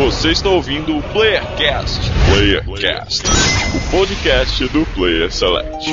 Você 0.00 0.30
está 0.30 0.48
ouvindo 0.48 0.96
o 0.96 1.02
Playercast. 1.12 2.00
Playercast, 2.32 3.22
o 3.76 3.90
podcast 3.90 4.68
do 4.68 4.86
Player 4.94 5.30
Select. 5.30 5.90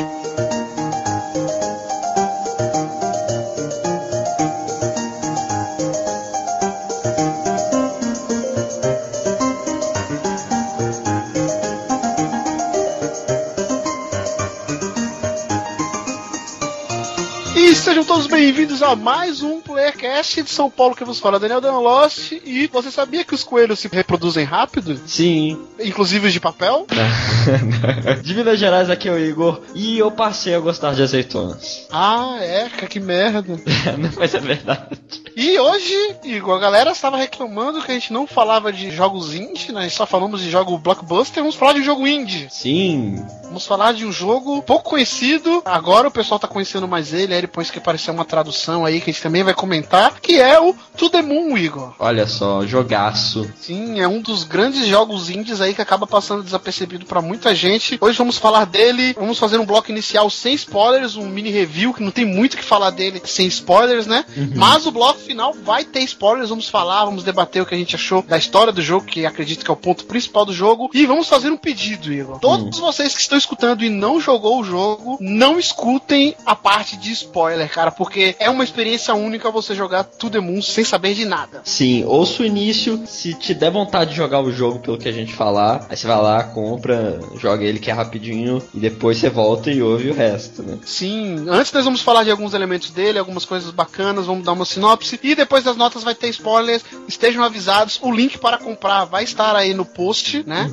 E 17.58 17.76
sejam 17.76 18.06
todos 18.06 18.28
bem-vindos 18.28 18.82
a 18.82 18.96
mais 18.96 19.44
um 19.44 19.57
Playercast 19.78 20.42
de 20.42 20.50
São 20.50 20.72
Paulo 20.72 20.96
que 20.96 21.04
vos 21.04 21.20
fala 21.20 21.40
Daniel 21.40 21.62
Danlost. 21.62 22.42
E 22.44 22.66
você 22.66 22.90
sabia 22.90 23.24
que 23.24 23.36
os 23.36 23.44
coelhos 23.44 23.78
se 23.78 23.88
reproduzem 23.88 24.44
rápido? 24.44 25.00
Sim. 25.06 25.56
Inclusive 25.80 26.26
os 26.26 26.34
de 26.34 26.40
papel? 26.40 26.88
de 28.24 28.34
Minas 28.34 28.58
Gerais, 28.58 28.90
aqui 28.90 29.08
é 29.08 29.12
o 29.12 29.20
Igor. 29.20 29.62
E 29.76 30.00
eu 30.00 30.10
passei 30.10 30.56
a 30.56 30.60
gostar 30.60 30.96
de 30.96 31.04
azeitonas. 31.04 31.86
Ah, 31.92 32.40
é, 32.42 32.70
que 32.88 33.00
merda. 33.00 33.56
Mas 34.18 34.34
é 34.34 34.40
verdade. 34.40 34.98
E 35.40 35.60
hoje, 35.60 36.16
Igor, 36.24 36.56
a 36.56 36.60
galera 36.60 36.90
estava 36.90 37.16
reclamando 37.16 37.80
que 37.84 37.92
a 37.92 37.94
gente 37.94 38.12
não 38.12 38.26
falava 38.26 38.74
de 38.74 38.90
jogos 38.90 39.36
indie, 39.36 39.72
né? 39.72 39.88
Só 39.88 40.04
falamos 40.04 40.42
de 40.42 40.50
jogo 40.50 40.80
blockbuster. 40.80 41.44
Vamos 41.44 41.56
falar 41.56 41.74
de 41.74 41.82
um 41.82 41.84
jogo 41.84 42.08
indie. 42.08 42.48
Sim. 42.50 43.24
Vamos 43.44 43.68
falar 43.68 43.94
de 43.94 44.04
um 44.04 44.12
jogo 44.12 44.64
pouco 44.64 44.90
conhecido. 44.90 45.62
Agora 45.64 46.08
o 46.08 46.12
pessoal 46.12 46.40
tá 46.40 46.48
conhecendo 46.48 46.88
mais 46.88 47.14
ele. 47.14 47.36
Aí 47.36 47.42
depois 47.42 47.70
que 47.70 47.78
aparecer 47.78 48.10
uma 48.10 48.26
tradução 48.26 48.84
aí 48.84 49.00
que 49.00 49.12
a 49.12 49.14
gente 49.14 49.22
também 49.22 49.44
vai 49.44 49.54
comentar. 49.54 50.20
Que 50.20 50.42
é 50.42 50.60
o 50.60 50.74
To 50.98 51.08
The 51.08 51.22
Moon, 51.22 51.56
Igor. 51.56 51.94
Olha 52.00 52.26
só, 52.26 52.66
jogaço. 52.66 53.48
Sim, 53.62 54.00
é 54.00 54.08
um 54.08 54.20
dos 54.20 54.44
grandes 54.44 54.88
jogos 54.88 55.30
indies 55.30 55.62
aí 55.62 55.76
que 55.76 55.84
acaba 55.84 56.08
passando 56.08 56.42
desapercebido 56.42 57.06
para 57.06 57.22
muita 57.22 57.54
gente. 57.54 57.96
Hoje 58.02 58.18
vamos 58.18 58.40
falar 58.40 58.66
dele. 58.66 59.14
Vamos 59.14 59.38
fazer 59.38 59.60
um 59.60 59.68
bloco 59.68 59.92
inicial 59.92 60.32
sem 60.32 60.56
spoilers, 60.56 61.16
um 61.16 61.30
mini 61.30 61.52
review 61.52 61.94
que 61.94 62.02
não 62.02 62.10
tem 62.10 62.26
muito 62.26 62.56
o 62.56 62.58
que 62.58 62.64
falar 62.64 62.90
dele 62.90 63.22
sem 63.24 63.46
spoilers, 63.46 64.08
né? 64.08 64.26
Mas 64.56 64.88
o 64.88 64.92
bloco 64.92 65.27
final 65.28 65.54
vai 65.54 65.84
ter 65.84 66.00
spoilers. 66.02 66.50
Vamos 66.50 66.70
falar, 66.70 67.06
vamos 67.06 67.24
debater 67.24 67.62
o 67.62 67.66
que 67.66 67.76
a 67.76 67.78
gente 67.78 67.96
achou 67.96 68.22
da 68.22 68.38
história 68.38 68.74
do 68.74 68.82
jogo, 68.82 69.06
que 69.06 69.26
acredito 69.26 69.64
que 69.64 69.70
é 69.70 69.74
o 69.74 69.78
ponto 69.78 70.06
principal 70.06 70.46
do 70.46 70.54
jogo. 70.54 70.90
E 70.94 71.06
vamos 71.06 71.28
fazer 71.28 71.50
um 71.50 71.58
pedido, 71.58 72.12
Igor. 72.12 72.40
Todos 72.40 72.80
vocês 72.80 73.14
que 73.14 73.22
estão 73.22 73.38
escutando 73.38 73.84
e 73.84 73.90
não 73.90 74.20
jogou 74.20 74.60
o 74.60 74.64
jogo, 74.64 75.18
não 75.20 75.60
escutem 75.60 76.36
a 76.46 76.56
parte 76.56 76.98
de 76.98 77.12
spoiler, 77.12 77.70
cara, 77.70 77.92
porque 77.92 78.36
é 78.40 78.50
uma 78.50 78.64
experiência 78.64 79.14
única 79.14 79.52
você 79.52 79.76
jogar 79.76 80.04
To 80.06 80.30
The 80.30 80.40
Moon 80.40 80.62
sem 80.62 80.84
saber 80.84 81.14
de 81.14 81.26
nada. 81.26 81.62
Sim, 81.64 82.06
ouça 82.06 82.44
o 82.44 82.46
início. 82.46 83.04
Se 83.06 83.34
te 83.34 83.54
der 83.54 83.72
vontade 83.72 84.12
de 84.12 84.18
jogar 84.18 84.42
o 84.42 84.52
jogo 84.52 84.80
pelo 84.80 84.98
que 84.98 85.10
a 85.10 85.12
gente 85.12 85.34
falar, 85.34 85.86
aí 85.90 85.98
você 85.98 86.08
vai 86.08 86.22
lá, 86.22 86.44
compra, 86.44 87.20
joga 87.38 87.64
ele 87.64 87.80
que 87.80 87.92
é 87.92 87.94
rapidinho 87.94 88.62
e 88.74 88.80
depois 88.80 89.18
você 89.18 89.30
volta 89.30 89.72
e 89.72 89.82
ouve 89.82 90.10
o 90.10 90.14
resto, 90.14 90.64
né? 90.64 90.78
Sim, 90.86 91.46
antes 91.50 91.72
nós 91.72 91.86
vamos 91.86 92.02
falar 92.02 92.24
de 92.24 92.32
alguns 92.32 92.54
elementos 92.54 92.92
dele, 92.92 93.20
algumas 93.20 93.46
coisas 93.46 93.72
bacanas, 93.72 94.26
vamos 94.26 94.46
dar 94.46 94.54
uma 94.54 94.66
sinopse 94.66 95.17
e 95.24 95.36
depois 95.36 95.64
das 95.64 95.78
notas 95.78 96.04
vai 96.04 96.16
ter 96.16 96.30
spoilers. 96.30 96.84
Estejam 97.08 97.44
avisados, 97.44 98.00
o 98.02 98.12
link 98.12 98.38
para 98.38 98.58
comprar 98.58 99.06
vai 99.06 99.24
estar 99.24 99.56
aí 99.56 99.74
no 99.74 99.86
post, 99.86 100.44
né? 100.48 100.70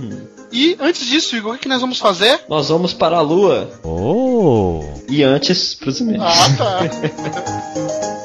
E 0.53 0.77
antes 0.81 1.07
disso, 1.07 1.37
Igor, 1.37 1.57
o 1.57 1.59
que 1.59 1.69
nós 1.69 1.81
vamos 1.81 1.99
fazer? 1.99 2.41
Nós 2.49 2.69
vamos 2.69 2.93
para 2.95 3.17
a 3.17 3.21
lua. 3.21 3.71
Oh! 3.83 4.81
E 5.09 5.23
antes, 5.23 5.75
pros 5.75 6.01
e-mails. 6.01 6.23
Ah, 6.25 6.57
tá. 6.57 8.15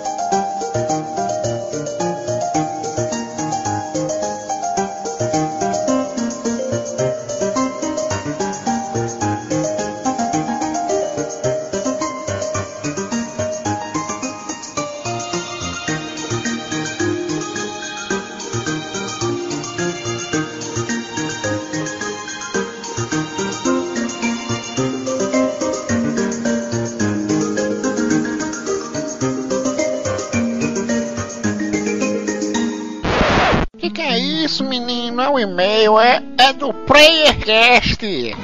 PlayerCast. 37.50 38.36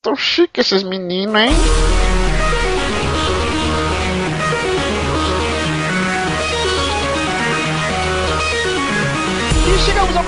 Tão 0.00 0.16
chique 0.16 0.60
esses 0.60 0.82
meninos, 0.82 1.34
hein? 1.34 1.50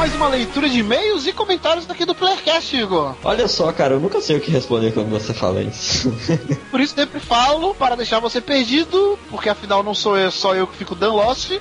Mais 0.04 0.16
uma 0.16 0.28
leitura 0.28 0.68
de 0.68 0.80
e-mails 0.80 1.26
e 1.26 1.32
comentários 1.32 1.86
daqui 1.86 2.04
do 2.04 2.14
Playercast, 2.14 2.76
Igor. 2.76 3.14
Olha 3.24 3.48
só, 3.48 3.72
cara, 3.72 3.94
eu 3.94 4.00
nunca 4.00 4.20
sei 4.20 4.36
o 4.36 4.40
que 4.40 4.50
responder 4.50 4.92
quando 4.92 5.08
você 5.08 5.32
fala 5.32 5.62
isso. 5.62 6.14
Por 6.70 6.78
isso 6.78 6.94
sempre 6.94 7.18
falo, 7.18 7.74
para 7.74 7.96
deixar 7.96 8.20
você 8.20 8.38
perdido, 8.38 9.18
porque 9.30 9.48
afinal 9.48 9.82
não 9.82 9.94
sou 9.94 10.18
eu, 10.18 10.30
só 10.30 10.54
eu 10.54 10.66
que 10.66 10.76
fico 10.76 10.94
dando 10.94 11.14
lost. 11.14 11.52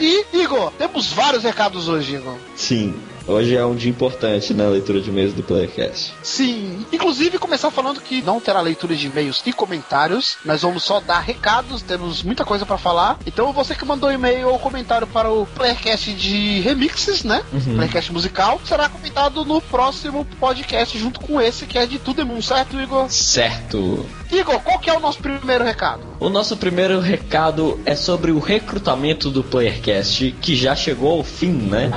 E, 0.00 0.26
Igor, 0.32 0.72
temos 0.72 1.12
vários 1.12 1.44
recados 1.44 1.88
hoje, 1.88 2.16
Igor. 2.16 2.34
Sim. 2.56 2.92
Hoje 3.26 3.56
é 3.56 3.64
um 3.64 3.74
dia 3.74 3.90
importante 3.90 4.52
na 4.52 4.68
leitura 4.68 5.00
de 5.00 5.10
e-mails 5.10 5.32
do 5.32 5.42
Playcast. 5.42 6.14
Sim, 6.22 6.84
inclusive 6.92 7.38
começar 7.38 7.70
falando 7.70 8.00
que 8.00 8.20
não 8.22 8.40
terá 8.40 8.60
leitura 8.60 8.96
de 8.96 9.06
e-mails 9.06 9.42
e 9.46 9.52
comentários. 9.52 10.36
Nós 10.44 10.62
vamos 10.62 10.82
só 10.82 11.00
dar 11.00 11.20
recados, 11.20 11.82
temos 11.82 12.22
muita 12.22 12.44
coisa 12.44 12.66
pra 12.66 12.76
falar. 12.76 13.18
Então 13.24 13.52
você 13.52 13.74
que 13.74 13.84
mandou 13.84 14.10
e-mail 14.10 14.48
ou 14.48 14.58
comentário 14.58 15.06
para 15.06 15.30
o 15.30 15.46
Playcast 15.46 16.12
de 16.14 16.60
remixes, 16.60 17.22
né? 17.22 17.42
Playcast 17.76 18.12
musical, 18.12 18.60
será 18.64 18.88
comentado 18.88 19.44
no 19.44 19.60
próximo 19.60 20.26
podcast 20.40 20.98
junto 20.98 21.20
com 21.20 21.40
esse 21.40 21.66
que 21.66 21.78
é 21.78 21.86
de 21.86 21.98
Tudo 21.98 22.26
Moon, 22.26 22.42
certo, 22.42 22.80
Igor? 22.80 23.08
Certo. 23.08 24.04
Igor, 24.30 24.58
qual 24.60 24.78
que 24.78 24.90
é 24.90 24.96
o 24.96 25.00
nosso 25.00 25.18
primeiro 25.18 25.62
recado? 25.62 26.02
O 26.18 26.28
nosso 26.28 26.56
primeiro 26.56 27.00
recado 27.00 27.78
é 27.84 27.94
sobre 27.94 28.32
o 28.32 28.38
recrutamento 28.38 29.30
do 29.30 29.44
Playercast, 29.44 30.34
que 30.40 30.56
já 30.56 30.74
chegou 30.74 31.18
ao 31.18 31.22
fim, 31.22 31.52
né? 31.52 31.90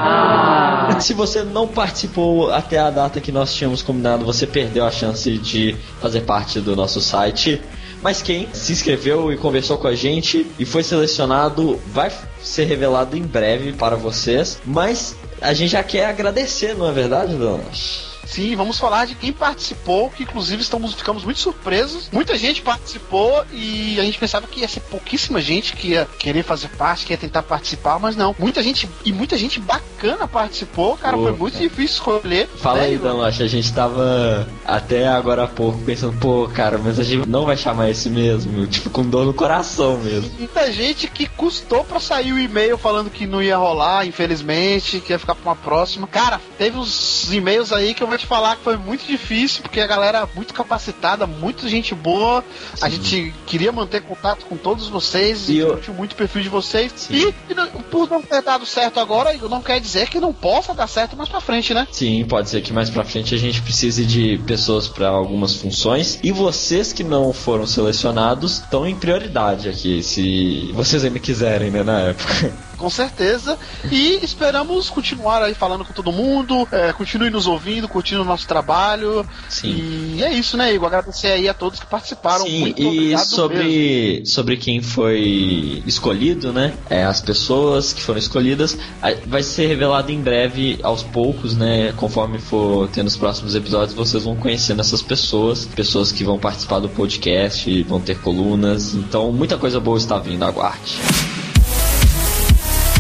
Se 1.00 1.15
você 1.16 1.44
não 1.44 1.68
participou 1.68 2.52
até 2.52 2.78
a 2.78 2.90
data 2.90 3.20
que 3.20 3.31
nós 3.31 3.53
tínhamos 3.53 3.81
combinado, 3.81 4.26
você 4.26 4.46
perdeu 4.46 4.86
a 4.86 4.92
chance 4.92 5.38
de 5.38 5.76
fazer 6.00 6.22
parte 6.22 6.59
do 6.59 6.76
nosso 6.76 7.02
site. 7.02 7.62
Mas 8.02 8.22
quem 8.22 8.48
se 8.53 8.72
inscreveu 8.72 9.34
e 9.34 9.38
conversou 9.38 9.78
com 9.78 9.88
a 9.88 9.96
gente 9.96 10.46
e 10.59 10.66
foi 10.66 10.84
selecionado 10.84 11.80
vai 11.88 12.12
ser 12.44 12.66
revelado 12.66 13.18
em 13.18 13.24
breve 13.24 13.74
para 13.74 13.96
vocês. 13.96 14.59
Mas 14.64 15.16
a 15.42 15.53
gente 15.53 15.72
já 15.72 15.84
quer 15.84 16.06
agradecer, 16.06 16.76
não 16.76 16.88
é 16.88 16.92
verdade, 16.92 17.36
donas? 17.36 18.05
Sim, 18.25 18.56
vamos 18.56 18.80
falar 18.80 19.06
de 19.06 19.16
quem 19.16 19.31
participou, 19.31 20.09
que 20.09 20.24
inclusive 20.24 20.62
estamos, 20.62 20.94
ficamos 20.94 21.24
muito 21.24 21.40
surpresos. 21.40 22.09
Muita 22.12 22.38
gente 22.38 22.62
participou 22.62 23.46
e 23.52 24.00
a 24.00 24.03
gente 24.03 24.18
pensava 24.18 24.47
que 24.47 24.62
ia 24.62 24.68
ser 24.68 24.81
pouquíssima 24.81 25.41
gente 25.41 25.75
que 25.75 25.90
ia 25.90 26.08
querer 26.18 26.44
fazer 26.44 26.69
parte, 26.69 27.06
que 27.06 27.14
ia 27.14 27.18
tentar 27.18 27.44
participar, 27.44 28.00
mas 28.00 28.16
não. 28.16 28.35
Muita 28.38 28.62
gente 28.64 28.90
e 29.03 29.14
muita 29.14 29.38
gente 29.38 29.59
bacana 29.59 30.28
participou, 30.28 30.97
cara. 30.97 31.16
Pô, 31.16 31.24
foi 31.24 31.31
muito 31.34 31.53
cara. 31.53 31.69
difícil 31.69 31.96
escolher. 31.96 32.47
Fala 32.58 32.80
né, 32.80 32.85
aí? 32.85 32.97
Danoche, 32.97 33.44
a 33.44 33.47
gente 33.47 33.72
tava 33.74 34.47
até 34.66 35.08
agora 35.08 35.44
há 35.44 35.47
pouco 35.47 35.78
pensando, 35.80 36.18
pô, 36.19 36.50
cara, 36.53 36.78
mas 36.78 37.00
a 37.00 37.03
gente 37.03 37.28
não 37.28 37.46
vai 37.46 37.56
chamar 37.56 37.90
esse 37.90 38.09
mesmo, 38.09 38.66
tipo, 38.68 38.90
com 38.90 39.03
dor 39.03 39.25
no 39.25 39.34
coração 39.34 39.97
mesmo. 39.97 40.31
Muita 40.38 40.72
gente 40.72 41.08
que 41.08 41.28
custou 41.28 41.84
pra 41.84 42.00
sair 42.00 42.34
o 42.34 42.40
e-mail 42.40 42.78
falando 42.78 43.09
que 43.09 43.28
não 43.28 43.41
ia 43.41 43.58
rolar, 43.58 44.05
infelizmente, 44.05 45.00
que 45.00 45.14
ia 45.14 45.20
ficar 45.20 45.35
pra 45.35 45.52
uma 45.52 45.55
próxima. 45.55 46.08
Cara, 46.08 46.40
teve 46.58 46.78
uns 46.78 47.32
e-mails 47.32 47.72
aí 47.72 47.94
que 47.94 48.03
eu 48.03 48.08
vou 48.16 48.20
te 48.20 48.26
falar 48.26 48.56
que 48.56 48.64
foi 48.64 48.78
muito 48.78 49.06
difícil, 49.06 49.62
porque 49.62 49.79
a 49.82 49.88
galera 49.88 50.20
é 50.20 50.35
muito 50.35 50.53
capacitada, 50.53 51.28
muita 51.28 51.67
gente 51.67 51.94
boa. 51.94 52.44
A 52.82 52.88
gente 52.90 53.34
queria 53.46 53.72
manter 53.72 54.02
contato 54.03 54.46
com 54.46 54.56
todos 54.56 54.88
vocês 54.88 55.50
E 55.50 55.53
e 55.53 55.58
eu- 55.59 55.79
muito 55.96 56.14
o 56.14 56.16
perfil 56.16 56.41
de 56.41 56.50
vocês. 56.50 56.91
Sim. 56.96 57.34
E, 57.50 57.52
e 57.52 57.53
não- 57.53 57.67
por 57.67 58.09
não 58.09 58.22
ter 58.22 58.41
dado 58.41 58.66
certo 58.66 59.00
agora, 59.00 59.34
não 59.50 59.62
quer 59.62 59.79
dizer 59.82 60.08
que 60.09 60.20
não 60.20 60.32
possa 60.34 60.73
dar 60.73 60.88
certo 60.88 61.16
mais 61.17 61.28
pra 61.29 61.41
frente, 61.41 61.73
né? 61.73 61.88
Sim, 61.91 62.23
pode 62.26 62.50
ser 62.50 62.62
que 62.62 62.72
mais 62.72 62.90
pra 62.90 63.03
frente 63.03 63.35
a 63.35 63.38
gente 63.38 63.62
precise 63.62 64.06
de 64.06 64.38
pessoas 64.46 64.88
pra 64.88 65.09
algumas 65.09 65.56
funções. 65.56 66.17
E 66.23 66.32
vocês 66.32 66.94
que 66.94 67.03
não 67.03 67.34
foram 67.34 67.67
selecionados 67.67 68.59
estão 68.59 68.88
em 68.88 68.96
prioridade 68.96 69.67
aqui, 69.67 70.02
se 70.02 70.72
vocês 70.73 71.03
ainda 71.03 71.20
quiserem, 71.20 71.70
né, 71.70 71.84
na 71.84 72.00
época. 72.02 72.53
Com 72.78 72.90
certeza. 72.90 73.58
E 73.92 74.20
esperamos 74.24 74.90
continuar 74.90 75.42
aí 75.42 75.54
falando 75.54 75.86
com 75.86 75.94
todo 75.94 76.12
mundo. 76.12 76.68
É, 76.72 76.94
continue 76.94 77.30
nos 77.30 77.48
ouvindo, 77.48 77.88
curtindo 77.88 78.22
o 78.22 78.26
nosso 78.26 78.48
trabalho. 78.48 79.26
Sim. 79.50 80.16
E 80.16 80.24
é 80.24 80.34
isso, 80.34 80.58
né, 80.58 80.74
Igor? 80.74 80.88
Agradecer 80.88 81.28
aí 81.28 81.48
a 81.48 81.54
todos 81.54 81.80
que 81.80 81.86
participaram. 81.86 82.46
Sim, 82.46 82.60
Muito 82.60 82.82
e 82.82 83.18
sobre, 83.18 83.64
mesmo. 83.64 84.26
sobre 84.28 84.58
quem 84.58 84.82
foi 84.82 85.84
escolhido, 85.86 86.52
né? 86.52 86.74
É, 86.90 87.04
as 87.04 87.22
pessoas 87.22 87.94
que 87.94 88.02
foram 88.02 88.20
escolhidas 88.20 88.78
vai 89.26 89.44
ser 89.44 89.68
revelado 89.68 90.12
em 90.12 90.22
breve, 90.22 90.80
aos 90.84 91.04
poucos, 91.04 91.56
né? 91.56 91.94
Conforme 91.98 92.40
for 92.40 92.88
tendo 92.90 93.08
os 93.08 93.16
próximos 93.16 93.56
episódios, 93.56 93.94
vocês 93.94 94.24
vão 94.24 94.36
conhecendo 94.36 94.82
essas 94.82 95.02
pessoas, 95.02 95.66
pessoas 95.66 96.12
que 96.12 96.24
vão 96.24 96.38
participar 96.38 96.80
do 96.80 96.90
podcast, 96.90 97.84
vão 97.84 98.00
ter 98.00 98.20
colunas. 98.20 98.94
Então, 98.94 99.32
muita 99.32 99.58
coisa 99.58 99.80
boa 99.80 99.98
está 99.98 100.18
vindo, 100.18 100.44
aguarde. 100.44 100.96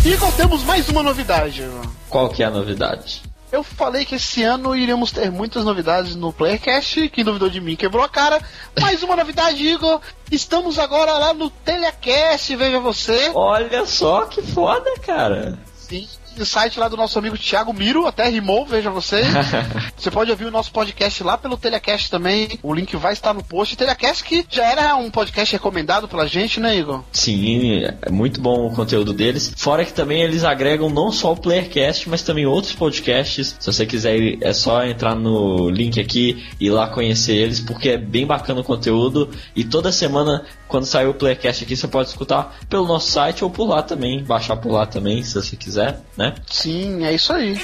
Igor, 0.05 0.31
temos 0.33 0.63
mais 0.63 0.87
uma 0.87 1.01
novidade. 1.01 1.67
Qual 2.07 2.29
que 2.29 2.43
é 2.43 2.45
a 2.45 2.51
novidade? 2.51 3.23
Eu 3.51 3.63
falei 3.63 4.05
que 4.05 4.15
esse 4.15 4.43
ano 4.43 4.75
iríamos 4.75 5.11
ter 5.11 5.31
muitas 5.31 5.65
novidades 5.65 6.15
no 6.15 6.31
Playercast. 6.31 7.09
Quem 7.09 7.23
duvidou 7.23 7.49
de 7.49 7.59
mim 7.59 7.75
quebrou 7.75 8.03
a 8.03 8.09
cara. 8.09 8.39
Mais 8.79 9.01
uma 9.01 9.15
novidade, 9.15 9.67
Igor. 9.67 9.99
Estamos 10.31 10.77
agora 10.77 11.17
lá 11.17 11.33
no 11.33 11.49
Telecast, 11.49 12.55
veja 12.55 12.79
você. 12.79 13.31
Olha 13.33 13.83
só 13.87 14.25
que 14.25 14.43
foda, 14.43 14.93
cara. 14.99 15.57
Sim. 15.75 16.07
Site 16.43 16.79
lá 16.79 16.87
do 16.87 16.97
nosso 16.97 17.19
amigo 17.19 17.37
Thiago 17.37 17.71
Miro, 17.71 18.07
até 18.07 18.27
rimou, 18.27 18.65
veja 18.65 18.89
você. 18.89 19.21
você 19.95 20.09
pode 20.09 20.31
ouvir 20.31 20.45
o 20.45 20.51
nosso 20.51 20.71
podcast 20.71 21.23
lá 21.23 21.37
pelo 21.37 21.55
Telecast 21.55 22.09
também. 22.09 22.59
O 22.63 22.73
link 22.73 22.95
vai 22.95 23.13
estar 23.13 23.31
no 23.31 23.43
post. 23.43 23.75
Telecast 23.75 24.23
que 24.23 24.43
já 24.49 24.65
era 24.65 24.95
um 24.95 25.11
podcast 25.11 25.53
recomendado 25.53 26.07
pela 26.07 26.25
gente, 26.27 26.59
né, 26.59 26.75
Igor? 26.75 27.03
Sim, 27.11 27.83
é 28.01 28.09
muito 28.09 28.41
bom 28.41 28.65
o 28.65 28.73
conteúdo 28.73 29.13
deles. 29.13 29.53
Fora 29.55 29.85
que 29.85 29.93
também 29.93 30.23
eles 30.23 30.43
agregam 30.43 30.89
não 30.89 31.11
só 31.11 31.33
o 31.33 31.37
Playercast, 31.37 32.09
mas 32.09 32.23
também 32.23 32.45
outros 32.45 32.73
podcasts. 32.73 33.55
Se 33.59 33.71
você 33.71 33.85
quiser, 33.85 34.37
é 34.41 34.53
só 34.53 34.83
entrar 34.83 35.15
no 35.15 35.69
link 35.69 35.99
aqui 35.99 36.43
e 36.59 36.65
ir 36.65 36.71
lá 36.71 36.87
conhecer 36.87 37.35
eles, 37.35 37.59
porque 37.59 37.89
é 37.89 37.97
bem 37.97 38.25
bacana 38.25 38.61
o 38.61 38.63
conteúdo. 38.63 39.29
E 39.55 39.63
toda 39.63 39.91
semana, 39.91 40.43
quando 40.67 40.85
sair 40.85 41.07
o 41.07 41.13
Playercast 41.13 41.63
aqui, 41.63 41.75
você 41.75 41.87
pode 41.87 42.09
escutar 42.09 42.57
pelo 42.69 42.87
nosso 42.87 43.11
site 43.11 43.43
ou 43.43 43.49
por 43.49 43.67
lá 43.67 43.83
também, 43.83 44.23
baixar 44.23 44.57
por 44.57 44.71
lá 44.71 44.85
também, 44.85 45.21
se 45.23 45.35
você 45.35 45.55
quiser, 45.55 45.99
né? 46.17 46.24
Sim, 46.49 47.05
é 47.05 47.13
isso 47.13 47.33
aí. 47.33 47.57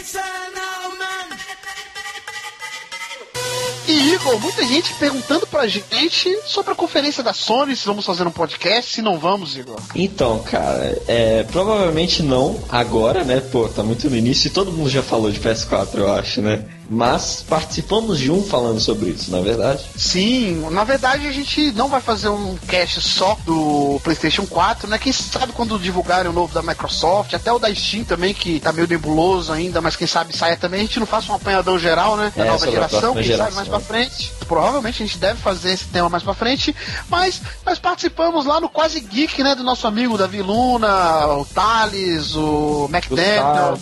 E 3.88 4.14
Igor, 4.14 4.40
muita 4.40 4.64
gente 4.64 4.94
perguntando 4.94 5.46
pra 5.48 5.68
gente 5.68 6.40
sobre 6.46 6.72
a 6.72 6.76
conferência 6.76 7.22
da 7.22 7.34
Sony, 7.34 7.76
se 7.76 7.86
vamos 7.86 8.06
fazer 8.06 8.26
um 8.26 8.32
podcast, 8.32 8.94
se 8.94 9.02
não 9.02 9.20
vamos, 9.20 9.58
Igor. 9.58 9.80
Então, 9.94 10.40
cara, 10.40 10.98
é, 11.08 11.44
provavelmente 11.44 12.24
não 12.24 12.58
agora, 12.70 13.24
né? 13.24 13.42
Pô, 13.52 13.68
tá 13.68 13.84
muito 13.84 14.10
no 14.10 14.16
início 14.16 14.48
e 14.48 14.52
todo 14.52 14.72
mundo 14.72 14.90
já 14.90 15.04
falou 15.04 15.32
de 15.32 15.40
PS4, 15.40 15.96
eu 15.96 16.14
acho, 16.14 16.42
né? 16.42 16.64
Mas 16.94 17.42
participamos 17.48 18.20
de 18.20 18.30
um 18.30 18.44
falando 18.44 18.82
sobre 18.82 19.12
isso, 19.12 19.32
na 19.32 19.38
é 19.38 19.42
verdade. 19.42 19.86
Sim, 19.96 20.68
na 20.72 20.84
verdade 20.84 21.26
a 21.26 21.32
gente 21.32 21.72
não 21.72 21.88
vai 21.88 22.02
fazer 22.02 22.28
um 22.28 22.58
cast 22.68 23.00
só 23.00 23.38
do 23.46 23.98
PlayStation 24.04 24.46
4, 24.46 24.90
né? 24.90 24.98
Quem 24.98 25.14
sabe 25.14 25.54
quando 25.54 25.80
divulgarem 25.80 26.30
o 26.30 26.34
novo 26.34 26.54
da 26.54 26.62
Microsoft, 26.62 27.34
até 27.34 27.50
o 27.50 27.58
da 27.58 27.74
Steam 27.74 28.04
também, 28.04 28.34
que 28.34 28.60
tá 28.60 28.74
meio 28.74 28.88
nebuloso 28.90 29.54
ainda, 29.54 29.80
mas 29.80 29.96
quem 29.96 30.06
sabe 30.06 30.36
saia 30.36 30.58
também, 30.58 30.82
a 30.82 30.84
gente 30.84 31.00
não 31.00 31.06
faça 31.08 31.32
um 31.32 31.36
apanhadão 31.36 31.80
geral, 31.80 32.18
né? 32.18 32.34
Da 32.36 32.44
É, 32.46 32.48
nova 32.50 32.70
geração, 32.70 33.00
quem 33.14 33.24
sabe 33.24 33.24
geração. 33.24 33.56
mais 33.56 33.68
pra 33.70 33.80
frente. 33.80 34.32
Provavelmente 34.46 35.02
a 35.02 35.06
gente 35.06 35.18
deve 35.18 35.40
fazer 35.40 35.72
esse 35.72 35.86
tema 35.86 36.10
mais 36.10 36.24
pra 36.24 36.34
frente, 36.34 36.76
mas 37.08 37.42
nós 37.66 37.80
participamos 37.80 38.46
lá 38.46 38.60
no 38.60 38.68
Quase 38.68 39.00
Geek, 39.00 39.42
né? 39.42 39.56
Do 39.56 39.64
nosso 39.64 39.88
amigo 39.88 40.18
Davi 40.18 40.42
Luna, 40.42 41.26
o 41.38 41.46
Thales, 41.46 42.36
o 42.36 42.90
McDaniel. 42.92 43.78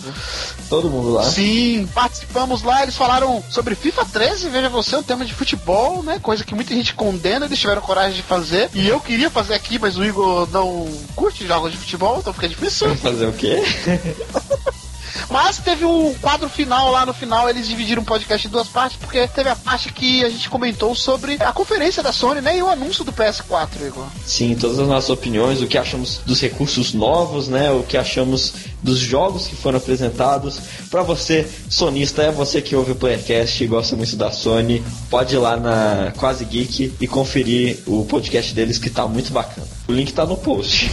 Todo 0.68 0.88
mundo 0.88 1.10
lá. 1.14 1.24
Sim, 1.24 1.88
participamos 1.92 2.62
lá, 2.62 2.84
eles 2.84 2.94
falaram 3.00 3.42
sobre 3.48 3.74
FIFA 3.74 4.04
13, 4.04 4.50
veja 4.50 4.68
você, 4.68 4.94
um 4.94 5.02
tema 5.02 5.24
de 5.24 5.32
futebol, 5.32 6.02
né? 6.02 6.18
Coisa 6.18 6.44
que 6.44 6.54
muita 6.54 6.74
gente 6.74 6.92
condena, 6.92 7.46
eles 7.46 7.58
tiveram 7.58 7.80
coragem 7.80 8.12
de 8.12 8.22
fazer. 8.22 8.68
E 8.74 8.86
eu 8.86 9.00
queria 9.00 9.30
fazer 9.30 9.54
aqui, 9.54 9.78
mas 9.78 9.96
o 9.96 10.04
Igor 10.04 10.46
não 10.52 10.86
curte 11.16 11.46
jogos 11.46 11.72
de 11.72 11.78
futebol, 11.78 12.18
então 12.18 12.34
fica 12.34 12.46
difícil. 12.46 12.94
Fazer 12.96 13.24
o 13.24 13.32
quê? 13.32 13.62
Mas 15.28 15.58
teve 15.58 15.84
um 15.84 16.14
quadro 16.14 16.48
final 16.48 16.90
lá 16.90 17.06
no 17.06 17.12
final, 17.12 17.48
eles 17.48 17.68
dividiram 17.68 18.02
o 18.02 18.04
podcast 18.04 18.46
em 18.46 18.50
duas 18.50 18.68
partes, 18.68 18.96
porque 18.98 19.26
teve 19.28 19.48
a 19.48 19.56
parte 19.56 19.92
que 19.92 20.24
a 20.24 20.28
gente 20.28 20.48
comentou 20.48 20.94
sobre 20.94 21.36
a 21.40 21.52
conferência 21.52 22.02
da 22.02 22.12
Sony, 22.12 22.40
né? 22.40 22.58
E 22.58 22.62
o 22.62 22.68
anúncio 22.68 23.04
do 23.04 23.12
PS4, 23.12 23.86
Igor. 23.86 24.06
Sim, 24.26 24.54
todas 24.54 24.78
as 24.78 24.88
nossas 24.88 25.10
opiniões, 25.10 25.60
o 25.60 25.66
que 25.66 25.78
achamos 25.78 26.20
dos 26.24 26.40
recursos 26.40 26.92
novos, 26.92 27.48
né? 27.48 27.70
O 27.70 27.82
que 27.82 27.96
achamos 27.96 28.52
dos 28.82 28.98
jogos 28.98 29.46
que 29.46 29.56
foram 29.56 29.78
apresentados. 29.78 30.58
Pra 30.90 31.02
você, 31.02 31.48
sonista, 31.68 32.22
é 32.22 32.30
você 32.30 32.60
que 32.60 32.74
ouve 32.74 32.92
o 32.92 32.96
Playercast 32.96 33.62
e 33.62 33.66
gosta 33.66 33.96
muito 33.96 34.16
da 34.16 34.30
Sony, 34.30 34.82
pode 35.08 35.34
ir 35.34 35.38
lá 35.38 35.56
na 35.56 36.12
Quase 36.16 36.44
Geek 36.44 36.94
e 37.00 37.06
conferir 37.06 37.78
o 37.86 38.04
podcast 38.04 38.54
deles 38.54 38.78
que 38.78 38.90
tá 38.90 39.06
muito 39.06 39.32
bacana. 39.32 39.66
O 39.88 39.92
link 39.92 40.12
tá 40.12 40.24
no 40.24 40.36
post. 40.36 40.90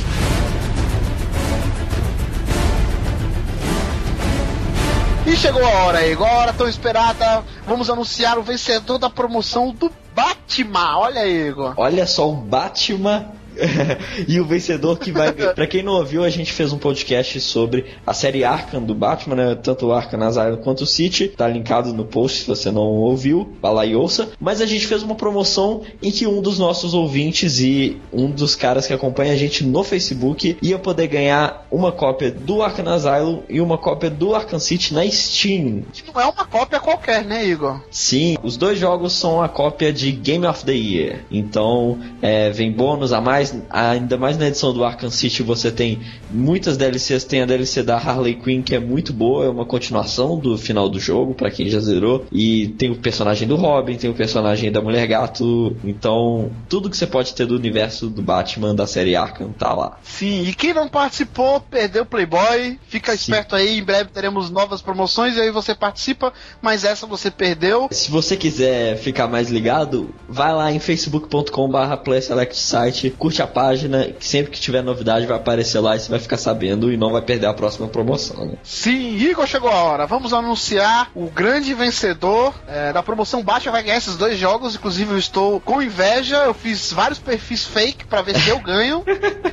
E 5.27 5.35
chegou 5.35 5.61
a 5.61 5.69
hora, 5.83 6.07
Igor, 6.07 6.25
a 6.25 6.31
hora 6.31 6.53
tão 6.53 6.69
esperada. 6.69 7.43
Vamos 7.65 7.89
anunciar 7.89 8.39
o 8.39 8.43
vencedor 8.43 8.97
da 8.97 9.09
promoção 9.09 9.71
do 9.71 9.91
Batman. 10.15 10.99
Olha 10.99 11.19
aí, 11.19 11.49
Igor. 11.49 11.73
Olha 11.75 12.07
só 12.07 12.29
o 12.29 12.33
Batman 12.33 13.29
e 14.27 14.39
o 14.39 14.45
vencedor 14.45 14.99
que 14.99 15.11
vai. 15.11 15.31
Pra 15.31 15.67
quem 15.67 15.83
não 15.83 15.93
ouviu, 15.93 16.23
a 16.23 16.29
gente 16.29 16.53
fez 16.53 16.71
um 16.71 16.77
podcast 16.77 17.39
sobre 17.41 17.85
a 18.05 18.13
série 18.13 18.43
Arkham 18.43 18.81
do 18.81 18.93
Batman, 18.93 19.35
né? 19.35 19.55
Tanto 19.55 19.87
o 19.87 19.93
Arkham 19.93 20.21
Asylum 20.23 20.57
quanto 20.57 20.81
o 20.81 20.87
City. 20.87 21.29
Tá 21.29 21.47
linkado 21.47 21.93
no 21.93 22.05
post 22.05 22.41
se 22.41 22.47
você 22.47 22.71
não 22.71 22.81
ouviu. 22.81 23.53
Vai 23.61 23.73
lá 23.73 23.85
e 23.85 23.95
ouça. 23.95 24.29
Mas 24.39 24.61
a 24.61 24.65
gente 24.65 24.87
fez 24.87 25.03
uma 25.03 25.15
promoção 25.15 25.81
em 26.01 26.11
que 26.11 26.27
um 26.27 26.41
dos 26.41 26.59
nossos 26.59 26.93
ouvintes 26.93 27.59
e 27.59 27.97
um 28.11 28.29
dos 28.29 28.55
caras 28.55 28.87
que 28.87 28.93
acompanha 28.93 29.33
a 29.33 29.37
gente 29.37 29.63
no 29.63 29.83
Facebook 29.83 30.57
ia 30.61 30.79
poder 30.79 31.07
ganhar 31.07 31.65
uma 31.71 31.91
cópia 31.91 32.31
do 32.31 32.61
Arkham 32.61 32.87
Asylum 32.89 33.41
e 33.49 33.61
uma 33.61 33.77
cópia 33.77 34.09
do 34.09 34.35
Arkham 34.35 34.59
City 34.59 34.93
na 34.93 35.09
Steam. 35.09 35.83
Que 35.91 36.03
não 36.13 36.21
é 36.21 36.25
uma 36.25 36.45
cópia 36.45 36.79
qualquer, 36.79 37.23
né, 37.25 37.45
Igor? 37.45 37.81
Sim, 37.91 38.37
os 38.43 38.57
dois 38.57 38.79
jogos 38.79 39.13
são 39.13 39.41
a 39.41 39.49
cópia 39.49 39.91
de 39.91 40.11
Game 40.11 40.45
of 40.45 40.63
the 40.63 40.73
Year. 40.73 41.25
Então, 41.31 41.99
é, 42.21 42.49
vem 42.49 42.71
bônus 42.71 43.13
a 43.13 43.21
mais. 43.21 43.46
Ainda 43.69 44.17
mais 44.17 44.37
na 44.37 44.47
edição 44.47 44.73
do 44.73 44.83
Arkham 44.83 45.09
City 45.09 45.43
você 45.43 45.71
tem 45.71 45.99
muitas 46.29 46.77
DLCs. 46.77 47.23
Tem 47.23 47.41
a 47.41 47.45
DLC 47.45 47.83
da 47.83 47.97
Harley 47.97 48.35
Quinn 48.35 48.61
que 48.61 48.75
é 48.75 48.79
muito 48.79 49.13
boa, 49.13 49.45
é 49.45 49.49
uma 49.49 49.65
continuação 49.65 50.39
do 50.39 50.57
final 50.57 50.89
do 50.89 50.99
jogo, 50.99 51.33
pra 51.33 51.51
quem 51.51 51.69
já 51.69 51.79
zerou. 51.79 52.25
E 52.31 52.69
tem 52.77 52.91
o 52.91 52.95
personagem 52.95 53.47
do 53.47 53.55
Robin, 53.55 53.95
tem 53.95 54.09
o 54.09 54.13
personagem 54.13 54.71
da 54.71 54.81
Mulher 54.81 55.07
Gato. 55.07 55.75
Então, 55.83 56.51
tudo 56.67 56.89
que 56.89 56.97
você 56.97 57.07
pode 57.07 57.33
ter 57.33 57.45
do 57.45 57.55
universo 57.55 58.09
do 58.09 58.21
Batman 58.21 58.75
da 58.75 58.87
série 58.87 59.15
Arkham 59.15 59.51
tá 59.51 59.73
lá. 59.73 59.97
Sim, 60.03 60.43
e 60.43 60.53
quem 60.53 60.73
não 60.73 60.87
participou, 60.87 61.59
perdeu 61.61 62.03
o 62.03 62.05
Playboy. 62.05 62.79
Fica 62.87 63.11
Sim. 63.11 63.17
esperto 63.17 63.55
aí, 63.55 63.79
em 63.79 63.83
breve 63.83 64.09
teremos 64.11 64.49
novas 64.49 64.81
promoções 64.81 65.35
e 65.35 65.41
aí 65.41 65.51
você 65.51 65.73
participa, 65.75 66.33
mas 66.61 66.83
essa 66.83 67.05
você 67.05 67.29
perdeu. 67.29 67.87
Se 67.91 68.09
você 68.09 68.35
quiser 68.35 68.97
ficar 68.97 69.27
mais 69.27 69.49
ligado, 69.49 70.13
vai 70.27 70.53
lá 70.53 70.71
em 70.71 70.79
facebook.com.br 70.79 71.95
PlaySelectSite, 72.03 73.11
curte 73.11 73.36
a 73.41 73.47
página, 73.47 74.05
que 74.05 74.27
sempre 74.27 74.51
que 74.51 74.59
tiver 74.59 74.81
novidade 74.81 75.25
vai 75.25 75.37
aparecer 75.37 75.79
lá 75.79 75.95
e 75.95 75.99
você 75.99 76.09
vai 76.09 76.19
ficar 76.19 76.37
sabendo 76.37 76.91
e 76.91 76.97
não 76.97 77.11
vai 77.11 77.21
perder 77.21 77.47
a 77.47 77.53
próxima 77.53 77.87
promoção. 77.87 78.45
Né? 78.45 78.57
Sim, 78.63 79.15
Igor, 79.17 79.47
chegou 79.47 79.69
a 79.69 79.83
hora. 79.83 80.05
Vamos 80.05 80.33
anunciar 80.33 81.11
o 81.15 81.27
grande 81.29 81.73
vencedor 81.73 82.53
é, 82.67 82.93
da 82.93 83.03
promoção 83.03 83.43
baixa. 83.43 83.71
Vai 83.71 83.83
ganhar 83.83 83.97
esses 83.97 84.17
dois 84.17 84.37
jogos. 84.37 84.75
Inclusive, 84.75 85.11
eu 85.11 85.17
estou 85.17 85.59
com 85.59 85.81
inveja. 85.81 86.37
Eu 86.37 86.53
fiz 86.53 86.91
vários 86.91 87.19
perfis 87.19 87.65
fake 87.65 88.05
pra 88.05 88.21
ver 88.21 88.37
se 88.39 88.49
eu 88.49 88.59
ganho. 88.59 89.03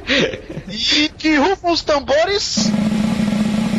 e 0.68 1.08
que 1.08 1.36
rufam 1.36 1.72
os 1.72 1.82
tambores. 1.82 2.70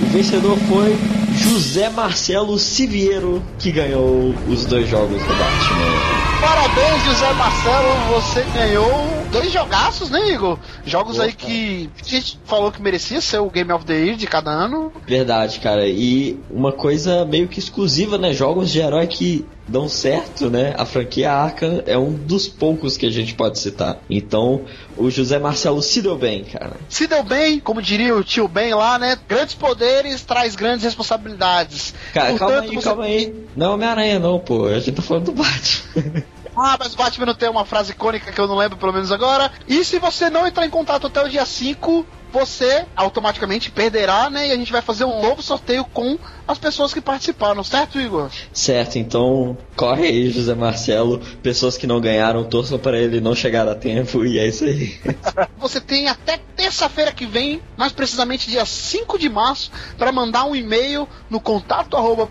O 0.01 0.05
vencedor 0.07 0.57
foi 0.67 0.97
José 1.37 1.89
Marcelo 1.89 2.57
Siviero, 2.57 3.43
que 3.59 3.71
ganhou 3.71 4.33
os 4.47 4.65
dois 4.65 4.87
jogos 4.87 5.21
do 5.21 5.27
Batman. 5.27 6.15
Parabéns, 6.41 7.03
José 7.03 7.33
Marcelo. 7.33 7.95
Você 8.13 8.45
ganhou 8.53 9.24
dois 9.41 9.51
jogaços, 9.51 10.09
né, 10.09 10.29
Igor? 10.31 10.57
Jogos 10.85 11.19
aí 11.19 11.29
Opa. 11.29 11.37
que 11.45 11.89
a 12.01 12.07
gente 12.09 12.39
falou 12.45 12.71
que 12.71 12.81
merecia 12.81 13.19
ser 13.21 13.39
o 13.39 13.49
Game 13.49 13.71
of 13.71 13.85
the 13.85 13.93
Year 13.93 14.15
de 14.15 14.27
cada 14.27 14.49
ano. 14.51 14.91
Verdade, 15.07 15.59
cara. 15.59 15.87
E 15.87 16.39
uma 16.49 16.71
coisa 16.71 17.25
meio 17.25 17.47
que 17.47 17.59
exclusiva, 17.59 18.17
né? 18.17 18.33
Jogos 18.33 18.71
de 18.71 18.79
herói 18.79 19.07
que 19.07 19.45
dão 19.67 19.89
certo, 19.89 20.49
né? 20.49 20.75
A 20.77 20.85
franquia 20.85 21.31
Arkham 21.31 21.81
é 21.87 21.97
um 21.97 22.13
dos 22.13 22.47
poucos 22.47 22.97
que 22.97 23.05
a 23.05 23.11
gente 23.11 23.33
pode 23.33 23.57
citar. 23.59 23.97
Então, 24.09 24.61
o 24.95 25.09
José 25.09 25.39
Marcelo 25.39 25.81
se 25.81 26.01
deu 26.01 26.15
bem, 26.17 26.43
cara. 26.43 26.73
Se 26.87 27.07
deu 27.07 27.23
bem, 27.23 27.59
como 27.59 27.81
diria 27.81 28.15
o 28.15 28.23
tio 28.23 28.47
Ben 28.47 28.73
lá, 28.75 28.99
né? 28.99 29.17
Grandes 29.27 29.55
poderes 29.55 30.21
traz 30.23 30.55
grandes 30.55 30.83
responsabilidades. 30.85 31.93
Cara, 32.13 32.37
calma 32.37 32.53
Portanto, 32.53 32.69
aí, 32.69 32.75
você- 32.75 32.83
calma 32.87 33.03
aí. 33.05 33.33
Não 33.55 33.65
é 33.65 33.69
Homem-Aranha, 33.73 34.19
não, 34.19 34.39
pô. 34.39 34.65
A 34.67 34.79
gente 34.79 34.91
tá 34.93 35.01
falando 35.01 35.25
do 35.25 35.31
Batman. 35.31 36.23
Ah, 36.55 36.77
mas 36.79 36.93
o 36.93 36.97
Batman 36.97 37.25
não 37.25 37.35
tem 37.35 37.49
uma 37.49 37.65
frase 37.65 37.91
icônica 37.91 38.31
que 38.31 38.39
eu 38.39 38.47
não 38.47 38.55
lembro, 38.55 38.77
pelo 38.77 38.93
menos 38.93 39.11
agora. 39.11 39.51
E 39.67 39.83
se 39.83 39.99
você 39.99 40.29
não 40.29 40.47
entrar 40.47 40.65
em 40.65 40.69
contato 40.69 41.07
até 41.07 41.21
o 41.21 41.29
dia 41.29 41.45
5, 41.45 42.05
você 42.31 42.85
automaticamente 42.95 43.71
perderá, 43.71 44.29
né? 44.29 44.47
E 44.47 44.51
a 44.51 44.55
gente 44.55 44.71
vai 44.71 44.81
fazer 44.81 45.05
um 45.05 45.21
novo 45.21 45.41
sorteio 45.41 45.85
com 45.85 46.17
as 46.47 46.59
pessoas 46.59 46.93
que 46.93 47.01
participaram, 47.01 47.63
certo, 47.63 47.99
Igor? 47.99 48.29
Certo, 48.53 48.97
então 48.97 49.57
corre 49.75 50.05
aí, 50.05 50.29
José 50.29 50.53
Marcelo. 50.53 51.19
Pessoas 51.41 51.77
que 51.77 51.87
não 51.87 51.99
ganharam, 51.99 52.43
torçam 52.43 52.77
para 52.77 52.99
ele 52.99 53.19
não 53.19 53.33
chegar 53.33 53.67
a 53.67 53.75
tempo 53.75 54.23
e 54.25 54.37
é 54.37 54.47
isso 54.47 54.63
aí. 54.63 54.99
você 55.57 55.81
tem 55.81 56.07
até 56.07 56.39
terça-feira 56.55 57.11
que 57.11 57.25
vem, 57.25 57.61
mais 57.75 57.91
precisamente 57.91 58.49
dia 58.49 58.65
5 58.65 59.17
de 59.17 59.29
março, 59.29 59.71
para 59.97 60.11
mandar 60.11 60.45
um 60.45 60.55
e-mail 60.55 61.07
no 61.29 61.39
contato 61.39 61.97
arroba 61.97 62.29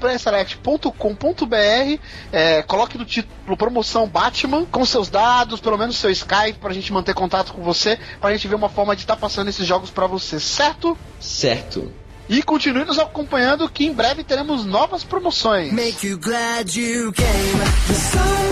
é, 2.32 2.62
coloque 2.62 2.98
no 2.98 3.04
título 3.04 3.56
promoção 3.56 4.06
Batman 4.06 4.64
com 4.66 4.84
seus 4.84 5.08
dados, 5.08 5.60
pelo 5.60 5.76
menos 5.76 5.96
seu 5.96 6.10
Skype, 6.10 6.58
pra 6.58 6.72
gente 6.72 6.92
manter 6.92 7.14
contato 7.14 7.52
com 7.52 7.62
você, 7.62 7.98
pra 8.20 8.32
gente 8.32 8.46
ver 8.48 8.54
uma 8.54 8.68
forma 8.68 8.94
de 8.94 9.02
estar 9.02 9.14
tá 9.14 9.20
passando 9.20 9.48
esses 9.48 9.66
jogos 9.66 9.83
para 9.90 10.06
você, 10.06 10.38
certo? 10.40 10.96
Certo. 11.20 11.90
E 12.28 12.42
continue 12.42 12.84
nos 12.84 12.98
acompanhando 12.98 13.68
que 13.68 13.84
em 13.84 13.92
breve 13.92 14.24
teremos 14.24 14.64
novas 14.64 15.04
promoções. 15.04 15.72
Make 15.72 16.06
you 16.06 16.18
glad 16.18 16.74
you 16.74 17.12
came. 17.12 17.28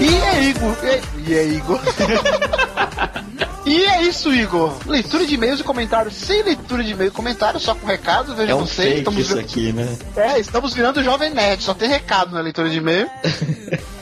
E 0.01 0.15
é 0.15 0.45
Igor. 0.45 0.77
E 1.27 1.35
é 1.35 1.47
Igor. 1.47 1.81
E 3.65 3.85
é 3.85 4.03
isso, 4.03 4.35
Igor. 4.35 4.75
Leitura 4.87 5.25
de 5.25 5.35
e-mails 5.35 5.61
e 5.61 5.62
comentários 5.62 6.15
sem 6.15 6.43
leitura 6.43 6.83
de 6.83 6.93
e-mail 6.93 7.09
e 7.09 7.12
comentário, 7.12 7.61
só 7.61 7.75
com 7.75 7.87
recado. 7.87 8.35
Veja 8.35 8.53
é 8.53 8.55
um 8.55 8.67
vocês. 8.67 8.99
estamos 8.99 9.21
isso 9.21 9.29
virando... 9.31 9.47
aqui, 9.47 9.73
né? 9.73 9.99
É, 10.17 10.41
estamos 10.41 10.75
virando 10.75 11.03
jovem 11.03 11.31
nerd, 11.31 11.62
só 11.62 11.73
tem 11.73 11.89
recado 11.89 12.33
na 12.33 12.41
leitura 12.41 12.69
de 12.69 12.79
e-mail. 12.79 13.09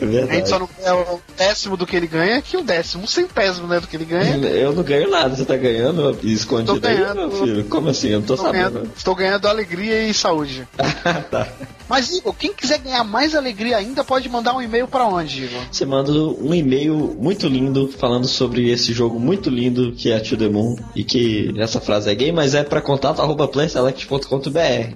Verdade. 0.00 0.30
A 0.30 0.34
gente 0.34 0.48
só 0.48 0.58
não 0.58 0.68
é 0.82 0.92
o 0.92 1.20
décimo 1.36 1.76
do 1.76 1.86
que 1.86 1.96
ele 1.96 2.06
ganha, 2.06 2.42
que 2.42 2.56
o 2.56 2.62
décimo, 2.62 3.06
centésimo 3.06 3.66
né, 3.66 3.80
do 3.80 3.86
que 3.86 3.96
ele 3.96 4.04
ganha. 4.04 4.36
Eu 4.36 4.72
não 4.72 4.82
ganho 4.82 5.10
nada, 5.10 5.34
você 5.34 5.44
tá 5.44 5.56
ganhando 5.56 6.18
escondido 6.22 6.80
ganhando, 6.80 7.20
aí, 7.20 7.28
meu 7.28 7.30
filho? 7.30 7.64
Como 7.64 7.88
assim? 7.88 8.08
Eu 8.08 8.20
não 8.20 8.26
tô, 8.26 8.36
tô 8.36 8.42
sabendo. 8.42 8.70
Ganhando, 8.70 8.92
estou 8.96 9.14
ganhando 9.14 9.46
alegria 9.46 10.02
e 10.06 10.12
saúde. 10.12 10.66
tá. 11.30 11.48
Mas, 11.88 12.10
Igor, 12.10 12.34
quem 12.34 12.52
quiser 12.52 12.78
ganhar 12.78 13.02
mais 13.04 13.34
alegria 13.34 13.76
ainda, 13.76 14.04
pode 14.04 14.28
mandar 14.28 14.54
um 14.54 14.60
e-mail 14.60 14.86
para 14.86 15.06
onde, 15.06 15.44
Igor? 15.44 15.62
Você 15.70 15.86
manda 15.86 16.12
um 16.12 16.52
e-mail 16.52 17.16
muito 17.18 17.48
lindo 17.48 17.88
falando 17.88 18.26
sobre 18.26 18.70
esse 18.70 18.92
jogo 18.92 19.18
muito 19.18 19.48
lindo 19.48 19.92
que 19.92 20.10
é 20.10 20.20
To 20.20 20.36
The 20.36 20.48
Moon 20.48 20.76
e 20.94 21.02
que 21.02 21.54
essa 21.58 21.80
frase 21.80 22.10
é 22.10 22.14
gay, 22.14 22.30
mas 22.32 22.54
é 22.54 22.62
para 22.62 22.82
contato 22.82 23.22
arroba 23.22 23.48
playselect.com.br. 23.48 24.94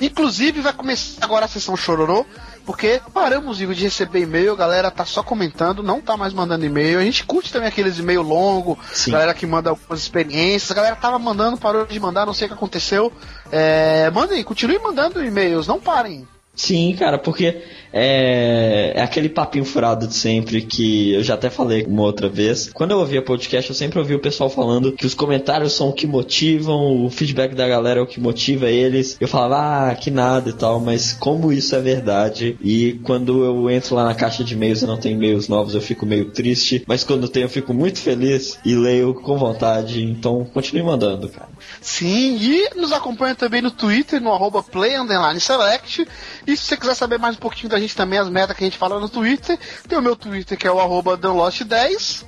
Inclusive, 0.00 0.60
vai 0.60 0.72
começar 0.72 1.22
agora 1.22 1.44
a 1.44 1.48
sessão 1.48 1.76
chororô 1.76 2.24
porque 2.64 3.00
paramos, 3.12 3.60
Igor, 3.60 3.74
de 3.74 3.84
receber 3.84 4.20
e-mail, 4.20 4.52
a 4.52 4.56
galera 4.56 4.90
tá 4.90 5.04
só 5.04 5.22
comentando, 5.22 5.82
não 5.82 6.00
tá 6.00 6.16
mais 6.16 6.32
mandando 6.32 6.64
e-mail. 6.64 6.98
A 6.98 7.02
gente 7.02 7.24
curte 7.24 7.52
também 7.52 7.68
aqueles 7.68 7.98
e-mail 7.98 8.22
longo, 8.22 8.78
Sim. 8.92 9.12
galera 9.12 9.34
que 9.34 9.46
manda 9.46 9.70
algumas 9.70 10.00
experiências. 10.00 10.70
A 10.70 10.74
galera 10.74 10.96
tava 10.96 11.18
mandando, 11.18 11.56
parou 11.56 11.86
de 11.86 12.00
mandar, 12.00 12.26
não 12.26 12.34
sei 12.34 12.46
o 12.46 12.48
que 12.48 12.54
aconteceu. 12.54 13.12
É, 13.50 14.10
mandem, 14.10 14.42
continue 14.44 14.78
mandando 14.78 15.24
e-mails, 15.24 15.66
não 15.66 15.80
parem. 15.80 16.26
Sim, 16.60 16.94
cara, 16.94 17.16
porque 17.16 17.56
é, 17.90 18.92
é, 18.94 19.02
aquele 19.02 19.30
papinho 19.30 19.64
furado 19.64 20.06
de 20.06 20.14
sempre 20.14 20.60
que 20.60 21.14
eu 21.14 21.22
já 21.22 21.32
até 21.32 21.48
falei 21.48 21.86
uma 21.86 22.02
outra 22.02 22.28
vez. 22.28 22.70
Quando 22.70 22.90
eu 22.90 22.98
ouvia 22.98 23.22
podcast, 23.22 23.70
eu 23.70 23.74
sempre 23.74 23.98
ouvi 23.98 24.14
o 24.14 24.18
pessoal 24.18 24.50
falando 24.50 24.92
que 24.92 25.06
os 25.06 25.14
comentários 25.14 25.72
são 25.72 25.88
o 25.88 25.92
que 25.94 26.06
motivam, 26.06 27.02
o 27.02 27.08
feedback 27.08 27.54
da 27.54 27.66
galera 27.66 28.00
é 28.00 28.02
o 28.02 28.06
que 28.06 28.20
motiva 28.20 28.68
eles. 28.68 29.16
Eu 29.18 29.26
falava, 29.26 29.90
ah, 29.90 29.94
que 29.94 30.10
nada 30.10 30.50
e 30.50 30.52
tal, 30.52 30.78
mas 30.80 31.14
como 31.14 31.50
isso 31.50 31.74
é 31.74 31.80
verdade, 31.80 32.58
e 32.62 33.00
quando 33.04 33.42
eu 33.42 33.70
entro 33.70 33.94
lá 33.94 34.04
na 34.04 34.14
caixa 34.14 34.44
de 34.44 34.52
e-mails 34.52 34.82
e 34.82 34.86
não 34.86 34.98
tem 34.98 35.14
e-mails 35.14 35.48
novos, 35.48 35.74
eu 35.74 35.80
fico 35.80 36.04
meio 36.04 36.26
triste, 36.26 36.84
mas 36.86 37.02
quando 37.02 37.26
tem, 37.26 37.42
eu 37.42 37.48
fico 37.48 37.72
muito 37.72 38.00
feliz 38.00 38.58
e 38.66 38.74
leio 38.74 39.14
com 39.14 39.38
vontade. 39.38 40.02
Então, 40.04 40.46
continue 40.52 40.82
mandando, 40.82 41.26
cara. 41.26 41.48
Sim, 41.80 42.36
e 42.36 42.70
nos 42.76 42.92
acompanha 42.92 43.34
também 43.34 43.62
no 43.62 43.70
Twitter, 43.70 44.20
no 44.20 44.32
arroba 44.32 44.62
play_select. 44.62 46.06
E 46.46 46.56
se 46.56 46.64
você 46.64 46.76
quiser 46.76 46.94
saber 46.94 47.18
mais 47.18 47.36
um 47.36 47.40
pouquinho 47.40 47.68
da 47.68 47.78
gente 47.78 47.94
também, 47.94 48.18
as 48.18 48.28
metas 48.28 48.56
que 48.56 48.64
a 48.64 48.66
gente 48.66 48.78
fala 48.78 49.00
no 49.00 49.08
Twitter, 49.08 49.58
tem 49.88 49.98
o 49.98 50.02
meu 50.02 50.16
Twitter 50.16 50.58
que 50.58 50.66
é 50.66 50.72
o 50.72 50.80
arroba 50.80 51.16
danlost10. 51.16 52.24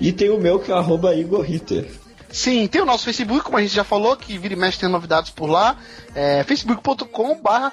E 0.00 0.12
tem 0.12 0.30
o 0.30 0.38
meu 0.38 0.58
que 0.58 0.70
é 0.70 0.74
o 0.74 0.78
arroba 0.78 1.14
Igor 1.14 1.42
Ritter. 1.42 1.88
Sim, 2.30 2.66
tem 2.66 2.82
o 2.82 2.84
nosso 2.84 3.04
Facebook, 3.04 3.44
como 3.44 3.56
a 3.56 3.62
gente 3.62 3.74
já 3.74 3.84
falou, 3.84 4.16
que 4.16 4.36
vira 4.36 4.52
e 4.52 4.56
mexe 4.56 4.78
tem 4.78 4.88
novidades 4.88 5.30
por 5.30 5.46
lá. 5.46 5.76
É 6.14 6.44
facebook.com 6.44 7.40
barra 7.40 7.72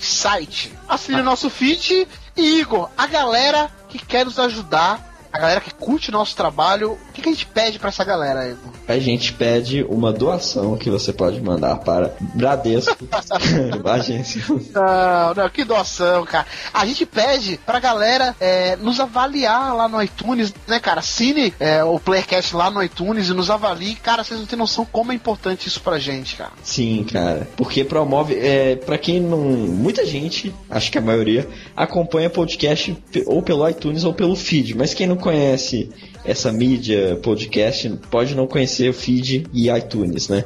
Site. 0.00 0.72
Assine 0.88 1.20
o 1.20 1.24
nosso 1.24 1.50
feed 1.50 2.08
e 2.36 2.60
Igor, 2.60 2.88
a 2.96 3.06
galera 3.06 3.70
que 3.88 3.98
quer 3.98 4.24
nos 4.24 4.38
ajudar 4.38 5.07
a 5.32 5.38
galera 5.38 5.60
que 5.60 5.72
curte 5.72 6.10
o 6.10 6.12
nosso 6.12 6.34
trabalho, 6.36 6.92
o 6.92 7.12
que, 7.12 7.22
que 7.22 7.28
a 7.28 7.32
gente 7.32 7.46
pede 7.46 7.78
para 7.78 7.88
essa 7.88 8.04
galera, 8.04 8.46
Evo? 8.46 8.72
A 8.86 8.98
gente 8.98 9.32
pede 9.32 9.84
uma 9.88 10.12
doação 10.12 10.76
que 10.76 10.90
você 10.90 11.12
pode 11.12 11.40
mandar 11.40 11.76
para 11.76 12.14
Bradesco, 12.34 12.96
agência. 13.84 14.42
Não, 14.48 15.34
não, 15.34 15.48
que 15.50 15.64
doação, 15.64 16.24
cara. 16.24 16.46
A 16.72 16.86
gente 16.86 17.04
pede 17.04 17.58
pra 17.64 17.80
galera 17.80 18.34
é, 18.40 18.76
nos 18.76 19.00
avaliar 19.00 19.74
lá 19.74 19.88
no 19.88 20.02
iTunes, 20.02 20.54
né, 20.66 20.80
cara? 20.80 21.00
Assine 21.00 21.52
é, 21.60 21.84
o 21.84 21.98
Playcast 21.98 22.54
lá 22.56 22.70
no 22.70 22.82
iTunes 22.82 23.28
e 23.28 23.34
nos 23.34 23.50
avalie. 23.50 23.94
Cara, 23.96 24.24
vocês 24.24 24.38
não 24.38 24.46
têm 24.46 24.58
noção 24.58 24.86
como 24.90 25.12
é 25.12 25.14
importante 25.14 25.68
isso 25.68 25.80
pra 25.80 25.98
gente, 25.98 26.36
cara. 26.36 26.52
Sim, 26.62 27.04
cara. 27.04 27.48
Porque 27.56 27.84
promove, 27.84 28.34
é, 28.34 28.76
pra 28.76 28.96
quem 28.96 29.20
não. 29.20 29.38
Muita 29.38 30.06
gente, 30.06 30.54
acho 30.70 30.90
que 30.90 30.98
a 30.98 31.02
maioria, 31.02 31.48
acompanha 31.76 32.30
podcast 32.30 32.96
ou 33.26 33.42
pelo 33.42 33.68
iTunes 33.68 34.04
ou 34.04 34.12
pelo 34.12 34.34
feed, 34.34 34.76
mas 34.76 34.94
quem 34.94 35.06
não 35.06 35.16
conhece 35.18 35.90
essa 36.24 36.52
mídia 36.52 37.18
podcast 37.22 37.88
pode 38.10 38.34
não 38.34 38.46
conhecer 38.46 38.90
o 38.90 38.94
feed 38.94 39.46
e 39.52 39.70
iTunes, 39.70 40.28
né? 40.28 40.44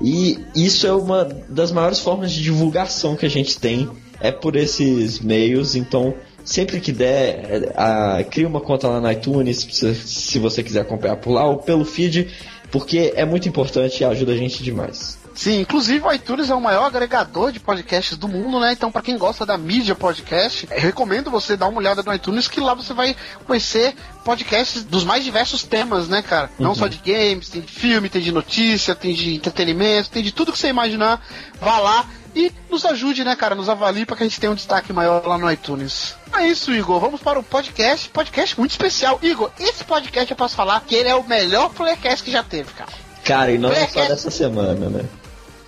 E 0.00 0.38
isso 0.54 0.86
é 0.86 0.92
uma 0.92 1.24
das 1.24 1.70
maiores 1.70 2.00
formas 2.00 2.32
de 2.32 2.42
divulgação 2.42 3.16
que 3.16 3.26
a 3.26 3.30
gente 3.30 3.58
tem 3.58 3.88
é 4.20 4.30
por 4.30 4.56
esses 4.56 5.20
meios, 5.20 5.74
então 5.74 6.14
sempre 6.44 6.80
que 6.80 6.92
der, 6.92 7.72
a, 7.76 8.22
cria 8.24 8.48
uma 8.48 8.60
conta 8.60 8.88
lá 8.88 9.00
no 9.00 9.10
iTunes 9.10 9.66
se 10.04 10.38
você 10.38 10.62
quiser 10.62 10.80
acompanhar 10.80 11.16
por 11.16 11.32
lá 11.32 11.46
ou 11.46 11.58
pelo 11.58 11.84
feed, 11.84 12.28
porque 12.70 13.12
é 13.14 13.24
muito 13.24 13.48
importante 13.48 14.00
e 14.00 14.04
ajuda 14.04 14.32
a 14.32 14.36
gente 14.36 14.62
demais. 14.62 15.19
Sim, 15.34 15.60
inclusive 15.60 16.04
o 16.04 16.12
iTunes 16.12 16.50
é 16.50 16.54
o 16.54 16.60
maior 16.60 16.84
agregador 16.84 17.52
de 17.52 17.60
podcasts 17.60 18.16
do 18.16 18.28
mundo, 18.28 18.60
né? 18.60 18.72
Então, 18.72 18.90
para 18.90 19.02
quem 19.02 19.16
gosta 19.16 19.46
da 19.46 19.56
mídia 19.56 19.94
podcast, 19.94 20.68
eu 20.70 20.80
recomendo 20.80 21.30
você 21.30 21.56
dar 21.56 21.68
uma 21.68 21.78
olhada 21.78 22.02
no 22.02 22.12
iTunes, 22.12 22.48
que 22.48 22.60
lá 22.60 22.74
você 22.74 22.92
vai 22.92 23.16
conhecer 23.46 23.94
podcasts 24.24 24.84
dos 24.84 25.04
mais 25.04 25.24
diversos 25.24 25.62
temas, 25.62 26.08
né, 26.08 26.20
cara? 26.20 26.50
Não 26.58 26.70
uhum. 26.70 26.74
só 26.74 26.88
de 26.88 26.98
games, 26.98 27.48
tem 27.48 27.62
de 27.62 27.72
filme, 27.72 28.08
tem 28.08 28.20
de 28.20 28.32
notícia, 28.32 28.94
tem 28.94 29.14
de 29.14 29.34
entretenimento, 29.34 30.10
tem 30.10 30.22
de 30.22 30.32
tudo 30.32 30.52
que 30.52 30.58
você 30.58 30.68
imaginar. 30.68 31.24
Vá 31.60 31.78
lá 31.78 32.06
e 32.34 32.52
nos 32.68 32.84
ajude, 32.84 33.24
né, 33.24 33.34
cara? 33.34 33.54
Nos 33.54 33.68
avalie 33.68 34.04
para 34.04 34.16
que 34.16 34.22
a 34.22 34.26
gente 34.28 34.40
tenha 34.40 34.52
um 34.52 34.56
destaque 34.56 34.92
maior 34.92 35.26
lá 35.26 35.38
no 35.38 35.50
iTunes. 35.50 36.14
É 36.36 36.46
isso, 36.46 36.72
Igor. 36.72 37.00
Vamos 37.00 37.20
para 37.20 37.38
o 37.38 37.42
podcast. 37.42 38.08
Podcast 38.10 38.58
muito 38.58 38.72
especial. 38.72 39.18
Igor, 39.22 39.50
esse 39.58 39.84
podcast 39.84 40.30
eu 40.30 40.36
posso 40.36 40.54
falar 40.54 40.80
que 40.86 40.94
ele 40.94 41.08
é 41.08 41.14
o 41.14 41.24
melhor 41.24 41.70
playcast 41.70 42.24
que 42.24 42.30
já 42.30 42.42
teve, 42.42 42.72
cara. 42.72 42.90
Cara, 43.24 43.52
e 43.52 43.58
não 43.58 43.70
é 43.70 43.86
só 43.86 44.04
dessa 44.06 44.30
semana, 44.30 44.88
né? 44.88 45.04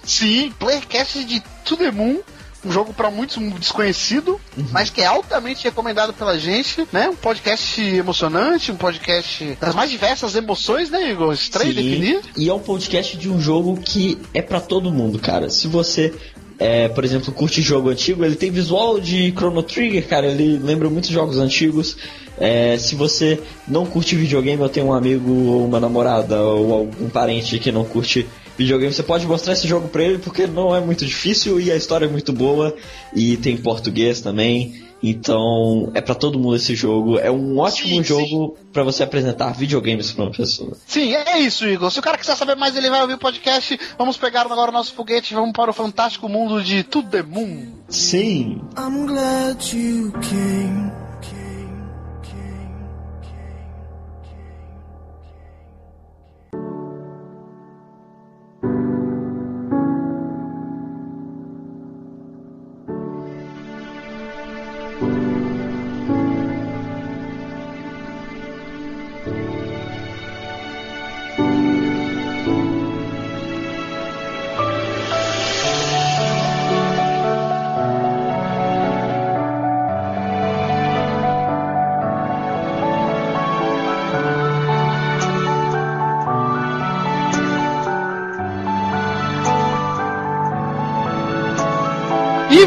Sim, 0.04 0.52
Playercast 0.58 1.24
de 1.24 1.42
To 1.64 1.76
The 1.76 1.90
Moon, 1.90 2.20
um 2.64 2.70
jogo 2.70 2.92
para 2.92 3.10
muitos 3.10 3.36
desconhecido, 3.58 4.40
uhum. 4.56 4.66
mas 4.70 4.90
que 4.90 5.00
é 5.00 5.06
altamente 5.06 5.64
recomendado 5.64 6.12
pela 6.12 6.38
gente, 6.38 6.86
né? 6.92 7.08
Um 7.08 7.16
podcast 7.16 7.80
emocionante, 7.80 8.70
um 8.70 8.76
podcast 8.76 9.56
das 9.60 9.74
mais 9.74 9.90
diversas 9.90 10.36
emoções, 10.36 10.90
né, 10.90 11.10
Igor? 11.10 11.32
Estranho 11.32 11.74
Sim. 11.74 11.82
definir. 11.82 12.20
E 12.36 12.48
é 12.48 12.54
um 12.54 12.60
podcast 12.60 13.16
de 13.16 13.28
um 13.28 13.40
jogo 13.40 13.80
que 13.80 14.18
é 14.32 14.40
para 14.40 14.60
todo 14.60 14.92
mundo, 14.92 15.18
cara. 15.18 15.50
Se 15.50 15.66
você 15.66 16.14
é, 16.58 16.88
por 16.88 17.04
exemplo, 17.04 17.32
curte 17.32 17.60
jogo 17.60 17.88
antigo, 17.88 18.24
ele 18.24 18.36
tem 18.36 18.50
visual 18.50 19.00
de 19.00 19.32
Chrono 19.32 19.64
Trigger, 19.64 20.06
cara, 20.06 20.28
ele 20.28 20.58
lembra 20.58 20.88
muitos 20.88 21.10
jogos 21.10 21.36
antigos. 21.38 21.96
É, 22.38 22.78
se 22.78 22.94
você 22.94 23.40
não 23.66 23.84
curte 23.84 24.14
videogame, 24.14 24.62
eu 24.62 24.68
tenho 24.68 24.86
um 24.86 24.92
amigo 24.92 25.30
ou 25.30 25.66
uma 25.66 25.80
namorada 25.80 26.40
ou 26.40 26.72
algum 26.72 27.08
parente 27.08 27.58
que 27.58 27.72
não 27.72 27.84
curte 27.84 28.26
videogame, 28.56 28.92
você 28.92 29.02
pode 29.02 29.26
mostrar 29.26 29.52
esse 29.52 29.66
jogo 29.66 29.88
pra 29.88 30.02
ele 30.02 30.18
porque 30.18 30.46
não 30.46 30.74
é 30.74 30.80
muito 30.80 31.04
difícil 31.04 31.60
e 31.60 31.70
a 31.70 31.76
história 31.76 32.06
é 32.06 32.08
muito 32.08 32.32
boa 32.32 32.74
e 33.14 33.36
tem 33.36 33.56
português 33.56 34.20
também. 34.20 34.82
Então, 35.02 35.90
é 35.94 36.00
para 36.00 36.14
todo 36.14 36.38
mundo 36.38 36.54
esse 36.54 36.76
jogo. 36.76 37.18
É 37.18 37.30
um 37.30 37.58
ótimo 37.58 37.88
sim, 37.88 38.04
jogo 38.04 38.56
para 38.72 38.84
você 38.84 39.02
apresentar 39.02 39.52
videogames 39.52 40.12
pra 40.12 40.24
uma 40.24 40.30
pessoa. 40.30 40.76
Sim, 40.86 41.12
é 41.14 41.40
isso, 41.40 41.66
Igor. 41.66 41.90
Se 41.90 41.98
o 41.98 42.02
cara 42.02 42.16
quiser 42.16 42.36
saber 42.36 42.54
mais, 42.54 42.76
ele 42.76 42.88
vai 42.88 43.02
ouvir 43.02 43.14
o 43.14 43.18
podcast. 43.18 43.78
Vamos 43.98 44.16
pegar 44.16 44.42
agora 44.42 44.70
o 44.70 44.74
nosso 44.74 44.94
foguete 44.94 45.34
e 45.34 45.34
vamos 45.34 45.52
para 45.52 45.70
o 45.70 45.74
fantástico 45.74 46.28
mundo 46.28 46.62
de 46.62 46.84
To 46.84 47.02
The 47.02 47.22
Moon. 47.22 47.72
Sim. 47.88 48.60
I'm 48.78 49.06
glad 49.06 49.60
you 49.74 50.12
came. 50.20 51.01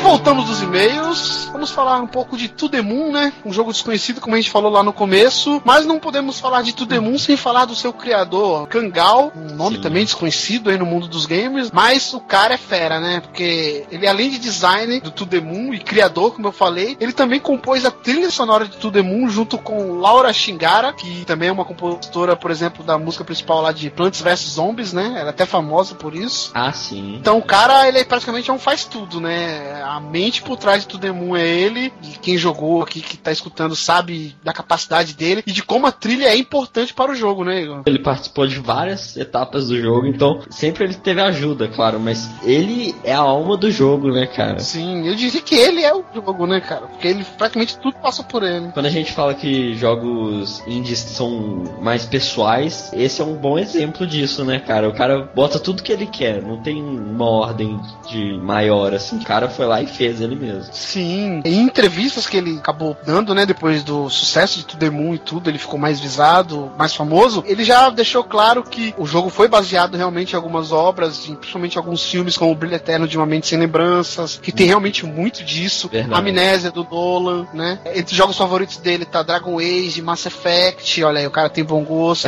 Voltamos 0.05 0.45
dos 0.45 0.61
e-mails. 0.61 1.51
Vamos 1.65 1.75
falar 1.75 1.99
um 1.99 2.05
pouco 2.05 2.37
de 2.37 2.47
To 2.47 2.69
The 2.69 2.83
Moon, 2.83 3.11
né? 3.11 3.33
Um 3.43 3.51
jogo 3.51 3.71
desconhecido, 3.71 4.21
como 4.21 4.35
a 4.35 4.37
gente 4.37 4.51
falou 4.51 4.71
lá 4.71 4.83
no 4.83 4.93
começo. 4.93 5.59
Mas 5.65 5.83
não 5.83 5.97
podemos 5.97 6.39
falar 6.39 6.61
de 6.61 6.73
To 6.73 6.85
The 6.85 6.99
Moon 6.99 7.17
sem 7.17 7.35
falar 7.35 7.65
do 7.65 7.73
seu 7.73 7.91
criador, 7.91 8.67
Kangal. 8.67 9.33
Um 9.35 9.55
nome 9.55 9.77
Sim. 9.77 9.81
também 9.81 10.03
desconhecido 10.03 10.69
aí 10.69 10.77
no 10.77 10.85
mundo 10.85 11.07
dos 11.07 11.25
gamers. 11.25 11.71
Mas 11.71 12.13
o 12.13 12.19
cara 12.19 12.53
é 12.53 12.57
fera, 12.57 12.99
né? 12.99 13.19
Porque 13.19 13.83
ele, 13.89 14.05
além 14.05 14.29
de 14.29 14.37
design 14.37 14.99
do 14.99 15.09
To 15.09 15.25
The 15.25 15.39
Moon 15.39 15.73
e 15.73 15.79
criador, 15.79 16.35
como 16.35 16.47
eu 16.47 16.51
falei, 16.51 16.95
ele 16.99 17.11
também 17.11 17.39
compôs 17.39 17.83
a 17.83 17.89
trilha 17.89 18.29
sonora 18.29 18.67
de 18.67 18.77
To 18.77 18.91
The 18.91 19.01
Moon 19.01 19.27
junto 19.27 19.57
com 19.57 19.93
Laura 19.93 20.31
Shingara, 20.31 20.93
que 20.93 21.25
também 21.25 21.49
é 21.49 21.51
uma 21.51 21.65
compositora, 21.65 22.35
por 22.35 22.51
exemplo, 22.51 22.83
da 22.83 22.99
música 22.99 23.23
principal 23.23 23.63
lá 23.63 23.71
de 23.71 23.89
Plants 23.89 24.21
vs 24.21 24.53
Zombies, 24.53 24.93
né? 24.93 25.15
Ela 25.17 25.29
é 25.29 25.31
até 25.31 25.47
famosa 25.47 25.95
por 25.95 26.13
isso. 26.13 26.51
Ah, 26.53 26.71
sim. 26.71 27.15
Então 27.15 27.39
o 27.39 27.43
cara, 27.43 27.87
ele 27.87 27.97
é 27.97 28.03
praticamente 28.03 28.51
é 28.51 28.53
um 28.53 28.59
faz 28.59 28.85
tudo, 28.85 29.19
né? 29.19 29.81
A 29.83 29.99
mente 29.99 30.43
por 30.43 30.57
trás 30.57 30.83
de 30.83 30.89
tudo 30.89 31.15
Moon 31.15 31.35
é 31.35 31.54
ele. 31.55 31.93
E 32.03 32.17
quem 32.21 32.37
jogou 32.37 32.81
aqui, 32.81 33.01
que 33.01 33.17
tá 33.17 33.31
escutando, 33.31 33.75
sabe 33.75 34.35
da 34.43 34.53
capacidade 34.53 35.13
dele 35.13 35.43
e 35.45 35.51
de 35.51 35.63
como 35.63 35.87
a 35.87 35.91
trilha 35.91 36.27
é 36.27 36.37
importante 36.37 36.93
para 36.93 37.11
o 37.11 37.15
jogo, 37.15 37.43
né, 37.43 37.61
Igor? 37.61 37.83
Ele 37.85 37.99
participou 37.99 38.47
de 38.47 38.59
várias 38.59 39.17
etapas 39.17 39.67
do 39.67 39.79
jogo, 39.79 40.07
então 40.07 40.41
sempre 40.49 40.83
ele 40.83 40.93
teve 40.95 41.21
ajuda, 41.21 41.67
claro, 41.67 41.99
mas 41.99 42.29
ele 42.43 42.95
é 43.03 43.13
a 43.13 43.19
alma 43.19 43.57
do 43.57 43.71
jogo, 43.71 44.11
né, 44.11 44.27
cara? 44.27 44.59
Sim, 44.59 45.07
eu 45.07 45.15
diria 45.15 45.41
que 45.41 45.55
ele 45.55 45.83
é 45.83 45.93
o 45.93 46.03
jogo, 46.13 46.45
né, 46.45 46.61
cara? 46.61 46.87
Porque 46.87 47.07
ele 47.07 47.25
praticamente 47.37 47.77
tudo 47.79 47.95
passa 47.97 48.23
por 48.23 48.43
ele. 48.43 48.71
Quando 48.71 48.85
a 48.85 48.91
gente 48.91 49.11
fala 49.11 49.33
que 49.33 49.75
jogos 49.75 50.63
indies 50.67 50.99
são 50.99 51.63
mais 51.81 52.05
pessoais, 52.05 52.91
esse 52.93 53.21
é 53.21 53.25
um 53.25 53.35
bom 53.35 53.57
exemplo 53.57 54.05
disso, 54.05 54.43
né, 54.43 54.59
cara? 54.59 54.89
O 54.89 54.93
cara 54.93 55.29
bota 55.33 55.59
tudo 55.59 55.83
que 55.83 55.91
ele 55.91 56.05
quer, 56.05 56.41
não 56.41 56.61
tem 56.61 56.81
uma 56.81 57.29
ordem 57.29 57.79
de 58.09 58.37
maior, 58.37 58.93
assim. 58.93 59.17
O 59.17 59.23
cara 59.23 59.49
foi 59.49 59.65
lá 59.65 59.81
e 59.81 59.87
fez 59.87 60.21
ele 60.21 60.35
mesmo. 60.35 60.73
Sim. 60.73 61.41
Em 61.45 61.61
entrevistas 61.61 62.25
que 62.25 62.37
ele 62.37 62.57
acabou 62.57 62.97
dando, 63.05 63.35
né, 63.35 63.45
depois 63.45 63.83
do 63.83 64.09
sucesso 64.09 64.57
de 64.57 64.65
To 64.65 64.77
The 64.77 64.89
Moon 64.89 65.13
e 65.13 65.19
tudo, 65.19 65.47
ele 65.47 65.59
ficou 65.59 65.77
mais 65.77 65.99
visado, 65.99 66.71
mais 66.75 66.95
famoso, 66.95 67.43
ele 67.45 67.63
já 67.63 67.87
deixou 67.91 68.23
claro 68.23 68.63
que 68.63 68.95
o 68.97 69.05
jogo 69.05 69.29
foi 69.29 69.47
baseado 69.47 69.95
realmente 69.95 70.33
em 70.33 70.35
algumas 70.35 70.71
obras, 70.71 71.27
principalmente 71.27 71.77
alguns 71.77 72.03
filmes 72.03 72.35
como 72.35 72.51
O 72.51 72.55
Brilho 72.55 72.73
Eterno 72.73 73.07
de 73.07 73.15
Uma 73.15 73.27
Mente 73.27 73.45
Sem 73.47 73.59
Lembranças, 73.59 74.39
que 74.41 74.51
tem 74.51 74.65
realmente 74.65 75.05
muito 75.05 75.43
disso. 75.43 75.87
Verdade. 75.87 76.19
Amnésia 76.19 76.71
do 76.71 76.83
Nolan, 76.83 77.45
né? 77.53 77.79
Entre 77.93 78.11
os 78.11 78.17
jogos 78.17 78.37
favoritos 78.37 78.77
dele 78.77 79.05
tá 79.05 79.21
Dragon 79.21 79.59
Age, 79.59 80.01
Mass 80.01 80.25
Effect, 80.25 81.03
olha 81.03 81.19
aí, 81.19 81.27
o 81.27 81.31
cara 81.31 81.49
tem 81.49 81.63
bom 81.63 81.83
gosto. 81.83 82.27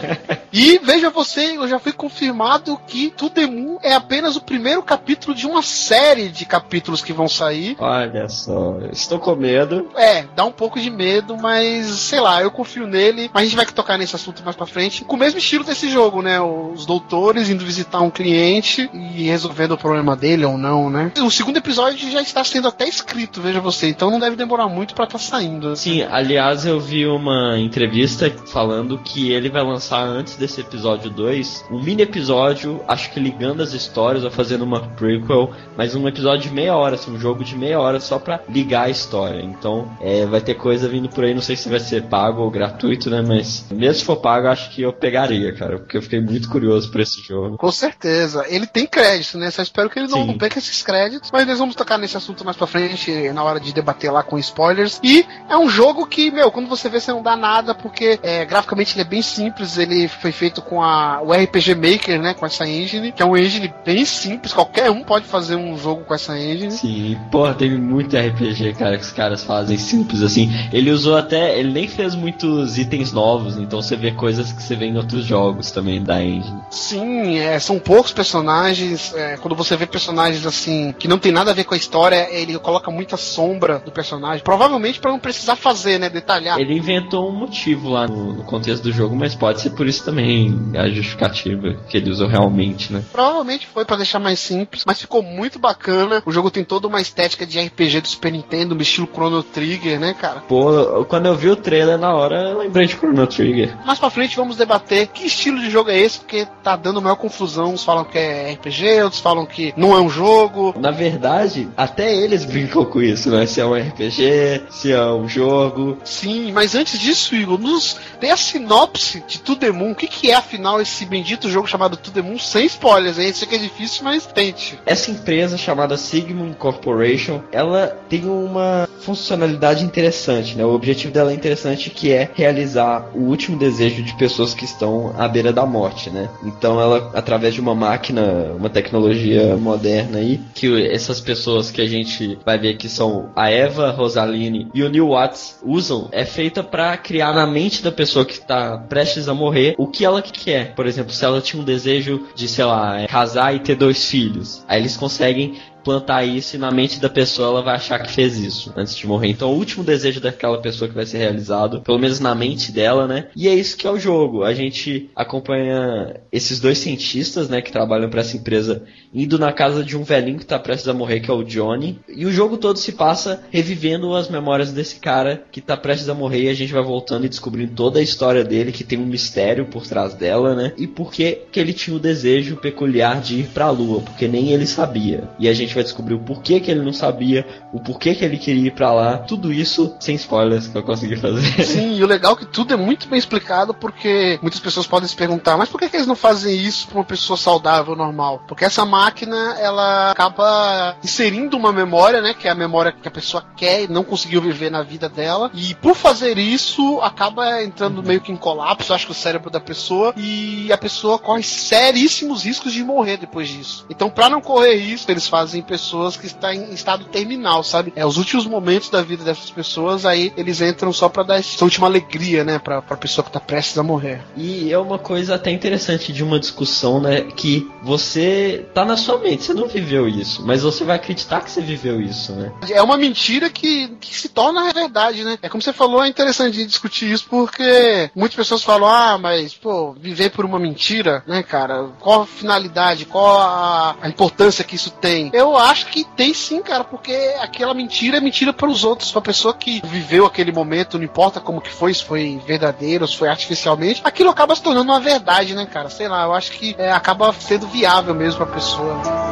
e 0.52 0.78
veja 0.78 1.08
você, 1.08 1.56
eu 1.56 1.66
já 1.66 1.78
fui 1.78 1.92
confirmado 1.92 2.78
que 2.86 3.10
To 3.12 3.30
The 3.30 3.46
Moon 3.46 3.78
é 3.82 3.94
apenas 3.94 4.36
o 4.36 4.42
primeiro 4.42 4.82
capítulo 4.82 5.34
de 5.34 5.46
uma 5.46 5.62
série 5.62 6.28
de 6.28 6.44
capítulos 6.44 7.02
que 7.02 7.14
vão 7.14 7.28
sair. 7.28 7.76
Olha 7.78 8.28
só, 8.28 8.57
estou 8.92 9.18
com 9.18 9.34
medo. 9.34 9.86
É, 9.96 10.24
dá 10.34 10.44
um 10.44 10.52
pouco 10.52 10.80
de 10.80 10.90
medo, 10.90 11.36
mas 11.36 11.86
sei 11.86 12.20
lá, 12.20 12.42
eu 12.42 12.50
confio 12.50 12.86
nele. 12.86 13.30
Mas 13.32 13.42
a 13.42 13.44
gente 13.44 13.56
vai 13.56 13.66
tocar 13.66 13.98
nesse 13.98 14.16
assunto 14.16 14.42
mais 14.44 14.56
pra 14.56 14.66
frente. 14.66 15.04
Com 15.04 15.16
o 15.16 15.18
mesmo 15.18 15.38
estilo 15.38 15.64
desse 15.64 15.90
jogo, 15.90 16.22
né? 16.22 16.40
Os 16.40 16.86
doutores 16.86 17.48
indo 17.48 17.64
visitar 17.64 18.00
um 18.00 18.10
cliente 18.10 18.88
e 18.92 19.22
resolvendo 19.24 19.72
o 19.72 19.78
problema 19.78 20.16
dele 20.16 20.44
ou 20.44 20.56
não, 20.56 20.90
né? 20.90 21.12
O 21.20 21.30
segundo 21.30 21.58
episódio 21.58 22.10
já 22.10 22.22
está 22.22 22.42
sendo 22.44 22.68
até 22.68 22.88
escrito, 22.88 23.40
veja 23.40 23.60
você. 23.60 23.88
Então 23.88 24.10
não 24.10 24.18
deve 24.18 24.36
demorar 24.36 24.68
muito 24.68 24.94
pra 24.94 25.04
estar 25.04 25.18
saindo. 25.18 25.76
Sim, 25.76 26.02
aliás, 26.02 26.64
eu 26.64 26.80
vi 26.80 27.06
uma 27.06 27.58
entrevista 27.58 28.30
falando 28.46 28.98
que 28.98 29.32
ele 29.32 29.48
vai 29.48 29.62
lançar 29.62 30.02
antes 30.02 30.36
desse 30.36 30.60
episódio 30.60 31.10
2 31.10 31.58
um 31.70 31.82
mini 31.82 32.02
episódio, 32.02 32.80
acho 32.86 33.10
que 33.10 33.20
ligando 33.20 33.62
as 33.62 33.72
histórias 33.72 34.24
ou 34.24 34.30
fazendo 34.30 34.62
uma 34.62 34.80
prequel, 34.80 35.50
mas 35.76 35.94
um 35.94 36.06
episódio 36.08 36.48
de 36.48 36.54
meia 36.54 36.76
hora, 36.76 36.94
assim, 36.94 37.12
um 37.12 37.18
jogo 37.18 37.44
de 37.44 37.56
meia 37.56 37.80
hora 37.80 38.00
só 38.00 38.18
pra 38.18 38.37
ligar 38.48 38.86
a 38.86 38.90
história. 38.90 39.40
Então, 39.42 39.90
é, 40.00 40.26
vai 40.26 40.40
ter 40.40 40.54
coisa 40.54 40.88
vindo 40.88 41.08
por 41.08 41.24
aí, 41.24 41.34
não 41.34 41.42
sei 41.42 41.56
se 41.56 41.68
vai 41.68 41.80
ser 41.80 42.04
pago 42.04 42.42
ou 42.42 42.50
gratuito, 42.50 43.10
né? 43.10 43.22
Mas 43.22 43.64
mesmo 43.70 43.94
se 43.94 44.04
for 44.04 44.16
pago, 44.16 44.48
acho 44.48 44.70
que 44.70 44.82
eu 44.82 44.92
pegaria, 44.92 45.54
cara, 45.54 45.78
porque 45.78 45.96
eu 45.96 46.02
fiquei 46.02 46.20
muito 46.20 46.48
curioso 46.48 46.90
por 46.90 47.00
esse 47.00 47.22
jogo. 47.22 47.56
Com 47.56 47.72
certeza. 47.72 48.44
Ele 48.48 48.66
tem 48.66 48.86
crédito, 48.86 49.38
né? 49.38 49.50
Só 49.50 49.62
espero 49.62 49.90
que 49.90 49.98
ele 49.98 50.08
não 50.08 50.26
Sim. 50.26 50.38
perca 50.38 50.58
esses 50.58 50.82
créditos. 50.82 51.30
Mas 51.32 51.46
nós 51.46 51.58
vamos 51.58 51.74
tocar 51.74 51.98
nesse 51.98 52.16
assunto 52.16 52.44
mais 52.44 52.56
pra 52.56 52.66
frente, 52.66 53.30
na 53.32 53.42
hora 53.42 53.60
de 53.60 53.72
debater 53.72 54.10
lá 54.12 54.22
com 54.22 54.38
spoilers. 54.38 55.00
E 55.02 55.24
é 55.48 55.56
um 55.56 55.68
jogo 55.68 56.06
que, 56.06 56.30
meu, 56.30 56.50
quando 56.50 56.68
você 56.68 56.88
vê, 56.88 57.00
você 57.00 57.12
não 57.12 57.22
dá 57.22 57.36
nada, 57.36 57.74
porque 57.74 58.18
é, 58.22 58.44
graficamente 58.44 58.94
ele 58.94 59.02
é 59.02 59.04
bem 59.04 59.22
simples. 59.22 59.78
Ele 59.78 60.08
foi 60.08 60.32
feito 60.32 60.62
com 60.62 60.82
a, 60.82 61.20
o 61.22 61.32
RPG 61.32 61.74
Maker, 61.74 62.20
né? 62.20 62.34
Com 62.34 62.46
essa 62.46 62.66
engine, 62.66 63.12
que 63.12 63.22
é 63.22 63.26
um 63.26 63.36
engine 63.36 63.72
bem 63.84 64.04
simples. 64.04 64.52
Qualquer 64.52 64.90
um 64.90 65.02
pode 65.02 65.26
fazer 65.26 65.56
um 65.56 65.76
jogo 65.76 66.04
com 66.04 66.14
essa 66.14 66.38
engine. 66.38 66.70
Sim, 66.72 67.18
porra, 67.30 67.54
tem 67.54 67.70
muito 67.78 68.16
RPG, 68.16 68.27
cara, 68.76 68.96
que 68.96 69.04
os 69.04 69.12
caras 69.12 69.44
fazem 69.44 69.78
simples 69.78 70.22
assim. 70.22 70.50
Ele 70.72 70.90
usou 70.90 71.16
até. 71.16 71.58
Ele 71.58 71.72
nem 71.72 71.88
fez 71.88 72.14
muitos 72.14 72.78
itens 72.78 73.12
novos, 73.12 73.56
então 73.56 73.80
você 73.82 73.96
vê 73.96 74.12
coisas 74.12 74.52
que 74.52 74.62
você 74.62 74.76
vê 74.76 74.86
em 74.86 74.96
outros 74.96 75.24
jogos 75.24 75.70
também 75.70 76.02
da 76.02 76.22
engine. 76.22 76.60
Sim, 76.70 77.38
é, 77.38 77.58
são 77.58 77.78
poucos 77.78 78.12
personagens. 78.12 79.14
é, 79.14 79.36
quando 79.36 79.54
você 79.54 79.76
vê 79.76 79.86
personagens 79.86 80.46
assim 80.46 80.94
que 80.98 81.08
não 81.08 81.18
tem 81.18 81.32
nada 81.32 81.50
a 81.50 81.54
ver 81.54 81.64
com 81.64 81.74
a 81.74 81.76
história, 81.76 82.28
ele 82.30 82.58
coloca 82.58 82.90
muita 82.90 83.16
sombra 83.16 83.78
do 83.78 83.90
personagem. 83.90 84.42
Provavelmente 84.42 85.00
pra 85.00 85.10
não 85.10 85.18
precisar 85.18 85.56
fazer, 85.56 85.98
né? 85.98 86.08
Detalhar. 86.08 86.58
Ele 86.58 86.74
inventou 86.74 87.28
um 87.30 87.34
motivo 87.34 87.88
lá 87.88 88.06
no, 88.06 88.34
no 88.34 88.44
contexto 88.44 88.82
do 88.82 88.92
jogo, 88.92 89.14
mas 89.14 89.34
pode 89.34 89.60
ser 89.60 89.70
por 89.70 89.86
isso 89.86 90.04
também 90.04 90.72
a 90.76 90.88
justificativa 90.88 91.74
que 91.88 91.96
ele 91.96 92.10
usou 92.10 92.28
realmente, 92.28 92.92
né? 92.92 93.02
Provavelmente 93.12 93.66
foi 93.66 93.84
pra 93.84 93.96
deixar 93.96 94.18
mais 94.18 94.38
simples, 94.40 94.84
mas 94.86 95.00
ficou 95.00 95.22
muito 95.22 95.58
bacana. 95.58 96.22
O 96.24 96.32
jogo 96.32 96.50
tem 96.50 96.64
toda 96.64 96.86
uma 96.86 97.00
estética 97.00 97.46
de 97.46 97.60
RPG 97.60 98.00
do 98.00 98.08
Super 98.18 98.32
Nintendo, 98.32 98.74
um 98.74 98.80
estilo 98.80 99.08
Chrono 99.12 99.44
Trigger, 99.44 100.00
né, 100.00 100.12
cara? 100.12 100.40
Pô, 100.40 101.04
quando 101.04 101.26
eu 101.26 101.36
vi 101.36 101.48
o 101.50 101.54
trailer 101.54 101.96
na 101.96 102.12
hora, 102.12 102.50
eu 102.50 102.58
lembrei 102.58 102.88
de 102.88 102.94
Chrono 102.94 103.24
Trigger. 103.28 103.76
Mais 103.86 104.00
pra 104.00 104.10
frente 104.10 104.36
vamos 104.36 104.56
debater 104.56 105.06
que 105.06 105.24
estilo 105.24 105.60
de 105.60 105.70
jogo 105.70 105.90
é 105.90 105.98
esse, 106.00 106.18
porque 106.18 106.44
tá 106.64 106.74
dando 106.74 107.00
maior 107.00 107.14
confusão. 107.14 107.72
Uns 107.72 107.84
falam 107.84 108.04
que 108.04 108.18
é 108.18 108.52
RPG, 108.54 109.02
outros 109.02 109.20
falam 109.20 109.46
que 109.46 109.72
não 109.76 109.96
é 109.96 110.00
um 110.00 110.10
jogo. 110.10 110.74
Na 110.80 110.90
verdade, 110.90 111.68
até 111.76 112.12
eles 112.12 112.44
brincam 112.44 112.84
com 112.84 113.00
isso, 113.00 113.30
né? 113.30 113.46
Se 113.46 113.60
é 113.60 113.64
um 113.64 113.74
RPG, 113.74 114.64
se 114.68 114.90
é 114.90 115.04
um 115.12 115.28
jogo. 115.28 115.98
Sim, 116.02 116.50
mas 116.50 116.74
antes 116.74 116.98
disso, 116.98 117.36
Igor, 117.36 117.56
nos 117.56 118.00
dê 118.20 118.30
a 118.30 118.36
sinopse 118.36 119.22
de 119.28 119.38
To 119.38 119.54
The 119.54 119.70
Moon. 119.70 119.92
O 119.92 119.94
que, 119.94 120.08
que 120.08 120.32
é, 120.32 120.34
afinal, 120.34 120.80
esse 120.80 121.06
bendito 121.06 121.48
jogo 121.48 121.68
chamado 121.68 121.96
To 121.96 122.10
The 122.10 122.22
Moon 122.22 122.38
sem 122.38 122.66
spoilers, 122.66 123.16
hein? 123.20 123.32
Sei 123.32 123.46
que 123.46 123.54
é 123.54 123.58
difícil, 123.58 124.02
mas 124.02 124.26
tente. 124.26 124.76
Essa 124.84 125.12
empresa 125.12 125.56
chamada 125.56 125.96
Sigmund 125.96 126.56
Corporation, 126.56 127.42
ela 127.52 127.96
tem 128.08 128.24
uma 128.24 128.88
funcionalidade 129.00 129.84
interessante, 129.84 130.56
né? 130.56 130.64
O 130.64 130.74
objetivo 130.74 131.12
dela 131.12 131.30
é 131.30 131.34
interessante 131.34 131.90
que 131.90 132.12
é 132.12 132.30
realizar 132.34 133.10
o 133.14 133.20
último 133.20 133.58
desejo 133.58 134.02
de 134.02 134.14
pessoas 134.16 134.54
que 134.54 134.64
estão 134.64 135.14
à 135.16 135.26
beira 135.28 135.52
da 135.52 135.64
morte, 135.64 136.10
né? 136.10 136.28
Então 136.44 136.80
ela, 136.80 137.10
através 137.14 137.54
de 137.54 137.60
uma 137.60 137.74
máquina, 137.74 138.52
uma 138.56 138.68
tecnologia 138.68 139.56
moderna 139.56 140.18
aí, 140.18 140.40
que 140.54 140.86
essas 140.86 141.20
pessoas 141.20 141.70
que 141.70 141.80
a 141.80 141.86
gente 141.86 142.38
vai 142.44 142.58
ver 142.58 142.76
que 142.76 142.88
são 142.88 143.30
a 143.34 143.50
Eva 143.50 143.90
Rosaline 143.90 144.68
e 144.74 144.82
o 144.82 144.88
Neil 144.88 145.08
Watts 145.08 145.60
usam, 145.64 146.08
é 146.12 146.24
feita 146.24 146.62
para 146.62 146.96
criar 146.96 147.32
na 147.32 147.46
mente 147.46 147.82
da 147.82 147.92
pessoa 147.92 148.24
que 148.24 148.34
está 148.34 148.76
prestes 148.76 149.28
a 149.28 149.34
morrer 149.34 149.74
o 149.78 149.86
que 149.86 150.04
ela 150.04 150.20
quer. 150.20 150.74
Por 150.74 150.86
exemplo, 150.86 151.12
se 151.12 151.24
ela 151.24 151.40
tinha 151.40 151.60
um 151.60 151.64
desejo 151.64 152.26
de, 152.34 152.48
sei 152.48 152.64
lá, 152.64 153.06
casar 153.06 153.54
e 153.54 153.60
ter 153.60 153.74
dois 153.74 154.04
filhos, 154.04 154.64
aí 154.68 154.80
eles 154.80 154.96
conseguem 154.96 155.54
plantar 155.88 156.22
isso 156.22 156.54
e 156.54 156.58
na 156.58 156.70
mente 156.70 157.00
da 157.00 157.08
pessoa 157.08 157.48
ela 157.48 157.62
vai 157.62 157.76
achar 157.76 157.98
que 157.98 158.12
fez 158.12 158.36
isso 158.36 158.70
antes 158.76 158.94
de 158.94 159.06
morrer. 159.06 159.28
Então, 159.28 159.50
o 159.50 159.56
último 159.56 159.82
desejo 159.82 160.20
daquela 160.20 160.60
pessoa 160.60 160.86
que 160.86 160.94
vai 160.94 161.06
ser 161.06 161.16
realizado, 161.16 161.80
pelo 161.80 161.98
menos 161.98 162.20
na 162.20 162.34
mente 162.34 162.70
dela, 162.70 163.06
né? 163.06 163.28
E 163.34 163.48
é 163.48 163.54
isso 163.54 163.74
que 163.74 163.86
é 163.86 163.90
o 163.90 163.98
jogo. 163.98 164.44
A 164.44 164.52
gente 164.52 165.08
acompanha 165.16 166.20
esses 166.30 166.60
dois 166.60 166.76
cientistas, 166.76 167.48
né, 167.48 167.62
que 167.62 167.72
trabalham 167.72 168.10
para 168.10 168.20
essa 168.20 168.36
empresa, 168.36 168.82
indo 169.14 169.38
na 169.38 169.50
casa 169.50 169.82
de 169.82 169.96
um 169.96 170.02
velhinho 170.02 170.38
que 170.38 170.44
tá 170.44 170.58
prestes 170.58 170.88
a 170.88 170.92
morrer, 170.92 171.20
que 171.20 171.30
é 171.30 171.34
o 171.34 171.42
Johnny. 171.42 171.98
E 172.06 172.26
o 172.26 172.32
jogo 172.32 172.58
todo 172.58 172.78
se 172.78 172.92
passa 172.92 173.42
revivendo 173.50 174.14
as 174.14 174.28
memórias 174.28 174.72
desse 174.72 174.96
cara 174.96 175.42
que 175.50 175.62
tá 175.62 175.74
prestes 175.74 176.10
a 176.10 176.14
morrer 176.14 176.42
e 176.42 176.48
a 176.50 176.54
gente 176.54 176.72
vai 176.74 176.82
voltando 176.82 177.24
e 177.24 177.30
descobrindo 177.30 177.72
toda 177.72 177.98
a 177.98 178.02
história 178.02 178.44
dele, 178.44 178.72
que 178.72 178.84
tem 178.84 178.98
um 178.98 179.06
mistério 179.06 179.64
por 179.64 179.86
trás 179.86 180.12
dela, 180.12 180.54
né? 180.54 180.74
E 180.76 180.86
por 180.86 181.10
que 181.10 181.38
que 181.50 181.58
ele 181.58 181.72
tinha 181.72 181.96
o 181.96 182.00
desejo 182.00 182.56
peculiar 182.56 183.22
de 183.22 183.40
ir 183.40 183.46
pra 183.54 183.70
lua, 183.70 184.02
porque 184.02 184.28
nem 184.28 184.50
ele 184.50 184.66
sabia. 184.66 185.24
E 185.38 185.48
a 185.48 185.54
gente 185.54 185.77
vai 185.78 185.84
descobrir 185.84 186.14
o 186.14 186.18
porquê 186.18 186.60
que 186.60 186.70
ele 186.70 186.82
não 186.82 186.92
sabia, 186.92 187.46
o 187.72 187.80
porquê 187.80 188.14
que 188.14 188.24
ele 188.24 188.36
queria 188.36 188.68
ir 188.68 188.72
pra 188.72 188.92
lá, 188.92 189.18
tudo 189.18 189.52
isso 189.52 189.94
sem 190.00 190.14
spoilers 190.16 190.68
que 190.68 190.76
eu 190.76 190.82
consegui 190.82 191.16
fazer. 191.16 191.64
Sim, 191.64 191.96
e 191.96 192.02
o 192.02 192.06
legal 192.06 192.34
é 192.34 192.36
que 192.36 192.46
tudo 192.46 192.74
é 192.74 192.76
muito 192.76 193.08
bem 193.08 193.18
explicado, 193.18 193.72
porque 193.72 194.38
muitas 194.42 194.60
pessoas 194.60 194.86
podem 194.86 195.08
se 195.08 195.16
perguntar, 195.16 195.56
mas 195.56 195.68
por 195.68 195.78
que, 195.78 195.88
que 195.88 195.96
eles 195.96 196.06
não 196.06 196.16
fazem 196.16 196.54
isso 196.56 196.88
pra 196.88 196.98
uma 196.98 197.04
pessoa 197.04 197.36
saudável, 197.36 197.94
normal? 197.94 198.42
Porque 198.46 198.64
essa 198.64 198.84
máquina, 198.84 199.56
ela 199.60 200.10
acaba 200.10 200.96
inserindo 201.02 201.56
uma 201.56 201.72
memória, 201.72 202.20
né? 202.20 202.34
Que 202.34 202.48
é 202.48 202.50
a 202.50 202.54
memória 202.54 202.92
que 202.92 203.06
a 203.06 203.10
pessoa 203.10 203.44
quer 203.56 203.84
e 203.84 203.88
não 203.88 204.04
conseguiu 204.04 204.40
viver 204.40 204.70
na 204.70 204.82
vida 204.82 205.08
dela. 205.08 205.50
E 205.54 205.74
por 205.74 205.94
fazer 205.94 206.38
isso, 206.38 207.00
acaba 207.00 207.62
entrando 207.62 208.02
meio 208.02 208.20
que 208.20 208.32
em 208.32 208.36
colapso, 208.36 208.92
acho 208.92 209.06
que 209.06 209.12
o 209.12 209.14
cérebro 209.14 209.50
da 209.50 209.60
pessoa, 209.60 210.12
e 210.16 210.72
a 210.72 210.78
pessoa 210.78 211.18
corre 211.18 211.42
seríssimos 211.42 212.44
riscos 212.44 212.72
de 212.72 212.82
morrer 212.82 213.16
depois 213.16 213.48
disso. 213.48 213.86
Então, 213.90 214.10
pra 214.10 214.28
não 214.28 214.40
correr 214.40 214.74
isso, 214.74 215.10
eles 215.10 215.28
fazem 215.28 215.62
pessoas 215.68 216.16
que 216.16 216.26
está 216.26 216.54
em 216.54 216.72
estado 216.72 217.04
terminal, 217.04 217.62
sabe? 217.62 217.92
É 217.94 218.04
os 218.04 218.16
últimos 218.16 218.46
momentos 218.46 218.88
da 218.88 219.02
vida 219.02 219.22
dessas 219.22 219.50
pessoas, 219.50 220.06
aí 220.06 220.32
eles 220.36 220.60
entram 220.60 220.92
só 220.92 221.08
para 221.08 221.22
dar 221.22 221.38
essa 221.38 221.62
última 221.64 221.86
alegria, 221.86 222.42
né, 222.42 222.58
pra, 222.58 222.80
pra 222.80 222.96
pessoa 222.96 223.24
que 223.24 223.30
tá 223.30 223.38
prestes 223.38 223.76
a 223.76 223.82
morrer. 223.82 224.22
E 224.36 224.72
é 224.72 224.78
uma 224.78 224.98
coisa 224.98 225.34
até 225.34 225.50
interessante 225.50 226.12
de 226.12 226.24
uma 226.24 226.40
discussão, 226.40 227.00
né, 227.00 227.20
que 227.20 227.70
você 227.82 228.66
tá 228.72 228.84
na 228.84 228.96
sua 228.96 229.18
mente, 229.18 229.44
você 229.44 229.54
não 229.54 229.68
viveu 229.68 230.08
isso, 230.08 230.44
mas 230.44 230.62
você 230.62 230.84
vai 230.84 230.96
acreditar 230.96 231.42
que 231.42 231.50
você 231.50 231.60
viveu 231.60 232.00
isso, 232.00 232.32
né? 232.32 232.52
É 232.70 232.82
uma 232.82 232.96
mentira 232.96 233.50
que, 233.50 233.88
que 234.00 234.14
se 234.14 234.28
torna 234.28 234.72
verdade, 234.72 235.24
né? 235.24 235.38
É 235.42 235.48
como 235.48 235.62
você 235.62 235.72
falou, 235.72 236.02
é 236.02 236.08
interessante 236.08 236.64
discutir 236.64 237.10
isso 237.10 237.26
porque 237.28 238.10
muitas 238.14 238.36
pessoas 238.36 238.62
falam, 238.62 238.88
ah, 238.88 239.18
mas, 239.18 239.54
pô, 239.54 239.92
viver 239.92 240.30
por 240.30 240.44
uma 240.44 240.58
mentira, 240.58 241.22
né, 241.26 241.42
cara? 241.42 241.88
Qual 242.00 242.22
a 242.22 242.26
finalidade, 242.26 243.04
qual 243.04 243.38
a, 243.38 243.96
a 244.00 244.08
importância 244.08 244.64
que 244.64 244.76
isso 244.76 244.90
tem? 244.90 245.30
Eu 245.32 245.47
acho 245.56 245.86
que 245.86 246.04
tem 246.04 246.32
sim, 246.34 246.62
cara, 246.62 246.84
porque 246.84 247.12
aquela 247.40 247.74
mentira 247.74 248.18
é 248.18 248.20
mentira 248.20 248.52
para 248.52 248.68
os 248.68 248.84
outros, 248.84 249.10
pra 249.10 249.20
pessoa 249.20 249.54
que 249.54 249.80
viveu 249.84 250.26
aquele 250.26 250.52
momento, 250.52 250.98
não 250.98 251.04
importa 251.04 251.40
como 251.40 251.60
que 251.60 251.70
foi, 251.70 251.92
se 251.92 252.04
foi 252.04 252.40
verdadeiro, 252.46 253.06
se 253.06 253.16
foi 253.16 253.28
artificialmente, 253.28 254.00
aquilo 254.04 254.30
acaba 254.30 254.54
se 254.54 254.62
tornando 254.62 254.90
uma 254.90 255.00
verdade, 255.00 255.54
né, 255.54 255.66
cara? 255.66 255.90
Sei 255.90 256.08
lá, 256.08 256.24
eu 256.24 256.34
acho 256.34 256.52
que 256.52 256.74
é, 256.78 256.90
acaba 256.90 257.32
sendo 257.32 257.66
viável 257.68 258.14
mesmo 258.14 258.44
pra 258.44 258.54
pessoa. 258.54 259.27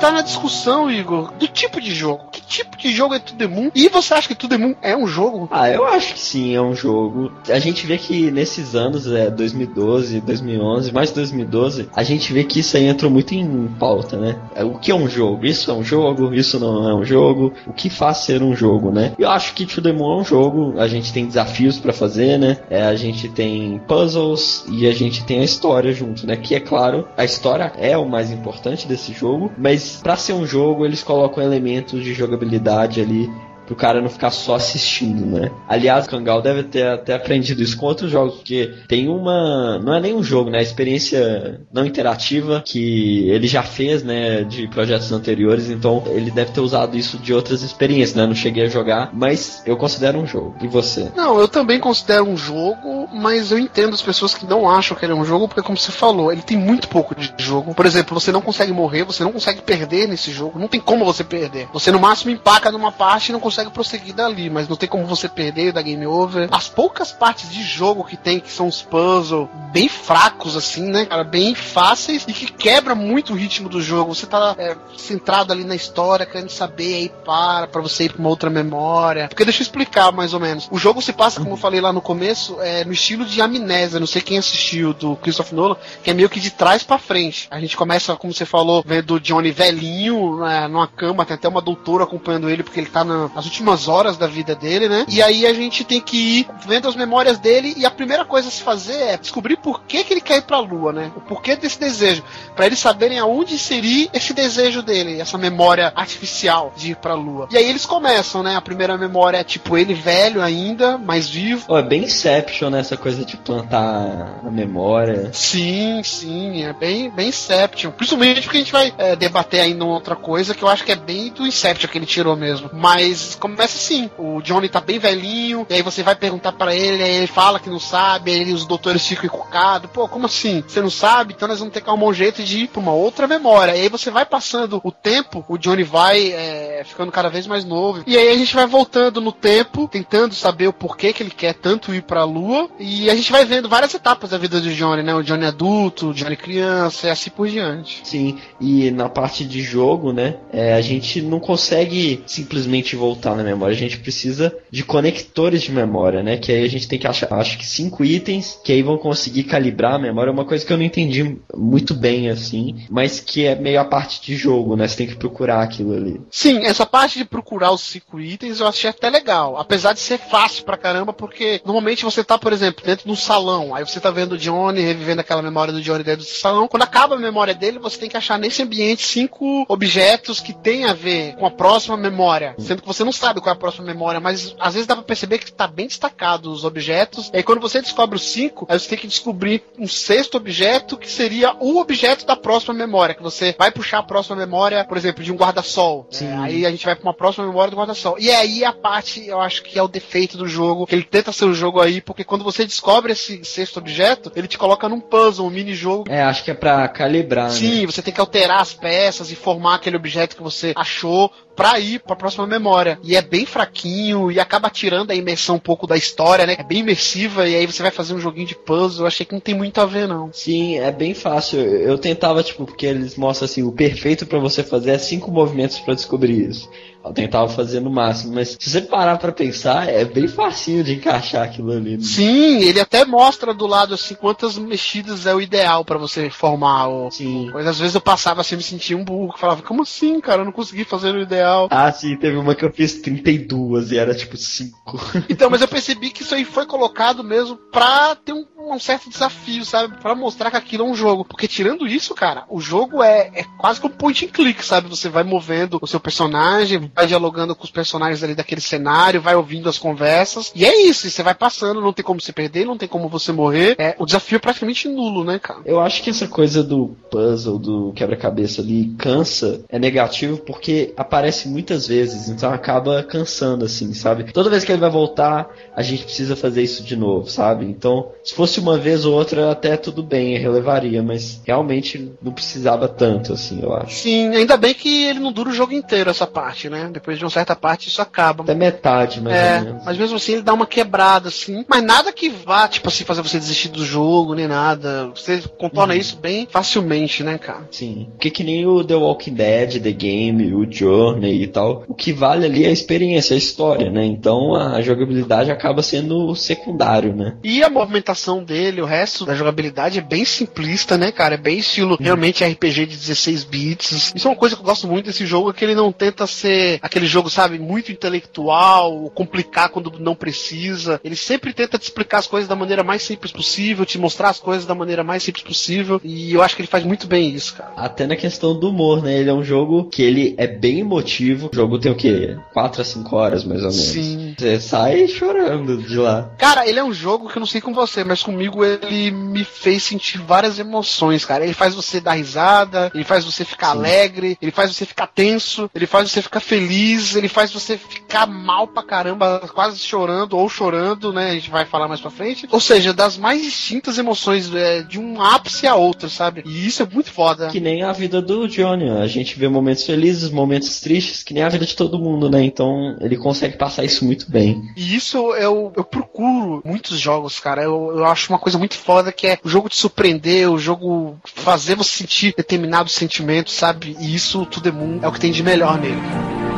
Entrar 0.00 0.12
na 0.12 0.22
discussão, 0.22 0.90
Igor, 0.90 1.30
do 1.38 1.46
tipo 1.46 1.78
de 1.78 1.94
jogo. 1.94 2.24
Que 2.32 2.40
tipo 2.40 2.74
de 2.78 2.90
jogo 2.90 3.12
é 3.12 3.18
To 3.18 3.34
The 3.34 3.46
Moon? 3.46 3.70
E 3.74 3.86
você 3.90 4.14
acha 4.14 4.28
que 4.28 4.34
To 4.34 4.48
The 4.48 4.56
Moon 4.56 4.74
é 4.80 4.96
um 4.96 5.06
jogo? 5.06 5.46
Ah, 5.52 5.68
eu 5.68 5.86
acho 5.86 6.14
que 6.14 6.20
sim, 6.20 6.54
é 6.54 6.62
um 6.62 6.74
jogo. 6.74 7.30
A 7.50 7.58
gente 7.58 7.86
vê 7.86 7.98
que 7.98 8.30
nesses 8.30 8.74
anos, 8.74 9.06
é 9.12 9.30
2012, 9.30 10.22
2011, 10.22 10.90
mais 10.90 11.10
2012, 11.12 11.90
a 11.94 12.02
gente 12.02 12.32
vê 12.32 12.44
que 12.44 12.60
isso 12.60 12.78
aí 12.78 12.86
entrou 12.86 13.10
muito 13.10 13.34
em 13.34 13.68
pauta, 13.78 14.16
né? 14.16 14.38
É, 14.54 14.64
O 14.64 14.78
que 14.78 14.90
é 14.90 14.94
um 14.94 15.06
jogo? 15.06 15.44
Isso 15.44 15.70
é 15.70 15.74
um 15.74 15.84
jogo? 15.84 16.32
Isso 16.32 16.58
não 16.58 16.88
é 16.88 16.94
um 16.94 17.04
jogo? 17.04 17.52
O 17.66 17.72
que 17.74 17.90
faz 17.90 18.18
ser 18.18 18.42
um 18.42 18.56
jogo, 18.56 18.90
né? 18.90 19.12
Eu 19.18 19.28
acho 19.28 19.52
que 19.52 19.66
To 19.66 19.82
The 19.82 19.92
Moon 19.92 20.18
é 20.18 20.20
um 20.22 20.24
jogo. 20.24 20.80
A 20.80 20.88
gente 20.88 21.12
tem 21.12 21.26
desafios 21.26 21.78
pra 21.78 21.92
fazer, 21.92 22.38
né? 22.38 22.56
É, 22.70 22.84
a 22.84 22.96
gente 22.96 23.28
tem 23.28 23.78
puzzles 23.86 24.64
e 24.70 24.86
a 24.86 24.92
gente 24.92 25.24
tem 25.24 25.40
a 25.40 25.44
história 25.44 25.92
junto, 25.92 26.26
né? 26.26 26.36
Que 26.36 26.54
é 26.54 26.60
claro, 26.60 27.06
a 27.18 27.24
história 27.24 27.70
é 27.76 27.98
o 27.98 28.08
mais 28.08 28.30
importante 28.30 28.88
desse 28.88 29.12
jogo, 29.12 29.52
mas 29.58 29.89
pra 29.96 30.16
ser 30.16 30.32
um 30.32 30.46
jogo 30.46 30.84
eles 30.84 31.02
colocam 31.02 31.42
elementos 31.42 32.02
de 32.02 32.14
jogabilidade 32.14 33.00
ali 33.00 33.30
pro 33.70 33.76
cara 33.76 34.00
não 34.00 34.08
ficar 34.08 34.32
só 34.32 34.56
assistindo, 34.56 35.24
né? 35.24 35.48
Aliás, 35.68 36.04
o 36.06 36.10
Kangal 36.10 36.42
deve 36.42 36.64
ter 36.64 36.88
até 36.88 37.14
aprendido 37.14 37.62
isso 37.62 37.76
com 37.76 37.86
outros 37.86 38.10
jogos, 38.10 38.34
porque 38.34 38.74
tem 38.88 39.08
uma. 39.08 39.78
Não 39.78 39.94
é 39.94 40.00
nem 40.00 40.12
um 40.12 40.24
jogo, 40.24 40.50
né? 40.50 40.60
Experiência 40.60 41.60
não 41.72 41.86
interativa 41.86 42.60
que 42.66 43.28
ele 43.28 43.46
já 43.46 43.62
fez, 43.62 44.02
né? 44.02 44.42
De 44.42 44.66
projetos 44.66 45.12
anteriores, 45.12 45.70
então 45.70 46.02
ele 46.08 46.32
deve 46.32 46.50
ter 46.50 46.60
usado 46.60 46.98
isso 46.98 47.16
de 47.18 47.32
outras 47.32 47.62
experiências, 47.62 48.16
né? 48.16 48.26
Não 48.26 48.34
cheguei 48.34 48.64
a 48.64 48.68
jogar, 48.68 49.10
mas 49.12 49.62
eu 49.64 49.76
considero 49.76 50.18
um 50.18 50.26
jogo. 50.26 50.56
E 50.60 50.66
você? 50.66 51.08
Não, 51.14 51.38
eu 51.38 51.46
também 51.46 51.78
considero 51.78 52.24
um 52.24 52.36
jogo, 52.36 53.08
mas 53.12 53.52
eu 53.52 53.58
entendo 53.58 53.94
as 53.94 54.02
pessoas 54.02 54.34
que 54.34 54.46
não 54.46 54.68
acham 54.68 54.96
que 54.96 55.04
ele 55.04 55.12
é 55.12 55.16
um 55.16 55.24
jogo, 55.24 55.46
porque 55.46 55.62
como 55.62 55.78
você 55.78 55.92
falou, 55.92 56.32
ele 56.32 56.42
tem 56.42 56.56
muito 56.56 56.88
pouco 56.88 57.14
de 57.14 57.32
jogo. 57.38 57.72
Por 57.72 57.86
exemplo, 57.86 58.18
você 58.18 58.32
não 58.32 58.42
consegue 58.42 58.72
morrer, 58.72 59.04
você 59.04 59.22
não 59.22 59.30
consegue 59.30 59.62
perder 59.62 60.08
nesse 60.08 60.32
jogo, 60.32 60.58
não 60.58 60.66
tem 60.66 60.80
como 60.80 61.04
você 61.04 61.22
perder. 61.22 61.68
Você 61.72 61.92
no 61.92 62.00
máximo 62.00 62.32
empaca 62.32 62.72
numa 62.72 62.90
parte 62.90 63.28
e 63.28 63.32
não 63.32 63.38
consegue 63.38 63.59
prosseguir 63.68 64.14
dali, 64.14 64.48
mas 64.48 64.68
não 64.68 64.76
tem 64.76 64.88
como 64.88 65.04
você 65.04 65.28
perder 65.28 65.72
da 65.72 65.82
game 65.82 66.06
over. 66.06 66.48
As 66.52 66.68
poucas 66.68 67.12
partes 67.12 67.50
de 67.50 67.62
jogo 67.62 68.04
que 68.04 68.16
tem, 68.16 68.40
que 68.40 68.50
são 68.50 68.68
os 68.68 68.80
puzzles 68.80 69.48
bem 69.72 69.88
fracos, 69.88 70.56
assim, 70.56 70.84
né, 70.90 71.04
cara, 71.04 71.22
bem 71.24 71.54
fáceis 71.54 72.24
e 72.26 72.32
que 72.32 72.50
quebra 72.52 72.94
muito 72.94 73.32
o 73.32 73.36
ritmo 73.36 73.68
do 73.68 73.82
jogo. 73.82 74.14
Você 74.14 74.26
tá 74.26 74.54
é, 74.58 74.76
centrado 74.96 75.52
ali 75.52 75.64
na 75.64 75.74
história, 75.74 76.24
querendo 76.24 76.50
saber, 76.50 76.94
aí 76.94 77.12
para, 77.24 77.66
pra 77.66 77.80
você 77.82 78.04
ir 78.04 78.12
pra 78.12 78.20
uma 78.20 78.28
outra 78.28 78.48
memória. 78.48 79.28
Porque 79.28 79.44
deixa 79.44 79.60
eu 79.60 79.64
explicar 79.64 80.12
mais 80.12 80.32
ou 80.32 80.40
menos. 80.40 80.68
O 80.70 80.78
jogo 80.78 81.02
se 81.02 81.12
passa, 81.12 81.40
como 81.40 81.52
eu 81.52 81.56
falei 81.56 81.80
lá 81.80 81.92
no 81.92 82.00
começo, 82.00 82.56
é, 82.60 82.84
no 82.84 82.92
estilo 82.92 83.24
de 83.24 83.40
amnésia. 83.42 83.98
Não 84.00 84.06
sei 84.06 84.22
quem 84.22 84.38
assistiu 84.38 84.92
do 84.94 85.16
Christopher 85.16 85.54
Nolan, 85.54 85.76
que 86.02 86.10
é 86.10 86.14
meio 86.14 86.28
que 86.30 86.38
de 86.40 86.50
trás 86.50 86.82
pra 86.82 86.98
frente. 86.98 87.48
A 87.50 87.60
gente 87.60 87.76
começa, 87.76 88.14
como 88.16 88.32
você 88.32 88.44
falou, 88.44 88.82
vendo 88.86 89.14
o 89.14 89.20
Johnny 89.20 89.50
velhinho, 89.50 90.38
né, 90.38 90.68
numa 90.68 90.86
cama, 90.86 91.24
tem 91.24 91.34
até 91.34 91.48
uma 91.48 91.60
doutora 91.60 92.04
acompanhando 92.04 92.48
ele, 92.48 92.62
porque 92.62 92.78
ele 92.80 92.88
tá 92.90 93.02
na- 93.04 93.28
nas 93.34 93.46
últimas 93.50 93.88
horas 93.88 94.16
da 94.16 94.26
vida 94.26 94.54
dele, 94.54 94.88
né? 94.88 95.04
E 95.08 95.20
aí 95.20 95.44
a 95.44 95.52
gente 95.52 95.82
tem 95.84 96.00
que 96.00 96.16
ir 96.16 96.48
vendo 96.66 96.88
as 96.88 96.94
memórias 96.94 97.38
dele 97.38 97.74
e 97.76 97.84
a 97.84 97.90
primeira 97.90 98.24
coisa 98.24 98.48
a 98.48 98.50
se 98.50 98.62
fazer 98.62 98.94
é 98.94 99.16
descobrir 99.16 99.56
por 99.56 99.82
que, 99.82 100.04
que 100.04 100.12
ele 100.12 100.20
quer 100.20 100.38
ir 100.38 100.42
pra 100.42 100.60
lua, 100.60 100.92
né? 100.92 101.10
O 101.16 101.20
porquê 101.20 101.56
desse 101.56 101.78
desejo. 101.78 102.22
Pra 102.54 102.66
eles 102.66 102.78
saberem 102.78 103.18
aonde 103.18 103.58
seria 103.58 104.08
esse 104.12 104.32
desejo 104.32 104.82
dele, 104.82 105.20
essa 105.20 105.36
memória 105.36 105.92
artificial 105.96 106.72
de 106.76 106.92
ir 106.92 106.96
pra 106.96 107.14
lua. 107.14 107.48
E 107.50 107.56
aí 107.56 107.68
eles 107.68 107.84
começam, 107.84 108.42
né? 108.42 108.54
A 108.54 108.60
primeira 108.60 108.96
memória 108.96 109.38
é 109.38 109.44
tipo 109.44 109.76
ele 109.76 109.94
velho 109.94 110.40
ainda, 110.40 110.96
mais 110.96 111.28
vivo. 111.28 111.66
Pô, 111.66 111.76
é 111.76 111.82
bem 111.82 112.04
Inception, 112.04 112.70
né? 112.70 112.80
Essa 112.80 112.96
coisa 112.96 113.24
de 113.24 113.36
plantar 113.36 114.40
a 114.44 114.50
memória. 114.50 115.30
Sim, 115.32 116.02
sim, 116.04 116.62
é 116.62 116.72
bem, 116.72 117.10
bem 117.10 117.28
Inception. 117.28 117.90
Principalmente 117.90 118.42
porque 118.42 118.58
a 118.58 118.60
gente 118.60 118.72
vai 118.72 118.94
é, 118.96 119.16
debater 119.16 119.60
ainda 119.60 119.84
outra 119.84 120.14
coisa 120.14 120.54
que 120.54 120.62
eu 120.62 120.68
acho 120.68 120.84
que 120.84 120.92
é 120.92 120.96
bem 120.96 121.32
do 121.32 121.46
Inception 121.46 121.90
que 121.90 121.98
ele 121.98 122.06
tirou 122.06 122.36
mesmo. 122.36 122.70
Mas 122.72 123.34
começa 123.40 123.76
assim: 123.76 124.10
o 124.18 124.40
Johnny 124.42 124.68
tá 124.68 124.80
bem 124.80 124.98
velhinho, 124.98 125.66
e 125.68 125.74
aí 125.74 125.82
você 125.82 126.02
vai 126.02 126.14
perguntar 126.14 126.52
pra 126.52 126.74
ele, 126.74 127.02
aí 127.02 127.16
ele 127.16 127.26
fala 127.26 127.58
que 127.58 127.70
não 127.70 127.80
sabe, 127.80 128.32
aí 128.32 128.52
os 128.52 128.66
doutores 128.66 129.06
ficam 129.06 129.26
encucados. 129.26 129.90
Pô, 129.90 130.06
como 130.06 130.26
assim? 130.26 130.62
Você 130.66 130.80
não 130.80 130.90
sabe? 130.90 131.34
Então 131.34 131.48
nós 131.48 131.58
vamos 131.58 131.74
ter 131.74 131.80
que 131.80 131.88
arrumar 131.88 132.06
um 132.06 132.14
jeito 132.14 132.42
de 132.42 132.64
ir 132.64 132.68
pra 132.68 132.80
uma 132.80 132.92
outra 132.92 133.26
memória. 133.26 133.76
E 133.76 133.82
aí 133.82 133.88
você 133.88 134.10
vai 134.10 134.24
passando 134.24 134.80
o 134.84 134.92
tempo, 134.92 135.44
o 135.48 135.58
Johnny 135.58 135.82
vai 135.82 136.32
é, 136.32 136.82
ficando 136.84 137.10
cada 137.10 137.28
vez 137.28 137.46
mais 137.46 137.64
novo. 137.64 138.02
E 138.06 138.16
aí 138.16 138.28
a 138.28 138.36
gente 138.36 138.54
vai 138.54 138.66
voltando 138.66 139.20
no 139.20 139.32
tempo, 139.32 139.88
tentando 139.88 140.34
saber 140.34 140.68
o 140.68 140.72
porquê 140.72 141.12
que 141.12 141.22
ele 141.22 141.30
quer 141.30 141.54
tanto 141.54 141.94
ir 141.94 142.02
pra 142.02 142.24
lua. 142.24 142.68
E 142.78 143.08
a 143.10 143.14
gente 143.14 143.32
vai 143.32 143.44
vendo 143.44 143.68
várias 143.68 143.94
etapas 143.94 144.30
da 144.30 144.38
vida 144.38 144.60
do 144.60 144.72
Johnny, 144.72 145.02
né? 145.02 145.14
O 145.14 145.22
Johnny 145.22 145.46
adulto, 145.46 146.10
o 146.10 146.14
Johnny 146.14 146.36
criança, 146.36 147.06
e 147.06 147.10
assim 147.10 147.30
por 147.30 147.48
diante. 147.48 148.00
Sim, 148.04 148.38
e 148.60 148.90
na 148.90 149.08
parte 149.08 149.44
de 149.44 149.62
jogo, 149.62 150.12
né? 150.12 150.36
é, 150.52 150.74
a 150.74 150.80
gente 150.80 151.22
não 151.22 151.40
consegue 151.40 152.22
simplesmente 152.26 152.96
voltar 152.96 153.19
na 153.36 153.42
memória. 153.42 153.74
A 153.74 153.78
gente 153.78 153.98
precisa 153.98 154.56
de 154.70 154.82
conectores 154.82 155.62
de 155.62 155.72
memória, 155.72 156.22
né? 156.22 156.36
Que 156.36 156.52
aí 156.52 156.64
a 156.64 156.68
gente 156.68 156.88
tem 156.88 156.98
que 156.98 157.06
achar, 157.06 157.32
acho 157.32 157.58
que 157.58 157.66
cinco 157.66 158.04
itens 158.04 158.58
que 158.64 158.72
aí 158.72 158.82
vão 158.82 158.98
conseguir 158.98 159.44
calibrar 159.44 159.94
a 159.94 159.98
memória. 159.98 160.30
É 160.30 160.32
uma 160.32 160.44
coisa 160.44 160.64
que 160.64 160.72
eu 160.72 160.76
não 160.76 160.84
entendi 160.84 161.36
muito 161.54 161.94
bem 161.94 162.28
assim, 162.28 162.86
mas 162.88 163.20
que 163.20 163.46
é 163.46 163.54
meio 163.54 163.80
a 163.80 163.84
parte 163.84 164.22
de 164.22 164.36
jogo, 164.36 164.76
né? 164.76 164.86
Você 164.86 164.96
tem 164.96 165.06
que 165.06 165.16
procurar 165.16 165.62
aquilo 165.62 165.94
ali. 165.94 166.20
Sim, 166.30 166.64
essa 166.64 166.86
parte 166.86 167.18
de 167.18 167.24
procurar 167.24 167.72
os 167.72 167.82
cinco 167.82 168.20
itens 168.20 168.60
eu 168.60 168.66
achei 168.66 168.90
até 168.90 169.10
legal. 169.10 169.56
Apesar 169.56 169.92
de 169.92 170.00
ser 170.00 170.18
fácil 170.18 170.64
pra 170.64 170.76
caramba, 170.76 171.12
porque 171.12 171.60
normalmente 171.64 172.04
você 172.04 172.22
tá, 172.24 172.38
por 172.38 172.52
exemplo, 172.52 172.84
dentro 172.84 173.06
de 173.06 173.12
um 173.12 173.16
salão, 173.16 173.74
aí 173.74 173.84
você 173.84 174.00
tá 174.00 174.10
vendo 174.10 174.32
o 174.32 174.38
Johnny, 174.38 174.80
revivendo 174.80 175.20
aquela 175.20 175.42
memória 175.42 175.72
do 175.72 175.82
Johnny 175.82 176.04
dentro 176.04 176.24
do 176.24 176.30
salão. 176.30 176.68
Quando 176.68 176.82
acaba 176.82 177.14
a 177.14 177.18
memória 177.18 177.54
dele, 177.54 177.78
você 177.78 177.98
tem 177.98 178.08
que 178.08 178.16
achar 178.16 178.38
nesse 178.38 178.62
ambiente 178.62 179.02
cinco 179.02 179.64
objetos 179.68 180.40
que 180.40 180.52
tem 180.52 180.84
a 180.84 180.92
ver 180.92 181.34
com 181.36 181.46
a 181.46 181.50
próxima 181.50 181.96
memória. 181.96 182.54
Sendo 182.58 182.82
que 182.82 182.88
você 182.88 183.04
não 183.04 183.09
sabe 183.12 183.40
qual 183.40 183.52
é 183.52 183.56
a 183.56 183.58
próxima 183.58 183.86
memória, 183.86 184.20
mas 184.20 184.54
às 184.58 184.74
vezes 184.74 184.86
dá 184.86 184.94
pra 184.94 185.04
perceber 185.04 185.38
que 185.38 185.52
tá 185.52 185.66
bem 185.66 185.86
destacado 185.86 186.50
os 186.50 186.64
objetos. 186.64 187.30
E 187.32 187.38
aí 187.38 187.42
quando 187.42 187.60
você 187.60 187.80
descobre 187.80 188.16
os 188.16 188.22
cinco, 188.22 188.66
aí 188.68 188.78
você 188.78 188.88
tem 188.88 188.98
que 188.98 189.06
descobrir 189.06 189.62
um 189.78 189.88
sexto 189.88 190.36
objeto 190.36 190.96
que 190.96 191.10
seria 191.10 191.54
o 191.60 191.78
objeto 191.78 192.26
da 192.26 192.36
próxima 192.36 192.74
memória. 192.74 193.14
Que 193.14 193.22
você 193.22 193.54
vai 193.58 193.70
puxar 193.70 193.98
a 193.98 194.02
próxima 194.02 194.36
memória, 194.36 194.84
por 194.84 194.96
exemplo, 194.96 195.22
de 195.22 195.32
um 195.32 195.36
guarda-sol. 195.36 196.06
Sim. 196.10 196.26
É, 196.26 196.36
aí 196.36 196.66
a 196.66 196.70
gente 196.70 196.84
vai 196.84 196.94
pra 196.94 197.04
uma 197.04 197.14
próxima 197.14 197.46
memória 197.46 197.70
do 197.70 197.76
guarda-sol. 197.76 198.16
E 198.18 198.30
aí 198.30 198.64
a 198.64 198.72
parte, 198.72 199.26
eu 199.26 199.40
acho 199.40 199.62
que 199.62 199.78
é 199.78 199.82
o 199.82 199.88
defeito 199.88 200.36
do 200.36 200.46
jogo, 200.46 200.86
que 200.86 200.94
ele 200.94 201.04
tenta 201.04 201.32
ser 201.32 201.44
o 201.44 201.54
jogo 201.54 201.80
aí, 201.80 202.00
porque 202.00 202.24
quando 202.24 202.44
você 202.44 202.64
descobre 202.64 203.12
esse 203.12 203.44
sexto 203.44 203.78
objeto, 203.78 204.30
ele 204.34 204.48
te 204.48 204.58
coloca 204.58 204.88
num 204.88 205.00
puzzle, 205.00 205.46
um 205.46 205.50
mini-jogo. 205.50 206.04
É, 206.08 206.22
acho 206.22 206.44
que 206.44 206.50
é 206.50 206.54
pra 206.54 206.86
calibrar, 206.88 207.48
né? 207.48 207.54
Sim, 207.54 207.86
você 207.86 208.02
tem 208.02 208.12
que 208.12 208.20
alterar 208.20 208.60
as 208.60 208.72
peças 208.72 209.30
e 209.30 209.36
formar 209.36 209.76
aquele 209.76 209.96
objeto 209.96 210.36
que 210.36 210.42
você 210.42 210.72
achou 210.76 211.30
pra 211.56 211.78
ir 211.78 212.00
pra 212.00 212.16
próxima 212.16 212.46
memória. 212.46 212.98
E 213.02 213.16
é 213.16 213.22
bem 213.22 213.46
fraquinho 213.46 214.30
e 214.30 214.38
acaba 214.38 214.70
tirando 214.70 215.10
a 215.10 215.14
imersão 215.14 215.56
um 215.56 215.60
pouco 215.60 215.86
da 215.86 215.96
história, 215.96 216.46
né? 216.46 216.56
É 216.58 216.62
bem 216.62 216.78
imersiva 216.78 217.48
e 217.48 217.54
aí 217.54 217.66
você 217.66 217.82
vai 217.82 217.90
fazer 217.90 218.14
um 218.14 218.20
joguinho 218.20 218.46
de 218.46 218.54
puzzle. 218.54 219.02
Eu 219.02 219.06
achei 219.06 219.24
que 219.24 219.32
não 219.32 219.40
tem 219.40 219.54
muito 219.54 219.80
a 219.80 219.86
ver, 219.86 220.06
não. 220.06 220.30
Sim, 220.32 220.78
é 220.78 220.90
bem 220.90 221.14
fácil. 221.14 221.60
Eu 221.60 221.98
tentava, 221.98 222.42
tipo, 222.42 222.64
porque 222.64 222.86
eles 222.86 223.16
mostram 223.16 223.46
assim, 223.46 223.62
o 223.62 223.72
perfeito 223.72 224.26
para 224.26 224.38
você 224.38 224.62
fazer 224.62 224.92
é 224.92 224.98
cinco 224.98 225.30
movimentos 225.30 225.78
para 225.78 225.94
descobrir 225.94 226.48
isso. 226.48 226.68
Eu 227.04 227.12
tentava 227.12 227.48
fazer 227.48 227.80
no 227.80 227.90
máximo, 227.90 228.34
mas 228.34 228.56
se 228.58 228.70
você 228.70 228.82
parar 228.82 229.16
para 229.18 229.32
pensar, 229.32 229.88
é 229.88 230.04
bem 230.04 230.28
facinho 230.28 230.84
de 230.84 230.94
encaixar 230.94 231.44
aquilo 231.44 231.72
ali. 231.72 231.96
Né? 231.96 232.02
Sim, 232.02 232.62
ele 232.62 232.78
até 232.78 233.04
mostra 233.04 233.54
do 233.54 233.66
lado 233.66 233.94
assim 233.94 234.14
quantas 234.14 234.58
mexidas 234.58 235.26
é 235.26 235.34
o 235.34 235.40
ideal 235.40 235.84
para 235.84 235.98
você 235.98 236.28
formar 236.28 236.88
o. 236.88 237.10
Sim. 237.10 237.50
Mas 237.52 237.66
às 237.66 237.78
vezes 237.78 237.94
eu 237.94 238.00
passava 238.00 238.42
assim, 238.42 238.56
me 238.56 238.62
sentia 238.62 238.96
um 238.96 239.04
burro, 239.04 239.36
falava, 239.38 239.62
como 239.62 239.82
assim, 239.82 240.20
cara? 240.20 240.42
Eu 240.42 240.44
não 240.44 240.52
consegui 240.52 240.84
fazer 240.84 241.14
o 241.14 241.20
ideal. 241.20 241.68
Ah, 241.70 241.90
sim, 241.90 242.16
teve 242.16 242.36
uma 242.36 242.54
que 242.54 242.64
eu 242.64 242.72
fiz 242.72 243.00
32 243.00 243.92
e 243.92 243.98
era 243.98 244.14
tipo 244.14 244.36
5. 244.36 245.00
Então, 245.28 245.48
mas 245.48 245.60
eu 245.62 245.68
percebi 245.68 246.10
que 246.10 246.22
isso 246.22 246.34
aí 246.34 246.44
foi 246.44 246.66
colocado 246.66 247.24
mesmo 247.24 247.56
pra 247.56 248.14
ter 248.14 248.32
um, 248.32 248.44
um 248.68 248.78
certo 248.78 249.08
desafio, 249.08 249.64
sabe? 249.64 249.96
Pra 249.98 250.14
mostrar 250.14 250.50
que 250.50 250.56
aquilo 250.56 250.84
é 250.84 250.86
um 250.86 250.94
jogo. 250.94 251.24
Porque 251.24 251.48
tirando 251.48 251.86
isso, 251.86 252.14
cara, 252.14 252.44
o 252.48 252.60
jogo 252.60 253.02
é, 253.02 253.30
é 253.34 253.44
quase 253.58 253.80
como 253.80 253.94
point 253.94 254.24
and 254.24 254.28
click, 254.28 254.64
sabe? 254.64 254.88
Você 254.88 255.08
vai 255.08 255.22
movendo 255.22 255.78
o 255.80 255.86
seu 255.86 256.00
personagem, 256.00 256.90
vai 256.94 257.06
dialogando 257.06 257.54
com 257.54 257.64
os 257.64 257.70
personagens 257.70 258.22
ali 258.22 258.34
daquele 258.34 258.60
cenário, 258.60 259.20
vai 259.20 259.34
ouvindo 259.34 259.68
as 259.68 259.78
conversas. 259.78 260.52
E 260.54 260.64
é 260.64 260.82
isso, 260.82 261.08
você 261.08 261.22
vai 261.22 261.34
passando, 261.34 261.80
não 261.80 261.92
tem 261.92 262.04
como 262.04 262.20
se 262.20 262.32
perder, 262.32 262.64
não 262.64 262.76
tem 262.76 262.88
como 262.88 263.08
você 263.08 263.32
morrer. 263.32 263.76
É, 263.78 263.94
o 263.98 264.06
desafio 264.06 264.36
é 264.36 264.40
praticamente 264.40 264.88
nulo, 264.88 265.24
né, 265.24 265.38
cara? 265.38 265.60
Eu 265.64 265.80
acho 265.80 266.02
que 266.02 266.10
essa 266.10 266.26
coisa 266.26 266.62
do 266.62 266.96
puzzle, 267.10 267.58
do 267.58 267.92
quebra-cabeça 267.92 268.60
ali, 268.60 268.94
cansa, 268.98 269.64
é 269.68 269.78
negativo 269.78 270.38
porque 270.38 270.92
aparece 270.96 271.48
muitas 271.48 271.86
vezes, 271.86 272.28
então 272.28 272.52
acaba 272.52 273.02
cansando, 273.02 273.64
assim, 273.64 273.92
sabe? 273.94 274.32
Toda 274.32 274.50
vez 274.50 274.64
que 274.64 274.72
ele 274.72 274.80
vai 274.80 274.90
voltar, 274.90 275.48
a 275.74 275.82
gente 275.82 276.04
precisa 276.04 276.34
fazer 276.34 276.62
isso 276.62 276.82
de 276.82 276.96
novo, 276.96 277.28
sabe? 277.28 277.64
Então, 277.64 278.12
se 278.24 278.34
fosse 278.34 278.49
uma 278.58 278.76
vez 278.78 279.04
ou 279.04 279.14
outra, 279.14 279.50
até 279.52 279.76
tudo 279.76 280.02
bem, 280.02 280.36
relevaria, 280.38 281.02
mas 281.02 281.40
realmente 281.46 282.10
não 282.22 282.32
precisava 282.32 282.88
tanto, 282.88 283.32
assim, 283.32 283.60
eu 283.62 283.72
acho. 283.74 283.94
Sim, 283.96 284.28
ainda 284.34 284.56
bem 284.56 284.74
que 284.74 285.04
ele 285.04 285.20
não 285.20 285.30
dura 285.32 285.50
o 285.50 285.54
jogo 285.54 285.72
inteiro, 285.72 286.10
essa 286.10 286.26
parte, 286.26 286.68
né? 286.68 286.88
Depois 286.92 287.18
de 287.18 287.24
uma 287.24 287.30
certa 287.30 287.54
parte, 287.54 287.88
isso 287.88 288.00
acaba. 288.02 288.42
Até 288.42 288.54
metade, 288.54 289.20
mais 289.20 289.36
é, 289.36 289.58
ou 289.58 289.64
menos. 289.64 289.84
mas 289.84 289.98
mesmo 289.98 290.16
assim 290.16 290.32
ele 290.32 290.42
dá 290.42 290.52
uma 290.54 290.66
quebrada, 290.66 291.28
assim. 291.28 291.64
Mas 291.68 291.82
nada 291.82 292.12
que 292.12 292.28
vá, 292.28 292.66
tipo 292.66 292.88
assim, 292.88 293.04
fazer 293.04 293.22
você 293.22 293.38
desistir 293.38 293.68
do 293.68 293.84
jogo, 293.84 294.34
nem 294.34 294.48
nada. 294.48 295.10
Você 295.14 295.42
contorna 295.58 295.94
Uhum. 295.94 296.00
isso 296.00 296.16
bem 296.16 296.46
facilmente, 296.50 297.22
né, 297.22 297.38
cara? 297.38 297.68
Sim. 297.70 298.08
Porque 298.12 298.30
que 298.30 298.42
nem 298.42 298.66
o 298.66 298.82
The 298.82 298.94
Walking 298.94 299.34
Dead, 299.34 299.82
The 299.82 299.92
Game, 299.92 300.54
o 300.54 300.70
Journey 300.70 301.42
e 301.42 301.46
tal. 301.46 301.84
O 301.88 301.94
que 301.94 302.12
vale 302.12 302.46
ali 302.46 302.64
é 302.64 302.68
a 302.68 302.72
experiência, 302.72 303.34
a 303.34 303.38
história, 303.38 303.90
né? 303.90 304.04
Então 304.04 304.54
a 304.54 304.80
jogabilidade 304.80 305.50
acaba 305.50 305.82
sendo 305.82 306.34
secundário, 306.34 307.14
né? 307.14 307.36
E 307.42 307.62
a 307.62 307.68
movimentação 307.70 308.39
dele, 308.42 308.80
o 308.80 308.86
resto 308.86 309.24
da 309.24 309.34
jogabilidade 309.34 309.98
é 309.98 310.02
bem 310.02 310.24
simplista, 310.24 310.96
né, 310.96 311.12
cara? 311.12 311.34
É 311.34 311.38
bem 311.38 311.58
estilo 311.58 311.96
realmente 312.00 312.44
RPG 312.44 312.86
de 312.86 312.96
16 312.96 313.44
bits. 313.44 314.12
Isso 314.14 314.26
é 314.26 314.30
uma 314.30 314.36
coisa 314.36 314.54
que 314.54 314.62
eu 314.62 314.66
gosto 314.66 314.86
muito 314.86 315.06
desse 315.06 315.26
jogo, 315.26 315.50
é 315.50 315.52
que 315.52 315.64
ele 315.64 315.74
não 315.74 315.92
tenta 315.92 316.26
ser 316.26 316.78
aquele 316.82 317.06
jogo, 317.06 317.30
sabe, 317.30 317.58
muito 317.58 317.92
intelectual, 317.92 319.10
complicar 319.14 319.68
quando 319.68 319.92
não 319.98 320.14
precisa. 320.14 321.00
Ele 321.04 321.16
sempre 321.16 321.52
tenta 321.52 321.78
te 321.78 321.84
explicar 321.84 322.18
as 322.18 322.26
coisas 322.26 322.48
da 322.48 322.56
maneira 322.56 322.82
mais 322.82 323.02
simples 323.02 323.32
possível, 323.32 323.84
te 323.84 323.98
mostrar 323.98 324.30
as 324.30 324.38
coisas 324.38 324.66
da 324.66 324.74
maneira 324.74 325.04
mais 325.04 325.22
simples 325.22 325.44
possível. 325.44 326.00
E 326.02 326.32
eu 326.32 326.42
acho 326.42 326.56
que 326.56 326.62
ele 326.62 326.68
faz 326.68 326.84
muito 326.84 327.06
bem 327.06 327.34
isso, 327.34 327.54
cara. 327.54 327.72
Até 327.76 328.06
na 328.06 328.16
questão 328.16 328.58
do 328.58 328.70
humor, 328.70 329.02
né? 329.02 329.18
Ele 329.18 329.30
é 329.30 329.34
um 329.34 329.44
jogo 329.44 329.84
que 329.84 330.02
ele 330.02 330.34
é 330.38 330.46
bem 330.46 330.80
emotivo. 330.80 331.50
O 331.52 331.56
jogo 331.56 331.78
tem 331.78 331.90
o 331.90 331.96
quê? 331.96 332.36
4 332.52 332.82
a 332.82 332.84
5 332.84 333.16
horas, 333.16 333.44
mais 333.44 333.62
ou 333.62 333.70
menos. 333.70 333.84
Sim. 333.84 334.34
Você 334.38 334.60
sai 334.60 335.06
chorando 335.08 335.78
de 335.78 335.96
lá. 335.96 336.30
Cara, 336.38 336.66
ele 336.66 336.78
é 336.78 336.84
um 336.84 336.92
jogo 336.92 337.28
que 337.28 337.36
eu 337.36 337.40
não 337.40 337.46
sei 337.46 337.60
com 337.60 337.72
você, 337.72 338.04
mas 338.04 338.22
comigo 338.30 338.64
ele 338.64 339.10
me 339.10 339.44
fez 339.44 339.82
sentir 339.82 340.18
várias 340.18 340.58
emoções, 340.58 341.24
cara. 341.24 341.44
Ele 341.44 341.52
faz 341.52 341.74
você 341.74 342.00
dar 342.00 342.12
risada, 342.12 342.90
ele 342.94 343.04
faz 343.04 343.24
você 343.24 343.44
ficar 343.44 343.72
Sim. 343.72 343.78
alegre, 343.78 344.38
ele 344.40 344.50
faz 344.50 344.74
você 344.74 344.86
ficar 344.86 345.06
tenso, 345.08 345.70
ele 345.74 345.86
faz 345.86 346.10
você 346.10 346.22
ficar 346.22 346.40
feliz, 346.40 347.16
ele 347.16 347.28
faz 347.28 347.52
você 347.52 347.76
ficar 347.76 348.26
mal 348.26 348.68
pra 348.68 348.82
caramba, 348.82 349.40
quase 349.52 349.78
chorando 349.78 350.36
ou 350.36 350.48
chorando, 350.48 351.12
né? 351.12 351.30
A 351.30 351.34
gente 351.34 351.50
vai 351.50 351.64
falar 351.64 351.88
mais 351.88 352.00
pra 352.00 352.10
frente. 352.10 352.48
Ou 352.50 352.60
seja, 352.60 352.92
das 352.92 353.16
mais 353.16 353.42
distintas 353.42 353.98
emoções, 353.98 354.52
é, 354.54 354.82
de 354.82 354.98
um 354.98 355.20
ápice 355.20 355.66
a 355.66 355.74
outro, 355.74 356.08
sabe? 356.08 356.42
E 356.46 356.66
isso 356.66 356.82
é 356.82 356.86
muito 356.86 357.10
foda. 357.10 357.48
Que 357.48 357.60
nem 357.60 357.82
a 357.82 357.92
vida 357.92 358.22
do 358.22 358.46
Johnny. 358.46 358.90
A 358.90 359.06
gente 359.06 359.38
vê 359.38 359.48
momentos 359.48 359.84
felizes, 359.84 360.30
momentos 360.30 360.80
tristes, 360.80 361.22
que 361.22 361.34
nem 361.34 361.42
a 361.42 361.48
vida 361.48 361.66
de 361.66 361.74
todo 361.74 361.98
mundo, 361.98 362.30
né? 362.30 362.42
Então 362.42 362.96
ele 363.00 363.16
consegue 363.16 363.56
passar 363.56 363.84
isso 363.84 364.04
muito 364.04 364.30
bem. 364.30 364.62
E 364.76 364.94
isso 364.94 365.18
eu, 365.34 365.72
eu 365.76 365.84
procuro 365.84 366.62
muitos 366.64 366.98
jogos, 366.98 367.40
cara. 367.40 367.62
Eu, 367.62 367.92
eu 367.96 368.04
acho 368.04 368.19
uma 368.28 368.38
coisa 368.38 368.58
muito 368.58 368.76
foda 368.76 369.12
que 369.12 369.26
é 369.26 369.38
o 369.42 369.48
jogo 369.48 369.68
te 369.68 369.76
surpreender, 369.76 370.50
o 370.50 370.58
jogo 370.58 371.18
fazer 371.24 371.74
você 371.74 371.98
sentir 371.98 372.34
determinados 372.36 372.92
sentimentos, 372.92 373.54
sabe? 373.54 373.96
E 373.98 374.14
isso, 374.14 374.44
To 374.46 374.60
The 374.60 374.70
Moon, 374.70 375.00
é 375.02 375.08
o 375.08 375.12
que 375.12 375.20
tem 375.20 375.32
de 375.32 375.42
melhor 375.42 375.78
nele. 375.78 376.49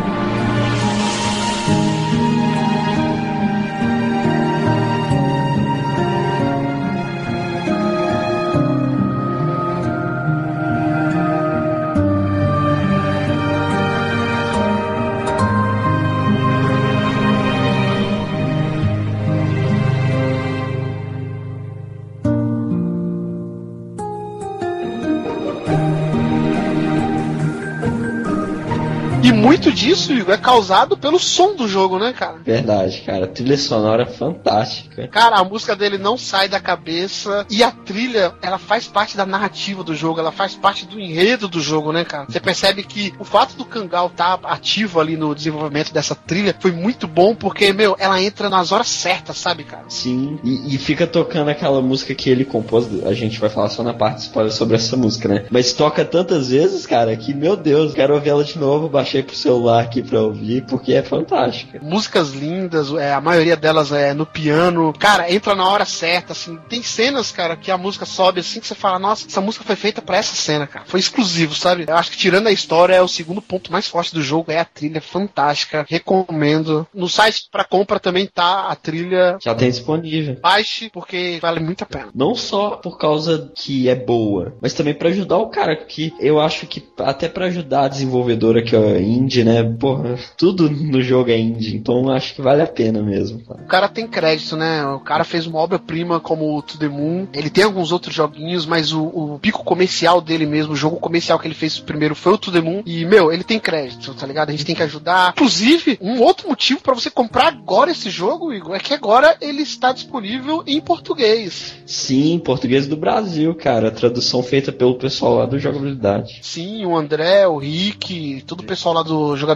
Disso, 29.82 30.12
Igor, 30.12 30.34
é 30.34 30.38
causado 30.38 30.96
pelo 30.96 31.18
som 31.18 31.56
do 31.56 31.66
jogo, 31.66 31.98
né, 31.98 32.12
cara? 32.12 32.38
Verdade, 32.44 33.00
cara. 33.00 33.26
Trilha 33.26 33.58
sonora 33.58 34.06
fantástica. 34.06 35.08
Cara, 35.08 35.38
a 35.38 35.44
música 35.44 35.74
dele 35.74 35.98
não 35.98 36.16
sai 36.16 36.48
da 36.48 36.60
cabeça 36.60 37.44
e 37.50 37.64
a 37.64 37.70
trilha, 37.70 38.32
ela 38.40 38.58
faz 38.58 38.86
parte 38.86 39.16
da 39.16 39.26
narrativa 39.26 39.82
do 39.82 39.94
jogo, 39.94 40.20
ela 40.20 40.30
faz 40.30 40.54
parte 40.54 40.86
do 40.86 41.00
enredo 41.00 41.48
do 41.48 41.60
jogo, 41.60 41.92
né, 41.92 42.04
cara? 42.04 42.26
Você 42.28 42.38
percebe 42.38 42.84
que 42.84 43.12
o 43.18 43.24
fato 43.24 43.56
do 43.56 43.64
Kangal 43.64 44.06
estar 44.06 44.38
ativo 44.44 45.00
ali 45.00 45.16
no 45.16 45.34
desenvolvimento 45.34 45.92
dessa 45.92 46.14
trilha 46.14 46.54
foi 46.58 46.70
muito 46.70 47.08
bom 47.08 47.34
porque, 47.34 47.72
meu, 47.72 47.96
ela 47.98 48.22
entra 48.22 48.48
nas 48.48 48.70
horas 48.70 48.88
certas, 48.88 49.38
sabe, 49.38 49.64
cara? 49.64 49.84
Sim, 49.88 50.38
e, 50.44 50.74
e 50.74 50.78
fica 50.78 51.06
tocando 51.06 51.48
aquela 51.48 51.82
música 51.82 52.14
que 52.14 52.30
ele 52.30 52.44
compôs. 52.44 52.86
A 53.04 53.14
gente 53.14 53.40
vai 53.40 53.50
falar 53.50 53.68
só 53.68 53.82
na 53.82 53.94
parte 53.94 54.22
spoiler 54.22 54.52
sobre 54.52 54.76
essa 54.76 54.96
música, 54.96 55.28
né? 55.28 55.44
Mas 55.50 55.72
toca 55.72 56.04
tantas 56.04 56.50
vezes, 56.50 56.86
cara, 56.86 57.16
que, 57.16 57.34
meu 57.34 57.56
Deus, 57.56 57.94
quero 57.94 58.14
ouvir 58.14 58.30
ela 58.30 58.44
de 58.44 58.58
novo. 58.58 58.88
Baixei 58.88 59.22
pro 59.22 59.34
celular 59.34 59.71
aqui 59.80 60.02
pra 60.02 60.20
ouvir, 60.20 60.64
porque 60.66 60.92
é 60.92 61.02
fantástica. 61.02 61.78
Músicas 61.82 62.32
lindas, 62.32 62.92
é, 62.92 63.12
a 63.12 63.20
maioria 63.20 63.56
delas 63.56 63.92
é 63.92 64.14
no 64.14 64.26
piano. 64.26 64.92
Cara, 64.98 65.32
entra 65.32 65.54
na 65.54 65.68
hora 65.68 65.84
certa, 65.84 66.32
assim. 66.32 66.58
Tem 66.68 66.82
cenas, 66.82 67.32
cara, 67.32 67.56
que 67.56 67.70
a 67.70 67.78
música 67.78 68.04
sobe 68.04 68.40
assim 68.40 68.60
que 68.60 68.66
você 68.66 68.74
fala, 68.74 68.98
nossa, 68.98 69.26
essa 69.26 69.40
música 69.40 69.64
foi 69.64 69.76
feita 69.76 70.02
pra 70.02 70.16
essa 70.16 70.34
cena, 70.34 70.66
cara. 70.66 70.84
Foi 70.86 71.00
exclusivo, 71.00 71.54
sabe? 71.54 71.84
Eu 71.88 71.96
acho 71.96 72.10
que 72.10 72.16
tirando 72.16 72.46
a 72.46 72.52
história, 72.52 72.94
é 72.94 73.02
o 73.02 73.08
segundo 73.08 73.42
ponto 73.42 73.72
mais 73.72 73.88
forte 73.88 74.14
do 74.14 74.22
jogo, 74.22 74.50
é 74.50 74.58
a 74.58 74.64
trilha 74.64 75.00
fantástica. 75.00 75.86
Recomendo. 75.88 76.86
No 76.94 77.08
site 77.08 77.48
pra 77.50 77.64
compra 77.64 78.00
também 78.00 78.26
tá 78.26 78.68
a 78.68 78.76
trilha. 78.76 79.36
Já 79.42 79.54
tem 79.54 79.70
disponível. 79.70 80.36
Baixe, 80.40 80.90
porque 80.90 81.38
vale 81.40 81.60
muito 81.60 81.82
a 81.82 81.86
pena. 81.86 82.08
Não 82.14 82.34
só 82.34 82.70
por 82.70 82.98
causa 82.98 83.50
que 83.54 83.88
é 83.88 83.94
boa, 83.94 84.54
mas 84.60 84.74
também 84.74 84.94
pra 84.94 85.08
ajudar 85.08 85.38
o 85.38 85.48
cara, 85.48 85.76
que 85.76 86.12
eu 86.20 86.40
acho 86.40 86.66
que 86.66 86.82
até 86.98 87.28
pra 87.28 87.46
ajudar 87.46 87.84
a 87.84 87.88
desenvolvedora 87.88 88.62
que 88.62 88.74
é 88.74 89.00
indie, 89.00 89.44
né? 89.44 89.61
Porra, 89.64 90.18
tudo 90.36 90.68
no 90.70 91.02
jogo 91.02 91.30
é 91.30 91.38
indie, 91.38 91.76
então 91.76 92.10
acho 92.10 92.34
que 92.34 92.42
vale 92.42 92.62
a 92.62 92.66
pena 92.66 93.02
mesmo. 93.02 93.40
cara. 93.40 93.62
O 93.62 93.66
cara 93.66 93.88
tem 93.88 94.06
crédito, 94.06 94.56
né? 94.56 94.84
O 94.86 95.00
cara 95.00 95.24
fez 95.24 95.46
uma 95.46 95.58
obra-prima 95.58 96.20
como 96.20 96.56
o 96.56 96.62
To 96.62 96.78
The 96.78 96.88
Moon. 96.88 97.26
Ele 97.32 97.50
tem 97.50 97.64
alguns 97.64 97.90
outros 97.90 98.14
joguinhos, 98.14 98.66
mas 98.66 98.92
o, 98.92 99.02
o 99.02 99.38
pico 99.40 99.64
comercial 99.64 100.20
dele 100.20 100.46
mesmo, 100.46 100.72
o 100.72 100.76
jogo 100.76 100.96
comercial 100.96 101.38
que 101.38 101.46
ele 101.46 101.54
fez 101.54 101.78
primeiro 101.78 102.14
foi 102.14 102.32
o 102.32 102.38
To 102.38 102.52
The 102.52 102.60
Moon. 102.60 102.82
E, 102.84 103.04
meu, 103.04 103.32
ele 103.32 103.44
tem 103.44 103.58
crédito, 103.58 104.14
tá 104.14 104.26
ligado? 104.26 104.50
A 104.50 104.52
gente 104.52 104.66
tem 104.66 104.74
que 104.74 104.82
ajudar. 104.82 105.32
Inclusive, 105.32 105.98
um 106.00 106.20
outro 106.20 106.48
motivo 106.48 106.80
pra 106.80 106.94
você 106.94 107.10
comprar 107.10 107.48
agora 107.48 107.90
esse 107.90 108.10
jogo, 108.10 108.52
Igor, 108.52 108.74
é 108.74 108.78
que 108.78 108.94
agora 108.94 109.36
ele 109.40 109.62
está 109.62 109.92
disponível 109.92 110.62
em 110.66 110.80
português. 110.80 111.74
Sim, 111.86 112.38
português 112.38 112.86
do 112.86 112.96
Brasil, 112.96 113.54
cara. 113.54 113.90
Tradução 113.90 114.42
feita 114.42 114.70
pelo 114.70 114.96
pessoal 114.96 115.36
lá 115.36 115.46
do 115.46 115.58
Jogabilidade. 115.58 116.40
Sim, 116.42 116.84
o 116.84 116.96
André, 116.96 117.46
o 117.46 117.58
Rick, 117.58 118.44
todo 118.46 118.60
o 118.60 118.64
pessoal 118.64 118.82
pessoal 118.82 118.94
lá 118.94 119.02
do 119.02 119.36
jogabilidade. 119.36 119.51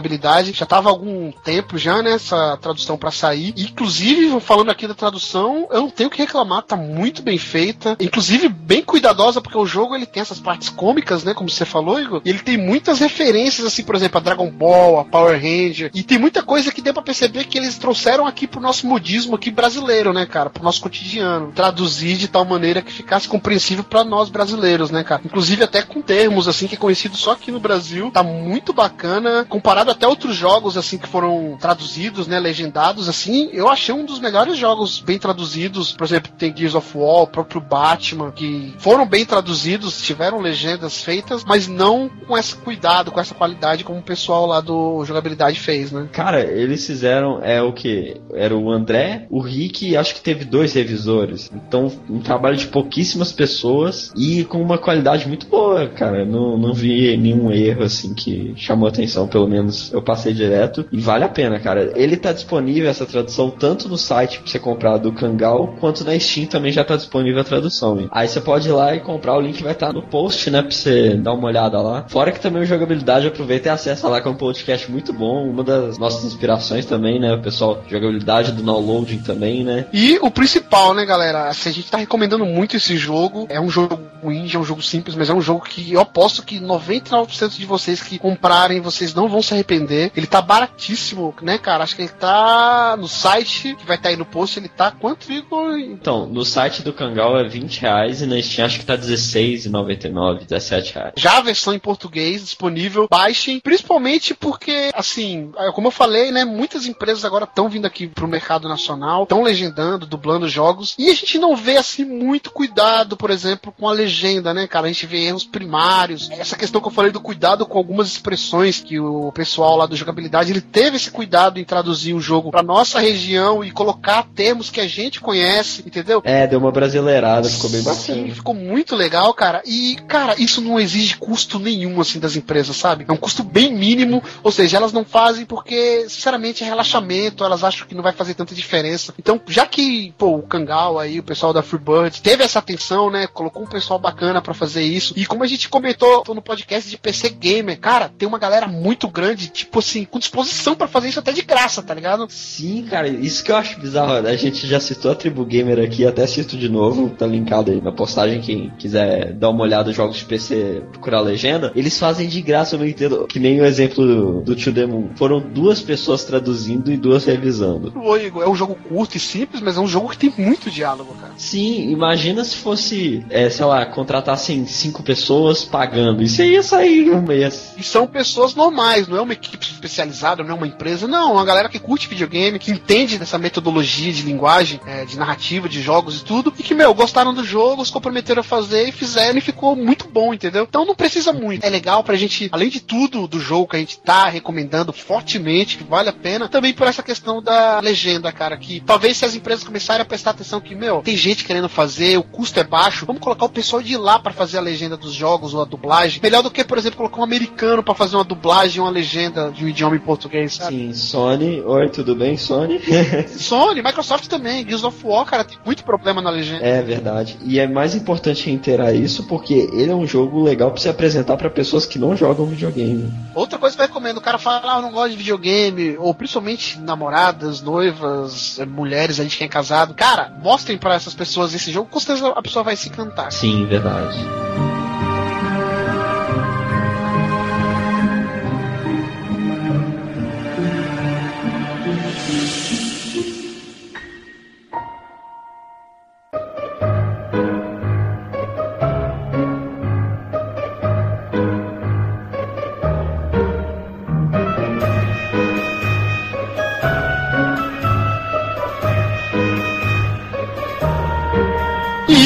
Já 0.53 0.65
tava 0.65 0.89
há 0.89 0.91
algum 0.91 1.31
tempo 1.31 1.77
já, 1.77 2.01
né? 2.01 2.13
Essa 2.13 2.57
tradução 2.57 2.97
para 2.97 3.11
sair. 3.11 3.53
Inclusive, 3.57 4.39
falando 4.39 4.69
aqui 4.69 4.87
da 4.87 4.93
tradução, 4.93 5.67
eu 5.71 5.81
não 5.81 5.89
tenho 5.89 6.09
que 6.09 6.17
reclamar, 6.17 6.63
tá 6.63 6.75
muito 6.75 7.21
bem 7.21 7.37
feita. 7.37 7.95
Inclusive, 7.99 8.49
bem 8.49 8.81
cuidadosa, 8.81 9.41
porque 9.41 9.57
o 9.57 9.65
jogo 9.65 9.95
ele 9.95 10.05
tem 10.05 10.21
essas 10.21 10.39
partes 10.39 10.69
cômicas, 10.69 11.23
né? 11.23 11.33
Como 11.33 11.49
você 11.49 11.65
falou, 11.65 11.99
Igor. 11.99 12.21
E 12.23 12.29
ele 12.29 12.39
tem 12.39 12.57
muitas 12.57 12.99
referências, 12.99 13.65
assim, 13.65 13.83
por 13.83 13.95
exemplo, 13.95 14.17
a 14.17 14.21
Dragon 14.21 14.49
Ball, 14.49 14.99
a 14.99 15.05
Power 15.05 15.35
Ranger. 15.35 15.91
E 15.93 16.03
tem 16.03 16.17
muita 16.17 16.41
coisa 16.41 16.71
que 16.71 16.81
deu 16.81 16.93
pra 16.93 17.03
perceber 17.03 17.45
que 17.45 17.57
eles 17.57 17.77
trouxeram 17.77 18.25
aqui 18.25 18.47
pro 18.47 18.61
nosso 18.61 18.87
modismo 18.87 19.35
aqui 19.35 19.51
brasileiro, 19.51 20.13
né, 20.13 20.25
cara? 20.25 20.49
Pro 20.49 20.63
nosso 20.63 20.81
cotidiano. 20.81 21.51
Traduzir 21.53 22.17
de 22.17 22.27
tal 22.27 22.45
maneira 22.45 22.81
que 22.81 22.91
ficasse 22.91 23.27
compreensível 23.27 23.83
para 23.83 24.03
nós 24.03 24.29
brasileiros, 24.29 24.91
né, 24.91 25.03
cara? 25.03 25.21
Inclusive 25.23 25.63
até 25.63 25.81
com 25.81 26.01
termos, 26.01 26.47
assim, 26.47 26.67
que 26.67 26.75
é 26.75 26.77
conhecido 26.77 27.15
só 27.17 27.31
aqui 27.31 27.51
no 27.51 27.59
Brasil. 27.59 28.11
Tá 28.11 28.23
muito 28.23 28.73
bacana. 28.73 29.45
Comparado 29.47 29.86
até 29.91 30.07
outros 30.07 30.35
jogos, 30.35 30.77
assim, 30.77 30.97
que 30.97 31.07
foram 31.07 31.57
traduzidos, 31.59 32.27
né, 32.27 32.39
legendados, 32.39 33.09
assim, 33.09 33.49
eu 33.53 33.69
achei 33.69 33.93
um 33.93 34.05
dos 34.05 34.19
melhores 34.19 34.57
jogos 34.57 34.99
bem 34.99 35.17
traduzidos. 35.17 35.93
Por 35.93 36.05
exemplo, 36.05 36.31
tem 36.37 36.55
Gears 36.55 36.75
of 36.75 36.97
War, 36.97 37.23
o 37.23 37.27
próprio 37.27 37.61
Batman, 37.61 38.31
que 38.31 38.73
foram 38.77 39.05
bem 39.05 39.25
traduzidos, 39.25 40.01
tiveram 40.01 40.39
legendas 40.39 41.01
feitas, 41.01 41.43
mas 41.43 41.67
não 41.67 42.09
com 42.27 42.37
esse 42.37 42.55
cuidado, 42.55 43.11
com 43.11 43.19
essa 43.19 43.33
qualidade 43.33 43.83
como 43.83 43.99
o 43.99 44.03
pessoal 44.03 44.45
lá 44.45 44.61
do 44.61 45.03
jogabilidade 45.05 45.59
fez, 45.59 45.91
né? 45.91 46.07
Cara, 46.11 46.41
eles 46.41 46.85
fizeram 46.85 47.41
é 47.43 47.61
o 47.61 47.73
que 47.73 48.19
era 48.33 48.55
o 48.55 48.71
André, 48.71 49.27
o 49.29 49.39
Rick, 49.39 49.95
acho 49.95 50.15
que 50.15 50.21
teve 50.21 50.45
dois 50.45 50.73
revisores. 50.73 51.49
Então, 51.53 51.91
um 52.09 52.19
trabalho 52.19 52.57
de 52.57 52.67
pouquíssimas 52.67 53.31
pessoas 53.31 54.11
e 54.15 54.43
com 54.45 54.61
uma 54.61 54.77
qualidade 54.77 55.27
muito 55.27 55.47
boa, 55.47 55.87
cara. 55.87 56.25
Não, 56.25 56.57
não 56.57 56.73
vi 56.73 57.15
nenhum 57.17 57.51
erro 57.51 57.83
assim 57.83 58.13
que 58.13 58.53
chamou 58.55 58.87
atenção, 58.87 59.27
pelo 59.27 59.47
menos 59.47 59.76
eu 59.91 60.01
passei 60.01 60.33
direto 60.33 60.85
e 60.91 60.99
vale 60.99 61.23
a 61.23 61.29
pena, 61.29 61.59
cara. 61.59 61.91
Ele 61.95 62.17
tá 62.17 62.31
disponível 62.31 62.89
essa 62.89 63.05
tradução 63.05 63.49
tanto 63.49 63.87
no 63.87 63.97
site 63.97 64.39
pra 64.39 64.51
você 64.51 64.59
comprar 64.59 64.97
do 64.97 65.11
Kangal, 65.11 65.75
quanto 65.79 66.03
na 66.03 66.17
Steam 66.19 66.47
também 66.47 66.71
já 66.71 66.83
tá 66.83 66.95
disponível 66.95 67.41
a 67.41 67.43
tradução. 67.43 67.99
Hein? 67.99 68.09
Aí 68.11 68.27
você 68.27 68.41
pode 68.41 68.67
ir 68.67 68.71
lá 68.71 68.95
e 68.95 68.99
comprar, 68.99 69.35
o 69.35 69.41
link 69.41 69.61
vai 69.63 69.73
estar 69.73 69.87
tá 69.87 69.93
no 69.93 70.01
post, 70.01 70.49
né, 70.49 70.61
pra 70.61 70.71
você 70.71 71.15
dar 71.15 71.33
uma 71.33 71.47
olhada 71.47 71.79
lá. 71.81 72.05
Fora 72.07 72.31
que 72.31 72.39
também 72.39 72.61
o 72.61 72.65
jogabilidade 72.65 73.27
aproveita 73.27 73.69
e 73.69 73.71
acessa 73.71 74.07
lá 74.07 74.21
que 74.21 74.27
é 74.27 74.31
um 74.31 74.35
podcast 74.35 74.89
muito 74.91 75.13
bom, 75.13 75.49
uma 75.49 75.63
das 75.63 75.97
nossas 75.97 76.23
inspirações 76.25 76.85
também, 76.85 77.19
né, 77.19 77.35
pessoal 77.37 77.83
jogabilidade 77.87 78.51
do 78.51 78.63
downloading 78.63 79.19
também, 79.19 79.63
né? 79.63 79.85
E 79.93 80.17
o 80.21 80.29
principal, 80.29 80.93
né, 80.93 81.05
galera, 81.05 81.53
se 81.53 81.69
a 81.69 81.71
gente 81.71 81.89
tá 81.89 81.97
recomendando 81.97 82.45
muito 82.45 82.75
esse 82.75 82.97
jogo, 82.97 83.47
é 83.49 83.59
um 83.59 83.69
jogo 83.69 83.99
indie, 84.23 84.55
é 84.55 84.59
um 84.59 84.63
jogo 84.63 84.81
simples, 84.81 85.15
mas 85.15 85.29
é 85.29 85.33
um 85.33 85.41
jogo 85.41 85.61
que 85.61 85.93
eu 85.93 86.01
aposto 86.01 86.43
que 86.43 86.59
99% 86.59 87.57
de 87.57 87.65
vocês 87.65 88.01
que 88.01 88.17
comprarem, 88.17 88.81
vocês 88.81 89.13
não 89.13 89.27
vão 89.27 89.41
se 89.41 89.53
arrepender. 89.53 89.66
Ele 90.15 90.27
tá 90.27 90.41
baratíssimo, 90.41 91.33
né, 91.41 91.57
cara? 91.57 91.83
Acho 91.83 91.95
que 91.95 92.01
ele 92.03 92.09
tá 92.09 92.95
no 92.97 93.07
site, 93.07 93.75
que 93.75 93.85
vai 93.85 93.95
estar 93.95 94.09
tá 94.09 94.09
aí 94.09 94.17
no 94.17 94.25
post, 94.25 94.59
ele 94.59 94.69
tá 94.69 94.91
quanto, 94.91 95.31
Igor? 95.31 95.77
Então, 95.77 96.25
no 96.25 96.45
site 96.45 96.81
do 96.81 96.93
Kangal 96.93 97.37
é 97.37 97.47
20 97.47 97.81
reais 97.81 98.21
e 98.21 98.25
na 98.25 98.41
Steam 98.41 98.65
acho 98.65 98.79
que 98.79 98.85
tá 98.85 98.97
16,99, 98.97 100.45
17 100.45 100.93
reais. 100.93 101.13
Já 101.15 101.37
a 101.37 101.41
versão 101.41 101.73
em 101.73 101.79
português 101.79 102.41
disponível, 102.41 103.07
baixem, 103.09 103.59
principalmente 103.59 104.33
porque, 104.33 104.91
assim, 104.93 105.51
como 105.73 105.87
eu 105.87 105.91
falei, 105.91 106.31
né, 106.31 106.45
muitas 106.45 106.85
empresas 106.85 107.25
agora 107.25 107.45
estão 107.45 107.69
vindo 107.69 107.85
aqui 107.85 108.07
pro 108.07 108.27
mercado 108.27 108.67
nacional, 108.67 109.23
estão 109.23 109.43
legendando, 109.43 110.05
dublando 110.05 110.47
jogos, 110.47 110.95
e 110.97 111.09
a 111.09 111.13
gente 111.13 111.37
não 111.37 111.55
vê, 111.55 111.77
assim, 111.77 112.05
muito 112.05 112.51
cuidado, 112.51 113.17
por 113.17 113.29
exemplo, 113.29 113.73
com 113.77 113.87
a 113.87 113.91
legenda, 113.91 114.53
né, 114.53 114.67
cara? 114.67 114.87
A 114.87 114.91
gente 114.91 115.05
vê 115.05 115.25
erros 115.25 115.43
primários. 115.43 116.29
Essa 116.31 116.55
questão 116.55 116.81
que 116.81 116.87
eu 116.87 116.91
falei 116.91 117.11
do 117.11 117.19
cuidado 117.19 117.65
com 117.65 117.77
algumas 117.77 118.07
expressões 118.07 118.81
que 118.81 118.99
o 118.99 119.31
pessoal 119.47 119.77
lá 119.77 119.85
do 119.85 119.95
jogabilidade, 119.95 120.51
ele 120.51 120.59
teve 120.59 120.97
esse 120.97 121.09
cuidado 121.09 121.57
em 121.57 121.63
traduzir 121.63 122.13
o 122.13 122.19
jogo 122.19 122.51
pra 122.51 122.61
nossa 122.61 122.99
região 122.99 123.63
e 123.63 123.71
colocar 123.71 124.27
termos 124.35 124.69
que 124.69 124.81
a 124.81 124.87
gente 124.87 125.21
conhece, 125.21 125.83
entendeu? 125.87 126.21
É, 126.25 126.45
deu 126.45 126.59
uma 126.59 126.71
brasileirada, 126.71 127.49
ficou 127.49 127.69
bem 127.69 127.81
bacana. 127.81 128.01
Sim, 128.01 128.31
ficou 128.31 128.53
muito 128.53 128.93
legal, 128.93 129.33
cara. 129.33 129.61
E, 129.65 129.95
cara, 130.05 130.35
isso 130.37 130.59
não 130.59 130.77
exige 130.77 131.15
custo 131.15 131.59
nenhum, 131.59 132.01
assim, 132.01 132.19
das 132.19 132.35
empresas, 132.35 132.75
sabe? 132.75 133.05
É 133.07 133.11
um 133.11 133.17
custo 133.17 133.41
bem 133.41 133.73
mínimo, 133.73 134.21
ou 134.43 134.51
seja, 134.51 134.75
elas 134.75 134.91
não 134.91 135.05
fazem 135.05 135.45
porque, 135.45 136.05
sinceramente, 136.09 136.63
é 136.63 136.67
relaxamento, 136.67 137.45
elas 137.45 137.63
acham 137.63 137.87
que 137.87 137.95
não 137.95 138.03
vai 138.03 138.11
fazer 138.11 138.33
tanta 138.33 138.53
diferença. 138.53 139.13
Então, 139.17 139.39
já 139.47 139.65
que, 139.65 140.13
pô, 140.17 140.35
o 140.35 140.43
Kangal 140.43 140.99
aí, 140.99 141.19
o 141.19 141.23
pessoal 141.23 141.53
da 141.53 141.63
Freebird, 141.63 142.21
teve 142.21 142.43
essa 142.43 142.59
atenção, 142.59 143.09
né? 143.09 143.27
Colocou 143.27 143.63
um 143.63 143.67
pessoal 143.67 143.97
bacana 143.97 144.41
para 144.41 144.53
fazer 144.53 144.83
isso. 144.83 145.13
E 145.15 145.25
como 145.25 145.43
a 145.43 145.47
gente 145.47 145.69
comentou 145.69 146.23
no 146.35 146.41
podcast 146.41 146.89
de 146.89 146.97
PC 146.97 147.29
Gamer, 147.29 147.79
cara, 147.79 148.11
tem 148.17 148.27
uma 148.27 148.39
galera 148.39 148.67
muito 148.67 149.07
grande, 149.07 149.36
tipo 149.37 149.79
assim, 149.79 150.05
com 150.05 150.19
disposição 150.19 150.75
para 150.75 150.87
fazer 150.87 151.09
isso 151.09 151.19
até 151.19 151.31
de 151.31 151.41
graça, 151.41 151.83
tá 151.83 151.93
ligado? 151.93 152.27
Sim, 152.29 152.85
cara, 152.89 153.07
isso 153.07 153.43
que 153.43 153.51
eu 153.51 153.55
acho 153.55 153.79
bizarro. 153.79 154.21
Né? 154.21 154.31
A 154.31 154.35
gente 154.35 154.65
já 154.65 154.79
citou 154.79 155.11
a 155.11 155.15
Tribu 155.15 155.45
Gamer 155.45 155.79
aqui, 155.79 156.05
até 156.05 156.25
cito 156.25 156.57
de 156.57 156.69
novo, 156.69 157.09
tá 157.09 157.27
linkado 157.27 157.71
aí 157.71 157.81
na 157.81 157.91
postagem. 157.91 158.41
Quem 158.41 158.71
quiser 158.77 159.33
dar 159.33 159.49
uma 159.49 159.63
olhada 159.63 159.87
nos 159.87 159.95
jogos 159.95 160.17
de 160.17 160.25
PC, 160.25 160.83
procurar 160.91 161.19
a 161.19 161.21
legenda. 161.21 161.71
Eles 161.75 161.97
fazem 161.97 162.27
de 162.27 162.41
graça, 162.41 162.75
eu 162.75 162.79
não 162.79 162.87
entendo. 162.87 163.27
Que 163.27 163.39
nem 163.39 163.59
o 163.59 163.65
exemplo 163.65 164.05
do, 164.05 164.41
do 164.41 164.55
Tio 164.55 164.71
Demon. 164.71 165.09
Foram 165.15 165.39
duas 165.39 165.81
pessoas 165.81 166.23
traduzindo 166.23 166.91
e 166.91 166.97
duas 166.97 167.25
revisando. 167.25 167.93
É 168.41 168.49
um 168.49 168.55
jogo 168.55 168.75
curto 168.75 169.17
e 169.17 169.19
simples, 169.19 169.61
mas 169.61 169.77
é 169.77 169.79
um 169.79 169.87
jogo 169.87 170.09
que 170.09 170.17
tem 170.17 170.33
muito 170.37 170.69
diálogo, 170.69 171.13
cara. 171.15 171.33
Sim, 171.37 171.91
imagina 171.91 172.43
se 172.43 172.55
fosse, 172.55 173.25
é, 173.29 173.49
sei 173.49 173.65
lá, 173.65 173.85
contratassem 173.85 174.65
cinco 174.65 175.03
pessoas 175.03 175.63
pagando. 175.63 176.23
Isso 176.23 176.41
ia 176.41 176.63
sair 176.63 177.09
um 177.11 177.21
mês. 177.21 177.73
E 177.77 177.83
são 177.83 178.07
pessoas 178.07 178.55
normais, 178.55 179.07
não 179.07 179.17
é 179.17 179.21
uma 179.27 179.33
equipe 179.33 179.65
especializada, 179.65 180.43
não 180.43 180.51
é 180.51 180.57
uma 180.57 180.67
empresa, 180.67 181.07
não. 181.07 181.33
Uma 181.33 181.45
galera 181.45 181.69
que 181.69 181.79
curte 181.79 182.07
videogame, 182.07 182.57
que 182.57 182.71
entende 182.71 183.17
dessa 183.17 183.37
metodologia 183.37 184.11
de 184.11 184.23
linguagem, 184.23 184.79
é, 184.85 185.05
de 185.05 185.17
narrativa, 185.17 185.67
de 185.67 185.81
jogos 185.81 186.21
e 186.21 186.23
tudo, 186.23 186.53
e 186.57 186.63
que, 186.63 186.73
meu, 186.73 186.93
gostaram 186.93 187.33
do 187.33 187.43
jogo, 187.43 187.85
se 187.85 187.91
comprometeram 187.91 188.39
a 188.39 188.43
fazer 188.43 188.87
e 188.87 188.91
fizeram 188.91 189.37
e 189.37 189.41
ficou 189.41 189.75
muito 189.75 190.07
bom, 190.07 190.33
entendeu? 190.33 190.65
Então 190.67 190.85
não 190.85 190.95
precisa 190.95 191.33
muito. 191.33 191.63
É 191.63 191.69
legal 191.69 192.03
pra 192.03 192.15
gente, 192.15 192.49
além 192.51 192.69
de 192.69 192.79
tudo 192.79 193.27
do 193.27 193.39
jogo 193.39 193.67
que 193.67 193.75
a 193.75 193.79
gente 193.79 193.99
tá 193.99 194.27
recomendando 194.27 194.93
fortemente, 194.93 195.77
que 195.77 195.83
vale 195.83 196.09
a 196.09 196.13
pena, 196.13 196.47
também 196.47 196.73
por 196.73 196.87
essa 196.87 197.03
questão 197.03 197.41
da 197.41 197.79
legenda, 197.79 198.31
cara, 198.31 198.57
que 198.57 198.79
talvez 198.81 199.17
se 199.17 199.25
as 199.25 199.35
empresas 199.35 199.63
começarem 199.63 200.01
a 200.01 200.05
prestar 200.05 200.31
atenção 200.31 200.61
que, 200.61 200.73
meu, 200.73 201.01
tem 201.01 201.17
gente 201.17 201.43
querendo 201.43 201.67
fazer, 201.67 202.17
o 202.17 202.23
custo 202.23 202.59
é 202.59 202.63
baixo, 202.63 203.05
vamos 203.05 203.21
colocar 203.21 203.45
o 203.45 203.49
pessoal 203.49 203.81
de 203.81 203.97
lá 203.97 204.19
para 204.19 204.33
fazer 204.33 204.57
a 204.57 204.61
legenda 204.61 204.95
dos 204.95 205.13
jogos 205.13 205.53
ou 205.53 205.61
a 205.61 205.65
dublagem. 205.65 206.21
Melhor 206.21 206.41
do 206.41 206.51
que, 206.51 206.63
por 206.63 206.77
exemplo, 206.77 206.97
colocar 206.97 207.19
um 207.19 207.23
americano 207.23 207.83
para 207.83 207.93
fazer 207.93 208.15
uma 208.15 208.23
dublagem, 208.23 208.81
uma 208.81 208.89
legenda 208.89 209.16
de 209.53 209.65
um 209.65 209.67
idioma 209.67 209.95
em 209.95 209.99
português, 209.99 210.55
sabe? 210.55 210.75
Sim, 210.75 210.93
Sony. 210.93 211.61
Oi, 211.61 211.89
tudo 211.89 212.15
bem, 212.15 212.37
Sony? 212.37 212.79
Sony, 213.27 213.81
Microsoft 213.81 214.27
também. 214.27 214.63
Gears 214.65 214.83
of 214.83 214.97
War, 215.05 215.25
cara, 215.25 215.43
tem 215.43 215.57
muito 215.65 215.83
problema 215.83 216.21
na 216.21 216.29
legenda. 216.29 216.63
É 216.63 216.81
verdade. 216.81 217.37
E 217.43 217.59
é 217.59 217.67
mais 217.67 217.95
importante 217.95 218.45
reiterar 218.45 218.95
isso 218.95 219.23
porque 219.23 219.69
ele 219.73 219.91
é 219.91 219.95
um 219.95 220.05
jogo 220.05 220.41
legal 220.43 220.71
para 220.71 220.81
se 220.81 220.89
apresentar 220.89 221.37
para 221.37 221.49
pessoas 221.49 221.85
que 221.85 221.99
não 221.99 222.15
jogam 222.15 222.45
videogame. 222.45 223.11
Outra 223.33 223.57
coisa 223.57 223.75
que 223.75 223.81
eu 223.81 223.87
recomendo, 223.87 224.17
o 224.17 224.21
cara 224.21 224.37
fala, 224.37 224.61
ah, 224.63 224.77
eu 224.77 224.81
não 224.81 224.91
gosto 224.91 225.11
de 225.11 225.17
videogame, 225.17 225.97
ou 225.97 226.13
principalmente 226.13 226.79
namoradas, 226.79 227.61
noivas, 227.61 228.59
mulheres, 228.67 229.19
a 229.19 229.23
gente 229.23 229.37
que 229.37 229.43
é 229.43 229.47
casado. 229.47 229.93
Cara, 229.93 230.31
mostrem 230.41 230.77
para 230.77 230.95
essas 230.95 231.13
pessoas 231.13 231.53
esse 231.53 231.71
jogo, 231.71 231.89
com 231.89 231.99
certeza 231.99 232.29
a 232.29 232.41
pessoa 232.41 232.63
vai 232.63 232.75
se 232.75 232.89
cantar. 232.89 233.31
Sim, 233.31 233.65
verdade. 233.65 234.17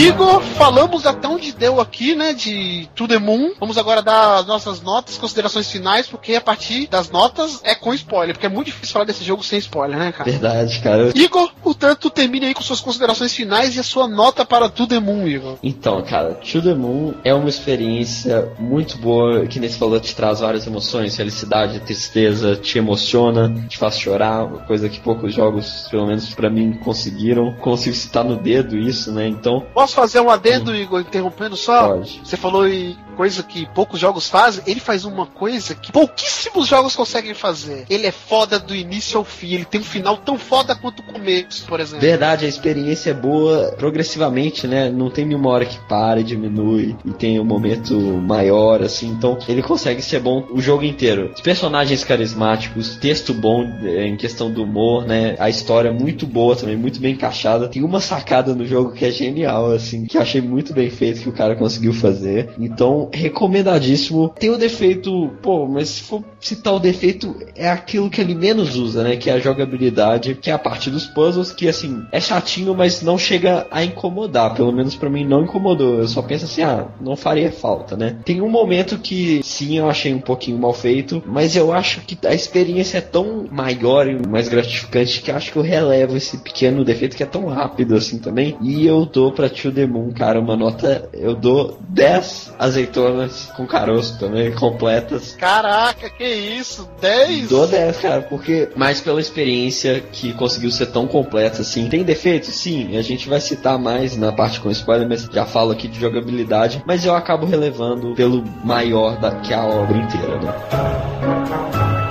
Igor, 0.01 0.41
falamos 0.41 1.05
até 1.05 1.27
onde 1.27 1.51
deu 1.51 1.79
aqui, 1.79 2.15
né, 2.15 2.33
de 2.33 2.89
To 2.95 3.07
The 3.07 3.19
Moon. 3.19 3.51
Vamos 3.59 3.77
agora 3.77 4.01
dar 4.01 4.39
as 4.39 4.47
nossas 4.47 4.81
notas, 4.81 5.15
considerações 5.15 5.71
finais, 5.71 6.07
porque 6.07 6.33
a 6.33 6.41
partir 6.41 6.87
das 6.87 7.11
notas 7.11 7.61
é 7.63 7.75
com 7.75 7.93
spoiler, 7.93 8.33
porque 8.33 8.47
é 8.47 8.49
muito 8.49 8.67
difícil 8.67 8.93
falar 8.93 9.05
desse 9.05 9.23
jogo 9.23 9.43
sem 9.43 9.59
spoiler, 9.59 9.99
né, 9.99 10.11
cara? 10.11 10.29
Verdade, 10.29 10.79
cara. 10.79 11.11
Igor, 11.13 11.51
portanto, 11.61 12.09
termine 12.09 12.47
aí 12.47 12.53
com 12.55 12.63
suas 12.63 12.79
considerações 12.79 13.31
finais 13.35 13.75
e 13.75 13.79
a 13.79 13.83
sua 13.83 14.07
nota 14.07 14.43
para 14.43 14.69
To 14.69 14.87
The 14.87 14.99
Moon, 14.99 15.27
Igor. 15.27 15.57
Então, 15.61 16.01
cara, 16.01 16.33
To 16.33 16.61
The 16.61 16.73
Moon 16.73 17.13
é 17.23 17.31
uma 17.35 17.49
experiência 17.49 18.51
muito 18.57 18.97
boa, 18.97 19.45
que 19.45 19.59
nesse 19.59 19.77
falou 19.77 19.99
te 19.99 20.15
traz 20.15 20.39
várias 20.39 20.65
emoções, 20.65 21.15
felicidade, 21.15 21.79
tristeza, 21.81 22.55
te 22.55 22.79
emociona, 22.79 23.67
te 23.69 23.77
faz 23.77 23.99
chorar, 23.99 24.45
uma 24.45 24.65
coisa 24.65 24.89
que 24.89 24.99
poucos 24.99 25.31
jogos, 25.31 25.87
pelo 25.91 26.07
menos 26.07 26.33
para 26.33 26.49
mim, 26.49 26.73
conseguiram. 26.73 27.53
Consigo 27.57 27.95
citar 27.95 28.23
no 28.23 28.35
dedo 28.35 28.75
isso, 28.75 29.11
né? 29.11 29.27
Então, 29.27 29.63
Posso 29.91 30.00
fazer 30.01 30.19
um 30.19 30.31
adendo, 30.31 30.75
Igor, 30.75 31.01
interrompendo 31.01 31.55
só? 31.55 31.89
Pode. 31.89 32.21
Você 32.23 32.35
falou 32.35 32.67
em 32.67 32.97
coisa 33.21 33.43
que 33.43 33.67
poucos 33.67 33.99
jogos 33.99 34.27
fazem, 34.27 34.63
ele 34.65 34.79
faz 34.79 35.05
uma 35.05 35.27
coisa 35.27 35.75
que 35.75 35.91
pouquíssimos 35.91 36.67
jogos 36.67 36.95
conseguem 36.95 37.35
fazer. 37.35 37.85
Ele 37.87 38.07
é 38.07 38.11
foda 38.11 38.57
do 38.57 38.73
início 38.73 39.19
ao 39.19 39.23
fim, 39.23 39.53
ele 39.53 39.65
tem 39.65 39.79
um 39.79 39.83
final 39.83 40.17
tão 40.17 40.39
foda 40.39 40.75
quanto 40.75 41.01
o 41.01 41.03
começo, 41.03 41.67
por 41.67 41.79
exemplo. 41.79 42.01
Verdade, 42.01 42.45
a 42.45 42.49
experiência 42.49 43.11
é 43.11 43.13
boa 43.13 43.75
progressivamente, 43.77 44.65
né? 44.65 44.89
Não 44.89 45.11
tem 45.11 45.23
nenhuma 45.23 45.51
hora 45.51 45.65
que 45.65 45.77
para 45.87 46.19
e 46.19 46.23
diminui 46.23 46.95
e 47.05 47.11
tem 47.11 47.39
um 47.39 47.45
momento 47.45 47.93
maior, 47.93 48.81
assim. 48.81 49.09
Então 49.09 49.37
ele 49.47 49.61
consegue 49.61 50.01
ser 50.01 50.19
bom 50.19 50.47
o 50.49 50.59
jogo 50.59 50.83
inteiro. 50.83 51.31
Os 51.35 51.41
personagens 51.41 52.03
carismáticos, 52.03 52.95
texto 52.95 53.35
bom 53.35 53.63
é, 53.83 54.07
em 54.07 54.17
questão 54.17 54.51
do 54.51 54.63
humor, 54.63 55.05
né? 55.05 55.35
A 55.37 55.47
história 55.47 55.89
é 55.89 55.93
muito 55.93 56.25
boa 56.25 56.55
também, 56.55 56.75
muito 56.75 56.99
bem 56.99 57.13
encaixada. 57.13 57.67
Tem 57.67 57.83
uma 57.83 57.99
sacada 57.99 58.55
no 58.55 58.65
jogo 58.65 58.93
que 58.93 59.05
é 59.05 59.11
genial, 59.11 59.71
assim, 59.81 60.05
que 60.05 60.17
achei 60.17 60.41
muito 60.41 60.73
bem 60.73 60.89
feito 60.89 61.21
que 61.21 61.29
o 61.29 61.33
cara 61.33 61.55
conseguiu 61.55 61.93
fazer. 61.93 62.49
Então, 62.59 63.09
recomendadíssimo. 63.13 64.29
Tem 64.29 64.49
o 64.49 64.57
defeito, 64.57 65.31
pô, 65.41 65.67
mas 65.67 65.89
se 65.89 66.01
for 66.03 66.23
citar 66.39 66.73
o 66.73 66.79
defeito, 66.79 67.35
é 67.55 67.69
aquilo 67.69 68.09
que 68.09 68.21
ele 68.21 68.35
menos 68.35 68.75
usa, 68.75 69.03
né? 69.03 69.15
Que 69.15 69.29
é 69.29 69.33
a 69.33 69.39
jogabilidade, 69.39 70.35
que 70.35 70.49
é 70.49 70.53
a 70.53 70.59
parte 70.59 70.89
dos 70.89 71.05
puzzles, 71.05 71.51
que 71.51 71.67
assim, 71.67 72.03
é 72.11 72.19
chatinho, 72.19 72.75
mas 72.75 73.01
não 73.01 73.17
chega 73.17 73.67
a 73.69 73.83
incomodar. 73.83 74.55
Pelo 74.55 74.71
menos 74.71 74.95
para 74.95 75.09
mim 75.09 75.25
não 75.25 75.43
incomodou. 75.43 75.99
Eu 75.99 76.07
só 76.07 76.21
penso 76.21 76.45
assim, 76.45 76.61
ah, 76.61 76.87
não 76.99 77.15
faria 77.15 77.51
falta, 77.51 77.95
né? 77.95 78.17
Tem 78.25 78.41
um 78.41 78.49
momento 78.49 78.97
que 78.97 79.41
sim, 79.43 79.77
eu 79.77 79.89
achei 79.89 80.13
um 80.13 80.19
pouquinho 80.19 80.57
mal 80.57 80.73
feito, 80.73 81.21
mas 81.25 81.55
eu 81.55 81.71
acho 81.71 82.01
que 82.01 82.17
a 82.25 82.33
experiência 82.33 82.97
é 82.97 83.01
tão 83.01 83.47
maior 83.51 84.07
e 84.07 84.27
mais 84.27 84.47
gratificante 84.49 85.21
que 85.21 85.31
acho 85.31 85.51
que 85.51 85.57
eu 85.57 85.63
relevo 85.63 86.17
esse 86.17 86.37
pequeno 86.37 86.83
defeito 86.83 87.15
que 87.15 87.23
é 87.23 87.25
tão 87.25 87.45
rápido 87.47 87.95
assim 87.95 88.17
também. 88.19 88.57
E 88.61 88.85
eu 88.85 89.05
dou 89.05 89.31
pra 89.31 89.49
Tio 89.71 89.73
The 89.73 89.87
Moon, 89.87 90.11
cara, 90.11 90.39
uma 90.39 90.55
nota. 90.55 91.09
Eu 91.13 91.33
dou 91.33 91.77
10 91.89 92.53
azeitonas 92.59 93.51
com 93.55 93.65
caroço 93.65 94.19
também, 94.19 94.51
completas. 94.51 95.35
Caraca, 95.35 96.09
que 96.09 96.23
isso? 96.23 96.87
10? 96.99 97.49
Dou 97.49 97.65
10, 97.65 97.97
cara, 97.97 98.21
porque 98.21 98.69
mais 98.75 99.01
pela 99.01 99.19
experiência 99.19 100.01
que 100.11 100.33
conseguiu 100.33 100.71
ser 100.71 100.87
tão 100.87 101.07
completa 101.07 101.61
assim. 101.61 101.87
Tem 101.89 102.03
defeitos? 102.03 102.53
Sim, 102.53 102.97
a 102.97 103.01
gente 103.01 103.29
vai 103.29 103.39
citar 103.39 103.79
mais 103.79 104.17
na 104.17 104.31
parte 104.31 104.59
com 104.59 104.69
spoiler, 104.69 105.07
mas 105.07 105.23
já 105.31 105.45
falo 105.45 105.71
aqui 105.71 105.87
de 105.87 105.99
jogabilidade. 105.99 106.83
Mas 106.85 107.05
eu 107.05 107.15
acabo 107.15 107.45
relevando 107.45 108.13
pelo 108.13 108.43
maior 108.63 109.19
da, 109.19 109.31
que 109.31 109.53
a 109.53 109.65
obra 109.65 109.97
inteira, 109.97 110.39
né? 110.39 112.10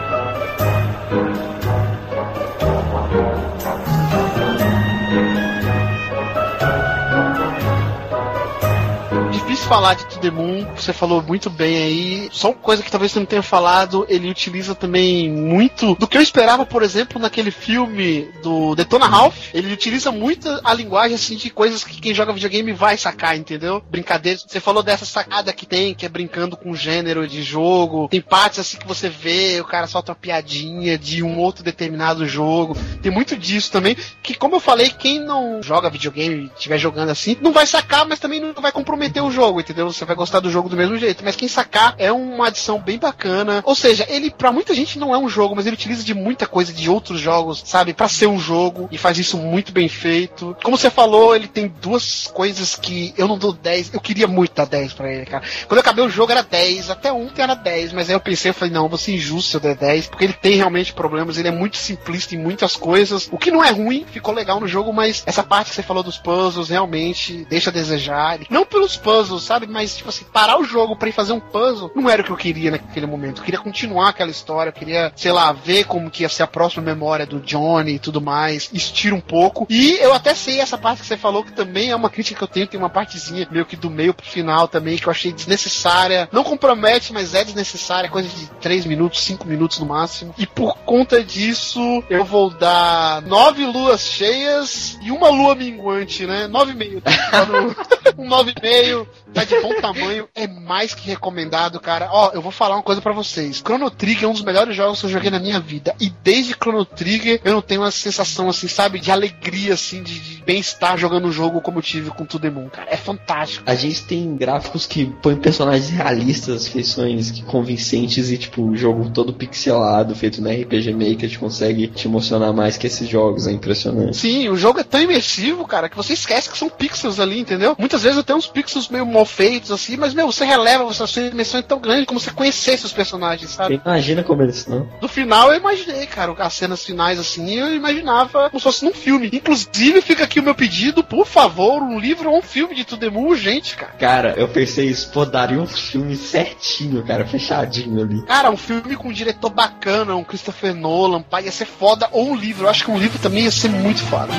Falar 9.70 9.94
de 9.94 10.04
To 10.06 10.18
The 10.18 10.32
Moon, 10.32 10.66
você 10.74 10.92
falou 10.92 11.22
muito 11.22 11.48
bem 11.48 11.76
aí. 11.76 12.28
Só 12.32 12.48
uma 12.48 12.56
coisa 12.56 12.82
que 12.82 12.90
talvez 12.90 13.12
você 13.12 13.20
não 13.20 13.26
tenha 13.26 13.40
falado, 13.40 14.04
ele 14.08 14.28
utiliza 14.28 14.74
também 14.74 15.30
muito 15.30 15.94
do 15.94 16.08
que 16.08 16.18
eu 16.18 16.20
esperava, 16.20 16.66
por 16.66 16.82
exemplo, 16.82 17.20
naquele 17.20 17.52
filme 17.52 18.28
do 18.42 18.74
Detona 18.74 19.06
Ralph. 19.06 19.54
Ele 19.54 19.72
utiliza 19.72 20.10
muito 20.10 20.48
a 20.64 20.74
linguagem 20.74 21.14
assim 21.14 21.36
de 21.36 21.50
coisas 21.50 21.84
que 21.84 22.00
quem 22.00 22.12
joga 22.12 22.32
videogame 22.32 22.72
vai 22.72 22.98
sacar, 22.98 23.36
entendeu? 23.36 23.80
Brincadeiras. 23.88 24.44
Você 24.44 24.58
falou 24.58 24.82
dessa 24.82 25.06
sacada 25.06 25.52
que 25.52 25.64
tem, 25.64 25.94
que 25.94 26.04
é 26.04 26.08
brincando 26.08 26.56
com 26.56 26.74
gênero 26.74 27.28
de 27.28 27.40
jogo. 27.40 28.08
Tem 28.08 28.20
partes 28.20 28.58
assim 28.58 28.76
que 28.76 28.88
você 28.88 29.08
vê, 29.08 29.60
o 29.60 29.64
cara 29.64 29.86
solta 29.86 30.10
uma 30.10 30.18
piadinha 30.18 30.98
de 30.98 31.22
um 31.22 31.38
outro 31.38 31.62
determinado 31.62 32.26
jogo. 32.26 32.76
Tem 33.00 33.12
muito 33.12 33.36
disso 33.36 33.70
também, 33.70 33.96
que 34.20 34.34
como 34.34 34.56
eu 34.56 34.60
falei, 34.60 34.90
quem 34.90 35.20
não 35.20 35.62
joga 35.62 35.88
videogame, 35.88 36.50
estiver 36.56 36.76
jogando 36.76 37.10
assim, 37.10 37.36
não 37.40 37.52
vai 37.52 37.68
sacar, 37.68 38.04
mas 38.04 38.18
também 38.18 38.40
não 38.40 38.52
vai 38.60 38.72
comprometer 38.72 39.22
o 39.22 39.30
jogo, 39.30 39.59
entendeu? 39.60 39.90
Você 39.90 40.04
vai 40.04 40.16
gostar 40.16 40.40
do 40.40 40.50
jogo 40.50 40.68
do 40.68 40.76
mesmo 40.76 40.98
jeito. 40.98 41.24
Mas 41.24 41.36
quem 41.36 41.48
sacar 41.48 41.94
é 41.98 42.12
uma 42.12 42.48
adição 42.48 42.78
bem 42.80 42.98
bacana. 42.98 43.62
Ou 43.64 43.74
seja, 43.74 44.06
ele 44.08 44.30
para 44.30 44.52
muita 44.52 44.74
gente 44.74 44.98
não 44.98 45.14
é 45.14 45.18
um 45.18 45.28
jogo, 45.28 45.54
mas 45.54 45.66
ele 45.66 45.74
utiliza 45.74 46.02
de 46.02 46.14
muita 46.14 46.46
coisa 46.46 46.72
de 46.72 46.88
outros 46.88 47.20
jogos, 47.20 47.62
sabe, 47.64 47.94
para 47.94 48.08
ser 48.08 48.26
um 48.26 48.38
jogo 48.38 48.88
e 48.90 48.98
faz 48.98 49.18
isso 49.18 49.36
muito 49.36 49.72
bem 49.72 49.88
feito. 49.88 50.56
Como 50.62 50.76
você 50.76 50.90
falou, 50.90 51.34
ele 51.34 51.48
tem 51.48 51.68
duas 51.68 52.26
coisas 52.28 52.74
que 52.76 53.14
eu 53.16 53.28
não 53.28 53.38
dou 53.38 53.52
10. 53.52 53.94
Eu 53.94 54.00
queria 54.00 54.26
muito 54.26 54.54
dar 54.54 54.66
10 54.66 54.92
para 54.92 55.12
ele, 55.12 55.26
cara. 55.26 55.44
Quando 55.66 55.78
eu 55.78 55.80
acabei 55.80 56.04
o 56.04 56.10
jogo 56.10 56.32
era 56.32 56.42
10, 56.42 56.90
até 56.90 57.12
ontem 57.12 57.42
era 57.42 57.54
10, 57.54 57.92
mas 57.92 58.08
aí 58.08 58.14
eu 58.14 58.20
pensei, 58.20 58.50
eu 58.50 58.54
falei, 58.54 58.72
não, 58.72 58.88
vou 58.88 58.98
ser 58.98 59.14
injusto 59.14 59.50
se 59.50 59.56
eu 59.56 59.60
der 59.60 59.76
10, 59.76 60.08
porque 60.08 60.24
ele 60.24 60.32
tem 60.32 60.56
realmente 60.56 60.92
problemas, 60.92 61.38
ele 61.38 61.48
é 61.48 61.52
muito 61.52 61.76
simplista 61.76 62.34
em 62.34 62.38
muitas 62.38 62.76
coisas. 62.76 63.28
O 63.30 63.38
que 63.38 63.50
não 63.50 63.64
é 63.64 63.70
ruim, 63.70 64.04
ficou 64.10 64.34
legal 64.34 64.60
no 64.60 64.68
jogo, 64.68 64.92
mas 64.92 65.22
essa 65.26 65.42
parte 65.42 65.70
que 65.70 65.76
você 65.76 65.82
falou 65.82 66.02
dos 66.02 66.18
puzzles 66.18 66.68
realmente 66.68 67.46
deixa 67.48 67.70
a 67.70 67.72
desejar. 67.72 68.38
Não 68.48 68.64
pelos 68.64 68.96
puzzles, 68.96 69.49
sabe? 69.50 69.66
Mas, 69.66 69.96
tipo 69.96 70.08
assim, 70.08 70.24
parar 70.32 70.60
o 70.60 70.64
jogo 70.64 70.94
para 70.94 71.08
ir 71.08 71.12
fazer 71.12 71.32
um 71.32 71.40
puzzle 71.40 71.90
não 71.96 72.08
era 72.08 72.22
o 72.22 72.24
que 72.24 72.30
eu 72.30 72.36
queria 72.36 72.70
naquele 72.70 73.04
momento. 73.04 73.40
Eu 73.40 73.44
queria 73.44 73.58
continuar 73.58 74.10
aquela 74.10 74.30
história, 74.30 74.70
eu 74.70 74.72
queria, 74.72 75.12
sei 75.16 75.32
lá, 75.32 75.50
ver 75.50 75.86
como 75.86 76.08
que 76.08 76.22
ia 76.22 76.28
ser 76.28 76.44
a 76.44 76.46
próxima 76.46 76.84
memória 76.84 77.26
do 77.26 77.40
Johnny 77.40 77.94
e 77.94 77.98
tudo 77.98 78.20
mais. 78.20 78.70
Isso 78.72 78.92
tira 78.92 79.12
um 79.12 79.20
pouco. 79.20 79.66
E 79.68 79.96
eu 80.00 80.14
até 80.14 80.36
sei 80.36 80.60
essa 80.60 80.78
parte 80.78 81.00
que 81.00 81.06
você 81.06 81.16
falou, 81.16 81.42
que 81.42 81.50
também 81.50 81.90
é 81.90 81.96
uma 81.96 82.08
crítica 82.08 82.38
que 82.38 82.44
eu 82.44 82.48
tenho, 82.48 82.66
tem 82.68 82.78
uma 82.78 82.88
partezinha 82.88 83.48
meio 83.50 83.66
que 83.66 83.74
do 83.74 83.90
meio 83.90 84.14
pro 84.14 84.24
final 84.24 84.68
também, 84.68 84.96
que 84.96 85.08
eu 85.08 85.10
achei 85.10 85.32
desnecessária. 85.32 86.28
Não 86.30 86.44
compromete, 86.44 87.12
mas 87.12 87.34
é 87.34 87.42
desnecessária, 87.42 88.08
coisa 88.08 88.28
de 88.28 88.46
3 88.60 88.86
minutos, 88.86 89.24
5 89.24 89.48
minutos 89.48 89.80
no 89.80 89.86
máximo. 89.86 90.32
E 90.38 90.46
por 90.46 90.76
conta 90.78 91.24
disso, 91.24 92.04
eu 92.08 92.24
vou 92.24 92.50
dar 92.50 93.20
nove 93.22 93.66
luas 93.66 94.02
cheias 94.02 94.96
e 95.02 95.10
uma 95.10 95.28
lua 95.28 95.56
minguante, 95.56 96.24
né? 96.24 96.46
Nove 96.46 96.70
e 96.70 96.76
meio. 96.76 97.02
um 98.16 98.28
nove 98.28 98.52
e 98.56 98.62
meio, 98.62 99.08
tá 99.32 99.44
de 99.44 99.58
bom 99.60 99.80
tamanho, 99.80 100.28
é 100.34 100.46
mais 100.46 100.94
que 100.94 101.08
recomendado, 101.08 101.80
cara. 101.80 102.08
Ó, 102.12 102.32
eu 102.34 102.42
vou 102.42 102.52
falar 102.52 102.76
uma 102.76 102.82
coisa 102.82 103.00
para 103.00 103.12
vocês. 103.12 103.62
Chrono 103.64 103.90
Trigger 103.90 104.24
é 104.24 104.28
um 104.28 104.32
dos 104.32 104.42
melhores 104.42 104.76
jogos 104.76 105.00
que 105.00 105.06
eu 105.06 105.10
joguei 105.10 105.30
na 105.30 105.38
minha 105.38 105.60
vida. 105.60 105.94
E 106.00 106.10
desde 106.22 106.52
Chrono 106.52 106.84
Trigger 106.84 107.40
eu 107.44 107.54
não 107.54 107.62
tenho 107.62 107.80
uma 107.80 107.90
sensação 107.90 108.48
assim, 108.48 108.68
sabe, 108.68 109.00
de 109.00 109.10
alegria, 109.10 109.74
assim, 109.74 110.02
de, 110.02 110.18
de 110.18 110.42
bem-estar 110.42 110.98
jogando 110.98 111.26
um 111.28 111.32
jogo 111.32 111.60
como 111.60 111.78
eu 111.78 111.82
tive 111.82 112.10
com 112.10 112.26
To 112.26 112.38
The 112.38 112.50
Moon, 112.50 112.68
cara. 112.68 112.88
É 112.90 112.96
fantástico. 112.96 113.64
A 113.66 113.74
gente 113.74 114.04
tem 114.04 114.36
gráficos 114.36 114.86
que 114.86 115.06
põem 115.22 115.36
personagens 115.36 115.88
realistas, 115.88 116.68
feições 116.68 117.30
que 117.30 117.42
convincentes 117.42 118.30
e, 118.30 118.36
tipo, 118.36 118.62
o 118.62 118.76
jogo 118.76 119.10
todo 119.10 119.32
pixelado, 119.32 120.14
feito 120.14 120.42
na 120.42 120.50
RPG 120.50 120.92
Maker, 120.92 121.30
gente 121.30 121.38
consegue 121.38 121.86
te 121.86 122.08
emocionar 122.08 122.52
mais 122.52 122.76
que 122.76 122.86
esses 122.86 123.08
jogos, 123.08 123.46
é 123.46 123.52
impressionante. 123.52 124.16
Sim, 124.16 124.48
o 124.48 124.56
jogo 124.56 124.80
é 124.80 124.84
tão 124.84 125.00
imersivo, 125.00 125.66
cara, 125.66 125.88
que 125.88 125.96
você 125.96 126.12
esquece 126.12 126.50
que 126.50 126.58
são 126.58 126.68
pixels 126.68 127.20
ali, 127.20 127.38
entendeu? 127.38 127.76
Muitas 127.78 128.02
vezes 128.02 128.18
eu 128.18 128.24
tenho 128.24 128.38
uns 128.38 128.46
pixels 128.46 128.88
meio 128.88 129.06
mal 129.20 129.26
feitos, 129.26 129.70
assim, 129.70 129.96
mas, 129.96 130.14
meu, 130.14 130.26
você 130.26 130.44
releva, 130.44 130.88
a 130.88 130.92
sua 130.92 131.22
imersão 131.22 131.60
é 131.60 131.62
tão 131.62 131.78
grande 131.78 132.06
como 132.06 132.18
você 132.18 132.30
conhecesse 132.30 132.86
os 132.86 132.92
personagens, 132.92 133.50
sabe? 133.50 133.76
Você 133.76 133.82
imagina 133.84 134.22
como 134.22 134.42
eles 134.42 134.56
estão. 134.56 134.88
No 135.00 135.08
final 135.08 135.52
eu 135.52 135.58
imaginei, 135.58 136.06
cara, 136.06 136.32
as 136.38 136.54
cenas 136.54 136.84
finais, 136.84 137.18
assim, 137.18 137.54
eu 137.54 137.74
imaginava 137.74 138.48
como 138.48 138.58
se 138.58 138.64
fosse 138.64 138.84
num 138.84 138.94
filme. 138.94 139.30
Inclusive, 139.32 140.00
fica 140.00 140.24
aqui 140.24 140.40
o 140.40 140.42
meu 140.42 140.54
pedido, 140.54 141.04
por 141.04 141.26
favor, 141.26 141.82
um 141.82 141.98
livro 141.98 142.30
ou 142.30 142.38
um 142.38 142.42
filme 142.42 142.74
de 142.74 143.10
Moon 143.10 143.28
urgente, 143.28 143.76
cara. 143.76 143.92
Cara, 143.98 144.34
eu 144.36 144.48
pensei 144.48 144.86
isso, 144.86 145.10
pô, 145.10 145.24
daria 145.24 145.60
um 145.60 145.66
filme 145.66 146.16
certinho, 146.16 147.04
cara, 147.04 147.26
fechadinho 147.26 148.02
ali. 148.02 148.22
Cara, 148.24 148.50
um 148.50 148.56
filme 148.56 148.96
com 148.96 149.08
um 149.08 149.12
diretor 149.12 149.50
bacana, 149.50 150.14
um 150.14 150.24
Christopher 150.24 150.74
Nolan, 150.74 151.22
pai, 151.22 151.44
ia 151.44 151.52
ser 151.52 151.66
foda, 151.66 152.08
ou 152.12 152.30
um 152.30 152.36
livro. 152.36 152.64
Eu 152.64 152.70
acho 152.70 152.84
que 152.84 152.90
um 152.90 152.98
livro 152.98 153.18
também 153.18 153.44
ia 153.44 153.50
ser 153.50 153.68
muito 153.68 154.00
foda. 154.04 154.32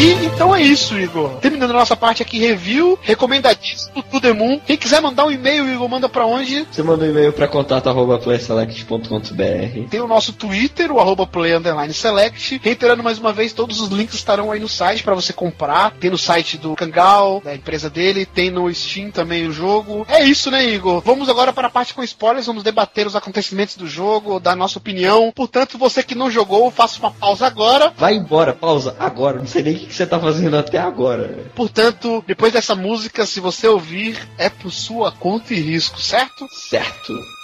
E 0.00 0.27
então 0.38 0.54
é 0.54 0.62
isso, 0.62 0.96
Igor. 0.96 1.30
Terminando 1.40 1.70
a 1.70 1.80
nossa 1.80 1.96
parte 1.96 2.22
aqui, 2.22 2.38
review, 2.38 2.96
recomendadíssimo 3.02 4.04
To 4.04 4.20
The 4.20 4.32
Moon. 4.32 4.60
Quem 4.64 4.76
quiser 4.76 5.02
mandar 5.02 5.26
um 5.26 5.32
e-mail, 5.32 5.68
Igor, 5.68 5.88
manda 5.88 6.08
pra 6.08 6.24
onde? 6.24 6.64
Você 6.70 6.80
manda 6.80 7.04
um 7.04 7.10
e-mail 7.10 7.32
pra 7.32 7.48
contato.playselect.com.br 7.48 9.88
Tem 9.90 10.00
o 10.00 10.06
nosso 10.06 10.32
Twitter, 10.32 10.92
o 10.92 11.00
arroba 11.00 11.26
play 11.26 11.54
select. 11.92 12.60
Reiterando 12.62 13.02
mais 13.02 13.18
uma 13.18 13.32
vez, 13.32 13.52
todos 13.52 13.80
os 13.80 13.88
links 13.88 14.14
estarão 14.14 14.52
aí 14.52 14.60
no 14.60 14.68
site 14.68 15.02
para 15.02 15.16
você 15.16 15.32
comprar. 15.32 15.90
Tem 15.98 16.08
no 16.08 16.16
site 16.16 16.56
do 16.56 16.76
Kangal, 16.76 17.42
da 17.44 17.56
empresa 17.56 17.90
dele, 17.90 18.24
tem 18.24 18.48
no 18.48 18.72
Steam 18.72 19.10
também 19.10 19.48
o 19.48 19.52
jogo. 19.52 20.06
É 20.08 20.22
isso, 20.22 20.52
né, 20.52 20.64
Igor? 20.64 21.02
Vamos 21.04 21.28
agora 21.28 21.52
para 21.52 21.66
a 21.66 21.70
parte 21.70 21.92
com 21.92 22.04
spoilers, 22.04 22.46
vamos 22.46 22.62
debater 22.62 23.08
os 23.08 23.16
acontecimentos 23.16 23.74
do 23.74 23.88
jogo, 23.88 24.38
dar 24.38 24.54
nossa 24.54 24.78
opinião. 24.78 25.32
Portanto, 25.34 25.76
você 25.76 26.00
que 26.00 26.14
não 26.14 26.30
jogou, 26.30 26.70
faça 26.70 27.00
uma 27.00 27.10
pausa 27.10 27.44
agora. 27.44 27.92
Vai 27.96 28.14
embora, 28.14 28.52
pausa 28.52 28.94
agora. 29.00 29.40
Não 29.40 29.48
sei 29.48 29.64
nem 29.64 29.74
o 29.74 29.78
que 29.80 29.92
você 29.92 30.06
tá 30.06 30.20
fazendo 30.20 30.27
até 30.58 30.78
agora. 30.78 31.50
Portanto, 31.54 32.24
depois 32.26 32.52
dessa 32.52 32.74
música, 32.74 33.26
se 33.26 33.40
você 33.40 33.66
ouvir, 33.66 34.18
é 34.36 34.48
por 34.48 34.70
sua 34.70 35.12
conta 35.12 35.54
e 35.54 35.60
risco, 35.60 36.00
certo? 36.00 36.46
Certo. 36.50 37.37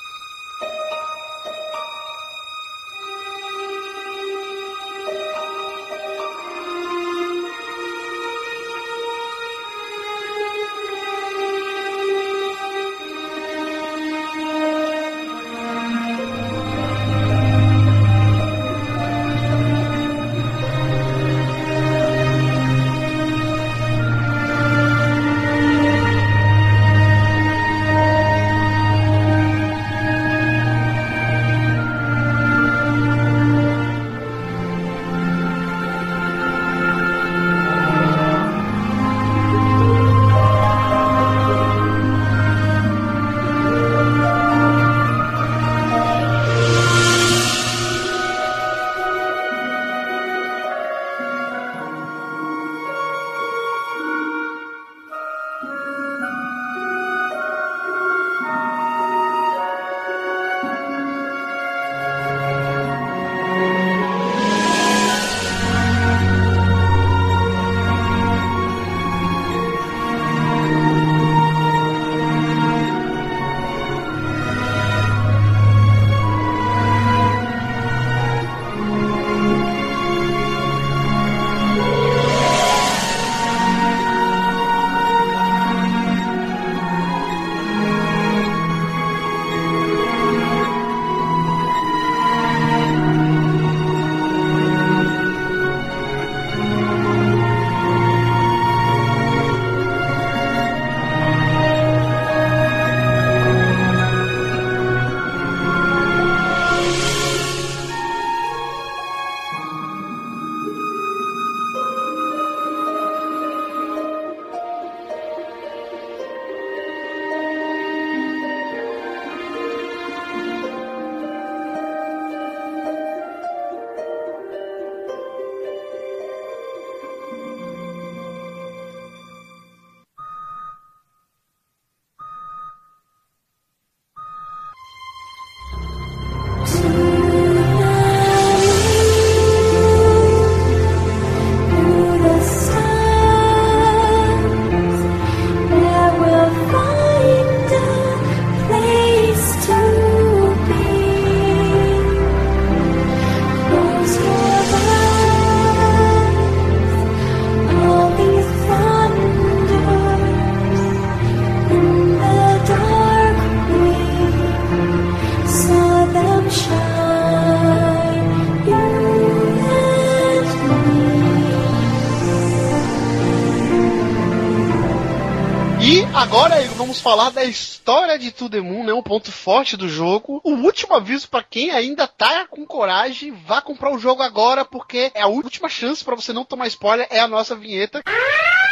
Vamos 176.95 177.01
falar 177.01 177.31
da 177.31 177.45
história 177.45 178.17
de 178.17 178.31
To 178.31 178.49
The 178.49 178.61
Moon, 178.61 178.85
né? 178.85 178.93
Um 178.93 179.03
ponto 179.03 179.33
forte 179.33 179.77
do 179.77 179.89
jogo. 179.89 180.41
O 180.45 180.53
último 180.53 180.95
aviso 180.95 181.29
para 181.29 181.43
quem 181.43 181.73
ainda 181.73 182.07
tá 182.07 182.47
com 182.47 182.65
coragem, 182.65 183.33
vá 183.33 183.61
comprar 183.61 183.91
o 183.91 183.99
jogo 183.99 184.23
agora, 184.23 184.65
porque 184.65 185.11
é 185.13 185.23
a 185.23 185.27
última 185.27 185.69
chance 185.69 186.05
para 186.05 186.15
você 186.15 186.33
não 186.33 186.45
tomar 186.45 186.69
spoiler, 186.69 187.09
é 187.11 187.19
a 187.19 187.27
nossa 187.27 187.57
vinheta. 187.57 188.01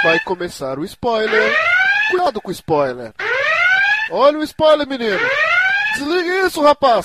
Vai 0.04 0.20
começar 0.20 0.78
o 0.78 0.84
spoiler. 0.84 1.52
Cuidado 2.10 2.40
com 2.40 2.50
o 2.50 2.52
spoiler. 2.52 3.12
Olha 4.10 4.38
o 4.38 4.44
spoiler, 4.44 4.86
menino. 4.86 5.18
Desliga 5.94 6.46
isso, 6.46 6.62
rapaz. 6.62 7.04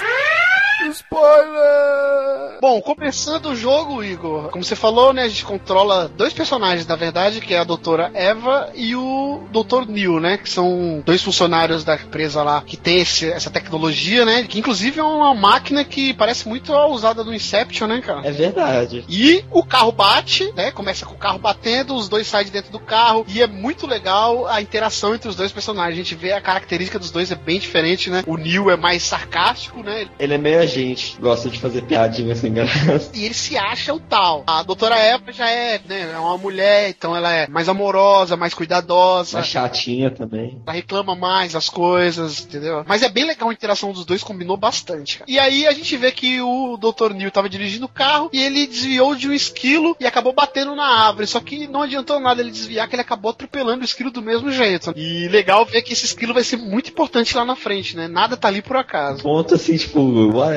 Spoiler! 0.86 2.60
Bom, 2.62 2.82
começando 2.82 3.48
o 3.48 3.56
jogo, 3.56 4.04
Igor, 4.04 4.50
como 4.50 4.64
você 4.64 4.76
falou, 4.76 5.14
né, 5.14 5.24
a 5.24 5.28
gente 5.28 5.46
controla 5.46 6.08
dois 6.08 6.34
personagens, 6.34 6.88
na 6.88 6.96
verdade, 6.96 7.42
que 7.42 7.54
é 7.54 7.60
a 7.60 7.64
doutora 7.64 8.12
Eva 8.14 8.70
e 8.74 8.96
o 8.96 9.44
doutor 9.52 9.88
Neil, 9.88 10.20
né, 10.20 10.38
que 10.38 10.50
são 10.50 11.04
dois 11.06 11.22
funcionários 11.22 11.84
da 11.84 11.96
empresa 11.96 12.44
lá 12.44 12.62
que 12.66 12.78
tem 12.78 13.02
esse, 13.02 13.30
essa 13.30 13.50
tecnologia, 13.50 14.26
né, 14.26 14.44
que 14.44 14.60
inclusive 14.60 15.00
é 15.00 15.04
uma 15.04 15.34
máquina 15.34 15.84
que 15.84 16.14
parece 16.14 16.48
muito 16.48 16.74
a 16.74 16.88
usada 16.88 17.24
no 17.24 17.34
Inception, 17.34 17.88
né, 17.88 18.02
cara? 18.02 18.22
É 18.28 18.32
verdade. 18.32 19.06
E 19.08 19.44
o 19.52 19.64
carro 19.64 19.92
bate, 19.92 20.52
né, 20.56 20.72
começa 20.72 21.06
com 21.06 21.14
o 21.14 21.18
carro 21.18 21.40
batendo, 21.40 21.96
os 21.96 22.10
dois 22.10 22.28
saem 22.28 22.46
de 22.46 22.52
dentro 22.52 22.72
do 22.72 22.80
carro 22.80 23.26
e 23.28 23.42
é 23.42 23.48
muito 23.48 23.86
legal 23.86 24.48
a 24.48 24.62
interação 24.62 25.14
entre 25.14 25.30
os 25.30 25.36
dois 25.36 25.52
personagens. 25.52 25.94
A 25.94 26.04
gente 26.04 26.16
vê 26.16 26.34
a 26.34 26.42
característica 26.42 27.00
dos 27.00 27.12
dois 27.12 27.32
é 27.32 27.36
bem 27.36 27.60
diferente, 27.60 28.10
né? 28.10 28.24
O 28.26 28.38
Neil 28.38 28.70
é 28.70 28.76
mais 28.76 29.04
sarcástico, 29.04 29.84
né? 29.84 30.08
Ele 30.20 30.34
é 30.34 30.38
meio 30.38 30.67
gente, 30.68 31.18
gosta 31.20 31.50
de 31.50 31.60
fazer 31.60 31.82
piadinha 31.84 32.36
sem 32.36 32.54
graça. 32.54 33.12
E 33.14 33.26
ele 33.26 33.34
se 33.34 33.58
acha 33.58 33.94
o 33.94 34.00
tal. 34.00 34.44
A 34.46 34.64
doutora 34.64 34.98
Eva 34.98 35.32
já 35.32 35.50
é, 35.50 35.80
né, 35.88 36.12
é 36.14 36.18
uma 36.18 36.38
mulher, 36.38 36.90
então 36.90 37.16
ela 37.16 37.34
é 37.34 37.48
mais 37.48 37.68
amorosa, 37.68 38.38
mais 38.38 38.54
cuidadosa. 38.54 39.38
Mais 39.38 39.48
chatinha 39.48 40.12
também. 40.12 40.62
Ela 40.66 40.76
reclama 40.76 41.16
mais 41.16 41.56
as 41.56 41.70
coisas, 41.70 42.42
entendeu? 42.46 42.84
Mas 42.88 43.02
é 43.02 43.10
bem 43.10 43.26
legal 43.26 43.50
a 43.50 43.54
interação 43.54 43.92
dos 43.92 44.06
dois, 44.06 44.24
combinou 44.24 44.58
bastante. 44.58 45.20
Cara. 45.20 45.32
E 45.32 45.40
aí 45.40 45.66
a 45.66 45.72
gente 45.72 45.96
vê 45.98 46.12
que 46.12 46.42
o 46.42 46.78
Dr. 46.78 47.14
Neil 47.14 47.32
tava 47.32 47.50
dirigindo 47.50 47.86
o 47.86 47.90
carro 47.90 48.30
e 48.32 48.42
ele 48.42 48.68
desviou 48.68 49.16
de 49.16 49.28
um 49.28 49.34
esquilo 49.34 49.96
e 50.00 50.06
acabou 50.06 50.34
batendo 50.34 50.76
na 50.76 50.86
árvore. 50.86 51.28
Só 51.28 51.40
que 51.40 51.68
não 51.68 51.82
adiantou 51.82 52.20
nada 52.20 52.42
ele 52.42 52.52
desviar, 52.52 52.88
que 52.88 52.96
ele 52.96 53.02
acabou 53.02 53.32
atropelando 53.32 53.82
o 53.82 53.86
esquilo 53.86 54.12
do 54.12 54.22
mesmo 54.22 54.52
jeito. 54.52 54.94
E 54.96 55.28
legal 55.28 55.66
ver 55.66 55.82
que 55.82 55.94
esse 55.94 56.06
esquilo 56.06 56.34
vai 56.34 56.44
ser 56.44 56.58
muito 56.58 56.90
importante 56.90 57.36
lá 57.36 57.46
na 57.46 57.56
frente, 57.56 57.96
né? 57.96 58.08
Nada 58.08 58.38
tá 58.38 58.48
ali 58.48 58.62
por 58.62 58.76
acaso. 58.76 59.24
Ponto 59.24 59.56
assim, 59.56 59.78
tipo, 59.78 60.00
whatever, 60.32 60.57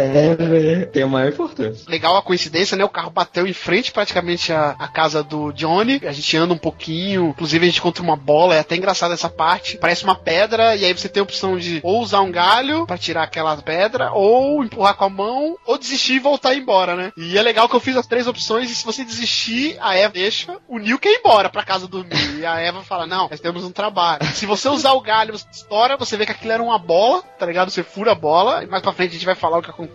tem 0.93 1.03
a 1.03 1.07
maior 1.07 1.29
importância. 1.29 1.85
Legal 1.89 2.17
a 2.17 2.23
coincidência, 2.23 2.77
né? 2.77 2.85
O 2.85 2.89
carro 2.89 3.11
bateu 3.11 3.47
em 3.47 3.53
frente 3.53 3.93
praticamente 3.93 4.53
à, 4.53 4.89
casa 4.93 5.23
do 5.23 5.53
Johnny. 5.53 6.01
A 6.05 6.13
gente 6.13 6.37
anda 6.37 6.55
um 6.55 6.59
pouquinho, 6.59 7.31
inclusive 7.31 7.65
a 7.65 7.69
gente 7.69 7.79
encontra 7.79 8.03
uma 8.03 8.17
bola, 8.17 8.55
é 8.55 8.61
até 8.61 8.77
engraçado 8.77 9.13
essa 9.13 9.29
parte. 9.29 9.79
Parece 9.79 10.05
uma 10.05 10.15
pedra, 10.15 10.77
e 10.77 10.85
aí 10.85 10.93
você 10.93 11.09
tem 11.09 11.21
a 11.21 11.25
opção 11.25 11.59
de 11.59 11.81
ou 11.83 12.01
usar 12.01 12.21
um 12.21 12.31
galho 12.31 12.87
para 12.87 12.99
tirar 12.99 13.23
aquela 13.23 13.57
pedra, 13.57 14.13
ou 14.13 14.63
empurrar 14.65 14.95
com 14.95 15.05
a 15.05 15.11
mão, 15.11 15.57
ou 15.67 15.79
desistir 15.79 16.15
e 16.15 16.19
voltar 16.19 16.55
embora, 16.55 16.95
né? 16.95 17.13
E 17.17 17.39
é 17.39 17.43
legal 17.43 17.69
que 17.69 17.77
eu 17.77 17.81
fiz 17.81 17.97
as 17.97 18.07
três 18.07 18.27
opções, 18.27 18.71
e 18.71 18.75
se 18.75 18.85
você 18.85 19.05
desistir, 19.05 19.77
a 19.81 19.97
Eva 19.97 20.11
deixa, 20.21 20.59
o 20.69 20.79
Neil 20.79 20.99
quer 20.99 21.13
ir 21.13 21.21
embora 21.21 21.49
pra 21.49 21.65
casa 21.65 21.89
dormir. 21.89 22.39
E 22.39 22.45
a 22.45 22.59
Eva 22.59 22.83
fala: 22.83 23.07
Não, 23.07 23.29
nós 23.29 23.41
temos 23.41 23.65
um 23.65 23.71
trabalho. 23.71 24.25
Se 24.35 24.45
você 24.45 24.69
usar 24.69 24.93
o 24.93 25.01
galho, 25.01 25.37
você 25.37 25.47
estoura, 25.51 25.97
você 25.97 26.17
vê 26.17 26.27
que 26.27 26.33
aquilo 26.33 26.53
era 26.53 26.63
uma 26.63 26.79
bola, 26.79 27.23
tá 27.39 27.47
ligado? 27.47 27.71
Você 27.71 27.83
fura 27.83 28.13
a 28.13 28.15
bola, 28.15 28.63
e 28.63 28.67
mais 28.67 28.83
pra 28.83 28.93
frente 28.93 29.11
a 29.11 29.15
gente 29.15 29.27
vai 29.27 29.35
falar 29.35 29.59
o 29.59 29.63
que 29.63 29.71
acontece. 29.71 29.90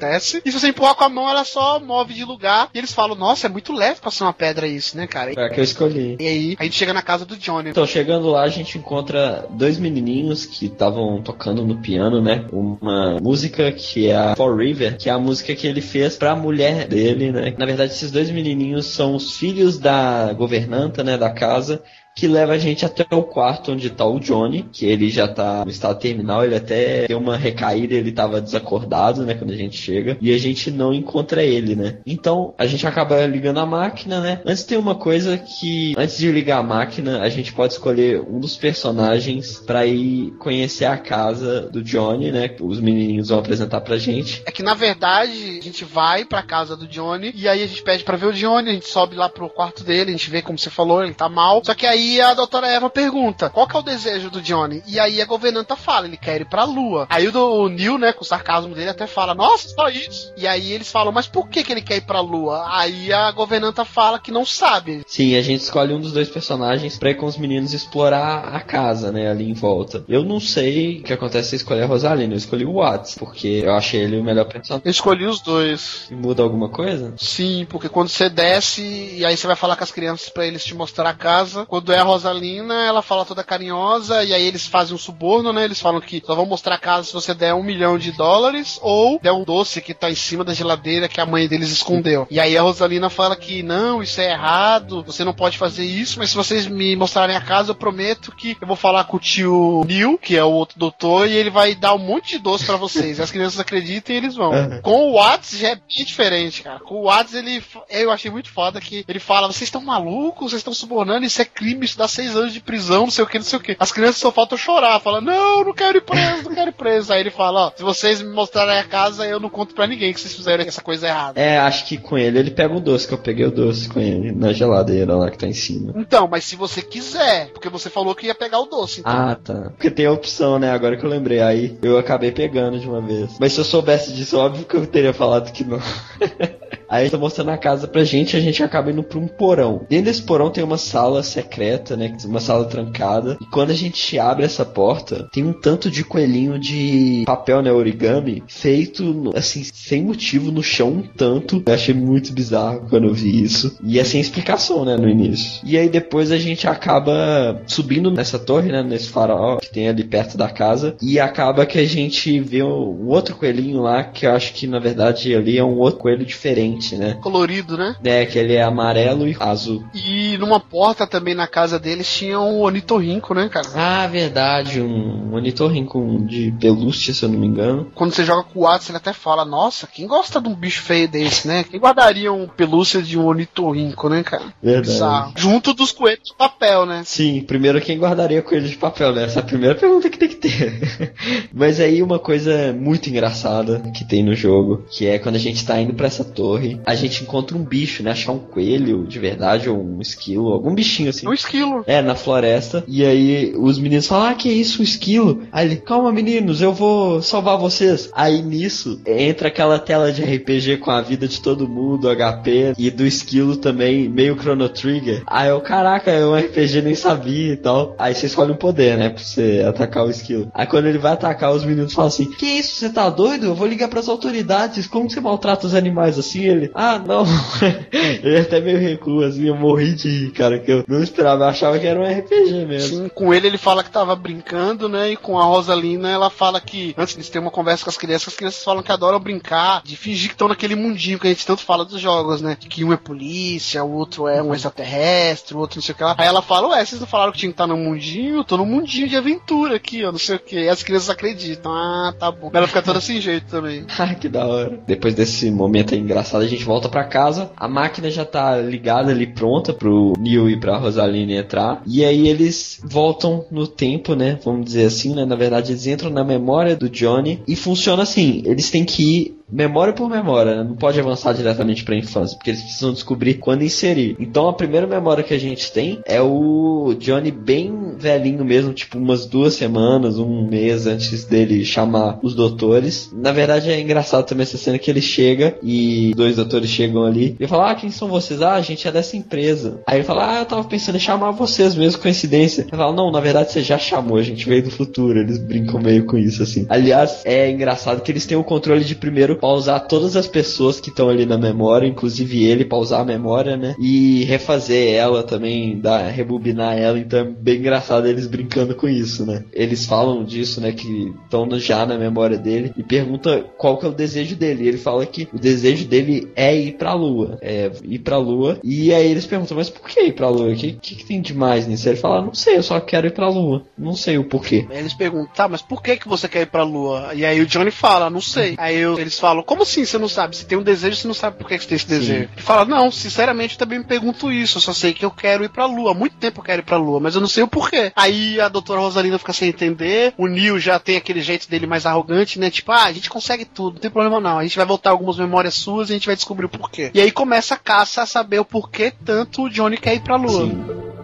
E 0.46 0.52
se 0.52 0.60
você 0.60 0.68
empurrar 0.70 0.96
com 0.96 1.04
a 1.04 1.10
mão, 1.10 1.30
ela 1.30 1.44
só 1.44 1.80
move 1.80 2.14
de 2.14 2.24
lugar. 2.24 2.70
E 2.74 2.78
eles 2.78 2.92
falam: 2.92 3.16
Nossa, 3.16 3.48
é 3.48 3.50
muito 3.50 3.74
leve 3.74 4.00
pra 4.00 4.12
ser 4.12 4.24
uma 4.24 4.34
pedra 4.34 4.68
isso, 4.68 4.98
né, 4.98 5.08
cara? 5.08 5.32
É 5.36 5.50
que 5.50 5.60
eu 5.60 5.64
escolhi. 5.64 6.18
E 6.20 6.28
aí, 6.28 6.56
a 6.60 6.64
gente 6.64 6.76
chega 6.76 6.94
na 6.94 7.02
casa 7.02 7.26
do 7.26 7.38
Johnny. 7.38 7.70
Então, 7.70 7.86
chegando 7.86 8.30
lá, 8.30 8.44
a 8.44 8.50
gente 8.50 8.78
encontra 8.78 9.46
dois 9.50 9.78
menininhos 9.78 10.46
que 10.46 10.66
estavam 10.66 11.22
tocando 11.22 11.66
no 11.66 11.78
piano, 11.78 12.22
né? 12.22 12.46
Uma 12.52 13.18
música 13.22 13.72
que 13.72 14.08
é 14.08 14.16
a 14.16 14.36
For 14.36 14.58
River, 14.58 14.98
que 14.98 15.10
é 15.10 15.12
a 15.12 15.20
música 15.20 15.56
que 15.56 15.68
ele 15.68 15.82
fez 15.82 16.18
pra 16.18 16.36
mulher 16.36 16.88
dele, 16.88 17.32
né? 17.32 17.54
Na 17.58 17.66
verdade, 17.66 17.94
esses 17.94 18.12
dois 18.12 18.30
menininhos 18.30 18.86
são 18.88 19.16
os 19.16 19.38
filhos 19.38 19.78
da 19.78 20.34
governanta, 20.34 21.04
né, 21.04 21.18
da 21.18 21.30
casa, 21.30 21.82
que 22.16 22.28
leva 22.28 22.54
a 22.54 22.58
gente 22.58 22.86
até 22.86 23.06
o 23.14 23.24
quarto 23.24 23.74
onde 23.74 23.90
tá 23.90 24.06
o 24.06 24.20
Johnny, 24.20 24.66
que 24.72 24.86
ele 24.86 25.10
já 25.10 25.28
tá 25.28 25.66
no 25.66 25.70
estado 25.70 26.00
terminal, 26.00 26.46
ele 26.46 26.56
até 26.56 27.08
deu 27.08 27.18
uma 27.18 27.36
recaída, 27.36 27.94
ele 27.94 28.12
tava 28.12 28.40
desacordado, 28.40 29.26
né, 29.26 29.34
quando 29.34 29.52
a 29.52 29.58
gente 29.58 29.78
chega, 29.78 30.18
e 30.22 30.34
a 30.34 30.38
gente 30.38 30.72
não 30.72 30.94
encontra 30.94 31.44
ele, 31.44 31.76
né. 31.76 31.98
Então, 32.06 32.54
a 32.58 32.66
gente 32.66 32.88
acaba 32.88 33.26
ligando 33.26 33.60
a 33.60 33.66
máquina, 33.66 34.22
né. 34.22 34.42
Antes 34.46 34.64
tem 34.64 34.78
uma 34.78 34.96
coisa 34.96 35.38
que, 35.38 35.94
antes 35.98 36.18
de 36.18 36.32
ligar 36.32 36.60
a 36.60 36.64
máquina, 36.64 37.22
a 37.22 37.28
gente 37.28 37.52
pode 37.52 37.74
escolher 37.74 38.22
um 38.22 38.40
dos 38.40 38.56
personagens 38.56 39.60
para 39.60 39.86
ir 39.86 40.32
conhecer 40.40 40.86
a 40.86 40.98
casa 40.98 41.70
do 41.70 41.84
Johnny, 41.84 42.32
né, 42.32 42.56
os 42.62 42.80
menininhos 42.80 43.28
vão 43.28 43.40
apresentar 43.40 43.82
pra 43.82 43.98
gente. 43.98 44.42
É 44.46 44.52
que, 44.52 44.64
na 44.64 44.74
verdade, 44.74 45.58
a 45.60 45.64
gente 45.64 45.84
vai 45.84 46.24
pra 46.24 46.42
casa 46.42 46.78
do 46.78 46.88
Johnny, 46.88 47.34
e 47.36 47.50
aí 47.50 47.62
a 47.62 47.68
gente 47.68 47.84
pede 47.84 48.06
pra 48.06 48.16
ver 48.16 48.28
o 48.28 48.34
Johnny, 48.34 48.70
a 48.70 48.74
gente 48.74 48.88
sobe 48.88 49.18
lá 49.18 49.28
pro 49.28 49.50
quarto 49.50 49.84
dele, 49.84 50.12
a 50.12 50.14
gente 50.14 50.30
vê 50.30 50.42
como 50.42 50.58
você 50.58 50.70
falou, 50.70 51.04
ele 51.04 51.14
tá 51.14 51.28
mal, 51.28 51.62
só 51.66 51.74
que 51.74 51.86
aí 51.86 52.05
a 52.22 52.34
doutora 52.34 52.68
Eva 52.68 52.90
pergunta: 52.90 53.50
qual 53.50 53.68
que 53.68 53.76
é 53.76 53.80
o 53.80 53.84
desejo 53.84 54.30
do 54.30 54.42
Johnny? 54.42 54.84
E 54.88 55.00
aí 55.00 55.22
a 55.22 55.26
governanta 55.26 55.76
fala: 55.76 56.08
ele 56.08 56.18
quer 56.18 56.42
ir 56.42 56.46
pra 56.46 56.64
lua. 56.64 57.08
Aí 57.10 57.28
o, 57.28 57.70
Neil, 57.70 57.98
né, 57.98 58.14
com 58.14 58.24
o 58.24 58.28
sarcasmo 58.28 58.74
dele, 58.74 58.90
até 58.90 59.08
fala: 59.08 59.34
nossa, 59.34 59.70
só 59.70 59.90
isso. 59.90 60.34
E 60.38 60.48
aí 60.48 60.72
eles 60.72 60.92
falam: 60.92 61.12
mas 61.12 61.28
por 61.28 61.50
que, 61.50 61.64
que 61.64 61.72
ele 61.72 61.82
quer 61.82 61.98
ir 61.98 62.06
pra 62.06 62.20
lua? 62.20 62.66
Aí 62.70 63.12
a 63.12 63.32
governanta 63.32 63.86
fala 63.86 64.20
que 64.20 64.32
não 64.32 64.46
sabe. 64.46 65.04
Sim, 65.08 65.36
a 65.36 65.42
gente 65.42 65.62
escolhe 65.62 65.94
um 65.94 66.00
dos 66.00 66.12
dois 66.12 66.30
personagens 66.30 66.98
pra 66.98 67.12
ir 67.12 67.16
com 67.16 67.26
os 67.26 67.38
meninos 67.38 67.74
explorar 67.74 68.56
a 68.56 68.60
casa, 68.60 69.12
né, 69.12 69.30
ali 69.30 69.50
em 69.50 69.54
volta. 69.54 70.04
Eu 70.08 70.24
não 70.24 70.40
sei 70.40 71.00
o 71.00 71.04
que 71.04 71.14
acontece 71.14 71.50
se 71.50 71.56
escolher 71.58 71.84
a 71.84 71.88
Rosalina, 71.88 72.34
eu 72.34 72.38
escolhi 72.38 72.66
o 72.66 72.76
Watts, 72.76 73.16
porque 73.16 73.62
eu 73.64 73.74
achei 73.74 74.02
ele 74.02 74.18
o 74.18 74.24
melhor 74.24 74.46
personagem. 74.46 74.84
Eu 74.86 74.92
escolhi 74.92 75.26
os 75.26 75.42
dois. 75.42 76.08
E 76.10 76.16
muda 76.16 76.44
alguma 76.44 76.70
coisa? 76.70 77.14
Sim, 77.18 77.66
porque 77.70 77.90
quando 77.90 78.10
você 78.10 78.30
desce 78.30 78.82
e 78.82 79.26
aí 79.26 79.36
você 79.36 79.48
vai 79.48 79.56
falar 79.56 79.76
com 79.76 79.84
as 79.84 79.92
crianças 79.92 80.30
pra 80.30 80.46
eles 80.46 80.64
te 80.64 80.76
mostrar 80.76 81.10
a 81.10 81.14
casa, 81.14 81.66
quando 81.66 81.92
é 81.96 82.00
a 82.00 82.04
Rosalina, 82.04 82.86
ela 82.86 83.02
fala 83.02 83.26
toda 83.26 83.44
carinhosa 83.44 84.24
e 84.24 84.34
aí 84.34 84.46
eles 84.46 84.66
fazem 84.66 84.96
um 84.96 84.98
suborno, 84.98 85.52
né? 85.52 85.64
Eles 85.66 85.80
falam 85.80 86.02
que 86.02 86.22
só 86.26 86.36
vão 86.36 86.46
mostrar 86.46 86.76
a 86.76 86.80
casa 86.80 87.08
se 87.08 87.14
você 87.14 87.34
der 87.34 87.54
um 87.54 87.64
milhão 87.64 87.98
de 87.98 88.12
dólares 88.12 88.80
ou 88.82 89.20
der 89.22 89.32
um 89.32 89.44
doce 89.44 89.82
que 89.82 89.94
tá 89.94 90.10
em 90.10 90.16
cima 90.16 90.44
da 90.44 90.54
geladeira 90.54 91.08
que 91.08 91.22
a 91.22 91.26
mãe 91.26 91.48
deles 91.48 91.72
escondeu. 91.72 92.28
E 92.30 92.40
aí 92.40 92.58
a 92.58 92.62
Rosalina 92.62 93.10
fala 93.10 93.36
que 93.36 93.64
não, 93.64 94.02
isso 94.02 94.20
é 94.22 94.32
errado, 94.32 95.04
você 95.04 95.24
não 95.24 95.34
pode 95.34 95.58
fazer 95.58 95.86
isso, 95.86 96.20
mas 96.20 96.30
se 96.30 96.36
vocês 96.36 96.68
me 96.68 96.96
mostrarem 96.96 97.36
a 97.36 97.42
casa, 97.42 97.72
eu 97.72 97.76
prometo 97.76 98.32
que 98.36 98.58
eu 98.60 98.68
vou 98.68 98.76
falar 98.76 99.06
com 99.06 99.18
o 99.18 99.20
tio 99.20 99.84
Neil, 99.86 100.18
que 100.18 100.38
é 100.38 100.44
o 100.44 100.52
outro 100.52 100.80
doutor, 100.80 101.28
e 101.28 101.34
ele 101.34 101.50
vai 101.50 101.76
dar 101.76 101.94
um 101.94 102.00
monte 102.00 102.32
de 102.32 102.40
doce 102.40 102.66
para 102.66 102.78
vocês. 102.78 103.20
As 103.20 103.32
crianças 103.32 103.60
acreditam 103.60 104.14
e 104.14 104.18
eles 104.18 104.36
vão. 104.36 104.52
Uhum. 104.52 104.82
Com 104.82 105.12
o 105.12 105.14
Watts 105.14 105.58
já 105.58 105.70
é 105.70 105.76
bem 105.76 106.06
diferente, 106.06 106.64
cara. 106.64 106.80
Com 106.80 106.96
o 106.96 107.04
Watts 107.04 107.34
ele 107.34 107.64
eu 107.90 108.12
achei 108.12 108.32
muito 108.32 108.50
foda 108.50 108.82
que 108.82 109.06
ele 109.08 109.20
fala: 109.20 109.48
vocês 109.48 109.64
estão 109.64 109.82
malucos, 109.82 110.52
vocês 110.52 110.60
estão 110.60 110.74
subornando, 110.74 111.26
isso 111.26 111.42
é 111.42 111.46
crime, 111.46 111.85
isso 111.86 111.98
dá 111.98 112.08
seis 112.08 112.36
anos 112.36 112.54
de 112.54 112.60
prisão, 112.60 113.04
não 113.04 113.12
sei 113.12 113.24
o 113.24 113.28
que, 113.28 113.38
não 113.38 113.46
sei 113.46 113.60
o 113.60 113.62
que. 113.62 113.76
As 113.80 113.92
crianças 113.92 114.18
só 114.18 114.32
faltam 114.32 114.58
chorar, 114.58 115.00
fala: 115.00 115.22
não, 115.22 115.64
não 115.64 115.74
quero 115.74 115.98
ir 115.98 116.02
preso, 116.02 116.44
não 116.44 116.56
quero 116.56 116.70
ir 116.70 116.74
preso. 116.74 117.14
Aí 117.14 117.20
ele 117.20 117.32
fala: 117.32 117.68
ó, 117.68 117.72
se 117.76 117.84
vocês 117.84 118.22
me 118.22 118.34
mostrarem 118.34 118.78
a 118.78 118.84
casa, 118.84 119.26
eu 119.26 119.40
não 119.40 119.50
conto 119.50 119.74
pra 119.74 119.88
ninguém 119.88 120.14
que 120.14 120.20
vocês 120.20 120.34
fizeram 120.34 120.64
essa 120.64 120.82
coisa 120.82 121.08
errada. 121.08 121.40
É, 121.40 121.58
acho 121.60 121.86
que 121.86 121.98
com 121.98 122.18
ele 122.18 122.40
ele 122.40 122.52
pega 122.52 122.74
o 122.74 122.80
doce, 122.80 123.08
que 123.08 123.14
eu 123.14 123.18
peguei 123.18 123.46
o 123.46 123.52
doce 123.52 123.88
com 123.90 124.00
ele, 124.00 124.32
na 124.32 124.52
geladeira 124.52 125.16
lá 125.16 125.30
que 125.30 125.38
tá 125.38 125.48
em 125.48 125.54
cima. 125.54 125.94
Então, 125.96 126.28
mas 126.28 126.44
se 126.46 126.56
você 126.56 126.82
quiser, 126.82 127.50
porque 127.52 127.70
você 127.70 127.90
falou 127.90 128.16
que 128.16 128.28
ia 128.28 128.36
pegar 128.36 128.60
o 128.60 128.66
doce. 128.66 129.02
Então. 129.02 129.12
Ah, 129.12 129.36
tá. 129.36 129.72
Porque 129.72 129.92
tem 129.92 130.06
a 130.06 130.12
opção, 130.12 130.60
né? 130.60 130.72
Agora 130.72 130.98
que 130.98 131.06
eu 131.06 131.10
lembrei. 131.10 131.42
Aí 131.42 131.78
eu 131.82 131.98
acabei 131.98 132.32
pegando 132.32 132.80
de 132.80 132.88
uma 132.88 133.02
vez. 133.02 133.38
Mas 133.40 133.54
se 133.54 133.60
eu 133.60 133.66
soubesse 133.66 134.12
disso, 134.14 134.38
óbvio 134.38 134.66
que 134.66 134.76
eu 134.76 134.86
teria 134.86 135.14
falado 135.14 135.52
que 135.52 135.64
não. 135.64 135.80
Aí 136.90 137.10
tá 137.10 137.18
mostrando 137.18 137.52
a 137.52 137.58
casa 137.58 137.88
pra 137.88 138.04
gente, 138.04 138.38
a 138.38 138.40
gente 138.40 138.64
acaba 138.64 138.92
indo 138.92 139.04
pra 139.04 139.20
um 139.20 139.28
porão. 139.28 139.86
Dentro 139.90 140.06
desse 140.06 140.22
porão 140.22 140.50
tem 140.50 140.64
uma 140.64 140.78
sala 140.78 141.24
secreta, 141.24 141.96
né? 141.96 142.16
Uma 142.26 142.40
sala 142.40 142.66
trancada. 142.66 143.38
E 143.42 143.46
quando 143.46 143.72
a 143.72 143.76
gente 143.76 144.18
abre 144.20 144.46
essa 144.46 144.66
porta, 144.66 145.28
tem 145.32 145.44
um 145.44 145.54
tanto 145.54 145.90
de 145.90 146.04
coelhinho 146.04 146.60
de 146.60 147.24
papel, 147.26 147.62
né? 147.62 147.72
Origami, 147.72 148.44
feito, 148.48 149.32
assim, 149.36 149.64
sem 149.64 150.04
motivo 150.04 150.52
no 150.52 150.64
chão, 150.64 150.90
um 150.90 151.02
tanto. 151.02 151.64
Eu 151.66 151.74
achei 151.74 151.94
muito 151.94 152.34
bizarro 152.34 152.88
quando 152.90 153.08
eu 153.08 153.14
vi 153.14 153.44
isso. 153.44 153.78
E 153.84 154.00
é 154.00 154.04
sem 154.04 154.22
explicação, 154.22 154.86
né? 154.86 154.96
No 154.96 155.10
início. 155.10 155.62
E 155.64 155.78
aí 155.78 155.90
depois 155.90 156.32
a 156.32 156.38
gente 156.38 156.68
acaba 156.68 157.62
subindo 157.66 158.12
nessa 158.12 158.38
torre, 158.38 158.72
né? 158.72 158.84
Nesse 158.84 159.10
farol 159.10 159.58
que 159.58 159.72
tem 159.72 159.88
ali 159.88 160.04
perto 160.04 160.38
da 160.38 160.50
casa. 160.50 160.96
E 161.02 161.20
acaba 161.20 161.66
que 161.66 161.80
a 161.80 161.86
gente 161.86 162.40
vê 162.40 162.64
um 162.64 163.08
outro 163.08 163.36
coelhinho 163.36 163.82
lá, 163.82 164.04
que 164.04 164.26
eu 164.26 164.32
acho 164.32 164.54
que 164.54 164.68
na 164.68 164.80
verdade 164.80 165.36
ali 165.36 165.58
é 165.58 165.64
um 165.64 165.78
outro 165.78 166.00
coelho 166.00 166.26
diferente 166.26 166.75
diferente, 166.76 166.96
né? 166.96 167.18
Colorido, 167.22 167.78
né? 167.78 167.96
É, 168.04 168.26
que 168.26 168.38
ele 168.38 168.54
é 168.54 168.64
amarelo 168.64 169.28
e 169.28 169.36
azul. 169.40 169.84
E 169.94 170.38
numa 170.38 170.60
porta 170.60 171.08
também 171.08 171.34
na 171.34 171.48
casa 171.48 171.80
deles 171.80 172.12
tinha 172.12 172.40
um 172.40 172.62
ornitorrinco, 172.62 173.34
né, 173.34 173.50
cara? 173.50 173.68
Ah, 173.76 174.08
verdade, 174.08 174.82
um 174.82 175.34
ornitorrinco 175.34 176.24
de 176.26 176.52
pelúcia, 176.60 177.14
se 177.14 177.24
eu 177.24 177.30
não 177.30 177.40
me 177.40 177.48
engano. 177.48 177.92
Quando 177.96 178.14
você 178.14 178.24
joga 178.24 178.44
com 178.44 178.60
o 178.60 178.64
Watson, 178.64 178.92
ele 178.92 178.98
até 178.98 179.14
fala, 179.14 179.46
nossa, 179.46 179.88
quem 179.88 180.08
gosta 180.08 180.42
de 180.42 180.50
um 180.50 180.56
bicho 180.56 180.82
feio 180.82 181.08
desse, 181.08 181.48
né? 181.48 181.64
Quem 181.64 181.80
guardaria 181.80 182.32
um 182.32 182.48
pelúcia 182.48 183.02
de 183.02 183.18
um 183.18 183.26
ornitorrinco, 183.26 184.10
né, 184.10 184.24
cara? 184.24 184.54
Verdade. 184.62 184.88
Bizarro. 184.88 185.34
Junto 185.36 185.74
dos 185.74 185.92
coelhos 185.92 186.24
de 186.26 186.36
papel, 186.36 186.86
né? 186.86 187.02
Sim, 187.06 187.42
primeiro 187.42 187.82
quem 187.82 187.98
guardaria 187.98 188.42
coelho 188.42 188.68
de 188.68 188.76
papel, 188.76 189.14
né? 189.14 189.24
Essa 189.26 189.40
é 189.40 189.42
a 189.42 189.46
primeira 189.46 189.76
pergunta 189.76 190.10
que 190.10 190.18
tem 190.18 190.30
que 190.30 190.36
ter. 190.36 191.14
Mas 191.54 191.80
aí 191.80 192.02
uma 192.02 192.20
coisa 192.20 192.74
muito 192.74 193.10
engraçada 193.10 193.82
que 193.94 194.06
tem 194.06 194.24
no 194.24 194.36
jogo, 194.36 194.86
que 194.90 195.08
é 195.08 195.20
quando 195.20 195.36
a 195.36 195.40
gente 195.40 195.66
tá 195.66 195.80
indo 195.80 195.94
pra 195.94 196.08
essa 196.08 196.24
torre, 196.24 196.65
a 196.86 196.96
gente 196.96 197.24
encontra 197.24 197.58
um 197.58 197.64
bicho, 197.64 198.04
né? 198.04 198.12
Achar 198.12 198.32
um 198.32 198.40
coelho 198.40 199.06
de 199.06 199.20
verdade 199.20 199.70
ou 199.70 199.82
um 199.82 200.02
esquilo, 200.02 200.52
algum 200.52 200.74
bichinho 200.74 201.10
assim. 201.10 201.28
Um 201.28 201.34
esquilo. 201.34 201.84
É, 201.88 202.02
na 202.02 202.16
floresta. 202.16 202.84
E 202.88 203.04
aí 203.04 203.54
os 203.58 203.78
meninos 203.80 204.08
falam, 204.08 204.28
ah, 204.28 204.34
que 204.34 204.50
isso, 204.50 204.82
um 204.82 204.84
esquilo? 204.84 205.44
Aí 205.52 205.68
ele, 205.68 205.76
calma 205.78 206.12
meninos, 206.12 206.62
eu 206.62 206.74
vou 206.74 207.22
salvar 207.22 207.58
vocês. 207.58 208.10
Aí 208.14 208.42
nisso, 208.42 209.02
entra 209.06 209.48
aquela 209.48 209.80
tela 209.80 210.12
de 210.12 210.24
RPG 210.24 210.78
com 210.78 210.92
a 210.92 211.02
vida 211.02 211.28
de 211.28 211.42
todo 211.42 211.68
mundo, 211.68 212.10
HP, 212.10 212.74
e 212.78 212.90
do 212.90 213.06
esquilo 213.06 213.56
também, 213.56 214.08
meio 214.10 214.38
Chrono 214.40 214.70
Trigger. 214.70 215.24
Aí 215.28 215.50
eu, 215.50 215.62
caraca, 215.62 216.12
é 216.12 216.26
um 216.26 216.36
RPG, 216.36 216.82
nem 216.82 216.96
sabia 216.96 217.54
e 217.54 217.58
tal. 217.58 217.96
Aí 217.98 218.14
você 218.14 218.26
escolhe 218.26 218.52
um 218.52 218.58
poder, 218.58 218.98
né, 218.98 219.10
pra 219.10 219.24
você 219.24 219.64
atacar 219.68 220.06
o 220.06 220.10
esquilo. 220.10 220.50
Aí 220.54 220.66
quando 220.66 220.88
ele 220.88 220.98
vai 220.98 221.14
atacar, 221.14 221.54
os 221.54 221.66
meninos 221.66 221.94
falam 221.94 222.08
assim, 222.08 222.26
que 222.26 222.46
isso, 222.46 222.76
você 222.76 222.90
tá 222.90 223.10
doido? 223.10 223.46
Eu 223.46 223.56
vou 223.56 223.68
ligar 223.68 223.90
pras 223.90 224.10
autoridades, 224.10 224.88
como 224.88 225.10
você 225.10 225.20
maltrata 225.20 225.68
os 225.68 225.76
animais 225.76 226.18
assim? 226.18 226.46
Ele, 226.56 226.72
ah, 226.74 227.00
não. 227.00 227.26
ele 227.92 228.38
até 228.38 228.60
meio 228.60 228.80
recua, 228.80 229.28
assim, 229.28 229.48
eu 229.48 229.56
morri 229.56 229.94
de 229.94 230.10
rir, 230.10 230.32
cara, 230.32 230.60
que 230.60 230.72
eu 230.72 230.84
não 230.88 231.02
esperava, 231.02 231.44
eu 231.44 231.48
achava 231.48 231.80
que 231.80 231.88
era 231.88 232.00
um 232.00 232.04
RPG 232.04 232.66
mesmo. 232.66 232.98
Sim, 232.98 233.10
com 233.10 233.34
ele 233.34 233.48
ele 233.48 233.58
fala 233.58 233.84
que 233.84 233.90
tava 233.90 234.16
brincando, 234.16 234.90
né? 234.90 235.12
E 235.12 235.18
com 235.18 235.40
a 235.40 235.44
Rosalina 235.44 236.10
ela 236.10 236.30
fala 236.30 236.60
que, 236.60 236.94
antes 236.98 237.16
de 237.16 237.32
ter 237.32 237.40
uma 237.40 237.52
conversa 237.52 237.84
com 237.84 237.90
as 237.90 237.98
crianças, 237.98 238.30
as 238.30 238.36
crianças 238.36 238.64
falam 238.64 238.84
que 238.84 238.92
adoram 238.92 239.20
brincar, 239.20 239.82
de 239.84 239.96
fingir 239.96 240.30
que 240.30 240.36
estão 240.36 240.48
naquele 240.48 240.76
mundinho 240.76 241.20
que 241.20 241.28
a 241.28 241.30
gente 241.30 241.46
tanto 241.46 241.62
fala 241.62 241.86
dos 241.86 242.00
jogos, 242.00 242.42
né? 242.42 242.58
Que 242.60 242.84
um 242.84 242.94
é 242.94 242.98
polícia, 242.98 243.84
o 243.84 243.92
outro 243.92 244.28
é 244.28 244.42
um 244.42 244.54
extraterrestre, 244.54 245.56
o 245.56 245.60
outro 245.60 245.78
não 245.78 245.84
sei 245.84 245.94
o 245.94 245.98
que 245.98 246.04
lá. 246.04 246.16
Aí 246.18 246.28
ela 246.28 246.42
fala, 246.42 246.70
ué, 246.70 246.84
vocês 246.84 247.00
não 247.00 247.08
falaram 247.08 247.32
que 247.32 247.40
tinha 247.40 247.50
que 247.50 247.54
estar 247.54 247.68
no 247.68 247.78
mundinho? 247.78 248.38
Eu 248.38 248.44
tô 248.44 248.58
no 248.58 248.66
mundinho 248.66 249.08
de 249.08 249.16
aventura 249.16 249.76
aqui, 249.76 250.04
ó, 250.04 250.12
não 250.12 250.20
sei 250.20 250.36
o 250.36 250.40
que. 250.40 250.60
E 250.60 250.70
as 250.70 250.84
crianças 250.84 251.10
acreditam. 251.10 251.72
Ah, 251.72 252.14
tá 252.18 252.32
bom. 252.32 252.50
Ela 252.54 252.68
fica 252.68 252.82
toda 252.82 253.02
sem 253.02 253.20
jeito 253.22 253.48
também. 253.48 253.86
Ah, 253.98 254.14
que 254.14 254.30
da 254.30 254.46
hora. 254.46 254.80
Depois 254.86 255.16
desse 255.16 255.50
momento 255.50 255.96
aí 255.96 256.00
engraçado, 256.00 256.45
a 256.46 256.50
gente 256.50 256.64
volta 256.64 256.90
pra 256.90 257.04
casa. 257.04 257.52
A 257.56 257.68
máquina 257.68 258.10
já 258.10 258.26
tá 258.26 258.58
ligada 258.58 259.12
ali, 259.12 259.28
pronta 259.28 259.74
pro 259.74 260.14
Neil 260.20 260.50
e 260.50 260.60
pra 260.60 260.78
Rosaline 260.78 261.36
entrar. 261.36 261.82
E 261.86 262.04
aí 262.04 262.28
eles 262.28 262.80
voltam 262.84 263.46
no 263.52 263.68
tempo, 263.68 264.16
né? 264.16 264.40
Vamos 264.44 264.66
dizer 264.66 264.86
assim, 264.86 265.14
né? 265.14 265.26
Na 265.26 265.36
verdade, 265.36 265.72
eles 265.72 265.88
entram 265.88 266.10
na 266.10 266.24
memória 266.24 266.76
do 266.76 266.90
Johnny. 266.90 267.42
E 267.48 267.56
funciona 267.56 268.04
assim: 268.04 268.42
eles 268.46 268.70
têm 268.70 268.86
que 268.86 269.04
ir 269.04 269.45
memória 269.52 269.94
por 269.94 270.10
memória, 270.10 270.56
né? 270.56 270.64
não 270.64 270.76
pode 270.76 271.00
avançar 271.00 271.34
diretamente 271.34 271.84
para 271.84 271.96
a 271.96 272.00
infância, 272.00 272.38
porque 272.38 272.52
eles 272.52 272.62
precisam 272.62 272.94
descobrir 272.94 273.36
quando 273.36 273.64
inserir. 273.64 274.16
Então 274.20 274.48
a 274.48 274.54
primeira 274.54 274.88
memória 274.88 275.24
que 275.24 275.34
a 275.34 275.40
gente 275.40 275.72
tem 275.72 276.00
é 276.06 276.22
o 276.22 276.96
Johnny 277.00 277.32
bem 277.32 277.96
velhinho 277.98 278.44
mesmo, 278.44 278.74
tipo 278.74 278.98
umas 278.98 279.26
duas 279.26 279.54
semanas, 279.54 280.18
um 280.18 280.48
mês 280.48 280.88
antes 280.88 281.26
dele 281.26 281.64
chamar 281.64 282.20
os 282.22 282.36
doutores. 282.36 283.10
Na 283.14 283.32
verdade 283.32 283.72
é 283.72 283.80
engraçado 283.80 284.26
também 284.26 284.44
essa 284.44 284.58
cena 284.58 284.78
que 284.78 284.90
ele 284.90 285.02
chega 285.02 285.58
e 285.64 286.14
dois 286.16 286.36
doutores 286.36 286.70
chegam 286.70 287.04
ali 287.04 287.36
e 287.40 287.48
falam: 287.48 287.68
"Ah, 287.68 287.76
quem 287.76 287.90
são 287.90 288.08
vocês?" 288.08 288.42
"Ah, 288.42 288.54
a 288.54 288.62
gente 288.62 288.88
é 288.88 288.92
dessa 288.92 289.16
empresa". 289.16 289.82
Aí 289.88 289.98
ele 289.98 290.04
fala: 290.04 290.36
"Ah, 290.36 290.40
eu 290.40 290.46
tava 290.46 290.64
pensando 290.64 290.96
em 290.96 291.00
chamar 291.00 291.32
vocês 291.32 291.76
mesmo, 291.76 292.02
coincidência". 292.02 292.64
Ele 292.64 292.78
fala: 292.78 292.94
"Não, 292.94 293.12
na 293.12 293.20
verdade 293.20 293.52
você 293.52 293.62
já 293.62 293.78
chamou, 293.78 294.18
a 294.18 294.24
gente 294.24 294.48
veio 294.48 294.64
do 294.64 294.72
futuro". 294.72 295.20
Eles 295.20 295.38
brincam 295.38 295.80
meio 295.80 296.06
com 296.06 296.18
isso 296.18 296.44
assim. 296.44 296.66
Aliás, 296.70 297.22
é 297.26 297.50
engraçado 297.50 298.02
que 298.02 298.12
eles 298.12 298.26
têm 298.26 298.38
o 298.38 298.44
controle 298.44 298.84
de 298.84 298.96
primeiro 298.96 299.36
pausar 299.46 299.88
todas 299.88 300.16
as 300.16 300.28
pessoas 300.28 300.80
que 300.80 300.90
estão 300.90 301.08
ali 301.08 301.24
na 301.24 301.38
memória, 301.38 301.86
inclusive 301.88 302.44
ele 302.44 302.66
pausar 302.66 303.02
a 303.02 303.06
memória, 303.06 303.56
né? 303.56 303.76
E 303.80 304.24
refazer 304.24 304.94
ela 304.96 305.22
também, 305.22 305.80
dar, 305.80 306.08
rebobinar 306.10 306.76
ela. 306.76 306.98
Então 306.98 307.20
é 307.20 307.24
bem 307.24 307.58
engraçado 307.60 308.08
eles 308.08 308.26
brincando 308.26 308.74
com 308.74 308.90
isso, 308.90 309.24
né? 309.24 309.44
Eles 309.54 309.86
falam 309.86 310.24
disso, 310.24 310.60
né? 310.60 310.72
Que 310.72 311.14
estão 311.24 311.48
já 311.60 311.86
na 311.86 311.96
memória 311.96 312.40
dele 312.40 312.74
e 312.76 312.82
pergunta 312.82 313.46
qual 313.56 313.78
que 313.78 313.86
é 313.86 313.90
o 313.90 313.94
desejo 313.94 314.36
dele. 314.36 314.64
E 314.64 314.68
ele 314.68 314.78
fala 314.80 315.06
que 315.06 315.28
o 315.32 315.38
desejo 315.38 315.86
dele 315.86 316.28
é 316.36 316.56
ir 316.58 316.72
pra 316.74 316.96
lua. 316.96 317.38
É 317.40 317.70
ir 317.84 318.00
pra 318.00 318.18
lua. 318.18 318.58
E 318.64 318.92
aí 318.92 319.06
eles 319.12 319.28
perguntam, 319.28 319.58
mas 319.58 319.70
por 319.70 319.88
que 319.88 320.00
ir 320.08 320.14
pra 320.14 320.28
lua? 320.28 320.48
O 320.52 320.56
que, 320.56 320.72
que, 320.74 320.96
que 320.96 321.06
tem 321.06 321.22
de 321.22 321.36
mais 321.36 321.68
nisso? 321.68 321.88
Ele 321.88 321.98
fala, 321.98 322.20
não 322.24 322.34
sei, 322.34 322.58
eu 322.58 322.64
só 322.64 322.80
quero 322.80 323.06
ir 323.06 323.14
pra 323.14 323.30
lua. 323.30 323.62
Não 323.78 323.96
sei 323.96 324.18
o 324.18 324.24
porquê. 324.24 324.66
Eles 324.72 324.96
perguntam, 324.96 325.32
tá, 325.36 325.48
mas 325.48 325.62
por 325.62 325.84
que, 325.84 325.98
que 325.98 326.08
você 326.08 326.28
quer 326.28 326.42
ir 326.42 326.48
pra 326.48 326.64
lua? 326.64 327.14
E 327.14 327.24
aí 327.24 327.40
o 327.42 327.46
Johnny 327.46 327.70
fala, 327.70 328.10
não 328.10 328.22
sei. 328.22 328.56
Aí 328.58 328.78
eu- 328.78 328.98
eles 328.98 329.20
falam, 329.20 329.25
como 329.44 329.64
assim 329.64 329.86
você 329.86 329.98
não 329.98 330.08
sabe? 330.08 330.36
Você 330.36 330.46
tem 330.46 330.58
um 330.58 330.64
desejo, 330.64 330.98
você 330.98 331.08
não 331.08 331.14
sabe 331.14 331.38
por 331.38 331.48
que 331.48 331.58
você 331.58 331.68
tem 331.68 331.76
esse 331.76 331.88
desejo. 331.88 332.30
Ele 332.34 332.42
fala, 332.42 332.66
não, 332.66 332.92
sinceramente 332.92 333.54
eu 333.54 333.60
também 333.60 333.80
me 333.80 333.86
pergunto 333.86 334.32
isso. 334.32 334.58
Eu 334.58 334.62
só 334.62 334.74
sei 334.74 334.94
que 334.94 335.06
eu 335.06 335.12
quero 335.12 335.44
ir 335.44 335.50
pra 335.50 335.66
lua. 335.66 335.92
Há 335.92 335.94
muito 335.94 336.16
tempo 336.18 336.40
eu 336.40 336.44
quero 336.44 336.62
ir 336.62 336.66
pra 336.66 336.78
lua, 336.78 337.00
mas 337.00 337.16
eu 337.16 337.22
não 337.22 337.28
sei 337.28 337.44
o 337.44 337.48
porquê. 337.48 337.92
Aí 337.96 338.40
a 338.40 338.50
doutora 338.50 338.80
Rosalina 338.80 339.20
fica 339.20 339.34
sem 339.34 339.50
entender. 339.50 340.14
O 340.18 340.28
Neil 340.28 340.60
já 340.60 340.80
tem 340.80 340.98
aquele 340.98 341.22
jeito 341.22 341.50
dele 341.50 341.68
mais 341.68 341.86
arrogante, 341.86 342.40
né? 342.40 342.50
Tipo, 342.50 342.72
ah, 342.72 342.86
a 342.86 342.94
gente 342.94 343.10
consegue 343.10 343.46
tudo, 343.46 343.76
não 343.76 343.82
tem 343.82 343.92
problema 343.92 344.20
não. 344.20 344.40
A 344.40 344.44
gente 344.44 344.58
vai 344.58 344.66
voltar 344.66 344.92
algumas 344.92 345.18
memórias 345.18 345.56
suas 345.56 345.90
e 345.90 345.94
a 345.94 345.96
gente 345.96 346.08
vai 346.08 346.16
descobrir 346.16 346.46
o 346.46 346.50
porquê. 346.50 346.92
E 346.94 347.02
aí 347.02 347.12
começa 347.12 347.56
a 347.56 347.58
caça 347.58 348.02
a 348.02 348.06
saber 348.06 348.40
o 348.40 348.46
porquê 348.46 348.94
tanto 349.04 349.44
o 349.44 349.50
Johnny 349.50 349.78
quer 349.78 349.96
ir 349.96 350.02
pra 350.02 350.16
lua. 350.16 350.46
Sim. 350.46 350.95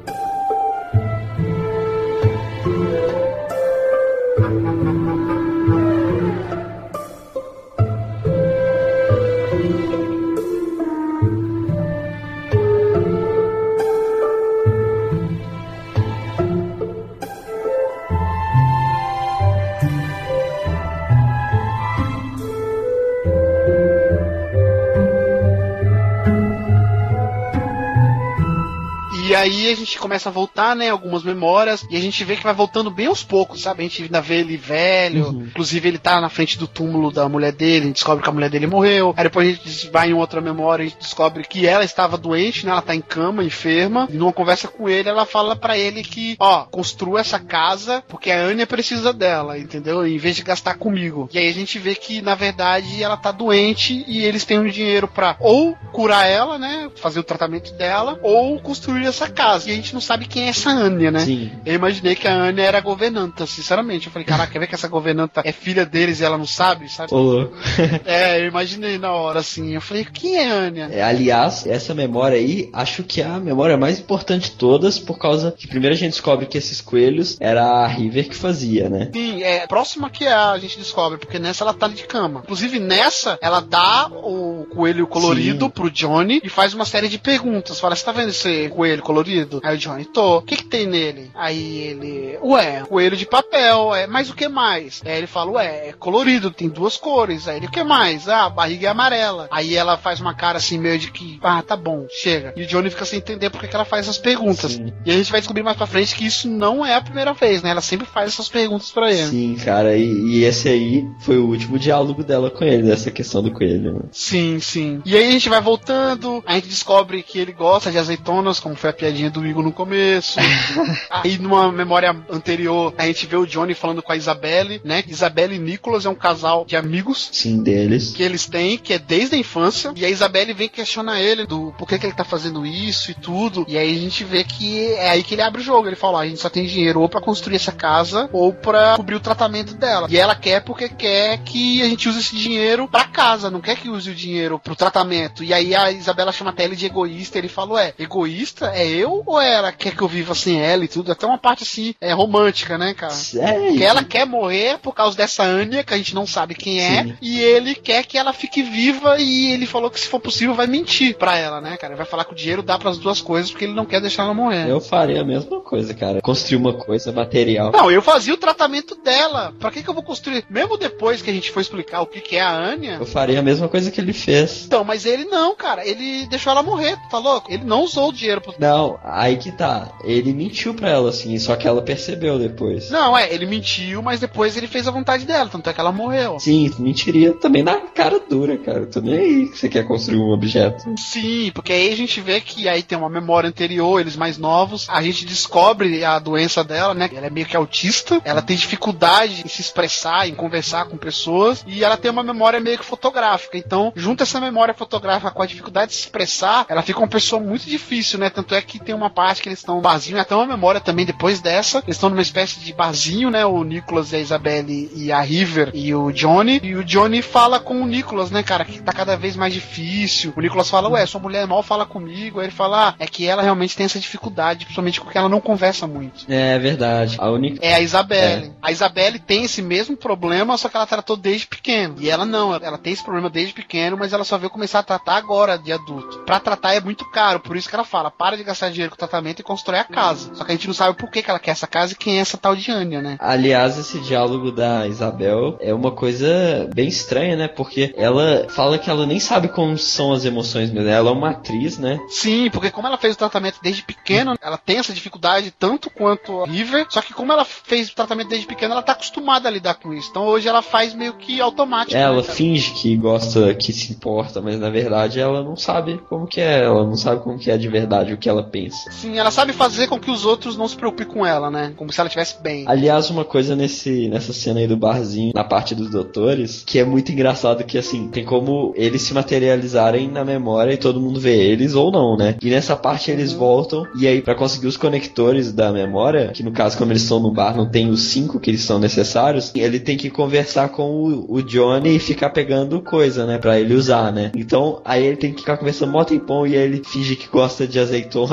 E 29.32 29.36
aí 29.36 29.71
a 29.71 29.75
gente 29.75 29.97
começa 29.97 30.27
a 30.27 30.32
voltar, 30.32 30.75
né, 30.75 30.89
algumas 30.89 31.23
memórias, 31.23 31.86
e 31.89 31.95
a 31.95 32.01
gente 32.01 32.21
vê 32.25 32.36
que 32.36 32.43
vai 32.43 32.53
voltando 32.53 32.91
bem 32.91 33.07
aos 33.07 33.23
poucos, 33.23 33.61
sabe? 33.61 33.79
A 33.79 33.88
gente 33.88 34.03
ainda 34.03 34.19
vê 34.19 34.39
ele 34.41 34.57
velho, 34.57 35.47
inclusive 35.47 35.88
ele 35.88 35.97
tá 35.97 36.19
na 36.19 36.27
frente 36.27 36.59
do 36.59 36.67
túmulo 36.67 37.13
da 37.13 37.29
mulher 37.29 37.53
dele, 37.53 37.86
a 37.86 37.88
gente 37.88 37.93
descobre 37.93 38.21
que 38.21 38.29
a 38.29 38.34
mulher 38.34 38.49
dele 38.49 38.67
morreu. 38.67 39.13
Aí 39.15 39.23
depois 39.23 39.47
a 39.47 39.69
gente 39.69 39.89
vai 39.89 40.09
em 40.09 40.13
outra 40.13 40.41
memória, 40.41 40.84
a 40.84 40.88
gente 40.89 40.99
descobre 40.99 41.45
que 41.45 41.65
ela 41.65 41.86
estava 41.86 42.17
doente, 42.17 42.65
né? 42.65 42.73
Ela 42.73 42.82
tá 42.82 42.93
em 42.93 42.99
cama, 42.99 43.41
enferma. 43.41 44.05
E 44.11 44.17
numa 44.17 44.34
conversa 44.34 44.67
com 44.67 44.89
ele, 44.89 45.07
ela 45.07 45.25
fala 45.25 45.55
pra 45.55 45.77
ele 45.77 46.03
que, 46.03 46.36
ó, 46.38 46.65
construa 46.65 47.21
essa 47.21 47.39
casa 47.39 48.03
porque 48.09 48.32
a 48.32 48.38
Anya 48.38 48.67
precisa 48.67 49.13
dela, 49.13 49.57
entendeu? 49.57 50.05
Em 50.05 50.17
vez 50.17 50.36
de 50.36 50.43
gastar 50.43 50.73
comigo. 50.73 51.29
E 51.32 51.38
aí 51.38 51.47
a 51.47 51.53
gente 51.53 51.79
vê 51.79 51.95
que, 51.95 52.21
na 52.21 52.36
verdade, 52.36 53.01
ela 53.01 53.15
tá 53.15 53.32
doente 53.32 54.03
e 54.09 54.25
eles 54.25 54.43
têm 54.43 54.59
um 54.59 54.67
dinheiro 54.67 55.07
pra 55.07 55.38
ou 55.39 55.73
curar 55.93 56.27
ela, 56.27 56.59
né? 56.59 56.89
Fazer 56.97 57.21
o 57.21 57.23
tratamento 57.23 57.71
dela, 57.75 58.19
ou 58.21 58.59
construir 58.59 59.05
essa 59.05 59.20
casa. 59.30 59.69
E 59.69 59.74
a 59.74 59.76
gente 59.76 59.93
não 59.93 60.01
sabe 60.01 60.26
quem 60.26 60.45
é 60.45 60.49
essa 60.49 60.69
Anya, 60.69 61.11
né? 61.11 61.19
Sim. 61.19 61.51
Eu 61.65 61.76
imaginei 61.76 62.15
que 62.15 62.28
a 62.28 62.34
Anya 62.34 62.63
era 62.63 62.78
a 62.78 62.82
governanta, 62.82 63.45
sinceramente. 63.45 64.07
Eu 64.07 64.13
falei, 64.13 64.26
caraca, 64.26 64.51
quer 64.51 64.59
ver 64.59 64.67
que 64.67 64.76
essa 64.76 64.88
governanta 64.88 65.41
é 65.43 65.51
filha 65.51 65.86
deles 65.86 66.19
e 66.19 66.24
ela 66.24 66.38
não 66.38 66.45
sabe, 66.45 66.89
sabe? 66.89 67.13
Ô, 67.13 67.17
louco. 67.17 67.57
É, 68.05 68.39
eu 68.39 68.47
imaginei 68.47 68.97
na 68.97 69.11
hora, 69.11 69.39
assim. 69.39 69.74
Eu 69.74 69.82
falei, 69.82 70.05
quem 70.05 70.38
é 70.38 70.51
a 70.51 70.55
Anya? 70.55 70.89
É, 70.91 71.03
aliás, 71.03 71.65
essa 71.65 71.93
memória 71.93 72.38
aí, 72.38 72.69
acho 72.74 73.03
que 73.03 73.22
é 73.22 73.26
a 73.26 73.39
memória 73.39 73.78
mais 73.78 73.99
importante 73.99 74.51
de 74.51 74.57
todas, 74.57 74.99
por 74.99 75.17
causa 75.17 75.51
que 75.51 75.67
primeiro 75.67 75.95
a 75.95 75.97
gente 75.97 76.11
descobre 76.11 76.45
que 76.45 76.57
esses 76.57 76.82
coelhos 76.82 77.38
era 77.39 77.63
a 77.63 77.88
River 77.88 78.30
que 78.30 78.36
fazia, 78.36 78.89
né? 78.89 79.09
Sim, 79.13 79.43
é 79.43 79.65
próxima 79.67 80.09
que 80.09 80.26
a, 80.26 80.51
a 80.51 80.59
gente 80.59 80.78
descobre, 80.78 81.17
porque 81.17 81.39
nessa 81.39 81.63
ela 81.63 81.74
tá 81.74 81.88
de 81.88 82.03
cama. 82.03 82.41
Inclusive, 82.43 82.80
nessa, 82.80 83.38
ela 83.41 83.59
dá 83.59 84.07
o 84.07 84.65
coelho 84.74 85.07
colorido 85.07 85.65
Sim. 85.65 85.72
pro 85.72 85.91
Johnny 85.91 86.41
e 86.43 86.49
faz 86.49 86.74
uma 86.74 86.86
série 86.86 87.07
de 87.07 87.17
perguntas. 87.17 87.80
Fala, 87.80 87.95
você 87.95 88.03
tá 88.03 88.11
vendo 88.11 88.30
esse 88.30 88.69
coelho 88.69 89.01
colorido? 89.01 89.11
Colorido? 89.12 89.59
Aí 89.64 89.76
o 89.76 89.78
Johnny, 89.78 90.05
tô. 90.05 90.38
O 90.38 90.41
que 90.41 90.55
que 90.55 90.66
tem 90.66 90.88
nele? 90.88 91.30
Aí 91.36 91.80
ele, 91.80 92.39
ué, 92.41 92.84
coelho 92.88 93.18
de 93.18 93.26
papel, 93.26 93.93
é, 93.93 94.07
mas 94.07 94.30
o 94.30 94.36
que 94.36 94.47
mais? 94.47 95.01
Aí 95.05 95.18
ele 95.18 95.28
fala, 95.28 95.51
ué, 95.51 95.89
é 95.89 95.93
colorido, 95.93 96.49
tem 96.49 96.70
duas 96.70 96.95
cores. 96.97 97.47
Aí 97.47 97.57
ele, 97.57 97.68
o 97.68 97.72
que 97.72 97.84
mais? 97.84 98.28
Ah, 98.30 98.45
a 98.45 98.49
barriga 98.49 98.88
é 98.88 98.91
amarela. 98.91 99.47
Aí 99.51 99.76
ela 99.76 99.97
faz 99.97 100.20
uma 100.22 100.34
cara 100.34 100.57
assim, 100.57 100.78
meio 100.78 100.97
de 100.97 101.12
que, 101.12 101.39
ah, 101.43 101.62
tá 101.62 101.76
bom, 101.76 102.05
chega. 102.09 102.53
E 102.55 102.64
o 102.64 102.68
Johnny 102.68 102.89
fica 102.89 103.05
sem 103.05 103.20
entender 103.20 103.49
porque 103.49 103.68
que 103.68 103.76
ela 103.76 103.86
faz 103.86 104.05
essas 104.07 104.18
perguntas. 104.18 104.74
Sim. 104.74 104.93
E 105.05 105.12
a 105.12 105.14
gente 105.14 105.32
vai 105.32 105.41
descobrir 105.41 105.64
mais 105.64 105.78
pra 105.78 105.86
frente 105.86 106.16
que 106.16 106.26
isso 106.26 106.47
não 106.49 106.86
é 106.86 106.95
a 106.95 107.01
primeira 107.01 107.34
vez, 107.34 107.62
né? 107.62 107.72
Ela 107.72 107.82
sempre 107.82 108.07
faz 108.07 108.30
essas 108.34 108.47
perguntas 108.47 108.91
pra 108.91 109.12
ele. 109.12 109.28
Sim, 109.28 109.55
cara, 109.64 109.95
e, 109.97 110.05
e 110.05 110.43
esse 110.45 110.70
aí 110.70 111.05
foi 111.20 111.38
o 111.38 111.47
último 111.47 111.78
diálogo 111.78 112.24
dela 112.24 112.49
com 112.49 112.64
ele, 112.64 112.84
dessa 112.84 113.12
questão 113.12 113.43
do 113.43 113.51
coelho. 113.51 113.93
né? 113.93 113.99
Sim, 114.12 114.59
sim. 114.59 115.01
E 115.05 115.16
aí 115.18 115.28
a 115.28 115.32
gente 115.32 115.49
vai 115.49 115.62
voltando, 115.62 116.43
a 116.45 116.55
gente 116.55 116.68
descobre 116.68 117.22
que 117.24 117.39
ele 117.39 117.51
gosta 117.51 117.91
de 117.91 117.97
azeitonas, 117.97 118.59
como 118.59 118.76
foi 118.76 118.89
a 118.89 118.93
piadinha 119.02 119.32
do 119.32 119.45
Igor 119.45 119.64
no 119.64 119.72
começo. 119.72 120.39
aí 121.10 121.39
numa 121.39 121.72
memória 121.72 122.16
anterior, 122.30 122.93
a 122.99 123.08
gente 123.08 123.26
vê 123.26 123.36
o 123.36 123.47
Johnny 123.47 123.74
falando 123.74 124.04
com 124.04 124.12
a 124.12 124.16
Isabelle, 124.16 124.80
né? 124.86 125.04
Isabelle 125.08 125.56
e 125.56 125.60
Nicholas 125.60 126.06
é 126.06 126.10
um 126.10 126.16
casal 126.16 126.66
de 126.66 126.76
amigos 126.76 127.30
Sim, 127.32 127.64
deles. 127.64 128.12
que 128.12 128.22
eles 128.22 128.45
têm, 128.45 128.78
que 128.78 128.93
é 128.93 128.99
desde 128.99 129.36
a 129.36 129.39
infância. 129.39 129.91
E 129.95 130.06
a 130.06 130.10
Isabelle 130.10 130.54
vem 130.54 130.70
questionar 130.70 131.20
ele 131.20 131.47
do 131.47 131.74
por 131.80 131.88
que, 131.88 131.97
que 131.97 132.06
ele 132.06 132.14
tá 132.14 132.24
fazendo 132.24 132.64
isso 132.64 133.10
e 133.10 133.16
tudo. 133.16 133.66
E 133.68 133.76
aí 133.76 133.97
a 133.97 133.99
gente 133.99 134.24
vê 134.24 134.43
que 134.43 134.93
é 134.93 135.10
aí 135.10 135.24
que 135.24 135.34
ele 135.34 135.41
abre 135.41 135.62
o 135.62 135.64
jogo. 135.64 135.88
Ele 135.88 135.95
fala: 135.95 136.20
"Ó, 136.20 136.22
a 136.22 136.28
gente 136.28 136.39
só 136.39 136.49
tem 136.49 136.68
dinheiro 136.68 137.02
ou 137.02 137.10
pra 137.10 137.20
construir 137.20 137.56
essa 137.56 137.72
casa 137.72 138.30
ou 138.32 138.54
pra 138.54 138.95
cobrir 138.97 139.16
o 139.16 139.20
tratamento 139.20 139.74
dela. 139.74 140.08
E 140.12 140.18
ela 140.18 140.36
quer 140.36 140.62
porque 140.62 140.88
quer 140.88 141.39
que 141.39 141.82
a 141.82 141.89
gente 141.89 142.08
use 142.08 142.20
esse 142.20 142.36
dinheiro 142.36 142.88
pra 142.88 143.06
casa, 143.06 143.49
não 143.49 143.62
quer 143.62 143.78
que 143.78 143.89
use 143.89 144.12
o 144.12 144.16
dinheiro 144.16 144.60
pro 144.60 144.76
tratamento. 144.76 145.43
E 145.43 145.54
aí 145.54 145.74
a 145.74 145.91
Isabela 145.91 146.32
chama 146.32 146.52
até 146.52 146.66
ele 146.66 146.76
de 146.76 146.86
egoísta. 146.86 147.39
Ele 147.39 147.47
fala: 147.47 147.74
Ué, 147.74 147.93
egoísta? 147.97 148.68
É 148.76 148.91
eu 148.92 149.24
ou 149.26 149.39
ela 149.39 149.72
quer 149.72 149.96
que 149.96 150.02
eu 150.02 150.08
viva 150.08 150.36
sem 150.36 150.62
ela 150.62 150.84
e 150.84 150.88
tudo? 150.88 151.12
Até 151.12 151.26
uma 151.26 151.38
parte 151.38 151.64
assim, 151.64 151.96
é 152.02 152.12
romântica, 152.14 152.78
né, 152.78 152.94
cara? 152.94 153.14
É, 153.36 153.72
Que 153.74 153.84
ela 153.84 154.04
quer 154.04 154.26
morrer 154.26 154.78
por 154.80 154.94
causa 154.94 155.16
dessa 155.18 155.44
Anya, 155.44 155.84
que 155.84 155.94
a 155.94 155.98
gente 155.98 156.14
não 156.16 156.26
sabe 156.28 156.56
quem 156.56 156.82
é, 156.82 157.04
Sim. 157.04 157.18
e 157.22 157.39
ele 157.39 157.76
quer 157.76 158.06
que 158.06 158.18
ela 158.18 158.34
fique 158.34 158.62
viva 158.64 159.20
e 159.20 159.52
ele 159.54 159.66
falou 159.66 159.89
que 159.89 160.00
se 160.00 160.08
for 160.08 160.20
possível 160.20 160.54
vai 160.56 160.68
mentir 160.68 161.16
pra 161.18 161.38
ela, 161.38 161.62
né, 161.62 161.78
cara? 161.78 161.96
Vai 161.96 162.06
falar 162.06 162.26
que 162.26 162.34
o 162.34 162.36
dinheiro 162.36 162.62
dá 162.64 162.78
pras 162.78 162.98
duas 162.98 163.22
coisas 163.22 163.52
porque 163.52 163.66
ele 163.66 163.74
não 163.74 163.86
quer 163.86 164.02
deixar 164.02 164.24
ela 164.24 164.34
morrer. 164.34 164.70
eu 164.70 164.80
faria 164.82 165.22
a 165.22 165.26
mesma 165.26 165.60
coisa, 165.62 165.94
cara. 165.94 166.22
Construir 166.22 166.58
uma 166.58 166.74
coisa 166.74 167.12
material. 167.12 167.72
Não, 167.72 167.92
eu 167.92 168.02
fazia 168.02 168.34
o 168.34 168.38
tratamento 168.38 168.96
dela. 168.96 169.54
Pra 169.60 169.72
que 169.72 169.84
que 169.84 169.89
eu 169.89 169.94
vou 169.94 170.04
construir? 170.04 170.46
Mesmo 170.50 170.78
depois 170.78 171.22
que 171.22 171.30
a 171.30 171.34
gente 171.34 171.52
for 171.52 171.60
explicar 171.62 172.02
o 172.02 172.06
que 172.08 172.20
que 172.22 172.36
é 172.36 172.42
a 172.42 172.52
Anya. 172.52 172.98
Eu 173.00 173.06
faria 173.06 173.39
a 173.39 173.44
mesma 173.44 173.68
coisa 173.68 173.92
que 173.92 174.00
ele 174.02 174.14
fez. 174.14 174.66
Então, 174.66 174.84
mas 174.84 175.06
ele 175.06 175.26
não, 175.26 175.56
cara. 175.56 175.86
Ele 175.88 176.26
deixou 176.28 176.52
ela 176.52 176.64
morrer, 176.64 176.98
tá 177.10 177.18
louco? 177.18 177.52
Ele 177.52 177.64
não 177.64 177.84
usou 177.84 178.10
o 178.10 178.14
dinheiro 178.14 178.42
pro... 178.42 178.54
Não, 178.60 178.80
aí 179.03 179.38
que 179.38 179.51
tá. 179.51 179.89
Ele 180.03 180.34
mentiu 180.34 180.73
pra 180.73 180.89
ela, 180.89 181.09
assim, 181.09 181.38
só 181.39 181.55
que 181.55 181.67
ela 181.67 181.82
percebeu 181.82 182.39
depois. 182.39 182.89
Não, 182.89 183.17
é, 183.17 183.34
ele 183.34 183.45
mentiu, 183.45 184.01
mas 184.01 184.19
depois 184.19 184.55
ele 184.57 184.67
fez 184.67 184.88
a 184.88 184.91
vontade 184.91 185.25
dela, 185.25 185.49
tanto 185.49 185.69
é 185.69 185.73
que 185.73 185.79
ela 185.79 185.91
morreu. 185.91 186.39
Sim, 186.39 186.71
mentiria 186.79 187.34
também 187.34 187.63
na 187.63 187.77
cara 187.77 188.19
dura, 188.19 188.57
cara. 188.57 188.86
Tô 188.86 189.01
nem 189.01 189.17
aí 189.17 189.49
que 189.49 189.57
você 189.57 189.69
quer 189.69 189.86
construir 189.86 190.19
um 190.19 190.32
objeto. 190.32 190.84
Sim, 190.97 191.51
porque 191.53 191.73
aí 191.73 191.91
a 191.91 191.95
gente 191.95 192.19
vê 192.21 192.39
que 192.41 192.67
aí 192.67 192.84
tem 192.84 192.97
uma 192.97 193.09
memória 193.09 193.47
anterior, 193.47 193.99
eles 193.99 194.15
mais 194.15 194.38
novos. 194.38 194.88
A 194.89 195.01
gente 195.01 195.25
descobre 195.25 196.03
a 196.03 196.19
doença 196.19 196.63
dela, 196.63 196.93
né? 196.93 197.09
Ela 197.13 197.27
é 197.27 197.29
meio 197.29 197.45
que 197.45 197.57
autista, 197.57 198.21
ela 198.23 198.41
tem 198.41 198.55
dificuldade 198.55 199.43
em 199.45 199.47
se 199.47 199.61
expressar, 199.61 200.27
em 200.27 200.34
conversar 200.34 200.86
com 200.86 200.97
pessoas, 200.97 201.63
e 201.67 201.84
ela 201.84 201.97
tem 201.97 202.11
uma 202.11 202.23
memória 202.23 202.59
meio 202.59 202.77
que 202.77 202.86
fotográfica. 202.86 203.57
Então, 203.57 203.91
junto 203.95 204.23
essa 204.23 204.39
memória 204.39 204.73
fotográfica 204.73 205.32
com 205.32 205.41
a 205.41 205.45
dificuldade 205.45 205.91
de 205.91 205.97
se 205.97 206.03
expressar, 206.03 206.65
ela 206.69 206.82
fica 206.82 206.99
uma 206.99 207.07
pessoa 207.07 207.41
muito 207.41 207.65
difícil, 207.65 208.19
né? 208.19 208.29
Tanto 208.29 208.55
é 208.55 208.61
que 208.61 208.70
tem 208.80 208.95
uma 208.95 209.09
parte 209.09 209.41
que 209.41 209.49
eles 209.49 209.59
estão 209.59 209.76
no 209.76 209.82
barzinho, 209.82 210.19
até 210.19 210.36
uma 210.36 210.45
memória 210.45 210.80
também 210.80 211.05
depois 211.05 211.39
dessa. 211.39 211.80
Eles 211.80 211.95
estão 211.95 212.09
numa 212.09 212.22
espécie 212.22 212.59
de 212.59 212.74
barzinho, 212.74 213.30
né? 213.30 213.45
O 213.45 213.63
Nicholas 213.63 214.11
e 214.11 214.17
a 214.17 214.19
Isabelle 214.19 214.91
e 214.95 215.11
a 215.11 215.22
River 215.22 215.72
e 215.74 215.93
o 215.93 216.11
Johnny. 216.11 216.59
E 216.63 216.76
o 216.76 216.84
Johnny 216.84 217.22
fala 217.22 217.59
com 217.59 217.82
o 217.82 217.86
Nicholas, 217.86 218.32
né, 218.32 218.43
cara? 218.43 218.65
Que 218.65 218.82
tá 218.82 218.93
cada 218.93 219.15
vez 219.15 219.36
mais 219.36 219.53
difícil. 219.53 220.34
O 220.36 220.41
Nicholas 220.41 220.69
fala, 220.69 220.89
ué, 220.89 221.05
sua 221.05 221.22
mulher 221.22 221.47
mal 221.47 221.63
fala 221.63 221.86
comigo. 221.86 222.39
Aí 222.39 222.45
ele 222.45 222.51
fala, 222.51 222.89
ah, 222.89 222.95
é 222.99 223.05
que 223.05 223.28
ela 223.28 223.41
realmente 223.41 223.76
tem 223.76 223.86
essa 223.86 223.99
dificuldade, 223.99 224.65
principalmente 224.65 225.01
porque 225.01 225.17
ela 225.17 225.30
não 225.30 225.41
conversa 225.41 225.88
muito. 225.88 226.26
É 226.30 226.57
verdade. 226.59 227.17
A 227.19 227.30
única. 227.30 227.65
É 227.65 227.74
a 227.76 227.80
Isabelle. 227.80 228.51
A 228.61 228.72
Isabelle 228.72 229.19
tem 229.19 229.43
esse 229.43 229.61
mesmo 229.61 229.95
problema, 229.97 230.57
só 230.57 230.69
que 230.69 230.78
ela 230.78 230.86
tratou 230.86 231.15
desde 231.15 231.47
pequeno. 231.47 231.95
E 231.99 232.09
ela 232.09 232.26
não, 232.26 232.53
ela 232.55 232.78
tem 232.78 232.93
esse 232.93 233.03
problema 233.03 233.30
desde 233.30 233.53
pequeno, 233.53 233.97
mas 233.97 234.13
ela 234.13 234.24
só 234.24 234.38
veio 234.38 234.49
começar 234.49 234.80
a 234.80 234.84
tratar 234.84 235.15
agora 235.15 235.57
de 235.57 235.72
adulto. 235.72 236.19
Pra 236.19 236.39
tratar 236.39 236.74
é 236.74 236.82
muito 236.82 237.09
caro, 237.11 237.39
por 237.39 237.55
isso 237.55 237.69
que 237.69 237.76
ela 237.76 237.84
fala: 237.84 238.11
para 238.11 238.38
de 238.38 238.43
gastar 238.43 238.61
dinheiro 238.70 238.91
com 238.91 238.97
tratamento 238.97 239.39
e 239.39 239.43
constrói 239.43 239.80
a 239.80 239.84
casa. 239.84 240.34
Só 240.36 240.43
que 240.43 240.51
a 240.51 240.55
gente 240.55 240.68
não 240.68 240.74
sabe 240.74 240.97
por 240.97 241.09
que, 241.09 241.22
que 241.22 241.30
ela 241.30 241.39
quer 241.39 241.51
essa 241.51 241.68
casa 241.68 241.93
e 241.93 241.95
quem 241.95 242.18
é 242.18 242.22
essa 242.22 242.38
tal 242.38 242.55
de 242.55 242.72
Anya, 242.72 243.01
né? 243.01 243.18
Aliás, 243.20 243.78
esse 243.78 243.99
diálogo 243.99 244.51
da 244.51 244.88
Isabel 244.88 245.57
é 245.59 245.74
uma 245.74 245.91
coisa 245.91 246.70
bem 246.74 246.88
estranha, 246.88 247.36
né? 247.36 247.47
Porque 247.47 247.93
ela 247.97 248.47
fala 248.49 248.78
que 248.78 248.89
ela 248.89 249.05
nem 249.05 249.20
sabe 249.20 249.47
como 249.47 249.78
são 249.78 250.14
as 250.14 250.26
emoções 250.26 250.72
mesmo. 250.72 250.89
Ela 250.89 251.09
é 251.09 251.14
uma 251.14 251.32
atriz, 251.32 251.78
né? 251.78 251.99
Sim, 252.09 252.49
porque 252.51 252.72
como 252.72 252.88
ela 252.88 252.97
fez 252.97 253.16
o 253.16 253.18
tratamento 253.18 253.59
desde 253.62 253.84
pequeno, 253.84 254.36
ela 254.41 254.57
tem 254.57 254.78
essa 254.78 254.93
dificuldade 254.93 255.51
tanto 255.51 255.89
quanto 255.89 256.43
a 256.43 256.45
River. 256.45 256.86
Só 256.89 257.01
que 257.01 257.14
como 257.14 257.32
ela 257.32 257.45
fez 257.45 257.89
o 257.89 257.95
tratamento 257.95 258.30
desde 258.30 258.47
pequeno, 258.47 258.74
ela 258.74 258.82
tá 258.82 258.93
acostumada 258.93 259.47
a 259.47 259.51
lidar 259.51 259.76
com 259.76 259.93
isso. 259.93 260.09
Então 260.09 260.26
hoje 260.26 260.47
ela 260.47 260.62
faz 260.62 260.93
meio 260.93 261.14
que 261.14 261.39
automático. 261.41 261.95
Ela 261.97 262.18
né, 262.18 262.22
cara? 262.22 262.34
finge 262.34 262.72
que 262.72 262.95
gosta, 262.95 263.53
que 263.53 263.72
se 263.74 263.91
importa, 263.91 264.41
mas 264.41 264.59
na 264.59 264.70
verdade 264.70 265.20
ela 265.20 265.43
não 265.43 265.55
sabe 265.55 265.99
como 266.09 266.28
que 266.28 266.41
é. 266.41 266.64
Ela 266.64 266.86
não 266.86 266.95
sabe 266.95 267.24
como 267.24 267.38
que 267.38 267.49
é 267.49 267.57
de 267.57 267.68
verdade 267.68 268.14
o 268.14 268.18
que 268.18 268.30
ela 268.30 268.41
pensa. 268.44 268.92
Sim, 268.92 269.18
ela 269.18 269.32
sabe 269.32 269.54
fazer 269.54 269.88
com 269.88 270.00
que 270.00 270.12
os 270.12 270.26
outros 270.26 270.58
não 270.58 270.68
se 270.68 270.76
preocupem 270.76 271.08
com 271.08 271.26
ela, 271.26 271.50
né? 271.50 271.74
Como 271.76 271.92
se 271.92 272.00
ela 272.00 272.08
estivesse 272.08 272.42
bem. 272.42 272.66
Aliás, 272.68 273.10
uma 273.10 273.26
coisa 273.26 273.56
nesse, 273.56 274.08
nessa 274.10 274.34
cena 274.34 274.60
aí 274.60 274.68
do 274.68 274.78
barzinho, 274.78 275.32
na 275.34 275.44
parte 275.44 275.76
dos 275.76 275.89
doutores, 275.89 276.64
que 276.66 276.80
é 276.80 276.84
muito 276.84 277.12
engraçado 277.12 277.64
que 277.64 277.78
assim, 277.78 278.08
tem 278.10 278.26
como 278.26 278.74
eles 278.76 279.02
se 279.02 279.14
materializarem 279.14 280.10
na 280.10 280.24
memória 280.24 280.74
e 280.74 280.78
todo 280.78 281.00
mundo 281.00 281.20
vê 281.20 281.36
eles 281.36 281.76
ou 281.76 281.92
não, 281.92 282.18
né? 282.18 282.36
E 282.42 282.50
nessa 282.50 282.76
parte 282.76 283.12
eles 283.12 283.32
voltam 283.32 283.86
e 283.98 284.08
aí 284.08 284.22
pra 284.22 284.36
conseguir 284.36 284.68
os 284.68 284.78
conectores 284.78 285.52
da 285.52 285.72
memória, 285.72 286.30
que 286.34 286.44
no 286.44 286.52
caso 286.52 286.78
como 286.78 286.92
eles 286.92 287.04
estão 287.04 287.20
no 287.20 287.32
bar 287.32 287.56
não 287.56 287.70
tem 287.70 287.89
os 287.89 288.04
cinco 288.04 288.39
que 288.39 288.50
eles 288.50 288.62
são 288.62 288.80
necessários, 288.80 289.52
ele 289.56 289.80
tem 289.80 289.98
que 289.98 290.10
conversar 290.10 290.70
com 290.70 290.89
o, 290.92 291.36
o 291.36 291.42
Johnny 291.42 291.96
e 291.96 292.00
ficar 292.00 292.30
pegando 292.30 292.82
coisa, 292.82 293.26
né, 293.26 293.38
Pra 293.38 293.60
ele 293.60 293.74
usar, 293.74 294.12
né? 294.12 294.32
Então 294.36 294.82
aí 294.86 295.06
ele 295.06 295.18
tem 295.18 295.34
que 295.34 295.39
ficar 295.42 295.58
conversando 295.58 295.92
mó 295.92 296.04
tempão 296.04 296.46
e 296.46 296.56
aí 296.56 296.64
ele 296.64 296.82
finge 296.84 297.16
que 297.16 297.28
gosta 297.28 297.68
de 297.68 297.80
azeitona, 297.80 298.30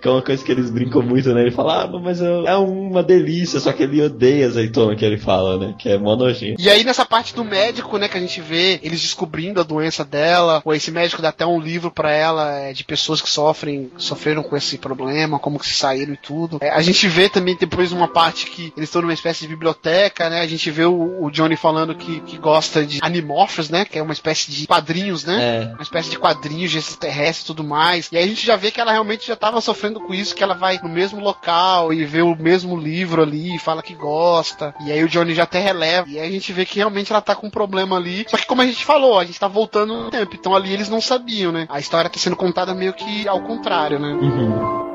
que 0.00 0.08
é 0.08 0.10
uma 0.10 0.22
coisa 0.22 0.44
que 0.44 0.52
eles 0.52 0.70
brincam 0.70 1.02
muito, 1.02 1.32
né? 1.32 1.42
Ele 1.42 1.50
fala, 1.50 1.84
ah, 1.84 2.00
mas 2.00 2.20
eu- 2.20 2.46
é 2.46 2.56
uma 2.56 3.02
delícia, 3.02 3.60
só 3.60 3.72
que 3.72 3.82
ele 3.82 4.02
odeia 4.02 4.46
azeitona 4.46 4.94
que 4.96 5.04
ele 5.04 5.18
fala, 5.18 5.58
né? 5.58 5.74
Que 5.78 5.88
é 5.90 5.98
mó 5.98 6.14
nojento. 6.16 6.60
E 6.60 6.68
aí 6.68 6.84
nessa 6.84 7.04
parte 7.04 7.34
do 7.34 7.44
médico, 7.44 7.96
né, 7.98 8.08
que 8.08 8.16
a 8.16 8.20
gente 8.20 8.40
vê 8.40 8.80
eles 8.82 9.00
descobrindo 9.00 9.60
a 9.60 9.64
doença 9.64 10.04
dela, 10.04 10.60
ou 10.64 10.74
esse 10.74 10.90
médico 10.90 11.22
dá 11.22 11.28
até 11.30 11.46
um 11.46 11.60
livro 11.60 11.90
pra 11.90 12.12
ela 12.12 12.52
é, 12.58 12.72
de 12.72 12.84
pessoas 12.84 13.20
que 13.20 13.28
sofrem, 13.30 13.90
sofreram 13.96 14.42
com 14.42 14.56
esse 14.56 14.78
problema, 14.78 15.38
como 15.38 15.58
que 15.58 15.66
se 15.66 15.74
saíram 15.74 16.14
e 16.14 16.16
tudo. 16.16 16.58
É, 16.60 16.70
a 16.70 16.80
gente 16.82 17.06
vê 17.08 17.28
também 17.28 17.56
depois 17.58 17.92
uma 17.92 18.08
parte 18.08 18.46
que 18.46 18.72
eles 18.76 18.88
estão 18.88 19.02
numa 19.02 19.12
espécie 19.14 19.42
de 19.42 19.48
biblioteca, 19.48 20.28
né? 20.28 20.40
A 20.40 20.46
gente 20.46 20.70
vê 20.70 20.84
o, 20.84 21.22
o 21.24 21.30
Johnny 21.30 21.56
falando 21.56 21.94
que, 21.94 22.20
que 22.20 22.36
gosta 22.38 22.84
de 22.84 22.98
animorphs, 23.02 23.70
né? 23.70 23.84
Que 23.84 23.98
é 23.98 24.02
uma 24.02 24.12
espécie 24.12 24.50
de 24.50 24.66
quadrinhos, 24.66 25.24
né? 25.24 25.62
É. 25.70 25.74
Uma 25.74 25.82
espécie 25.82 26.10
de 26.10 26.18
quadrinhos 26.18 26.70
de 26.70 26.78
extraterrestres 26.78 27.42
e 27.44 27.46
tudo 27.46 27.64
mais. 27.64 28.08
E 28.12 28.16
aí 28.16 28.24
a 28.24 28.26
gente 28.26 28.44
já 28.44 28.56
vê 28.56 28.70
que 28.70 28.80
ela 28.82 28.92
realmente 28.92 29.26
já 29.26 29.36
tava 29.36 29.60
sofrendo 29.60 30.00
com 30.00 30.12
isso, 30.12 30.34
que 30.34 30.42
ela 30.42 30.54
vai 30.54 30.78
no 30.82 30.88
mesmo 30.88 31.20
local 31.20 31.92
e 31.92 32.04
vê 32.04 32.22
o 32.22 32.36
mesmo 32.36 32.76
livro 32.76 33.22
ali, 33.22 33.58
fala 33.58 33.82
que 33.82 33.94
gosta. 33.94 34.74
E 34.84 34.92
aí 34.92 35.02
o 35.02 35.08
Johnny 35.08 35.34
já 35.34 35.44
até 35.44 35.58
releva. 35.60 36.08
E 36.08 36.18
aí 36.18 36.28
a 36.28 36.32
gente 36.32 36.52
vê 36.52 36.64
que 36.64 36.76
realmente 36.76 37.12
ela 37.12 37.20
tá 37.20 37.34
com 37.34 37.46
um 37.46 37.50
problema 37.50 37.96
ali. 37.96 38.26
Só 38.28 38.36
que 38.36 38.46
como 38.46 38.62
a 38.62 38.66
gente 38.66 38.84
falou, 38.84 39.18
a 39.18 39.24
gente 39.24 39.40
tá 39.40 39.48
voltando 39.48 39.94
no 39.94 40.10
tempo. 40.10 40.34
Então 40.34 40.54
ali 40.54 40.72
eles 40.72 40.88
não 40.88 41.00
sabiam, 41.00 41.52
né? 41.52 41.66
A 41.68 41.80
história 41.80 42.10
tá 42.10 42.18
sendo 42.18 42.36
contada 42.36 42.74
meio 42.74 42.92
que 42.92 43.26
ao 43.26 43.40
contrário, 43.42 43.98
né? 43.98 44.08
Uhum. 44.08 44.91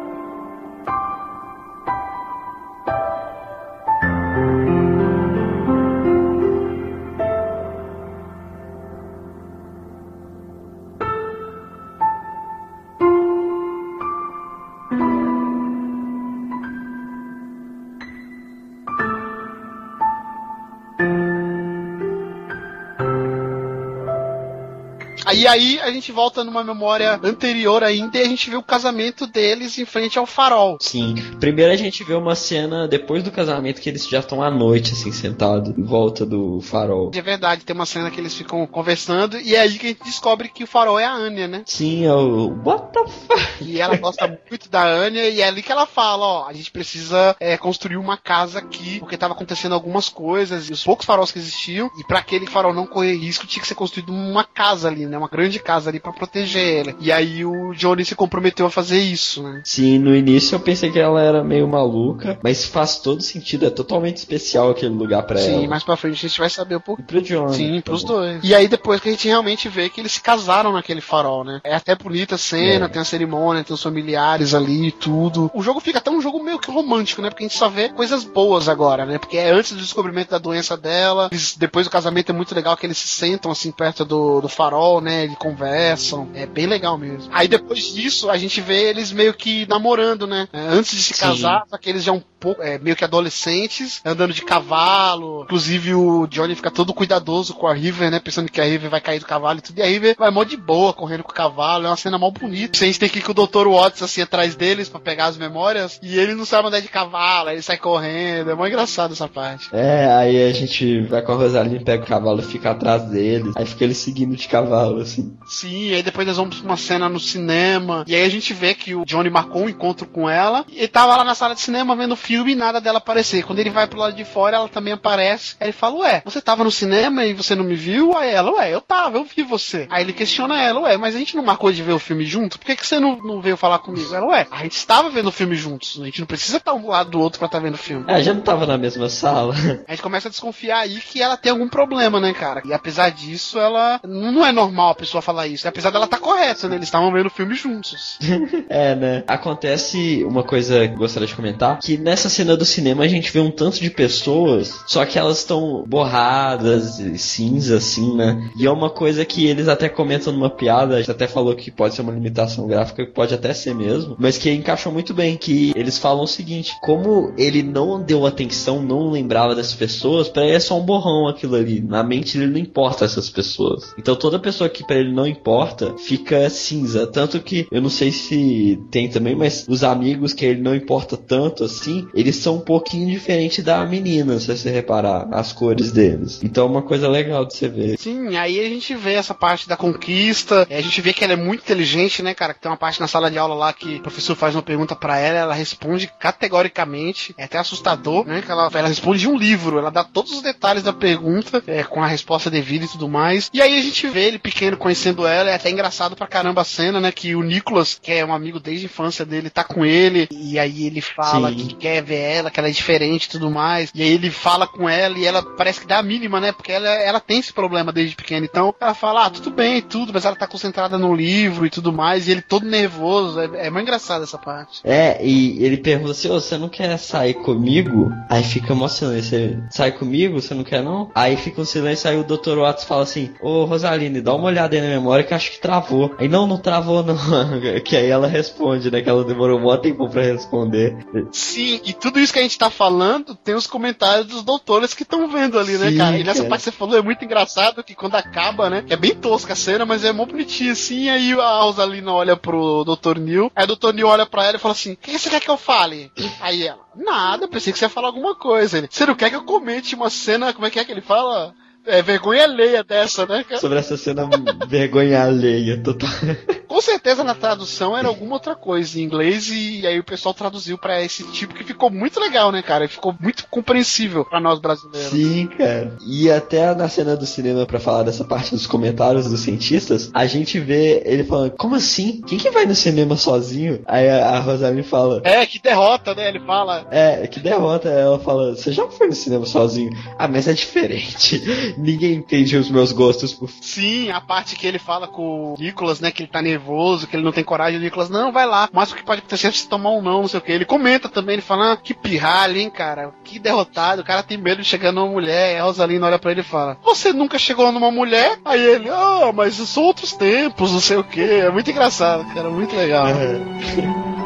E 25.38 25.45
aí 25.45 25.79
a 25.81 25.91
gente 25.91 26.11
volta 26.11 26.43
numa 26.43 26.63
memória 26.63 27.19
anterior 27.23 27.83
ainda 27.83 28.17
e 28.17 28.21
a 28.21 28.27
gente 28.27 28.49
vê 28.49 28.55
o 28.55 28.63
casamento 28.63 29.27
deles 29.27 29.77
em 29.77 29.85
frente 29.85 30.17
ao 30.17 30.25
farol. 30.25 30.79
Sim. 30.81 31.13
Primeiro 31.39 31.71
a 31.71 31.75
gente 31.75 32.03
vê 32.03 32.15
uma 32.15 32.33
cena 32.33 32.88
depois 32.88 33.21
do 33.21 33.29
casamento 33.29 33.79
que 33.79 33.88
eles 33.88 34.09
já 34.09 34.17
estão 34.17 34.41
à 34.41 34.49
noite, 34.49 34.93
assim, 34.93 35.11
sentados 35.11 35.77
em 35.77 35.83
volta 35.83 36.25
do 36.25 36.59
farol. 36.61 37.11
De 37.11 37.21
verdade, 37.21 37.63
tem 37.63 37.75
uma 37.75 37.85
cena 37.85 38.09
que 38.09 38.19
eles 38.19 38.33
ficam 38.33 38.65
conversando 38.65 39.39
e 39.39 39.53
é 39.53 39.59
aí 39.59 39.77
que 39.77 39.85
a 39.85 39.89
gente 39.89 40.03
descobre 40.03 40.49
que 40.49 40.63
o 40.63 40.67
farol 40.67 40.99
é 40.99 41.05
a 41.05 41.13
Anya, 41.13 41.47
né? 41.47 41.61
Sim, 41.67 42.05
é 42.05 42.13
o. 42.13 42.57
What 42.65 42.91
the 42.93 43.07
fuck? 43.07 43.63
E 43.63 43.79
ela 43.79 43.95
gosta 43.95 44.27
muito 44.49 44.67
da 44.71 44.83
Anya 44.83 45.29
e 45.29 45.39
é 45.39 45.47
ali 45.47 45.61
que 45.61 45.71
ela 45.71 45.85
fala, 45.85 46.25
ó, 46.25 46.47
a 46.47 46.53
gente 46.53 46.71
precisa 46.71 47.35
é, 47.39 47.55
construir 47.57 47.97
uma 47.97 48.17
casa 48.17 48.57
aqui, 48.57 48.99
porque 48.99 49.15
tava 49.15 49.35
acontecendo 49.35 49.75
algumas 49.75 50.09
coisas, 50.09 50.67
e 50.67 50.73
os 50.73 50.83
poucos 50.83 51.05
faróis 51.05 51.31
que 51.31 51.38
existiam, 51.38 51.91
e 51.99 52.03
para 52.03 52.17
aquele 52.17 52.47
farol 52.47 52.73
não 52.73 52.88
correr 52.88 53.15
risco, 53.15 53.45
tinha 53.45 53.61
que 53.61 53.67
ser 53.67 53.75
construído 53.75 54.11
uma 54.11 54.43
casa 54.43 54.88
ali, 54.88 55.05
né? 55.05 55.15
Uma 55.15 55.26
grande 55.28 55.59
casa 55.59 55.89
ali 55.89 55.99
para 55.99 56.11
proteger 56.13 56.88
ela. 56.88 56.95
E 56.99 57.11
aí 57.11 57.45
o 57.45 57.73
Johnny 57.73 58.03
se 58.05 58.15
comprometeu 58.15 58.65
a 58.65 58.69
fazer 58.69 58.99
isso, 58.99 59.43
né? 59.43 59.61
Sim, 59.63 59.97
no 59.99 60.15
início 60.15 60.55
eu 60.55 60.59
pensei 60.59 60.91
que 60.91 60.99
ela 60.99 61.21
era 61.21 61.43
meio 61.43 61.67
maluca, 61.67 62.39
mas 62.43 62.65
faz 62.65 62.97
todo 62.99 63.21
sentido, 63.21 63.65
é 63.65 63.69
totalmente 63.69 64.17
especial 64.17 64.69
aquele 64.71 64.93
lugar 64.93 65.23
pra 65.23 65.39
ela. 65.39 65.59
Sim, 65.61 65.67
mais 65.67 65.84
pra 65.84 65.95
frente 65.95 66.25
a 66.25 66.28
gente 66.30 66.39
vai 66.39 66.49
saber 66.49 66.75
um 66.78 66.82
pouco. 66.82 67.01
E 67.01 67.05
pro 67.05 67.21
Johnny. 67.21 67.53
Sim, 67.55 67.75
tá 67.78 67.84
pros 67.84 68.03
bom. 68.03 68.07
dois. 68.13 68.39
E 68.43 68.53
aí 68.55 68.67
depois 68.67 68.99
que 69.01 69.09
a 69.09 69.11
gente 69.11 69.28
realmente 69.28 69.69
vê 69.69 69.89
que 69.89 69.99
eles 70.01 70.13
se 70.13 70.21
casaram 70.21 70.71
naquele 70.73 71.01
farol, 71.01 71.43
né? 71.43 71.59
É 71.63 71.75
até 71.75 71.95
bonita 71.95 72.36
a 72.36 72.38
cena, 72.38 72.86
É. 72.86 72.89
tem 72.89 73.01
a 73.01 73.05
cerimônia, 73.05 73.63
tem 73.63 73.73
os 73.73 73.84
familiares 73.84 74.53
ali 74.53 74.88
e 74.88 74.91
tudo. 74.91 75.49
O 75.53 75.61
jogo 75.61 75.80
fica 75.80 75.97
até 75.99 76.09
um 76.09 76.21
jogo 76.21 76.43
meio 76.43 76.59
que 76.59 76.71
romântico, 76.71 77.21
né? 77.21 77.30
Porque 77.30 77.43
a 77.43 77.47
gente 77.47 77.57
só 77.57 77.69
vê 77.69 77.89
coisas 77.89 78.23
boas 78.23 78.67
agora, 78.69 79.05
né? 79.05 79.17
Porque 79.17 79.38
é 79.38 79.51
antes 79.51 79.71
do 79.73 79.80
descobrimento 79.80 80.32
da 80.32 80.38
doença 80.38 80.75
dela, 80.78 81.30
eles- 81.32 81.55
depois 81.57 81.86
do 81.86 81.89
casamento 81.89 82.30
é 82.32 82.34
muito 82.34 82.53
legal 82.55 82.75
que 82.78 82.86
eles 82.86 82.97
se 82.97 83.07
sentam 83.07 83.51
assim 83.51 83.71
perto 83.71 84.05
do, 84.05 84.41
do 84.41 84.49
farol, 84.49 85.01
né? 85.01 85.16
Eles 85.24 85.38
conversam. 85.38 86.30
É 86.34 86.45
bem 86.45 86.65
legal 86.65 86.97
mesmo. 86.97 87.30
Aí 87.32 87.47
depois 87.47 87.93
disso, 87.93 88.30
a 88.30 88.38
gente 88.38 88.61
vê 88.61 88.89
eles 88.89 89.11
meio 89.11 89.34
que 89.34 89.68
namorando, 89.68 90.26
né? 90.26 90.47
É, 90.51 90.59
antes 90.59 90.95
de 90.95 91.01
se 91.01 91.13
Sim. 91.13 91.22
casar, 91.22 91.63
só 91.70 91.78
que 91.78 91.89
eles 91.89 92.03
já 92.03 92.11
um 92.11 92.22
pouco, 92.39 92.61
é, 92.61 92.78
meio 92.78 92.95
que 92.95 93.03
adolescentes, 93.03 94.01
andando 94.05 94.34
de 94.34 94.41
cavalo. 94.43 95.43
Inclusive 95.43 95.93
o 95.93 96.28
Johnny 96.28 96.55
fica 96.55 96.72
todo 96.72 96.93
cuidadoso 96.93 97.53
com 97.53 97.68
a 97.68 97.74
River, 97.74 98.11
né? 98.11 98.20
Pensando 98.20 98.51
que 98.51 98.61
a 98.61 98.65
River 98.65 98.89
vai 98.89 99.01
cair 99.01 99.20
do 99.20 99.26
cavalo 99.26 99.59
e 99.59 99.61
tudo. 99.61 99.80
E 99.80 99.82
a 99.82 99.88
River 99.88 100.15
vai 100.18 100.32
mó 100.32 100.43
de 100.43 100.57
boa, 100.57 100.93
correndo 100.93 101.24
com 101.24 101.32
o 101.32 101.36
cavalo. 101.36 101.86
É 101.86 101.89
uma 101.89 101.97
cena 101.97 102.18
mó 102.18 102.30
bonita. 102.30 102.78
A 102.84 102.88
gente 102.88 102.99
tem 102.99 103.09
que 103.09 103.20
ir 103.20 103.22
com 103.22 103.32
o 103.32 103.47
Dr. 103.47 103.68
Watts 103.68 104.01
assim 104.01 104.22
atrás 104.22 104.55
deles 104.55 104.89
pra 104.89 104.99
pegar 104.99 105.26
as 105.26 105.38
memórias. 105.38 105.99
E 106.01 106.18
ele 106.18 106.36
não 106.36 106.45
sabe 106.45 106.68
andar 106.68 106.80
de 106.80 106.88
cavalo, 106.88 107.49
aí 107.49 107.55
ele 107.55 107.61
sai 107.61 107.78
correndo. 107.78 108.51
É 108.51 108.55
mó 108.55 108.65
engraçado 108.65 109.13
essa 109.13 109.28
parte. 109.28 109.70
É, 109.74 110.07
aí 110.13 110.49
a 110.49 110.53
gente 110.53 111.01
vai 111.01 111.22
com 111.22 111.32
a 111.32 111.36
Rosaline, 111.36 111.84
pega 111.84 112.03
o 112.03 112.07
cavalo 112.07 112.39
e 112.39 112.43
fica 112.45 112.72
atrás 112.72 113.03
deles. 113.03 113.53
Aí 113.55 113.65
fica 113.65 113.84
ele 113.84 113.93
seguindo 113.93 114.36
de 114.36 114.47
cavalo, 114.47 115.01
assim. 115.08 115.36
Sim, 115.47 115.93
aí 115.93 116.03
depois 116.03 116.28
nós 116.28 116.38
vamos 116.38 116.58
pra 116.58 116.66
uma 116.66 116.78
cena 116.78 117.10
no 117.10 117.20
cinema. 117.20 118.03
E 118.08 118.16
aí 118.16 118.24
a 118.24 118.30
gente 118.30 118.53
vê 118.53 118.74
que 118.74 118.93
o 118.93 119.05
Johnny 119.05 119.30
marcou 119.30 119.64
um 119.64 119.70
encontro 119.70 120.08
com 120.08 120.30
ela. 120.30 120.66
E 120.70 120.78
ele 120.78 120.88
tava 120.88 121.16
lá 121.16 121.24
na 121.24 121.36
sala 121.36 121.55
de 121.55 121.62
cinema 121.62 121.95
vendo 121.95 122.12
o 122.12 122.18
filme 122.18 122.51
e 122.51 122.55
nada 122.55 122.80
dela 122.80 122.97
aparecer. 122.99 123.43
Quando 123.43 123.60
ele 123.60 123.70
vai 123.70 123.88
pro 123.88 123.99
lado 123.99 124.16
de 124.16 124.26
fora, 124.26 124.58
ela 124.58 124.70
também 124.70 124.93
aparece. 124.93 125.55
Aí 125.60 125.68
ele 125.68 125.74
fala: 125.74 125.95
Ué, 125.99 126.22
você 126.24 126.41
tava 126.41 126.64
no 126.64 126.72
cinema 126.72 127.26
e 127.26 127.34
você 127.34 127.55
não 127.55 127.64
me 127.64 127.76
viu? 127.76 128.16
Aí 128.16 128.30
ela, 128.32 128.51
ué, 128.51 128.74
eu 128.74 128.82
tava, 128.82 129.18
eu 129.18 129.24
vi 129.24 129.43
você. 129.43 129.88
Aí 129.89 130.03
ele 130.03 130.14
questiona 130.14 130.62
ela, 130.62 130.82
ué, 130.82 130.97
mas 130.97 131.16
a 131.16 131.20
gente 131.20 131.36
não 131.36 131.43
marcou 131.43 131.72
de 131.72 131.82
ver 131.82 131.93
o 131.93 131.99
filme 131.99 132.26
junto? 132.26 132.60
Por 132.60 132.66
que, 132.66 132.76
que 132.76 132.86
você 132.86 132.99
não, 132.99 133.18
não 133.18 133.41
veio 133.41 133.58
falar 133.58 133.80
comigo? 133.80 134.14
Ela, 134.14 134.28
ué, 134.28 134.47
a 134.51 134.64
gente 134.64 134.78
estava 134.78 135.10
vendo 135.10 135.28
o 135.28 135.32
filme 135.32 135.55
juntos. 135.55 135.99
A 136.01 136.05
gente 136.05 136.20
não 136.20 136.28
precisa 136.28 136.58
estar 136.58 136.74
um 136.74 136.88
lado 136.88 137.12
do 137.12 137.20
outro 137.20 137.39
pra 137.39 137.47
estar 137.47 137.60
vendo 137.60 137.76
o 137.76 137.78
filme. 137.78 138.05
Ah, 138.08 138.22
já 138.22 138.34
não 138.34 138.41
tava 138.41 138.66
na 138.66 138.78
mesma 138.78 139.10
sala. 139.10 139.55
A 139.88 139.91
gente 139.91 140.01
começa 140.01 140.28
a 140.28 140.32
desconfiar 140.32 140.80
aí 140.80 140.99
que 140.99 141.22
ela 141.22 141.38
tem 141.38 141.51
algum 141.51 141.68
problema, 141.68 142.20
né, 142.20 142.34
cara? 142.34 142.62
E 142.66 142.74
apesar 142.74 143.10
disso, 143.10 143.60
ela. 143.60 143.99
Não 144.03 144.45
é 144.45 144.51
normal 144.51 144.86
a 144.91 144.95
pessoa 144.95 145.21
falar 145.21 145.47
isso. 145.47 145.67
Apesar 145.67 145.91
dela 145.91 146.05
estar 146.05 146.19
correta, 146.19 146.67
né? 146.67 146.75
Eles 146.75 146.88
estavam 146.88 147.11
vendo 147.11 147.27
o 147.27 147.31
filme 147.31 147.55
juntos. 147.55 148.17
É, 148.69 148.95
né? 148.95 149.23
Acontece 149.27 150.23
uma 150.23 150.43
coisa 150.43 150.88
que 150.88 150.93
eu 150.93 150.97
gostaria 150.97 151.27
de 151.27 151.35
comentar, 151.35 151.79
que 151.79 151.97
nessa 151.97 152.29
cena 152.29 152.55
do 152.55 152.65
cinema 152.65 153.03
a 153.03 153.07
gente 153.07 153.31
vê 153.31 153.39
um 153.39 153.51
tanto 153.51 153.79
de 153.79 153.89
pessoas, 153.89 154.83
só 154.85 155.05
que 155.05 155.17
elas 155.17 155.39
estão 155.39 155.83
borradas, 155.88 157.01
cinza, 157.17 157.77
assim, 157.77 158.15
né? 158.15 158.49
E 158.57 158.65
é 158.65 158.71
uma 158.71 158.89
coisa 158.89 159.23
que 159.25 159.45
eles 159.45 159.67
até 159.67 159.89
comentam 159.89 160.33
numa 160.33 160.49
piada, 160.49 160.95
a 160.95 160.99
gente 160.99 161.11
até 161.11 161.27
falou 161.27 161.55
que 161.55 161.71
pode 161.71 161.95
ser 161.95 162.01
uma 162.01 162.11
limitação 162.11 162.67
gráfica, 162.67 163.05
que 163.05 163.11
pode 163.11 163.33
até 163.33 163.53
ser 163.53 163.73
mesmo, 163.73 164.15
mas 164.19 164.38
que 164.38 164.51
encaixou 164.51 164.91
muito 164.91 165.13
bem, 165.13 165.38
que 165.38 165.71
eles 165.75 165.97
falam 165.97 166.23
o 166.23 166.27
seguinte, 166.27 166.75
como 166.81 167.33
ele 167.38 167.63
não 167.63 168.01
deu 168.01 168.25
atenção, 168.25 168.81
não 168.81 169.11
lembrava 169.11 169.55
das 169.55 169.73
pessoas, 169.73 170.29
pra 170.29 170.43
ele 170.43 170.55
é 170.55 170.59
só 170.59 170.77
um 170.77 170.85
borrão 170.85 171.27
aquilo 171.27 171.55
ali. 171.55 171.81
Na 171.81 172.03
mente 172.03 172.38
ele 172.38 172.47
não 172.47 172.59
importa 172.59 173.05
essas 173.05 173.29
pessoas. 173.29 173.93
Então 173.97 174.15
toda 174.15 174.39
pessoa 174.39 174.69
que 174.69 174.76
pra 174.86 174.97
ele 174.97 175.11
não 175.11 175.25
importa, 175.28 175.95
fica 175.97 176.49
cinza. 176.49 177.07
Tanto 177.07 177.39
que, 177.39 177.67
eu 177.71 177.82
não 177.82 177.89
sei 177.89 178.11
se 178.11 178.80
tem 178.91 179.09
também, 179.09 179.36
mas 179.36 179.65
os 179.67 179.84
amigos 179.84 180.34
que 180.34 180.45
ele 180.45 180.61
não 180.61 180.75
importa 180.75 181.15
tanto 181.17 181.63
assim, 181.63 182.07
eles 182.13 182.36
são 182.36 182.55
um 182.55 182.61
pouquinho 182.61 183.09
diferente 183.09 183.61
da 183.61 183.86
menina, 183.86 184.39
se 184.39 184.47
você 184.47 184.69
reparar, 184.69 185.28
as 185.32 185.53
cores 185.53 185.91
deles. 185.91 186.39
Então 186.43 186.65
é 186.65 186.69
uma 186.69 186.82
coisa 186.82 187.07
legal 187.07 187.45
de 187.45 187.55
você 187.55 187.67
ver. 187.67 187.97
Sim, 187.97 188.36
aí 188.36 188.59
a 188.59 188.69
gente 188.69 188.93
vê 188.95 189.13
essa 189.13 189.34
parte 189.34 189.67
da 189.67 189.78
conquista. 189.78 190.65
é, 190.69 190.78
A 190.78 190.82
gente 190.82 190.99
vê 191.01 191.13
que 191.13 191.23
ela 191.23 191.34
é 191.34 191.38
muito 191.38 191.61
inteligente, 191.61 192.21
né, 192.21 192.34
cara? 192.34 192.53
Que 192.53 192.61
tem 192.61 192.71
uma 192.71 192.78
parte 192.78 192.99
na 192.99 193.07
sala 193.07 193.30
de 193.32 193.38
aula 193.38 193.55
lá 193.55 193.71
que 193.73 193.95
o 193.95 194.01
professor 194.01 194.36
faz 194.36 194.55
uma 194.55 194.61
pergunta 194.63 194.95
pra 194.95 195.17
ela, 195.19 195.39
ela 195.39 195.53
responde 195.53 196.09
categoricamente. 196.19 197.34
É 197.38 197.43
até 197.45 197.57
assustador, 197.57 198.25
né? 198.25 198.41
Que 198.41 198.51
ela, 198.51 198.69
ela 198.73 198.88
responde 198.88 199.19
de 199.19 199.28
um 199.30 199.38
livro. 199.38 199.78
Ela 199.78 199.91
dá 199.91 200.03
todos 200.03 200.32
os 200.32 200.41
detalhes 200.41 200.84
da 200.84 200.91
pergunta, 200.93 201.63
é, 201.67 201.84
com 201.84 202.01
a 202.01 202.07
resposta 202.07 202.49
devida 202.49 202.86
e 202.86 202.88
tudo 202.88 203.07
mais. 203.07 203.49
E 203.53 203.61
aí 203.61 203.78
a 203.78 203.82
gente 203.82 204.07
vê 204.07 204.25
ele 204.25 204.39
pequeno 204.39 204.66
conhecendo 204.76 205.26
ela. 205.26 205.49
É 205.49 205.55
até 205.55 205.70
engraçado 205.70 206.15
pra 206.15 206.28
caramba 206.28 206.61
a 206.61 206.65
cena, 206.65 206.99
né? 206.99 207.11
Que 207.11 207.36
o 207.36 207.43
Nicholas, 207.43 207.97
que 208.01 208.11
é 208.11 208.26
um 208.26 208.34
amigo 208.34 208.59
desde 208.59 208.86
a 208.86 208.89
infância 208.89 209.26
dele, 209.26 209.49
tá 209.49 209.63
com 209.63 209.86
ele. 209.86 210.28
E 210.32 210.59
aí 210.59 210.86
ele 210.86 210.99
fala 210.99 211.49
Sim. 211.49 211.55
que 211.55 211.76
quer 211.76 212.03
ver 212.03 212.20
ela, 212.20 212.51
que 212.51 212.59
ela 212.59 212.68
é 212.68 212.72
diferente 212.72 213.26
e 213.26 213.30
tudo 213.30 213.49
mais. 213.49 213.91
E 213.95 214.01
aí 214.01 214.09
ele 214.09 214.30
fala 214.30 214.68
com 214.68 214.89
ela 214.89 215.18
e 215.18 215.26
ela 215.26 215.41
parece 215.41 215.80
que 215.80 215.88
dá 215.88 215.99
a 215.99 216.03
mínima, 216.03 216.41
né? 216.41 216.51
Porque 216.51 216.72
ela, 216.72 216.88
ela 216.88 217.20
tem 217.20 217.39
esse 217.39 217.53
problema 217.53 217.93
desde 217.93 218.15
pequena. 218.15 218.45
Então 218.45 218.76
ela 218.80 218.93
fala, 218.93 219.26
ah, 219.26 219.30
tudo 219.30 219.51
bem, 219.51 219.82
tudo, 219.82 220.11
mas 220.13 220.26
ela 220.26 220.36
tá 220.36 220.47
concentrada 220.47 220.97
no 220.97 221.15
livro 221.15 221.65
e 221.65 221.70
tudo 221.70 221.93
mais. 221.93 222.28
E 222.28 222.32
ele 222.32 222.41
todo 222.41 222.65
nervoso. 222.65 223.39
É, 223.39 223.68
é 223.68 223.70
muito 223.70 223.84
engraçado 223.84 224.24
essa 224.24 224.38
parte. 224.38 224.82
É, 224.84 225.24
e 225.24 225.63
ele 225.63 225.78
pergunta 225.78 226.11
assim, 226.11 226.30
ô, 226.30 226.39
você 226.39 226.57
não 226.57 226.68
quer 226.68 226.97
sair 226.97 227.36
comigo? 227.36 228.11
Aí 228.30 228.43
fica 228.43 228.74
uma 228.74 228.89
silêncio, 228.89 229.30
você 229.30 229.57
sai 229.70 229.91
comigo? 229.91 230.41
Você 230.41 230.53
não 230.53 230.63
quer 230.63 230.84
não? 230.84 231.11
Aí 231.13 231.38
fica 231.38 231.61
um 231.61 231.65
silêncio, 231.65 232.09
aí 232.09 232.18
o 232.18 232.24
Dr. 232.24 232.57
Watts 232.57 232.84
fala 232.84 233.03
assim, 233.03 233.32
ô 233.41 233.65
Rosaline, 233.65 234.22
dá 234.22 234.34
uma 234.34 234.47
olhada 234.47 234.57
aí 234.58 234.82
na 234.82 234.88
memória 234.88 235.24
que 235.24 235.34
acho 235.34 235.51
que 235.51 235.60
travou. 235.60 236.14
Aí 236.18 236.28
não, 236.28 236.47
não 236.47 236.58
travou 236.58 237.03
não. 237.03 237.18
que 237.84 237.95
aí 237.95 238.10
ela 238.10 238.28
responde, 238.28 238.91
né, 238.91 239.01
que 239.01 239.10
ela 239.10 239.24
demorou 239.24 239.60
um 239.60 239.64
mó 239.64 239.78
tempo 239.78 240.10
pra 240.10 240.22
responder. 240.22 240.97
Sim, 241.32 241.82
e 241.84 241.93
tudo 241.93 242.20
isso 242.20 242.34
que 242.34 242.39
a 242.39 242.43
gente 242.43 242.58
tá 242.58 242.70
falando 242.70 243.36
tem 243.36 243.55
os 243.55 243.68
comentários 243.68 244.28
dos 244.28 244.43
doutores 244.43 244.93
que 244.93 245.03
estão 245.03 245.28
vendo 245.28 245.60
ali, 245.60 245.78
né, 245.78 245.89
Sim, 245.89 245.97
cara? 245.97 246.18
E 246.18 246.24
nessa 246.24 246.39
cara. 246.39 246.49
parte 246.49 246.64
que 246.64 246.72
você 246.72 246.78
falou 246.78 246.97
é 246.97 247.01
muito 247.01 247.24
engraçado 247.24 247.84
que 247.84 247.95
quando 247.95 248.16
acaba, 248.16 248.70
né? 248.70 248.86
É 248.89 248.95
bem 248.95 249.16
tosca 249.16 249.53
a 249.53 249.55
cena, 249.55 249.86
mas 249.86 250.03
é 250.03 250.12
mó 250.12 250.26
bonitinha 250.26 250.72
assim. 250.72 251.10
Aí 251.10 251.34
a 251.34 251.62
Rosalina 251.62 252.12
olha 252.12 252.36
pro 252.36 252.84
Dr. 252.84 253.20
Neil, 253.20 253.51
aí 253.55 253.66
o 253.66 253.76
Dr. 253.76 253.93
Neil 253.93 254.08
olha 254.08 254.26
pra 254.26 254.45
ela 254.45 254.58
e 254.58 254.60
fala 254.60 254.74
assim: 254.74 254.93
O 254.93 254.97
que 254.97 255.12
que 255.12 255.20
você 255.20 255.30
quer 255.30 255.41
que 255.41 255.49
eu 255.49 255.58
fale? 255.58 256.12
Aí 256.39 256.68
ela, 256.68 256.80
nada, 256.95 257.47
pensei 257.47 257.72
que 257.72 257.80
você 257.80 257.86
ia 257.86 257.89
falar 257.89 258.08
alguma 258.08 258.36
coisa. 258.36 258.78
Ele, 258.78 258.88
você 258.89 259.05
não 259.05 259.16
quer 259.16 259.30
que 259.30 259.36
eu 259.36 259.43
comente 259.43 259.95
uma 259.95 260.10
cena, 260.10 260.53
como 260.53 260.66
é 260.66 260.70
que 260.70 260.80
é 260.80 260.86
que 260.86 260.91
ele 260.91 261.01
fala? 261.01 261.53
É 261.88 262.01
vergonha 262.01 262.43
alheia 262.43 262.83
dessa, 262.83 263.25
né, 263.25 263.43
cara? 263.43 263.61
Sobre 263.61 263.79
essa 263.79 263.95
cena 263.95 264.29
vergonha 264.67 265.23
alheia, 265.23 265.81
total. 265.81 266.09
Com 266.78 266.82
certeza 266.82 267.23
na 267.23 267.34
tradução 267.34 267.97
era 267.97 268.07
alguma 268.07 268.36
outra 268.36 268.55
coisa 268.55 268.99
em 268.99 269.03
inglês 269.03 269.49
e 269.49 269.88
aí 269.88 269.97
o 269.97 270.03
pessoal 270.03 270.32
traduziu 270.32 270.78
pra 270.78 271.01
esse 271.01 271.23
tipo 271.32 271.55
que 271.55 271.63
ficou 271.63 271.89
muito 271.89 272.19
legal, 272.19 272.51
né, 272.51 272.61
cara? 272.61 272.88
Ficou 272.88 273.15
muito 273.19 273.47
compreensível 273.47 274.23
pra 274.23 274.39
nós 274.39 274.59
brasileiros. 274.59 275.09
Sim, 275.09 275.47
cara. 275.47 275.97
E 276.05 276.30
até 276.30 276.75
na 276.75 276.88
cena 276.88 277.17
do 277.17 277.25
cinema, 277.25 277.65
pra 277.65 277.80
falar 277.80 278.03
dessa 278.03 278.23
parte 278.23 278.51
dos 278.51 278.67
comentários 278.67 279.28
dos 279.28 279.39
cientistas, 279.39 280.11
a 280.13 280.28
gente 280.28 280.59
vê 280.59 281.01
ele 281.03 281.23
falando, 281.23 281.55
como 281.57 281.73
assim? 281.73 282.21
Quem 282.21 282.38
que 282.38 282.51
vai 282.51 282.67
no 282.67 282.75
cinema 282.75 283.17
sozinho? 283.17 283.82
Aí 283.88 284.07
a, 284.07 284.38
Rosaline 284.38 284.84
fala, 284.84 285.19
É, 285.23 285.43
que 285.47 285.57
derrota, 285.57 286.13
né? 286.13 286.28
Ele 286.28 286.41
fala. 286.41 286.86
É, 286.91 287.25
que 287.25 287.39
derrota. 287.39 287.89
Ela 287.89 288.19
fala, 288.19 288.55
você 288.55 288.71
já 288.71 288.88
foi 288.88 289.07
no 289.07 289.15
cinema 289.15 289.47
sozinho? 289.47 289.89
Ah, 290.15 290.28
mas 290.28 290.47
é 290.47 290.53
diferente. 290.53 291.41
Ninguém 291.75 292.13
entende 292.13 292.55
os 292.55 292.69
meus 292.69 292.91
gostos 292.91 293.34
por. 293.34 293.49
Sim, 293.49 294.11
a 294.11 294.21
parte 294.21 294.55
que 294.55 294.67
ele 294.67 294.78
fala 294.78 295.07
com 295.07 295.53
o 295.53 295.55
Nicolas, 295.57 295.99
né? 295.99 296.11
Que 296.11 296.21
ele 296.21 296.30
tá 296.30 296.39
nervoso, 296.39 296.66
que 297.07 297.15
ele 297.15 297.24
não 297.24 297.32
tem 297.32 297.43
coragem. 297.43 297.80
O 297.80 297.84
Nicolas, 297.84 298.09
não, 298.09 298.32
vai 298.32 298.45
lá. 298.45 298.70
Mas 298.72 298.91
o 298.91 298.95
que 298.95 299.03
pode 299.03 299.20
acontecer 299.20 299.47
é 299.47 299.51
se 299.51 299.68
tomar 299.68 299.91
um 299.91 300.01
não, 300.01 300.22
não 300.22 300.28
sei 300.28 300.39
o 300.39 300.43
que. 300.43 300.51
Ele 300.51 300.65
comenta 300.65 301.09
também, 301.09 301.34
ele 301.34 301.41
fala, 301.41 301.74
ah, 301.74 301.78
que 301.78 301.93
pirralho, 301.93 302.57
hein, 302.57 302.70
cara. 302.70 303.13
Que 303.24 303.39
derrotado. 303.39 304.01
O 304.01 304.05
cara 304.05 304.24
tem 304.24 304.38
medo 304.38 304.61
de 304.61 304.68
chegar 304.68 304.91
numa 304.91 305.07
mulher. 305.07 305.55
E 305.55 305.59
a 305.59 305.63
Rosalina 305.63 306.07
olha 306.07 306.20
pra 306.20 306.32
ele 306.32 306.41
e 306.41 306.43
fala, 306.43 306.78
você 306.84 307.13
nunca 307.13 307.38
chegou 307.38 307.72
numa 307.72 307.91
mulher? 307.91 308.39
Aí 308.43 308.61
ele, 308.61 308.89
ah, 308.89 309.32
mas 309.34 309.55
são 309.55 309.84
outros 309.84 310.13
tempos, 310.13 310.72
não 310.72 310.80
sei 310.80 310.97
o 310.97 311.03
que. 311.03 311.22
É 311.22 311.49
muito 311.49 311.70
engraçado, 311.70 312.26
cara. 312.34 312.49
Muito 312.49 312.76
legal. 312.76 313.05
aí 313.05 314.07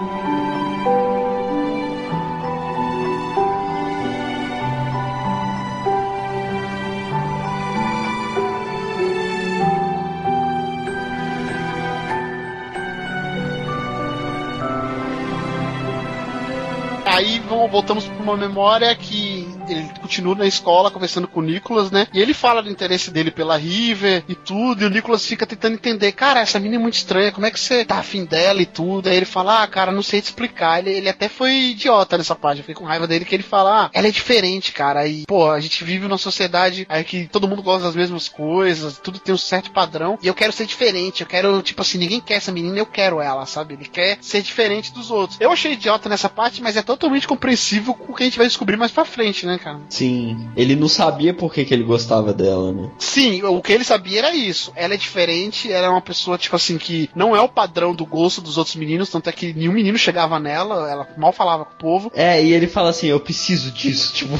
vamos, 17.62 17.72
voltamos 17.72 18.08
pra 18.08 18.24
uma 18.24 18.38
memória 18.38 18.96
que 18.96 19.48
ele 19.72 19.90
continua 20.00 20.36
na 20.36 20.46
escola 20.46 20.92
conversando 20.92 21.28
com 21.28 21.40
o 21.40 21.44
Nicholas, 21.44 21.92
né? 21.92 22.08
E 22.14 22.20
ele 22.20 22.34
fala 22.34 22.62
do 22.62 22.70
interesse 22.70 23.12
dele 23.12 23.32
pela 23.32 23.58
River 23.58 24.24
e 24.28 24.36
tudo, 24.36 24.84
e 24.84 24.86
o 24.86 24.90
Nicholas 24.90 25.26
fica 25.26 25.46
tentando 25.46 25.76
entender, 25.76 26.12
cara, 26.12 26.42
essa 26.42 26.60
menina 26.60 26.76
é 26.76 26.80
muito 26.80 26.96
estranha, 26.96 27.32
como 27.32 27.46
é 27.46 27.52
que 27.52 27.60
você 27.60 27.86
tá 27.86 27.98
afim 27.98 28.26
dela 28.26 28.62
e 28.62 28.66
tudo? 28.66 29.08
Aí 29.08 29.16
ele 29.16 29.26
fala, 29.26 29.64
ah, 29.64 29.68
cara, 29.68 29.92
não 29.92 30.04
sei 30.04 30.22
te 30.22 30.26
explicar. 30.26 30.80
Ele, 30.80 30.92
ele 30.92 31.10
até 31.10 31.28
foi 31.28 31.52
idiota 31.72 32.18
nessa 32.18 32.36
eu 32.42 32.58
fiquei 32.58 32.76
com 32.76 32.86
raiva 32.86 33.08
dele 33.08 33.26
que 33.26 33.36
ele 33.36 33.44
fala, 33.44 33.86
ah, 33.86 33.90
ela 33.94 34.08
é 34.08 34.12
diferente, 34.12 34.72
cara, 34.72 35.08
e, 35.08 35.26
pô, 35.26 35.52
a 35.52 35.60
gente 35.60 35.84
vive 35.84 36.08
numa 36.08 36.18
sociedade 36.18 36.86
aí 36.90 37.04
que 37.04 37.28
todo 37.28 37.48
mundo 37.48 37.62
gosta 37.62 37.86
das 37.86 37.96
mesmas 37.96 38.28
coisas, 38.28 38.98
tudo 38.98 39.20
tem 39.20 39.34
um 39.34 39.38
certo 39.38 39.72
padrão, 39.72 40.18
e 40.22 40.28
eu 40.28 40.34
quero 40.34 40.52
ser 40.52 40.66
diferente, 40.66 41.22
eu 41.22 41.28
quero, 41.28 41.62
tipo 41.62 41.82
assim, 41.82 41.98
ninguém 41.98 42.20
quer 42.20 42.36
essa 42.36 42.52
menina, 42.52 42.78
eu 42.78 42.86
quero 42.86 43.22
ela, 43.22 43.46
sabe? 43.46 43.76
Ele 43.76 43.86
quer 43.86 44.18
ser 44.22 44.42
diferente 44.42 44.92
dos 44.92 45.12
outros. 45.12 45.40
Eu 45.40 45.52
achei 45.52 45.74
idiota 45.74 46.10
nessa 46.10 46.30
parte, 46.30 46.62
mas 46.62 46.76
é 46.76 46.82
totalmente 46.82 47.28
compreensível 47.28 47.94
com 47.94 48.12
o 48.12 48.16
que 48.16 48.24
a 48.24 48.26
gente 48.26 48.38
vai 48.38 48.48
descobrir 48.48 48.78
mais 48.78 48.92
pra 48.92 49.06
frente, 49.06 49.46
né, 49.46 49.60
cara? 49.62 49.80
Sim. 49.90 50.50
Ele 50.56 50.76
não 50.76 50.88
sabia 50.88 51.34
por 51.34 51.54
que, 51.54 51.66
que 51.66 51.74
ele 51.74 51.84
gostava 51.84 52.34
dela, 52.34 52.72
né? 52.72 52.90
Sim, 52.98 53.44
o 53.44 53.62
que 53.62 53.74
ele 53.74 53.84
sabia 53.84 54.20
era 54.20 54.36
isso. 54.36 54.72
Ela 54.76 54.94
é 54.94 54.98
diferente, 54.98 55.72
ela 55.72 55.88
é 55.88 55.90
uma 55.90 56.02
pessoa, 56.02 56.38
tipo 56.38 56.56
assim, 56.56 56.78
que 56.78 57.10
não 57.16 57.36
é 57.36 57.42
o 57.42 57.50
padrão 57.50 57.94
do 57.94 58.06
gosto 58.06 58.42
dos 58.42 58.58
outros 58.58 58.76
meninos, 58.76 59.10
tanto 59.10 59.30
é 59.30 59.32
que 59.32 59.54
nenhum 59.54 59.74
menino 59.74 59.98
chegava 59.98 60.40
nela, 60.40 60.90
ela 60.90 61.08
mal 61.18 61.32
falava 61.32 61.66
com 61.66 61.74
o 61.74 61.78
povo. 61.78 62.12
É, 62.16 62.44
e 62.44 62.54
ele 62.54 62.68
fala 62.68 62.90
assim, 62.90 63.08
eu 63.08 63.20
preciso 63.20 63.72
disso, 63.72 64.14
tipo. 64.16 64.36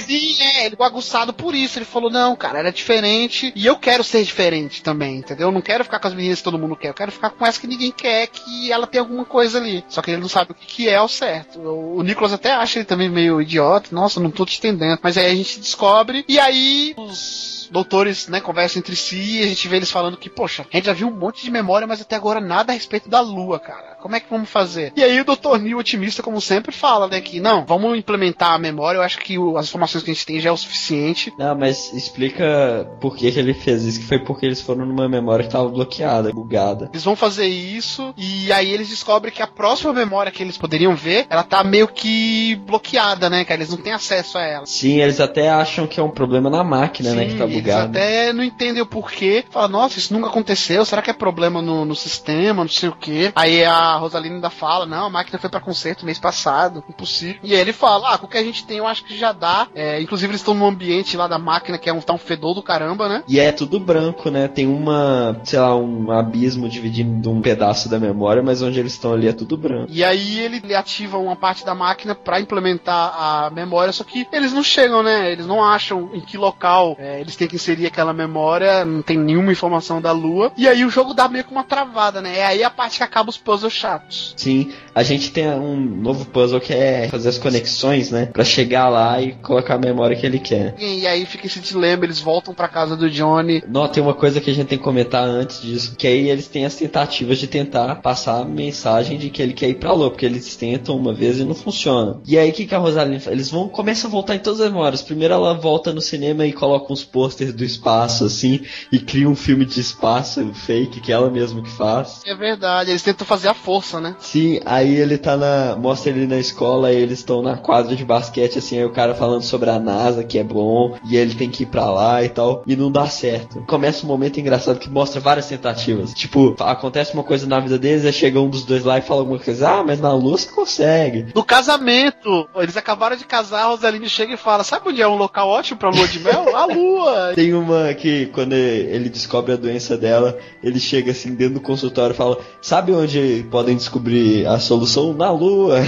Sim, 0.00 0.42
é, 0.42 0.60
ele 0.62 0.70
ficou 0.70 0.86
aguçado 0.86 1.32
por 1.32 1.54
isso. 1.54 1.78
Ele 1.78 1.84
falou, 1.84 2.10
não, 2.10 2.36
cara, 2.36 2.58
ela 2.58 2.68
é 2.68 2.72
diferente 2.72 3.52
e 3.54 3.66
eu 3.66 3.76
quero 3.76 4.02
ser 4.02 4.22
diferente 4.24 4.82
também, 4.82 5.16
entendeu? 5.16 5.48
Eu 5.48 5.52
não 5.52 5.60
quero 5.60 5.84
ficar 5.84 5.98
com 5.98 6.08
as 6.08 6.14
meninas 6.14 6.38
que 6.38 6.44
todo 6.44 6.58
mundo 6.58 6.76
quer, 6.76 6.88
eu 6.88 6.94
quero 6.94 7.12
ficar 7.12 7.30
com 7.30 7.46
essa 7.46 7.60
que 7.60 7.66
ninguém 7.66 7.92
quer, 7.92 8.26
que 8.26 8.72
ela 8.72 8.86
tem 8.86 9.00
alguma 9.00 9.24
coisa 9.24 9.58
ali. 9.58 9.84
Só 9.88 10.02
que 10.02 10.10
ele 10.10 10.20
não 10.20 10.28
sabe 10.28 10.52
o 10.52 10.54
que, 10.54 10.66
que 10.66 10.88
é 10.88 10.96
ao 10.96 11.08
certo. 11.08 11.58
O, 11.60 11.98
o 11.98 12.02
Nicolas 12.02 12.32
até 12.32 12.52
acha 12.52 12.78
ele 12.78 12.86
também 12.86 13.08
meio 13.08 13.40
idiota, 13.40 13.88
nossa, 13.92 14.20
não 14.20 14.30
tô 14.38 14.46
te 14.46 14.58
entendendo. 14.58 14.98
Mas 15.02 15.18
aí 15.18 15.26
a 15.26 15.34
gente 15.34 15.58
descobre, 15.58 16.24
e 16.28 16.38
aí 16.38 16.94
os 16.96 17.57
doutores, 17.68 18.28
né, 18.28 18.40
conversam 18.40 18.80
entre 18.80 18.96
si 18.96 19.38
e 19.38 19.44
a 19.44 19.46
gente 19.46 19.68
vê 19.68 19.76
eles 19.76 19.90
falando 19.90 20.16
que, 20.16 20.28
poxa, 20.28 20.66
a 20.72 20.76
gente 20.76 20.86
já 20.86 20.92
viu 20.92 21.08
um 21.08 21.16
monte 21.16 21.44
de 21.44 21.50
memória, 21.50 21.86
mas 21.86 22.00
até 22.00 22.16
agora 22.16 22.40
nada 22.40 22.72
a 22.72 22.74
respeito 22.74 23.08
da 23.08 23.20
Lua, 23.20 23.58
cara. 23.58 23.96
Como 24.00 24.14
é 24.14 24.20
que 24.20 24.30
vamos 24.30 24.48
fazer? 24.48 24.92
E 24.96 25.02
aí 25.02 25.20
o 25.20 25.24
Dr. 25.24 25.58
Neil, 25.60 25.78
otimista, 25.78 26.22
como 26.22 26.40
sempre, 26.40 26.72
fala, 26.72 27.08
né, 27.08 27.20
que 27.20 27.40
não, 27.40 27.64
vamos 27.64 27.96
implementar 27.98 28.52
a 28.52 28.58
memória, 28.58 28.98
eu 28.98 29.02
acho 29.02 29.18
que 29.18 29.38
o, 29.38 29.56
as 29.56 29.68
informações 29.68 30.04
que 30.04 30.10
a 30.10 30.14
gente 30.14 30.26
tem 30.26 30.40
já 30.40 30.50
é 30.50 30.52
o 30.52 30.56
suficiente. 30.56 31.32
Não, 31.38 31.56
mas 31.56 31.92
explica 31.92 32.88
por 33.00 33.16
que, 33.16 33.30
que 33.30 33.38
ele 33.38 33.54
fez 33.54 33.84
isso, 33.84 34.00
que 34.00 34.06
foi 34.06 34.18
porque 34.18 34.46
eles 34.46 34.60
foram 34.60 34.86
numa 34.86 35.08
memória 35.08 35.42
que 35.42 35.48
estava 35.48 35.68
bloqueada, 35.68 36.32
bugada. 36.32 36.90
Eles 36.92 37.04
vão 37.04 37.16
fazer 37.16 37.46
isso 37.46 38.14
e 38.16 38.52
aí 38.52 38.70
eles 38.70 38.88
descobrem 38.88 39.32
que 39.32 39.42
a 39.42 39.46
próxima 39.46 39.92
memória 39.92 40.32
que 40.32 40.42
eles 40.42 40.56
poderiam 40.56 40.94
ver, 40.94 41.26
ela 41.28 41.42
tá 41.42 41.62
meio 41.64 41.88
que 41.88 42.56
bloqueada, 42.66 43.28
né, 43.28 43.44
cara? 43.44 43.60
Eles 43.60 43.70
não 43.70 43.78
têm 43.78 43.92
acesso 43.92 44.38
a 44.38 44.42
ela. 44.42 44.66
Sim, 44.66 45.00
eles 45.00 45.20
até 45.20 45.48
acham 45.48 45.86
que 45.86 45.98
é 45.98 46.02
um 46.02 46.10
problema 46.10 46.48
na 46.48 46.62
máquina, 46.62 47.10
Sim, 47.10 47.16
né, 47.16 47.26
que 47.26 47.36
tá 47.36 47.46
eles 47.58 47.72
bugado. 47.72 47.90
até 47.90 48.32
não 48.32 48.42
entendem 48.42 48.82
o 48.82 48.86
porquê. 48.86 49.44
Fala, 49.50 49.68
nossa, 49.68 49.98
isso 49.98 50.12
nunca 50.12 50.28
aconteceu. 50.28 50.84
Será 50.84 51.02
que 51.02 51.10
é 51.10 51.14
problema 51.14 51.60
no, 51.60 51.84
no 51.84 51.94
sistema? 51.94 52.62
Não 52.62 52.70
sei 52.70 52.88
o 52.88 52.96
quê. 52.96 53.32
Aí 53.34 53.64
a 53.64 53.96
Rosalina 53.96 54.36
ainda 54.36 54.50
fala, 54.50 54.86
não, 54.86 55.06
a 55.06 55.10
máquina 55.10 55.38
foi 55.38 55.50
pra 55.50 55.60
conserto 55.60 56.04
mês 56.04 56.18
passado. 56.18 56.82
Impossível. 56.88 57.40
E 57.42 57.54
aí 57.54 57.60
ele 57.60 57.72
fala, 57.72 58.14
ah, 58.14 58.18
com 58.18 58.26
o 58.26 58.28
que 58.28 58.38
a 58.38 58.42
gente 58.42 58.64
tem 58.64 58.78
eu 58.78 58.86
acho 58.86 59.04
que 59.04 59.16
já 59.16 59.32
dá. 59.32 59.68
É, 59.74 60.00
inclusive 60.00 60.30
eles 60.30 60.40
estão 60.40 60.54
num 60.54 60.66
ambiente 60.66 61.16
lá 61.16 61.26
da 61.26 61.38
máquina 61.38 61.78
que 61.78 61.88
é 61.88 61.92
um, 61.92 62.00
tá 62.00 62.12
um 62.12 62.18
fedor 62.18 62.54
do 62.54 62.62
caramba, 62.62 63.08
né? 63.08 63.22
E 63.28 63.38
é 63.38 63.52
tudo 63.52 63.78
branco, 63.78 64.30
né? 64.30 64.48
Tem 64.48 64.66
uma, 64.66 65.40
sei 65.44 65.58
lá, 65.58 65.76
um 65.76 66.10
abismo 66.10 66.68
dividindo 66.68 67.30
um 67.30 67.40
pedaço 67.40 67.88
da 67.88 67.98
memória, 67.98 68.42
mas 68.42 68.62
onde 68.62 68.78
eles 68.78 68.92
estão 68.92 69.12
ali 69.12 69.28
é 69.28 69.32
tudo 69.32 69.56
branco. 69.56 69.90
E 69.90 70.04
aí 70.04 70.38
ele, 70.40 70.60
ele 70.62 70.74
ativa 70.74 71.18
uma 71.18 71.36
parte 71.36 71.64
da 71.64 71.74
máquina 71.74 72.14
pra 72.14 72.40
implementar 72.40 73.14
a 73.16 73.50
memória, 73.50 73.92
só 73.92 74.04
que 74.04 74.26
eles 74.32 74.52
não 74.52 74.62
chegam, 74.62 75.02
né? 75.02 75.30
Eles 75.32 75.46
não 75.46 75.64
acham 75.64 76.10
em 76.12 76.20
que 76.20 76.36
local 76.36 76.96
é, 76.98 77.20
eles 77.20 77.36
têm 77.36 77.47
que 77.48 77.56
inserir 77.56 77.86
aquela 77.86 78.12
memória, 78.12 78.84
não 78.84 79.02
tem 79.02 79.18
nenhuma 79.18 79.52
informação 79.52 80.00
da 80.00 80.12
Lua. 80.12 80.52
E 80.56 80.68
aí 80.68 80.84
o 80.84 80.90
jogo 80.90 81.14
dá 81.14 81.28
meio 81.28 81.44
que 81.44 81.50
uma 81.50 81.64
travada, 81.64 82.20
né? 82.20 82.38
É 82.38 82.46
aí 82.46 82.62
a 82.62 82.70
parte 82.70 82.98
que 82.98 83.02
acaba 83.02 83.30
os 83.30 83.38
puzzles 83.38 83.72
chatos. 83.72 84.34
Sim, 84.36 84.72
a 84.94 85.02
gente 85.02 85.30
tem 85.32 85.48
um 85.48 85.76
novo 85.76 86.24
puzzle 86.26 86.60
que 86.60 86.72
é 86.72 87.08
fazer 87.08 87.28
as 87.28 87.38
conexões, 87.38 88.10
né? 88.10 88.26
Pra 88.26 88.44
chegar 88.44 88.88
lá 88.88 89.20
e 89.20 89.32
colocar 89.32 89.74
a 89.74 89.78
memória 89.78 90.16
que 90.16 90.26
ele 90.26 90.38
quer. 90.38 90.74
E 90.78 91.06
aí 91.06 91.24
fica 91.24 91.46
esse 91.46 91.60
dilema, 91.60 92.04
eles 92.04 92.20
voltam 92.20 92.54
pra 92.54 92.68
casa 92.68 92.96
do 92.96 93.10
Johnny. 93.10 93.62
Não, 93.66 93.88
tem 93.88 94.02
uma 94.02 94.14
coisa 94.14 94.40
que 94.40 94.50
a 94.50 94.54
gente 94.54 94.66
tem 94.66 94.78
que 94.78 94.84
comentar 94.84 95.24
antes 95.24 95.62
disso, 95.62 95.96
que 95.96 96.06
aí 96.06 96.28
eles 96.28 96.48
têm 96.48 96.64
as 96.64 96.74
tentativas 96.74 97.38
de 97.38 97.46
tentar 97.46 97.96
passar 97.96 98.40
a 98.40 98.44
mensagem 98.44 99.18
de 99.18 99.30
que 99.30 99.40
ele 99.40 99.52
quer 99.52 99.68
ir 99.68 99.74
pra 99.74 99.92
Lua, 99.92 100.10
porque 100.10 100.26
eles 100.26 100.56
tentam 100.56 100.96
uma 100.96 101.14
vez 101.14 101.38
e 101.38 101.44
não 101.44 101.54
funciona. 101.54 102.20
E 102.26 102.38
aí 102.38 102.50
o 102.50 102.52
que, 102.52 102.66
que 102.66 102.74
a 102.74 102.78
Rosaline 102.78 103.20
faz? 103.20 103.34
Eles 103.34 103.50
vão 103.50 103.68
começam 103.68 104.08
a 104.08 104.12
voltar 104.12 104.34
em 104.34 104.40
todas 104.40 104.60
as 104.60 104.70
memórias. 104.70 105.02
Primeiro 105.02 105.34
ela 105.34 105.54
volta 105.54 105.92
no 105.92 106.00
cinema 106.00 106.44
e 106.44 106.52
coloca 106.52 106.92
uns 106.92 107.04
pôsteres 107.38 107.54
do 107.54 107.64
espaço, 107.64 108.24
assim, 108.24 108.60
e 108.90 108.98
cria 108.98 109.28
um 109.28 109.36
filme 109.36 109.64
de 109.64 109.80
espaço 109.80 110.52
fake, 110.52 111.00
que 111.00 111.12
ela 111.12 111.30
mesma 111.30 111.62
que 111.62 111.70
faz. 111.70 112.22
É 112.26 112.34
verdade, 112.34 112.90
eles 112.90 113.02
tentam 113.02 113.26
fazer 113.26 113.48
a 113.48 113.54
força, 113.54 114.00
né? 114.00 114.16
Sim, 114.18 114.60
aí 114.64 114.96
ele 114.96 115.16
tá 115.16 115.36
na. 115.36 115.76
Mostra 115.76 116.10
ele 116.10 116.26
na 116.26 116.38
escola 116.38 116.92
e 116.92 116.96
eles 116.96 117.20
estão 117.20 117.42
na 117.42 117.56
quadra 117.56 117.94
de 117.94 118.04
basquete, 118.04 118.58
assim, 118.58 118.78
aí 118.78 118.84
o 118.84 118.92
cara 118.92 119.14
falando 119.14 119.42
sobre 119.42 119.70
a 119.70 119.78
NASA, 119.78 120.24
que 120.24 120.38
é 120.38 120.44
bom, 120.44 120.96
e 121.08 121.16
ele 121.16 121.34
tem 121.34 121.50
que 121.50 121.62
ir 121.62 121.66
pra 121.66 121.90
lá 121.90 122.22
e 122.24 122.28
tal, 122.28 122.62
e 122.66 122.74
não 122.74 122.90
dá 122.90 123.06
certo. 123.06 123.62
Começa 123.66 124.04
um 124.04 124.08
momento 124.08 124.40
engraçado 124.40 124.78
que 124.78 124.90
mostra 124.90 125.20
várias 125.20 125.46
tentativas. 125.46 126.12
Tipo, 126.14 126.56
acontece 126.60 127.14
uma 127.14 127.24
coisa 127.24 127.46
na 127.46 127.60
vida 127.60 127.78
deles, 127.78 128.04
aí 128.04 128.12
chega 128.12 128.40
um 128.40 128.48
dos 128.48 128.64
dois 128.64 128.84
lá 128.84 128.98
e 128.98 129.02
fala 129.02 129.20
alguma 129.20 129.38
coisa, 129.38 129.68
ah, 129.68 129.84
mas 129.84 130.00
na 130.00 130.12
lua 130.12 130.38
você 130.38 130.50
consegue. 130.50 131.26
No 131.34 131.44
casamento, 131.44 132.48
eles 132.56 132.76
acabaram 132.76 133.16
de 133.16 133.24
casar, 133.24 133.64
a 133.64 133.66
Rosaline 133.66 134.08
chega 134.08 134.34
e 134.34 134.36
fala: 134.36 134.64
Sabe 134.64 134.88
onde 134.88 135.02
é 135.02 135.08
um 135.08 135.16
local 135.16 135.48
ótimo 135.48 135.78
pra 135.78 135.90
lua 135.90 136.08
de 136.08 136.18
mel? 136.20 136.56
A 136.56 136.64
lua! 136.66 137.27
Tem 137.34 137.54
uma 137.54 137.92
que, 137.94 138.26
quando 138.26 138.52
ele 138.52 139.08
descobre 139.08 139.52
a 139.52 139.56
doença 139.56 139.96
dela, 139.96 140.38
ele 140.62 140.80
chega 140.80 141.12
assim 141.12 141.34
dentro 141.34 141.54
do 141.54 141.60
consultório 141.60 142.14
e 142.14 142.16
fala: 142.16 142.38
Sabe 142.60 142.92
onde 142.92 143.46
podem 143.50 143.76
descobrir 143.76 144.46
a 144.46 144.58
solução? 144.58 145.12
Na 145.12 145.30
lua. 145.30 145.80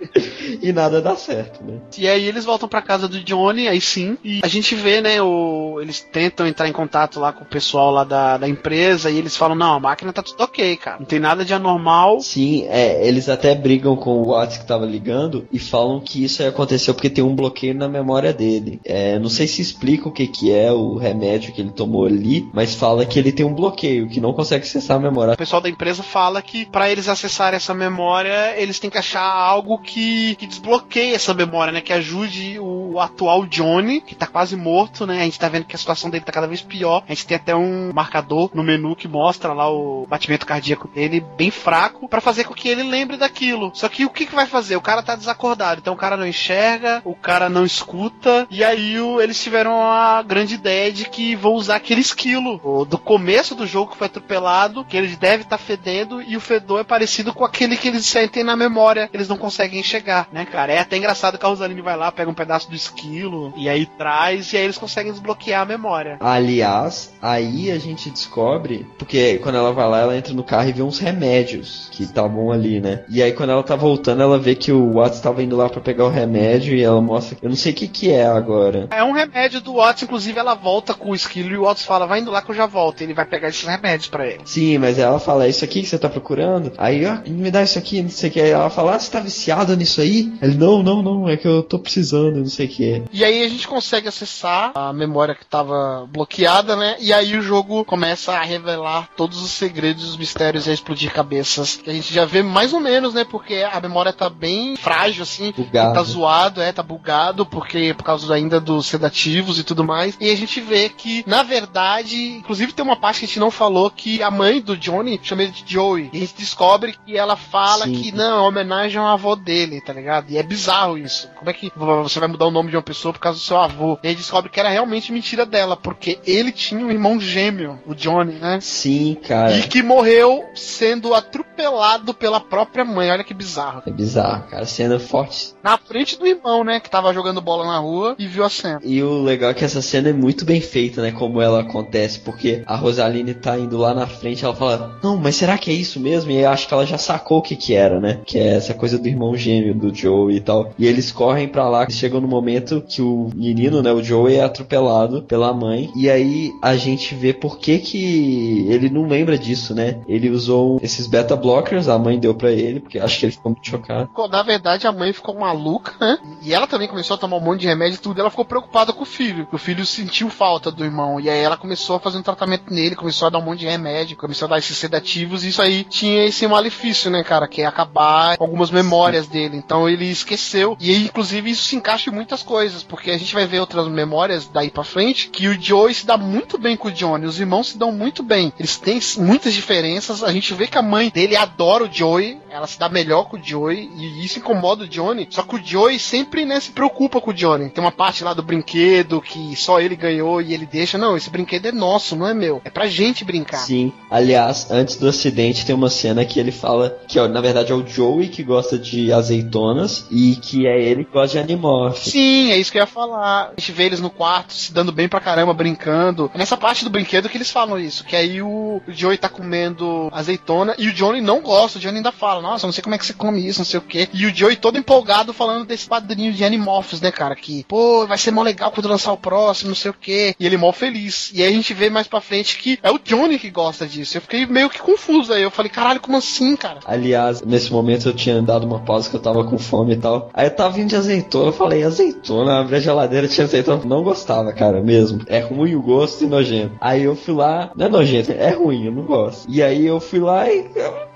e 0.62 0.72
nada 0.72 1.00
dá 1.00 1.16
certo, 1.16 1.62
né? 1.64 1.78
E 1.96 2.08
aí 2.08 2.26
eles 2.26 2.44
voltam 2.44 2.68
pra 2.68 2.82
casa 2.82 3.08
do 3.08 3.22
Johnny, 3.22 3.68
aí 3.68 3.80
sim, 3.80 4.16
e 4.24 4.40
a 4.42 4.48
gente 4.48 4.74
vê, 4.74 5.00
né, 5.00 5.20
o, 5.22 5.78
eles 5.80 6.00
tentam 6.00 6.46
entrar 6.46 6.68
em 6.68 6.72
contato 6.72 7.20
lá 7.20 7.32
com 7.32 7.44
o 7.44 7.46
pessoal 7.46 7.90
lá 7.90 8.04
da, 8.04 8.36
da 8.36 8.48
empresa 8.48 9.10
e 9.10 9.18
eles 9.18 9.36
falam, 9.36 9.56
não, 9.56 9.74
a 9.74 9.80
máquina 9.80 10.12
tá 10.12 10.22
tudo 10.22 10.42
ok, 10.42 10.76
cara. 10.76 10.98
Não 10.98 11.06
tem 11.06 11.18
nada 11.18 11.44
de 11.44 11.54
anormal. 11.54 12.20
Sim, 12.20 12.66
é, 12.68 13.06
eles 13.06 13.28
até 13.28 13.54
brigam 13.54 13.96
com 13.96 14.22
o 14.22 14.30
Watts 14.30 14.58
que 14.58 14.66
tava 14.66 14.84
ligando 14.84 15.46
e 15.52 15.58
falam 15.58 16.00
que 16.00 16.24
isso 16.24 16.42
aí 16.42 16.48
aconteceu 16.48 16.94
porque 16.94 17.10
tem 17.10 17.24
um 17.24 17.34
bloqueio 17.34 17.74
na 17.74 17.88
memória 17.88 18.32
dele. 18.32 18.80
É, 18.84 19.18
não 19.18 19.28
sei 19.28 19.46
se 19.46 19.62
explica 19.62 20.08
o 20.08 20.12
que 20.12 20.26
que 20.26 20.52
é 20.52 20.72
o 20.80 20.98
remédio 20.98 21.52
que 21.52 21.60
ele 21.60 21.70
tomou 21.70 22.06
ali, 22.06 22.48
mas 22.52 22.74
fala 22.74 23.06
que 23.06 23.18
ele 23.18 23.32
tem 23.32 23.44
um 23.44 23.54
bloqueio, 23.54 24.08
que 24.08 24.20
não 24.20 24.32
consegue 24.32 24.64
acessar 24.64 24.96
a 24.96 25.00
memória. 25.00 25.34
O 25.34 25.36
pessoal 25.36 25.62
da 25.62 25.68
empresa 25.68 26.02
fala 26.02 26.42
que 26.42 26.66
para 26.66 26.90
eles 26.90 27.08
acessarem 27.08 27.56
essa 27.56 27.74
memória, 27.74 28.54
eles 28.56 28.78
têm 28.78 28.90
que 28.90 28.98
achar 28.98 29.22
algo 29.22 29.78
que, 29.78 30.34
que 30.36 30.46
desbloqueie 30.46 31.14
essa 31.14 31.34
memória, 31.34 31.72
né? 31.72 31.80
Que 31.80 31.92
ajude 31.92 32.58
o 32.58 32.98
atual 32.98 33.46
Johnny, 33.46 34.00
que 34.00 34.14
tá 34.14 34.26
quase 34.26 34.56
morto, 34.56 35.06
né? 35.06 35.20
A 35.20 35.24
gente 35.24 35.38
tá 35.38 35.48
vendo 35.48 35.64
que 35.64 35.76
a 35.76 35.78
situação 35.78 36.10
dele 36.10 36.24
tá 36.24 36.32
cada 36.32 36.46
vez 36.46 36.62
pior. 36.62 37.02
A 37.08 37.12
gente 37.12 37.26
tem 37.26 37.36
até 37.36 37.54
um 37.54 37.92
marcador 37.92 38.50
no 38.54 38.62
menu 38.62 38.96
que 38.96 39.08
mostra 39.08 39.52
lá 39.52 39.70
o 39.70 40.06
batimento 40.06 40.46
cardíaco 40.46 40.88
dele 40.88 41.24
bem 41.36 41.50
fraco, 41.50 42.08
para 42.08 42.20
fazer 42.20 42.44
com 42.44 42.54
que 42.54 42.68
ele 42.68 42.82
lembre 42.82 43.16
daquilo. 43.16 43.70
Só 43.74 43.88
que 43.88 44.04
o 44.04 44.10
que, 44.10 44.26
que 44.26 44.34
vai 44.34 44.46
fazer? 44.46 44.76
O 44.76 44.80
cara 44.80 45.02
tá 45.02 45.14
desacordado, 45.14 45.80
então 45.80 45.94
o 45.94 45.96
cara 45.96 46.16
não 46.16 46.26
enxerga, 46.26 47.00
o 47.04 47.14
cara 47.14 47.48
não 47.48 47.64
escuta, 47.64 48.46
e 48.50 48.64
aí 48.64 48.98
o, 49.00 49.20
eles 49.20 49.42
tiveram 49.42 49.80
a 49.82 50.22
grande 50.22 50.56
ideia 50.60 50.92
de 50.92 51.06
que 51.06 51.34
vão 51.34 51.54
usar 51.54 51.76
aquele 51.76 52.00
esquilo 52.00 52.60
do 52.84 52.98
começo 52.98 53.54
do 53.54 53.66
jogo 53.66 53.92
que 53.92 53.96
foi 53.96 54.06
atropelado, 54.06 54.84
que 54.84 54.96
ele 54.96 55.16
deve 55.16 55.42
estar 55.42 55.56
tá 55.56 55.62
fedendo, 55.62 56.22
e 56.22 56.36
o 56.36 56.40
fedor 56.40 56.80
é 56.80 56.84
parecido 56.84 57.32
com 57.32 57.44
aquele 57.44 57.76
que 57.76 57.88
eles 57.88 58.04
sentem 58.06 58.44
na 58.44 58.54
memória, 58.56 59.08
eles 59.12 59.28
não 59.28 59.36
conseguem 59.36 59.80
enxergar, 59.80 60.28
né, 60.32 60.44
cara? 60.44 60.72
É 60.72 60.78
até 60.78 60.96
engraçado 60.96 61.38
que 61.38 61.44
a 61.44 61.48
Rosaline 61.48 61.80
vai 61.80 61.96
lá, 61.96 62.12
pega 62.12 62.30
um 62.30 62.34
pedaço 62.34 62.68
do 62.68 62.76
esquilo, 62.76 63.52
e 63.56 63.68
aí 63.68 63.86
traz, 63.86 64.52
e 64.52 64.56
aí 64.56 64.64
eles 64.64 64.78
conseguem 64.78 65.12
desbloquear 65.12 65.62
a 65.62 65.66
memória. 65.66 66.18
Aliás, 66.20 67.12
aí 67.20 67.70
a 67.70 67.78
gente 67.78 68.10
descobre, 68.10 68.86
porque 68.98 69.38
quando 69.38 69.56
ela 69.56 69.72
vai 69.72 69.88
lá, 69.88 69.98
ela 70.00 70.16
entra 70.16 70.34
no 70.34 70.44
carro 70.44 70.68
e 70.68 70.72
vê 70.72 70.82
uns 70.82 70.98
remédios 70.98 71.88
que 71.90 72.02
estavam 72.02 72.52
ali, 72.52 72.80
né? 72.80 73.04
E 73.08 73.22
aí 73.22 73.32
quando 73.32 73.50
ela 73.50 73.62
tá 73.62 73.76
voltando, 73.76 74.22
ela 74.22 74.38
vê 74.38 74.54
que 74.54 74.72
o 74.72 74.92
Watts 74.92 75.20
tava 75.20 75.42
indo 75.42 75.56
lá 75.56 75.68
para 75.68 75.80
pegar 75.80 76.04
o 76.04 76.10
remédio 76.10 76.74
e 76.74 76.82
ela 76.82 77.00
mostra, 77.00 77.38
eu 77.40 77.48
não 77.48 77.56
sei 77.56 77.72
o 77.72 77.74
que 77.74 77.88
que 77.88 78.10
é 78.10 78.26
agora. 78.26 78.88
É 78.90 79.02
um 79.02 79.12
remédio 79.12 79.60
do 79.60 79.74
Watts, 79.74 80.02
inclusive 80.02 80.38
ela 80.38 80.49
volta 80.54 80.94
com 80.94 81.10
o 81.10 81.14
esquilo 81.14 81.50
e 81.50 81.56
o 81.56 81.62
Watts 81.62 81.84
fala, 81.84 82.06
vai 82.06 82.20
indo 82.20 82.30
lá 82.30 82.42
que 82.42 82.50
eu 82.50 82.54
já 82.54 82.66
volto. 82.66 83.02
Ele 83.02 83.14
vai 83.14 83.24
pegar 83.24 83.48
esses 83.48 83.64
remédios 83.64 84.08
para 84.08 84.26
ele. 84.26 84.40
Sim, 84.44 84.78
mas 84.78 84.98
ela 84.98 85.18
fala, 85.18 85.46
é 85.46 85.48
isso 85.48 85.64
aqui 85.64 85.82
que 85.82 85.88
você 85.88 85.98
tá 85.98 86.08
procurando? 86.08 86.72
Aí, 86.78 87.04
ó, 87.06 87.18
me 87.26 87.50
dá 87.50 87.62
isso 87.62 87.78
aqui, 87.78 88.02
não 88.02 88.10
sei 88.10 88.30
o 88.30 88.32
que. 88.32 88.40
Aí 88.40 88.50
ela 88.50 88.70
fala, 88.70 88.94
ah, 88.94 88.98
você 88.98 89.10
tá 89.10 89.20
viciado 89.20 89.76
nisso 89.76 90.00
aí? 90.00 90.32
Ele, 90.40 90.56
não, 90.56 90.82
não, 90.82 91.02
não, 91.02 91.28
é 91.28 91.36
que 91.36 91.46
eu 91.46 91.62
tô 91.62 91.78
precisando, 91.78 92.38
não 92.38 92.46
sei 92.46 92.66
o 92.66 92.68
que. 92.68 93.02
E 93.12 93.24
aí 93.24 93.42
a 93.42 93.48
gente 93.48 93.66
consegue 93.66 94.08
acessar 94.08 94.72
a 94.74 94.92
memória 94.92 95.34
que 95.34 95.44
tava 95.46 96.06
bloqueada, 96.10 96.76
né? 96.76 96.96
E 97.00 97.12
aí 97.12 97.36
o 97.36 97.42
jogo 97.42 97.84
começa 97.84 98.32
a 98.32 98.42
revelar 98.42 99.08
todos 99.16 99.42
os 99.42 99.50
segredos, 99.50 100.10
os 100.10 100.16
mistérios 100.16 100.66
e 100.66 100.70
a 100.70 100.74
explodir 100.74 101.12
cabeças. 101.12 101.76
Que 101.76 101.90
a 101.90 101.92
gente 101.92 102.12
já 102.12 102.24
vê 102.24 102.42
mais 102.42 102.72
ou 102.72 102.80
menos, 102.80 103.14
né? 103.14 103.24
Porque 103.24 103.66
a 103.70 103.80
memória 103.80 104.12
tá 104.12 104.28
bem 104.28 104.76
frágil, 104.76 105.22
assim. 105.22 105.52
Bugado. 105.56 105.94
Tá 105.94 106.02
zoado, 106.02 106.60
é, 106.60 106.72
tá 106.72 106.82
bugado, 106.82 107.46
porque 107.46 107.94
por 107.94 108.04
causa 108.04 108.32
ainda 108.34 108.60
dos 108.60 108.86
sedativos 108.86 109.58
e 109.58 109.64
tudo 109.64 109.84
mais. 109.84 110.16
E 110.20 110.30
a 110.30 110.36
gente 110.40 110.60
vê 110.60 110.88
que, 110.88 111.24
na 111.26 111.42
verdade, 111.42 112.16
inclusive 112.32 112.72
tem 112.72 112.84
uma 112.84 112.96
parte 112.96 113.20
que 113.20 113.24
a 113.24 113.28
gente 113.28 113.40
não 113.40 113.50
falou 113.50 113.90
que 113.90 114.22
a 114.22 114.30
mãe 114.30 114.60
do 114.60 114.76
Johnny 114.76 115.20
chama 115.22 115.42
ele 115.42 115.52
de 115.52 115.64
Joey. 115.66 116.10
E 116.12 116.16
a 116.16 116.20
gente 116.20 116.34
descobre 116.36 116.96
que 117.04 117.16
ela 117.16 117.36
fala 117.36 117.84
Sim. 117.84 117.92
que 117.92 118.12
não, 118.12 118.44
é 118.44 118.48
homenagem 118.48 118.98
ao 118.98 119.06
avô 119.06 119.36
dele, 119.36 119.80
tá 119.80 119.92
ligado? 119.92 120.30
E 120.30 120.38
é 120.38 120.42
bizarro 120.42 120.98
isso. 120.98 121.28
Como 121.36 121.50
é 121.50 121.52
que 121.52 121.72
você 121.76 122.18
vai 122.18 122.28
mudar 122.28 122.46
o 122.46 122.50
nome 122.50 122.70
de 122.70 122.76
uma 122.76 122.82
pessoa 122.82 123.12
por 123.12 123.20
causa 123.20 123.38
do 123.38 123.44
seu 123.44 123.58
avô? 123.58 123.98
E 124.02 124.08
aí 124.08 124.14
descobre 124.14 124.50
que 124.50 124.60
era 124.60 124.68
realmente 124.68 125.12
mentira 125.12 125.44
dela, 125.44 125.76
porque 125.76 126.18
ele 126.24 126.52
tinha 126.52 126.84
um 126.84 126.90
irmão 126.90 127.20
gêmeo, 127.20 127.78
o 127.86 127.94
Johnny, 127.94 128.34
né? 128.34 128.58
Sim, 128.60 129.16
cara. 129.26 129.56
E 129.56 129.62
que 129.62 129.82
morreu 129.82 130.44
sendo 130.54 131.14
atropelado 131.14 132.14
pela 132.14 132.40
própria 132.40 132.84
mãe. 132.84 133.10
Olha 133.10 133.24
que 133.24 133.34
bizarro. 133.34 133.82
É 133.86 133.90
bizarro, 133.90 134.44
cara. 134.48 134.66
Cena 134.66 134.98
forte. 134.98 135.54
Na 135.62 135.76
frente 135.76 136.18
do 136.18 136.26
irmão, 136.26 136.64
né? 136.64 136.80
Que 136.80 136.90
tava 136.90 137.12
jogando 137.12 137.40
bola 137.40 137.66
na 137.66 137.78
rua 137.78 138.14
e 138.18 138.26
viu 138.26 138.44
a 138.44 138.50
cena. 138.50 138.80
E 138.82 139.02
o 139.02 139.22
legal 139.22 139.50
é 139.50 139.54
que 139.54 139.64
essa 139.64 139.82
cena 139.82 140.10
é 140.10 140.12
muito 140.12 140.29
bem 140.44 140.60
feita, 140.60 141.02
né? 141.02 141.12
Como 141.12 141.40
ela 141.40 141.60
acontece, 141.60 142.20
porque 142.20 142.62
a 142.66 142.76
Rosaline 142.76 143.34
tá 143.34 143.58
indo 143.58 143.76
lá 143.76 143.94
na 143.94 144.06
frente, 144.06 144.44
ela 144.44 144.54
fala, 144.54 144.98
não, 145.02 145.16
mas 145.16 145.36
será 145.36 145.58
que 145.58 145.70
é 145.70 145.74
isso 145.74 146.00
mesmo? 146.00 146.30
E 146.30 146.44
acho 146.44 146.66
que 146.66 146.74
ela 146.74 146.86
já 146.86 146.98
sacou 146.98 147.38
o 147.38 147.42
que 147.42 147.56
que 147.56 147.74
era, 147.74 148.00
né? 148.00 148.20
Que 148.24 148.38
é 148.38 148.56
essa 148.56 148.74
coisa 148.74 148.98
do 148.98 149.08
irmão 149.08 149.36
gêmeo 149.36 149.74
do 149.74 149.94
Joe 149.94 150.34
e 150.34 150.40
tal. 150.40 150.72
E 150.78 150.86
eles 150.86 151.12
correm 151.12 151.48
pra 151.48 151.68
lá, 151.68 151.88
chegam 151.90 152.20
no 152.20 152.28
momento 152.28 152.82
que 152.86 153.02
o 153.02 153.30
menino, 153.34 153.82
né, 153.82 153.92
o 153.92 154.02
Joe 154.02 154.34
é 154.34 154.42
atropelado 154.42 155.22
pela 155.22 155.52
mãe. 155.52 155.90
E 155.96 156.08
aí 156.08 156.52
a 156.62 156.76
gente 156.76 157.14
vê 157.14 157.32
por 157.32 157.58
que 157.58 157.78
que 157.78 158.66
ele 158.68 158.90
não 158.90 159.06
lembra 159.06 159.38
disso, 159.38 159.74
né? 159.74 160.00
Ele 160.08 160.30
usou 160.30 160.78
esses 160.82 161.06
beta 161.06 161.36
blockers, 161.36 161.88
a 161.88 161.98
mãe 161.98 162.18
deu 162.18 162.34
pra 162.34 162.50
ele, 162.50 162.80
porque 162.80 162.98
acho 162.98 163.18
que 163.18 163.26
ele 163.26 163.32
ficou 163.32 163.52
muito 163.52 163.68
chocado. 163.68 164.10
Na 164.30 164.42
verdade, 164.42 164.86
a 164.86 164.92
mãe 164.92 165.12
ficou 165.12 165.38
maluca, 165.38 165.92
né? 166.00 166.18
E 166.42 166.54
ela 166.54 166.66
também 166.66 166.88
começou 166.88 167.14
a 167.14 167.18
tomar 167.18 167.36
um 167.36 167.40
monte 167.40 167.60
de 167.60 167.66
remédio 167.66 167.96
e 167.96 168.00
tudo. 168.00 168.20
Ela 168.20 168.30
ficou 168.30 168.44
preocupada 168.44 168.92
com 168.92 169.02
o 169.02 169.06
filho. 169.06 169.46
O 169.52 169.58
filho 169.58 169.84
sentiu 169.84 170.19
falta 170.28 170.70
do 170.70 170.84
irmão. 170.84 171.20
E 171.20 171.30
aí 171.30 171.38
ela 171.38 171.56
começou 171.56 171.96
a 171.96 172.00
fazer 172.00 172.18
um 172.18 172.22
tratamento 172.22 172.72
nele, 172.72 172.96
começou 172.96 173.26
a 173.26 173.30
dar 173.30 173.38
um 173.38 173.42
monte 173.42 173.60
de 173.60 173.66
remédio, 173.66 174.16
começou 174.16 174.46
a 174.46 174.50
dar 174.50 174.58
esses 174.58 174.76
sedativos. 174.76 175.44
E 175.44 175.48
isso 175.48 175.62
aí 175.62 175.84
tinha 175.84 176.24
esse 176.24 176.46
malefício, 176.46 177.10
né, 177.10 177.22
cara? 177.22 177.48
Que 177.48 177.62
é 177.62 177.66
acabar 177.66 178.36
com 178.36 178.44
algumas 178.44 178.70
memórias 178.70 179.26
dele. 179.26 179.56
Então 179.56 179.88
ele 179.88 180.06
esqueceu. 180.06 180.76
E 180.80 180.90
aí, 180.90 181.04
inclusive, 181.04 181.50
isso 181.50 181.64
se 181.64 181.76
encaixa 181.76 182.10
em 182.10 182.12
muitas 182.12 182.42
coisas. 182.42 182.82
Porque 182.82 183.10
a 183.10 183.18
gente 183.18 183.32
vai 183.34 183.46
ver 183.46 183.60
outras 183.60 183.88
memórias 183.88 184.48
daí 184.48 184.70
pra 184.70 184.84
frente 184.84 185.28
que 185.28 185.48
o 185.48 185.60
Joey 185.60 185.94
se 185.94 186.06
dá 186.06 186.16
muito 186.16 186.58
bem 186.58 186.76
com 186.76 186.88
o 186.88 186.92
Johnny. 186.92 187.26
Os 187.26 187.40
irmãos 187.40 187.68
se 187.68 187.78
dão 187.78 187.92
muito 187.92 188.22
bem. 188.22 188.52
Eles 188.58 188.76
têm 188.76 189.00
muitas 189.18 189.54
diferenças. 189.54 190.22
A 190.22 190.32
gente 190.32 190.52
vê 190.54 190.66
que 190.66 190.78
a 190.78 190.82
mãe 190.82 191.10
dele 191.10 191.36
adora 191.36 191.84
o 191.84 191.92
Joey. 191.92 192.38
Ela 192.50 192.66
se 192.66 192.78
dá 192.78 192.88
melhor 192.88 193.24
com 193.28 193.36
o 193.36 193.42
Joey. 193.42 193.90
E 193.96 194.24
isso 194.24 194.38
incomoda 194.38 194.84
o 194.84 194.88
Johnny. 194.88 195.28
Só 195.30 195.42
que 195.42 195.56
o 195.56 195.64
Joey 195.64 195.98
sempre, 195.98 196.44
né, 196.44 196.58
se 196.60 196.72
preocupa 196.72 197.20
com 197.20 197.30
o 197.30 197.34
Johnny. 197.34 197.70
Tem 197.70 197.82
uma 197.82 197.92
parte 197.92 198.24
lá 198.24 198.34
do 198.34 198.42
brinquedo 198.42 199.20
que 199.20 199.54
só 199.56 199.80
ele 199.80 199.96
ganhou 200.10 200.40
e 200.42 200.52
ele 200.52 200.66
deixa. 200.66 200.98
Não, 200.98 201.16
esse 201.16 201.30
brinquedo 201.30 201.66
é 201.66 201.72
nosso, 201.72 202.16
não 202.16 202.26
é 202.26 202.34
meu. 202.34 202.60
É 202.64 202.70
pra 202.70 202.86
gente 202.86 203.24
brincar. 203.24 203.58
Sim. 203.58 203.92
Aliás, 204.10 204.70
antes 204.70 204.96
do 204.96 205.08
acidente 205.08 205.64
tem 205.64 205.74
uma 205.74 205.90
cena 205.90 206.24
que 206.24 206.38
ele 206.38 206.52
fala 206.52 206.98
que, 207.06 207.18
ó, 207.18 207.28
na 207.28 207.40
verdade, 207.40 207.72
é 207.72 207.74
o 207.74 207.86
Joey 207.86 208.28
que 208.28 208.42
gosta 208.42 208.78
de 208.78 209.12
azeitonas 209.12 210.06
e 210.10 210.36
que 210.36 210.66
é 210.66 210.80
ele 210.80 211.04
que 211.04 211.12
gosta 211.12 211.38
de 211.38 211.38
Animorph. 211.38 211.98
Sim, 211.98 212.50
é 212.50 212.58
isso 212.58 212.72
que 212.72 212.78
eu 212.78 212.82
ia 212.82 212.86
falar. 212.86 213.52
A 213.56 213.60
gente 213.60 213.72
vê 213.72 213.84
eles 213.84 214.00
no 214.00 214.10
quarto 214.10 214.52
se 214.52 214.72
dando 214.72 214.92
bem 214.92 215.08
pra 215.08 215.20
caramba, 215.20 215.54
brincando. 215.54 216.30
É 216.34 216.38
nessa 216.38 216.56
parte 216.56 216.84
do 216.84 216.90
brinquedo 216.90 217.28
que 217.28 217.36
eles 217.36 217.50
falam 217.50 217.78
isso. 217.78 218.04
Que 218.04 218.16
aí 218.16 218.42
o 218.42 218.80
Joey 218.88 219.16
tá 219.16 219.28
comendo 219.28 220.08
azeitona 220.12 220.74
e 220.78 220.88
o 220.88 220.92
Johnny 220.92 221.20
não 221.20 221.40
gosta. 221.40 221.78
O 221.78 221.80
Johnny 221.80 221.98
ainda 221.98 222.12
fala, 222.12 222.42
nossa, 222.42 222.66
não 222.66 222.72
sei 222.72 222.82
como 222.82 222.94
é 222.94 222.98
que 222.98 223.06
você 223.06 223.12
come 223.12 223.46
isso, 223.46 223.60
não 223.60 223.64
sei 223.64 223.78
o 223.78 223.82
quê. 223.82 224.08
E 224.12 224.26
o 224.26 224.34
Joey 224.34 224.56
todo 224.56 224.78
empolgado 224.78 225.32
falando 225.32 225.64
desse 225.66 225.88
padrinho 225.88 226.32
de 226.32 226.44
Animorphs, 226.44 227.00
né, 227.00 227.10
cara? 227.10 227.36
Que, 227.36 227.64
pô, 227.64 228.06
vai 228.06 228.18
ser 228.18 228.30
mó 228.30 228.42
legal 228.42 228.70
quando 228.70 228.88
lançar 228.88 229.12
o 229.12 229.16
próximo, 229.16 229.68
não 229.68 229.76
sei 229.76 229.90
o 229.90 229.94
quê. 230.00 230.34
E 230.38 230.46
ele 230.46 230.56
mó 230.56 230.72
feliz. 230.72 231.30
E 231.34 231.42
aí 231.42 231.48
a 231.48 231.52
gente 231.52 231.72
vê 231.74 231.90
mais 231.90 232.06
pra 232.08 232.20
frente 232.20 232.58
que 232.58 232.78
é 232.82 232.90
o 232.90 232.98
Johnny 232.98 233.38
que 233.38 233.50
gosta 233.50 233.86
disso. 233.86 234.16
Eu 234.16 234.22
fiquei 234.22 234.46
meio 234.46 234.68
que 234.70 234.80
confuso 234.80 235.32
aí. 235.32 235.42
Eu 235.42 235.50
falei, 235.50 235.70
caralho, 235.70 236.00
como 236.00 236.16
assim, 236.16 236.56
cara? 236.56 236.80
Aliás, 236.84 237.42
nesse 237.42 237.72
momento 237.72 238.08
eu 238.08 238.12
tinha 238.14 238.40
dado 238.42 238.66
uma 238.66 238.80
pausa 238.80 239.08
que 239.10 239.16
eu 239.16 239.20
tava 239.20 239.44
com 239.44 239.58
fome 239.58 239.94
e 239.94 239.98
tal. 239.98 240.30
Aí 240.34 240.46
eu 240.46 240.50
tava 240.54 240.70
vindo 240.74 240.88
de 240.88 240.96
azeitona, 240.96 241.48
eu 241.48 241.52
falei, 241.52 241.82
azeitona, 241.84 242.60
abri 242.60 242.76
a 242.76 242.80
geladeira, 242.80 243.28
tinha 243.28 243.44
azeitona. 243.44 243.82
Não 243.84 244.02
gostava, 244.02 244.52
cara, 244.52 244.80
mesmo. 244.82 245.20
É 245.26 245.40
ruim 245.40 245.74
o 245.74 245.82
gosto 245.82 246.24
e 246.24 246.26
nojento. 246.26 246.74
Aí 246.80 247.02
eu 247.02 247.14
fui 247.14 247.34
lá, 247.34 247.70
não 247.76 247.86
é 247.86 247.88
nojento, 247.88 248.32
é 248.32 248.50
ruim, 248.50 248.86
eu 248.86 248.92
não 248.92 249.02
gosto. 249.04 249.46
E 249.48 249.62
aí 249.62 249.86
eu 249.86 250.00
fui 250.00 250.18
lá 250.20 250.50
e 250.50 250.64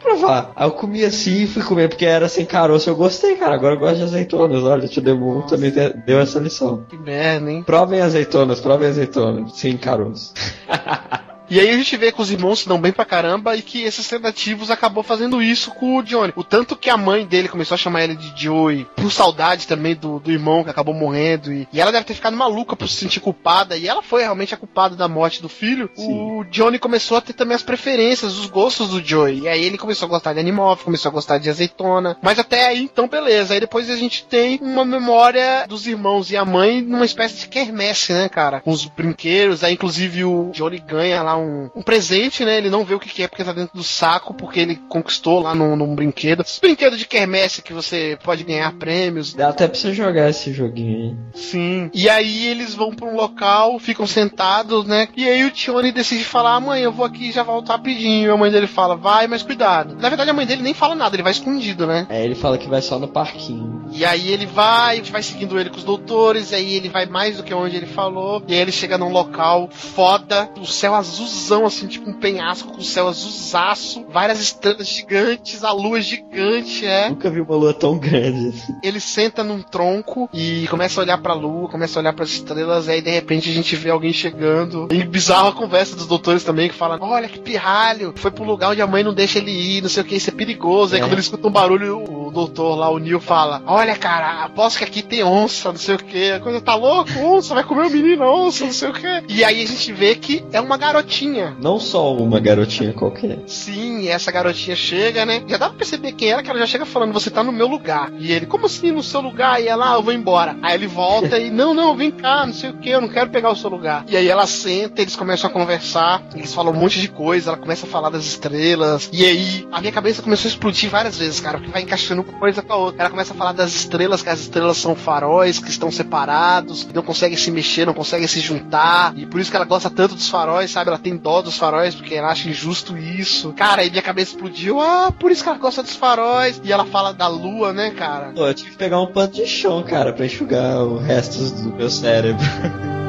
provar. 0.02 0.52
Aí 0.54 0.66
eu 0.66 0.72
comi 0.72 1.04
assim 1.04 1.42
e 1.42 1.46
fui 1.46 1.62
comer, 1.62 1.88
porque 1.88 2.04
era 2.04 2.28
sem 2.28 2.44
caroço. 2.44 2.88
Eu 2.90 2.96
gostei, 2.96 3.36
cara, 3.36 3.54
agora 3.54 3.74
eu 3.74 3.78
gosto 3.78 3.96
de 3.96 4.02
azeitonas. 4.02 4.62
Olha, 4.62 4.84
o 4.84 4.88
tio 4.88 5.02
Demu 5.02 5.42
também 5.46 5.70
te- 5.70 5.94
deu 6.06 6.20
essa 6.20 6.38
lição. 6.38 6.84
Que 6.88 6.96
merda, 6.96 7.50
hein? 7.50 7.62
Provem 7.64 8.00
azeitonas, 8.00 8.60
provem 8.60 8.73
azeitonas, 8.82 9.56
sem 9.58 9.76
caroço. 9.76 10.32
E 11.48 11.60
aí 11.60 11.68
a 11.68 11.76
gente 11.76 11.96
vê 11.96 12.10
que 12.10 12.20
os 12.20 12.30
irmãos 12.30 12.60
se 12.60 12.68
dão 12.68 12.80
bem 12.80 12.92
pra 12.92 13.04
caramba 13.04 13.56
e 13.56 13.62
que 13.62 13.82
esses 13.82 14.06
sedativos 14.06 14.70
acabou 14.70 15.02
fazendo 15.02 15.42
isso 15.42 15.70
com 15.70 15.96
o 15.96 16.02
Johnny. 16.02 16.32
O 16.36 16.44
tanto 16.44 16.76
que 16.76 16.90
a 16.90 16.96
mãe 16.96 17.26
dele 17.26 17.48
começou 17.48 17.74
a 17.74 17.78
chamar 17.78 18.04
ele 18.04 18.16
de 18.16 18.32
Joey, 18.36 18.86
por 18.96 19.12
saudade 19.12 19.66
também 19.66 19.94
do, 19.94 20.18
do 20.18 20.30
irmão 20.30 20.64
que 20.64 20.70
acabou 20.70 20.94
morrendo. 20.94 21.52
E, 21.52 21.68
e 21.72 21.80
ela 21.80 21.92
deve 21.92 22.04
ter 22.04 22.14
ficado 22.14 22.36
maluca 22.36 22.74
por 22.74 22.88
se 22.88 22.96
sentir 22.96 23.20
culpada. 23.20 23.76
E 23.76 23.86
ela 23.86 24.02
foi 24.02 24.22
realmente 24.22 24.54
a 24.54 24.56
culpada 24.56 24.96
da 24.96 25.08
morte 25.08 25.42
do 25.42 25.48
filho. 25.48 25.90
O 25.96 26.44
Johnny 26.50 26.78
começou 26.78 27.18
a 27.18 27.20
ter 27.20 27.32
também 27.32 27.54
as 27.54 27.62
preferências, 27.62 28.38
os 28.38 28.46
gostos 28.46 28.90
do 28.90 29.04
Joey. 29.04 29.40
E 29.40 29.48
aí 29.48 29.64
ele 29.64 29.78
começou 29.78 30.06
a 30.06 30.10
gostar 30.10 30.32
de 30.32 30.40
Animorph, 30.40 30.82
começou 30.82 31.10
a 31.10 31.12
gostar 31.12 31.38
de 31.38 31.50
azeitona. 31.50 32.16
Mas 32.22 32.38
até 32.38 32.66
aí, 32.66 32.82
então, 32.82 33.06
beleza. 33.06 33.54
Aí 33.54 33.60
depois 33.60 33.90
a 33.90 33.96
gente 33.96 34.24
tem 34.24 34.58
uma 34.62 34.84
memória 34.84 35.66
dos 35.68 35.86
irmãos 35.86 36.30
e 36.30 36.36
a 36.36 36.44
mãe 36.44 36.80
numa 36.80 37.04
espécie 37.04 37.40
de 37.40 37.48
quermesse, 37.48 38.12
né, 38.12 38.28
cara? 38.28 38.60
Com 38.60 38.70
os 38.70 38.86
brinquedos. 38.86 39.62
Aí, 39.62 39.74
inclusive, 39.74 40.24
o 40.24 40.50
Johnny 40.52 40.78
ganha 40.78 41.22
lá 41.22 41.33
um, 41.36 41.70
um 41.74 41.82
presente, 41.82 42.44
né? 42.44 42.58
Ele 42.58 42.70
não 42.70 42.84
vê 42.84 42.94
o 42.94 43.00
que 43.00 43.08
que 43.08 43.22
é 43.22 43.28
porque 43.28 43.44
tá 43.44 43.52
dentro 43.52 43.76
do 43.76 43.84
saco, 43.84 44.34
porque 44.34 44.60
ele 44.60 44.76
conquistou 44.88 45.40
lá 45.40 45.54
num, 45.54 45.76
num 45.76 45.94
brinquedo. 45.94 46.42
Esse 46.42 46.60
brinquedo 46.60 46.96
de 46.96 47.06
quermesse 47.06 47.62
que 47.62 47.72
você 47.72 48.18
pode 48.22 48.44
ganhar 48.44 48.72
prêmios. 48.74 49.34
Dá 49.34 49.48
até 49.48 49.66
pra 49.66 49.78
você 49.78 49.92
jogar 49.92 50.28
esse 50.30 50.52
joguinho 50.52 50.96
aí. 50.96 51.16
Sim. 51.34 51.90
E 51.92 52.08
aí 52.08 52.46
eles 52.46 52.74
vão 52.74 52.94
pra 52.94 53.06
um 53.06 53.16
local, 53.16 53.78
ficam 53.78 54.06
sentados, 54.06 54.86
né? 54.86 55.08
E 55.16 55.28
aí 55.28 55.44
o 55.44 55.50
Tione 55.50 55.92
decide 55.92 56.24
falar: 56.24 56.60
mãe, 56.60 56.82
eu 56.82 56.92
vou 56.92 57.06
aqui 57.06 57.28
e 57.28 57.32
já 57.32 57.42
volto 57.42 57.68
rapidinho. 57.68 58.28
E 58.28 58.30
a 58.30 58.36
mãe 58.36 58.50
dele 58.50 58.66
fala: 58.66 58.96
vai, 58.96 59.26
mas 59.26 59.42
cuidado. 59.42 59.96
Na 59.96 60.08
verdade, 60.08 60.30
a 60.30 60.34
mãe 60.34 60.46
dele 60.46 60.62
nem 60.62 60.74
fala 60.74 60.94
nada, 60.94 61.14
ele 61.14 61.22
vai 61.22 61.32
escondido, 61.32 61.86
né? 61.86 62.06
Aí 62.08 62.24
ele 62.24 62.34
fala 62.34 62.58
que 62.58 62.68
vai 62.68 62.82
só 62.82 62.98
no 62.98 63.08
parquinho. 63.08 63.84
E 63.92 64.04
aí 64.04 64.32
ele 64.32 64.46
vai, 64.46 65.02
vai 65.02 65.22
seguindo 65.22 65.58
ele 65.58 65.70
com 65.70 65.76
os 65.76 65.84
doutores, 65.84 66.50
e 66.50 66.54
aí 66.56 66.74
ele 66.74 66.88
vai 66.88 67.06
mais 67.06 67.36
do 67.36 67.42
que 67.42 67.54
onde 67.54 67.76
ele 67.76 67.86
falou. 67.86 68.42
E 68.48 68.54
aí 68.54 68.60
ele 68.60 68.72
chega 68.72 68.98
num 68.98 69.10
local 69.10 69.68
foda, 69.70 70.50
o 70.58 70.66
céu 70.66 70.94
azulzão, 71.24 71.66
assim, 71.66 71.86
tipo 71.86 72.08
um 72.08 72.12
penhasco 72.14 72.68
com 72.72 72.78
o 72.78 72.84
céu 72.84 73.08
azulzaço, 73.08 74.04
várias 74.10 74.40
estrelas 74.40 74.88
gigantes, 74.88 75.64
a 75.64 75.72
lua 75.72 76.00
gigante, 76.00 76.84
é. 76.86 77.08
Nunca 77.08 77.30
vi 77.30 77.40
uma 77.40 77.56
lua 77.56 77.74
tão 77.74 77.98
grande. 77.98 78.52
Ele 78.82 79.00
senta 79.00 79.42
num 79.42 79.60
tronco 79.62 80.28
e 80.32 80.66
começa 80.68 81.00
a 81.00 81.04
olhar 81.04 81.18
pra 81.18 81.34
lua, 81.34 81.68
começa 81.68 81.98
a 81.98 82.00
olhar 82.00 82.12
pras 82.12 82.30
estrelas, 82.30 82.86
e 82.86 82.92
aí 82.92 83.02
de 83.02 83.10
repente 83.10 83.50
a 83.50 83.52
gente 83.52 83.74
vê 83.76 83.90
alguém 83.90 84.12
chegando. 84.12 84.88
E 84.90 85.02
bizarra 85.04 85.48
a 85.48 85.52
conversa 85.52 85.96
dos 85.96 86.06
doutores 86.06 86.44
também, 86.44 86.68
que 86.68 86.74
fala: 86.74 86.98
Olha 87.00 87.28
que 87.28 87.38
pirralho, 87.38 88.12
foi 88.16 88.30
pro 88.30 88.44
lugar 88.44 88.70
onde 88.70 88.82
a 88.82 88.86
mãe 88.86 89.02
não 89.02 89.14
deixa 89.14 89.38
ele 89.38 89.50
ir, 89.50 89.82
não 89.82 89.88
sei 89.88 90.02
o 90.02 90.06
que, 90.06 90.16
isso 90.16 90.30
é 90.30 90.32
perigoso. 90.32 90.94
Aí 90.94 91.00
É. 91.00 91.04
quando 91.04 91.12
ele 91.12 91.20
escuta 91.20 91.48
um 91.48 91.50
barulho, 91.50 92.02
o 92.26 92.30
doutor 92.30 92.74
lá, 92.76 92.90
o 92.90 92.98
Neil, 92.98 93.20
fala: 93.20 93.62
Olha, 93.66 93.96
cara, 93.96 94.44
aposto 94.44 94.78
que 94.78 94.84
aqui 94.84 95.02
tem 95.02 95.22
onça, 95.24 95.70
não 95.70 95.78
sei 95.78 95.94
o 95.94 95.98
que. 95.98 96.30
A 96.32 96.40
coisa 96.40 96.60
tá 96.60 96.74
louco, 96.74 97.10
onça, 97.20 97.54
vai 97.54 97.64
comer 97.64 97.86
o 97.86 97.90
menino, 97.90 98.24
onça, 98.24 98.64
não 98.64 98.72
sei 98.72 98.88
o 98.88 98.92
que. 98.92 99.06
E 99.28 99.44
aí 99.44 99.62
a 99.62 99.66
gente 99.66 99.92
vê 99.92 100.14
que 100.14 100.44
é 100.52 100.60
uma 100.60 100.76
garotinha. 100.76 101.13
Não 101.60 101.78
só 101.78 102.14
uma 102.14 102.40
garotinha 102.40 102.92
qualquer. 102.92 103.38
Sim, 103.46 104.08
essa 104.08 104.32
garotinha 104.32 104.76
chega, 104.76 105.24
né? 105.24 105.42
Já 105.46 105.56
dá 105.56 105.68
pra 105.68 105.78
perceber 105.78 106.12
quem 106.12 106.30
era, 106.30 106.42
que 106.42 106.50
ela 106.50 106.58
já 106.58 106.66
chega 106.66 106.84
falando, 106.84 107.12
você 107.12 107.30
tá 107.30 107.42
no 107.42 107.52
meu 107.52 107.66
lugar. 107.66 108.12
E 108.18 108.32
ele, 108.32 108.46
como 108.46 108.66
assim 108.66 108.90
no 108.90 109.02
seu 109.02 109.20
lugar? 109.20 109.62
E 109.62 109.68
ela, 109.68 109.92
ah, 109.92 109.94
eu 109.94 110.02
vou 110.02 110.12
embora. 110.12 110.56
Aí 110.62 110.74
ele 110.74 110.86
volta 110.86 111.38
e, 111.38 111.50
não, 111.50 111.74
não, 111.74 111.96
vem 111.96 112.10
cá, 112.10 112.44
não 112.46 112.52
sei 112.52 112.70
o 112.70 112.78
que, 112.78 112.90
eu 112.90 113.00
não 113.00 113.08
quero 113.08 113.30
pegar 113.30 113.50
o 113.50 113.56
seu 113.56 113.70
lugar. 113.70 114.04
E 114.08 114.16
aí 114.16 114.28
ela 114.28 114.46
senta, 114.46 115.02
eles 115.02 115.16
começam 115.16 115.48
a 115.48 115.52
conversar, 115.52 116.22
eles 116.34 116.54
falam 116.54 116.72
um 116.72 116.76
monte 116.76 117.00
de 117.00 117.08
coisa, 117.08 117.50
ela 117.50 117.58
começa 117.58 117.86
a 117.86 117.88
falar 117.88 118.10
das 118.10 118.24
estrelas. 118.24 119.08
E 119.12 119.24
aí 119.24 119.68
a 119.70 119.80
minha 119.80 119.92
cabeça 119.92 120.22
começou 120.22 120.48
a 120.48 120.52
explodir 120.52 120.90
várias 120.90 121.18
vezes, 121.18 121.40
cara, 121.40 121.58
porque 121.58 121.72
vai 121.72 121.82
encaixando 121.82 122.22
uma 122.22 122.32
coisa 122.38 122.62
com 122.62 122.72
a 122.72 122.76
outra. 122.76 123.02
Ela 123.02 123.10
começa 123.10 123.32
a 123.32 123.36
falar 123.36 123.52
das 123.52 123.74
estrelas, 123.74 124.22
que 124.22 124.28
as 124.28 124.40
estrelas 124.40 124.76
são 124.76 124.94
faróis 124.94 125.58
que 125.58 125.70
estão 125.70 125.90
separados, 125.90 126.86
não 126.92 127.02
conseguem 127.02 127.36
se 127.36 127.50
mexer, 127.50 127.86
não 127.86 127.94
conseguem 127.94 128.26
se 128.26 128.40
juntar, 128.40 129.14
e 129.16 129.26
por 129.26 129.40
isso 129.40 129.50
que 129.50 129.56
ela 129.56 129.66
gosta 129.66 129.90
tanto 129.90 130.14
dos 130.14 130.28
faróis, 130.28 130.70
sabe? 130.70 130.88
Ela 130.88 130.98
tem 131.04 131.16
dó 131.16 131.42
dos 131.42 131.58
faróis, 131.58 131.94
porque 131.94 132.14
ela 132.14 132.30
acha 132.30 132.48
injusto 132.48 132.96
isso. 132.96 133.52
Cara, 133.52 133.82
aí 133.82 133.90
minha 133.90 134.02
cabeça 134.02 134.32
explodiu, 134.32 134.80
ah, 134.80 135.12
por 135.12 135.30
isso 135.30 135.42
que 135.42 135.48
ela 135.48 135.58
gosta 135.58 135.82
dos 135.82 135.94
faróis. 135.94 136.60
E 136.64 136.72
ela 136.72 136.86
fala 136.86 137.12
da 137.12 137.28
lua, 137.28 137.72
né, 137.72 137.90
cara? 137.90 138.32
Pô, 138.34 138.46
eu 138.46 138.54
tive 138.54 138.70
que 138.70 138.76
pegar 138.76 139.00
um 139.00 139.12
pano 139.12 139.32
de 139.32 139.46
chão, 139.46 139.82
cara, 139.82 140.12
pra 140.12 140.24
enxugar 140.24 140.78
o 140.82 140.96
resto 140.96 141.38
do 141.62 141.76
meu 141.76 141.90
cérebro. 141.90 142.42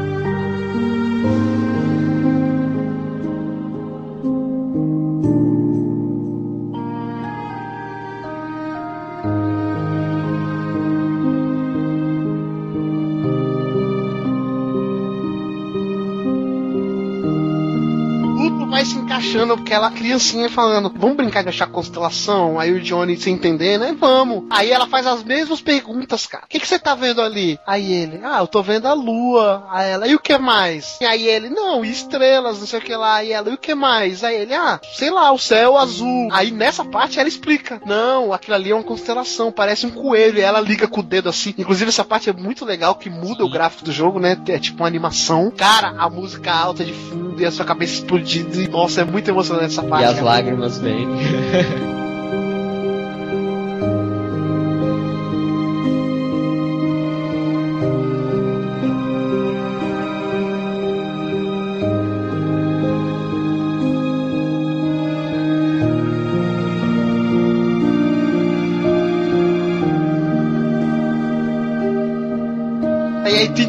vai 19.36 19.42
se 19.42 19.46
encaixando, 19.46 19.58
porque 19.58 19.74
ela, 19.74 19.92
criancinha, 19.92 20.50
falando, 20.50 20.92
vamos 20.96 21.18
brincar 21.18 21.44
de 21.44 21.50
achar 21.50 21.68
constelação? 21.68 22.60
Aí 22.60 22.72
o 22.72 22.82
Johnny 22.82 23.18
sem 23.18 23.36
entender, 23.36 23.78
né? 23.78 23.96
Vamos. 24.00 24.46
Aí 24.50 24.72
ela 24.72 24.88
faz 24.88 25.06
as 25.06 25.24
mesmas 25.24 25.62
perguntas, 25.62 26.26
cara. 26.26 26.46
O 26.46 26.48
que, 26.48 26.60
que 26.60 26.68
você 26.68 26.80
tá 26.80 26.96
vendo 26.96 27.22
ali? 27.22 27.60
Aí 27.68 27.92
ele, 27.92 28.22
ah, 28.24 28.40
eu 28.40 28.48
tô 28.48 28.64
vendo 28.64 28.88
a 28.88 28.94
lua. 28.94 29.68
Aí 29.70 29.92
ela, 29.92 30.08
e 30.08 30.16
o 30.16 30.20
que 30.20 30.38
mais? 30.38 30.98
E 31.02 31.06
aí 31.06 31.28
ele, 31.28 31.50
não, 31.50 31.84
estrelas, 31.84 32.60
não 32.60 32.68
sei 32.68 32.80
o 32.80 32.82
que 32.82 32.96
lá. 32.96 33.24
E 33.24 33.32
ela, 33.32 33.50
e 33.50 33.54
o 33.54 33.58
que 33.58 33.76
mais? 33.76 34.24
Aí 34.24 34.36
ele, 34.36 34.54
ah, 34.54 34.80
sei 34.94 35.10
lá, 35.10 35.32
o 35.32 35.40
céu 35.40 35.78
azul. 35.78 36.30
Aí 36.32 36.52
nessa 36.52 36.86
parte 36.86 37.20
ela 37.20 37.28
explica, 37.28 37.82
não, 37.86 38.32
aquilo 38.32 38.56
ali 38.56 38.72
é 38.72 38.76
uma 38.76 38.84
constelação, 38.84 39.52
parece 39.52 39.86
um 39.86 39.92
coelho. 39.92 40.40
E 40.40 40.42
ela 40.42 40.60
liga 40.60 40.88
com 40.88 41.02
o 41.02 41.04
dedo 41.04 41.30
assim. 41.30 41.54
Inclusive 41.58 41.90
essa 41.90 42.06
parte 42.06 42.30
é 42.30 42.34
muito 42.34 42.66
legal, 42.66 42.96
que 42.96 43.10
muda 43.10 43.44
o 43.44 43.52
gráfico 43.52 43.86
do 43.86 43.92
jogo, 43.92 44.20
né? 44.20 44.38
É 44.48 44.60
tipo 44.60 44.82
uma 44.82 44.88
animação. 44.88 45.52
Cara, 45.52 45.96
a 45.98 46.10
música 46.10 46.54
alta 46.54 46.84
de 46.84 46.94
fundo 46.94 47.25
e 47.38 47.46
a 47.46 47.52
sua 47.52 47.66
cabeça 47.66 47.94
explodindo. 47.94 48.62
E, 48.62 48.68
nossa, 48.68 49.02
é 49.02 49.06
muito 49.06 49.30
emocionante 49.30 49.66
essa 49.66 49.84
parte. 49.84 50.04
E 50.04 50.06
as 50.06 50.22
lágrimas 50.22 50.78
vêm. 50.78 51.08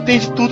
Entende 0.07 0.33
tudo 0.35 0.46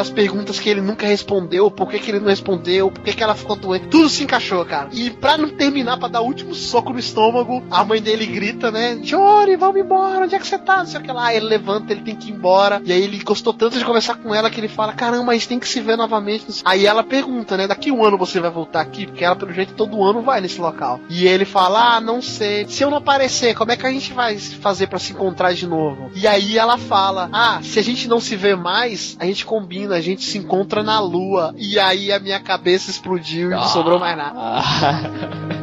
das 0.00 0.08
perguntas 0.08 0.58
que 0.58 0.68
ele 0.68 0.80
nunca 0.80 1.06
respondeu, 1.06 1.70
por 1.70 1.90
que, 1.90 1.98
que 1.98 2.10
ele 2.10 2.20
não 2.20 2.28
respondeu, 2.28 2.90
por 2.90 3.02
que, 3.02 3.12
que 3.12 3.22
ela 3.22 3.34
ficou 3.34 3.54
doente. 3.54 3.88
Tudo 3.88 4.08
se 4.08 4.24
encaixou, 4.24 4.64
cara. 4.64 4.88
E 4.92 5.10
pra 5.10 5.36
não 5.36 5.50
terminar, 5.50 5.98
pra 5.98 6.08
dar 6.08 6.22
o 6.22 6.24
último 6.24 6.54
soco 6.54 6.92
no 6.92 6.98
estômago, 6.98 7.62
a 7.70 7.84
mãe 7.84 8.00
dele 8.00 8.24
grita, 8.24 8.70
né? 8.70 8.96
Johnny, 8.96 9.56
vamos 9.56 9.78
embora, 9.78 10.24
onde 10.24 10.34
é 10.34 10.38
que 10.38 10.46
você 10.46 10.58
tá? 10.58 10.78
Não 10.78 10.86
sei 10.86 11.00
o 11.00 11.02
que 11.02 11.12
lá. 11.12 11.34
Ele 11.34 11.44
levanta, 11.44 11.92
ele 11.92 12.00
tem 12.00 12.16
que 12.16 12.30
ir 12.30 12.32
embora. 12.32 12.80
E 12.82 12.90
aí 12.90 13.02
ele 13.02 13.22
gostou 13.22 13.52
tanto 13.52 13.78
de 13.78 13.84
conversar 13.84 14.14
com 14.14 14.34
ela 14.34 14.48
que 14.48 14.58
ele 14.58 14.68
fala: 14.68 14.94
caramba, 14.94 15.32
a 15.32 15.34
gente 15.34 15.48
tem 15.48 15.58
que 15.58 15.68
se 15.68 15.80
ver 15.80 15.96
novamente. 15.96 16.62
Aí 16.64 16.86
ela 16.86 17.04
pergunta, 17.04 17.58
né? 17.58 17.66
Daqui 17.66 17.92
um 17.92 18.02
ano 18.02 18.16
você 18.16 18.40
vai 18.40 18.50
voltar 18.50 18.80
aqui? 18.80 19.06
Porque 19.06 19.22
ela, 19.22 19.36
pelo 19.36 19.52
jeito, 19.52 19.74
todo 19.74 20.02
ano 20.02 20.22
vai 20.22 20.40
nesse 20.40 20.60
local. 20.60 20.98
E 21.10 21.26
ele 21.26 21.44
fala: 21.44 21.96
ah, 21.96 22.00
não 22.00 22.22
sei. 22.22 22.66
Se 22.68 22.82
eu 22.82 22.90
não 22.90 22.98
aparecer, 22.98 23.54
como 23.54 23.70
é 23.70 23.76
que 23.76 23.86
a 23.86 23.92
gente 23.92 24.14
vai 24.14 24.38
fazer 24.38 24.86
pra 24.86 24.98
se 24.98 25.12
encontrar 25.12 25.52
de 25.52 25.66
novo? 25.66 26.10
E 26.14 26.26
aí 26.26 26.56
ela 26.56 26.78
fala: 26.78 27.28
ah, 27.32 27.60
se 27.62 27.78
a 27.78 27.82
gente 27.82 28.08
não 28.08 28.18
se 28.18 28.34
vê 28.34 28.56
mais, 28.56 29.16
a 29.18 29.26
gente 29.26 29.44
combina, 29.44 29.89
a 29.92 30.00
gente 30.00 30.24
se 30.24 30.38
encontra 30.38 30.82
na 30.82 31.00
lua. 31.00 31.54
E 31.56 31.78
aí 31.78 32.12
a 32.12 32.18
minha 32.18 32.40
cabeça 32.40 32.90
explodiu 32.90 33.50
e 33.50 33.54
não 33.54 33.66
sobrou 33.66 33.98
mais 33.98 34.16
nada. 34.16 34.40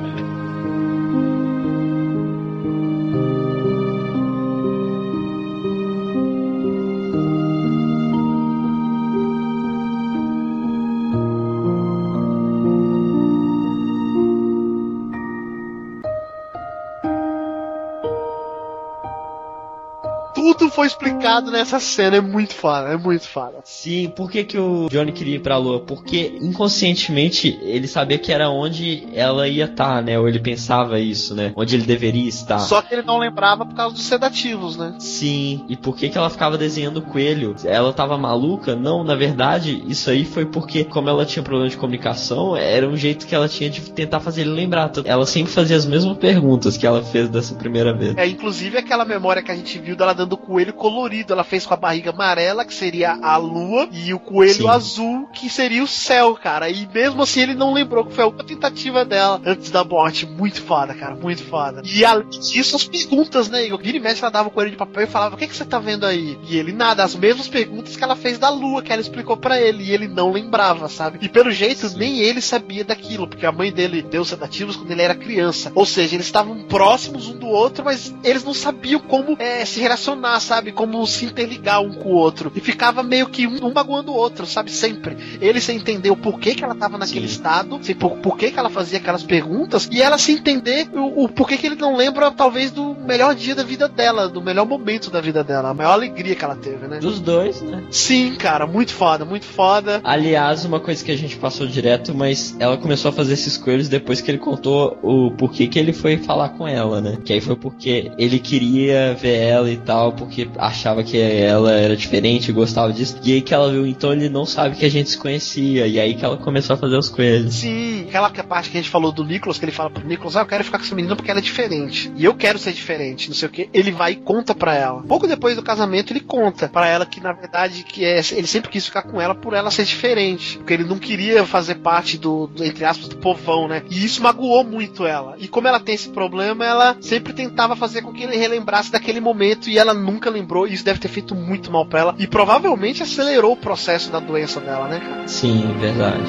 foi 20.77 20.85
explicado 20.85 21.49
nessa 21.49 21.79
cena, 21.79 22.17
é 22.17 22.21
muito 22.21 22.53
foda, 22.53 22.89
é 22.89 22.97
muito 22.97 23.27
foda. 23.27 23.61
Sim, 23.63 24.13
por 24.15 24.29
que, 24.29 24.43
que 24.43 24.59
o 24.59 24.87
Johnny 24.91 25.11
queria 25.11 25.37
ir 25.37 25.39
pra 25.39 25.57
lua? 25.57 25.79
Porque 25.79 26.37
inconscientemente 26.39 27.57
ele 27.63 27.87
sabia 27.87 28.19
que 28.19 28.31
era 28.31 28.51
onde 28.51 29.07
ela 29.11 29.47
ia 29.47 29.65
estar, 29.65 30.03
né? 30.03 30.19
Ou 30.19 30.29
ele 30.29 30.37
pensava 30.37 30.99
isso, 30.99 31.33
né? 31.33 31.51
Onde 31.55 31.75
ele 31.75 31.83
deveria 31.83 32.29
estar. 32.29 32.59
Só 32.59 32.79
que 32.79 32.93
ele 32.93 33.01
não 33.01 33.17
lembrava 33.17 33.65
por 33.65 33.73
causa 33.73 33.95
dos 33.95 34.03
sedativos, 34.03 34.77
né? 34.77 34.93
Sim, 34.99 35.65
e 35.67 35.75
por 35.75 35.95
que, 35.95 36.09
que 36.09 36.17
ela 36.17 36.29
ficava 36.29 36.59
desenhando 36.59 36.97
o 36.97 37.01
coelho? 37.01 37.55
Ela 37.65 37.91
tava 37.91 38.15
maluca? 38.15 38.75
Não, 38.75 39.03
na 39.03 39.15
verdade, 39.15 39.83
isso 39.87 40.11
aí 40.11 40.25
foi 40.25 40.45
porque, 40.45 40.83
como 40.83 41.09
ela 41.09 41.25
tinha 41.25 41.41
problema 41.41 41.71
de 41.71 41.75
comunicação, 41.75 42.55
era 42.55 42.87
um 42.87 42.95
jeito 42.95 43.25
que 43.25 43.33
ela 43.33 43.49
tinha 43.49 43.67
de 43.67 43.81
tentar 43.81 44.19
fazer 44.19 44.41
ele 44.41 44.51
lembrar. 44.51 44.91
Ela 45.05 45.25
sempre 45.25 45.51
fazia 45.51 45.75
as 45.75 45.87
mesmas 45.87 46.15
perguntas 46.19 46.77
que 46.77 46.85
ela 46.85 47.01
fez 47.01 47.27
dessa 47.29 47.55
primeira 47.55 47.95
vez. 47.95 48.15
É, 48.15 48.27
inclusive 48.27 48.77
aquela 48.77 49.05
memória 49.05 49.41
que 49.41 49.49
a 49.49 49.55
gente 49.55 49.79
viu 49.79 49.95
dela 49.95 50.13
dando 50.13 50.33
o 50.33 50.37
coelho 50.67 50.73
colorido. 50.73 51.33
Ela 51.33 51.43
fez 51.43 51.65
com 51.65 51.73
a 51.73 51.77
barriga 51.77 52.11
amarela, 52.11 52.65
que 52.65 52.73
seria 52.73 53.17
a 53.21 53.37
lua, 53.37 53.87
e 53.91 54.13
o 54.13 54.19
coelho 54.19 54.53
Sim. 54.53 54.67
azul, 54.69 55.27
que 55.33 55.49
seria 55.49 55.83
o 55.83 55.87
céu, 55.87 56.35
cara. 56.35 56.69
E 56.69 56.87
mesmo 56.87 57.21
assim 57.21 57.41
ele 57.41 57.55
não 57.55 57.73
lembrou 57.73 58.05
que 58.05 58.13
foi 58.13 58.23
a 58.23 58.27
última 58.27 58.43
tentativa 58.43 59.05
dela 59.05 59.41
antes 59.45 59.71
da 59.71 59.83
morte. 59.83 60.25
Muito 60.25 60.61
foda, 60.61 60.93
cara, 60.93 61.15
muito 61.15 61.43
foda. 61.43 61.81
E 61.85 62.03
além 62.03 62.29
disso, 62.29 62.75
as 62.75 62.83
perguntas, 62.85 63.49
né, 63.49 63.65
Igor? 63.65 63.81
Vira 63.81 63.97
e 63.97 63.99
mexe, 63.99 64.21
ela 64.21 64.31
dava 64.31 64.49
o 64.49 64.51
coelho 64.51 64.71
de 64.71 64.77
papel 64.77 65.03
e 65.03 65.07
falava: 65.07 65.35
O 65.35 65.37
que, 65.37 65.47
que 65.47 65.55
você 65.55 65.65
tá 65.65 65.79
vendo 65.79 66.05
aí? 66.05 66.37
E 66.47 66.57
ele 66.57 66.71
nada, 66.71 67.03
as 67.03 67.15
mesmas 67.15 67.47
perguntas 67.47 67.95
que 67.95 68.03
ela 68.03 68.15
fez 68.15 68.37
da 68.37 68.49
lua, 68.49 68.81
que 68.81 68.91
ela 68.91 69.01
explicou 69.01 69.37
pra 69.37 69.59
ele. 69.59 69.83
E 69.83 69.91
ele 69.91 70.07
não 70.07 70.31
lembrava, 70.31 70.87
sabe? 70.89 71.19
E 71.21 71.29
pelo 71.29 71.51
jeito, 71.51 71.87
Sim. 71.87 71.97
nem 71.97 72.19
ele 72.19 72.41
sabia 72.41 72.83
daquilo, 72.83 73.27
porque 73.27 73.45
a 73.45 73.51
mãe 73.51 73.71
dele 73.71 74.01
deu 74.01 74.25
sedativos 74.25 74.75
quando 74.75 74.91
ele 74.91 75.01
era 75.01 75.15
criança. 75.15 75.71
Ou 75.75 75.85
seja, 75.85 76.15
eles 76.15 76.25
estavam 76.25 76.63
próximos 76.63 77.27
um 77.27 77.37
do 77.37 77.47
outro, 77.47 77.85
mas 77.85 78.13
eles 78.23 78.43
não 78.43 78.53
sabiam 78.53 78.99
como 78.99 79.35
é, 79.39 79.63
se 79.65 79.79
relacionar, 79.79 80.39
sabe? 80.39 80.56
Como 80.71 81.05
se 81.05 81.25
interligar 81.25 81.81
um 81.81 81.93
com 81.93 82.09
o 82.09 82.15
outro. 82.15 82.51
E 82.55 82.59
ficava 82.59 83.03
meio 83.03 83.27
que 83.27 83.47
um, 83.47 83.65
um 83.65 83.73
magoando 83.73 84.11
o 84.11 84.15
outro, 84.15 84.45
sabe? 84.45 84.71
Sempre. 84.71 85.17
Ele 85.41 85.59
sem 85.61 85.77
entender 85.77 86.09
o 86.09 86.15
porquê 86.15 86.55
que 86.55 86.63
ela 86.63 86.75
tava 86.75 86.97
naquele 86.97 87.27
Sim. 87.27 87.33
estado, 87.33 87.79
sem 87.81 87.95
por, 87.95 88.17
porquê 88.17 88.51
que 88.51 88.59
ela 88.59 88.69
fazia 88.69 88.97
aquelas 88.97 89.23
perguntas, 89.23 89.87
e 89.91 90.01
ela 90.01 90.17
sem 90.17 90.35
entender 90.35 90.89
o, 90.93 91.25
o 91.25 91.29
porquê 91.29 91.57
que 91.57 91.67
ele 91.67 91.75
não 91.75 91.95
lembra, 91.95 92.31
talvez, 92.31 92.71
do 92.71 92.95
melhor 92.95 93.35
dia 93.35 93.55
da 93.55 93.63
vida 93.63 93.87
dela, 93.87 94.27
do 94.27 94.41
melhor 94.41 94.65
momento 94.65 95.09
da 95.09 95.21
vida 95.21 95.43
dela, 95.43 95.69
a 95.69 95.73
maior 95.73 95.91
alegria 95.91 96.35
que 96.35 96.43
ela 96.43 96.55
teve, 96.55 96.87
né? 96.87 96.99
Dos 96.99 97.19
dois, 97.19 97.61
né? 97.61 97.83
Sim, 97.91 98.35
cara, 98.35 98.65
muito 98.65 98.93
foda, 98.93 99.25
muito 99.25 99.45
foda. 99.45 100.01
Aliás, 100.03 100.65
uma 100.65 100.79
coisa 100.79 101.03
que 101.03 101.11
a 101.11 101.17
gente 101.17 101.37
passou 101.37 101.67
direto, 101.67 102.13
mas 102.13 102.55
ela 102.59 102.77
começou 102.77 103.09
a 103.09 103.11
fazer 103.11 103.33
esses 103.33 103.57
coelhos 103.57 103.87
depois 103.87 104.21
que 104.21 104.31
ele 104.31 104.37
contou 104.37 104.97
o 105.01 105.31
porquê 105.31 105.67
que 105.67 105.77
ele 105.79 105.93
foi 105.93 106.17
falar 106.17 106.49
com 106.49 106.67
ela, 106.67 107.01
né? 107.01 107.17
Que 107.23 107.33
aí 107.33 107.41
foi 107.41 107.55
porque 107.55 108.11
ele 108.17 108.39
queria 108.39 109.13
ver 109.13 109.37
ela 109.37 109.69
e 109.69 109.77
tal, 109.77 110.13
porque 110.13 110.46
achava 110.57 111.03
que 111.03 111.17
ela 111.19 111.71
era 111.71 111.95
diferente, 111.95 112.51
gostava 112.51 112.91
disso. 112.93 113.17
E 113.23 113.33
aí 113.33 113.41
que 113.41 113.53
ela 113.53 113.71
viu, 113.71 113.85
então 113.85 114.13
ele 114.13 114.29
não 114.29 114.45
sabe 114.45 114.75
que 114.75 114.85
a 114.85 114.89
gente 114.89 115.09
se 115.09 115.17
conhecia. 115.17 115.87
E 115.87 115.99
aí 115.99 116.13
que 116.15 116.23
ela 116.25 116.37
começou 116.37 116.73
a 116.75 116.77
fazer 116.77 116.97
os 116.97 117.09
coelhos. 117.09 117.55
Sim, 117.55 118.05
aquela 118.07 118.29
que- 118.31 118.43
parte 118.47 118.69
que 118.69 118.77
a 118.77 118.81
gente 118.81 118.89
falou 118.89 119.11
do 119.11 119.25
Nicholas, 119.25 119.57
que 119.59 119.65
ele 119.65 119.71
fala 119.73 119.89
pro 119.89 120.07
Nicholas, 120.07 120.35
ah, 120.37 120.41
eu 120.41 120.45
quero 120.45 120.63
ficar 120.63 120.77
com 120.77 120.85
essa 120.85 120.95
menina 120.95 121.15
porque 121.15 121.29
ela 121.29 121.39
é 121.39 121.43
diferente. 121.43 122.09
E 122.15 122.23
eu 122.23 122.33
quero 122.33 122.57
ser 122.57 122.71
diferente, 122.71 123.27
não 123.27 123.35
sei 123.35 123.47
o 123.47 123.51
que. 123.51 123.69
Ele 123.73 123.91
vai 123.91 124.13
e 124.13 124.15
conta 124.15 124.55
pra 124.55 124.73
ela. 124.73 125.03
Pouco 125.03 125.27
depois 125.27 125.55
do 125.57 125.61
casamento, 125.63 126.13
ele 126.13 126.21
conta 126.21 126.69
pra 126.69 126.87
ela 126.87 127.05
que, 127.05 127.19
na 127.19 127.33
verdade, 127.33 127.83
que 127.83 128.05
é, 128.05 128.21
ele 128.31 128.47
sempre 128.47 128.69
quis 128.71 128.85
ficar 128.85 129.01
com 129.01 129.19
ela 129.19 129.35
por 129.35 129.53
ela 129.53 129.69
ser 129.69 129.83
diferente. 129.83 130.57
Porque 130.57 130.73
ele 130.73 130.83
não 130.85 130.97
queria 130.97 131.45
fazer 131.45 131.75
parte 131.75 132.17
do, 132.17 132.47
do, 132.47 132.63
entre 132.63 132.85
aspas, 132.85 133.09
do 133.09 133.17
povão, 133.17 133.67
né? 133.67 133.83
E 133.89 134.05
isso 134.05 134.23
magoou 134.23 134.63
muito 134.63 135.05
ela. 135.05 135.35
E 135.37 135.47
como 135.47 135.67
ela 135.67 135.79
tem 135.79 135.95
esse 135.95 136.09
problema, 136.09 136.65
ela 136.65 136.95
sempre 137.01 137.33
tentava 137.33 137.75
fazer 137.75 138.01
com 138.01 138.13
que 138.13 138.23
ele 138.23 138.37
relembrasse 138.37 138.91
daquele 138.91 139.19
momento 139.19 139.69
e 139.69 139.77
ela 139.77 139.93
nunca 139.93 140.31
lembrou. 140.37 140.67
E 140.67 140.73
isso 140.73 140.85
deve 140.85 140.99
ter 140.99 141.07
feito 141.07 141.35
muito 141.35 141.71
mal 141.71 141.85
pra 141.85 141.99
ela. 141.99 142.15
E 142.17 142.27
provavelmente 142.27 143.03
acelerou 143.03 143.53
o 143.53 143.57
processo 143.57 144.11
da 144.11 144.19
doença 144.19 144.59
dela, 144.59 144.87
né, 144.87 144.99
cara? 144.99 145.27
Sim, 145.27 145.75
verdade. 145.79 146.23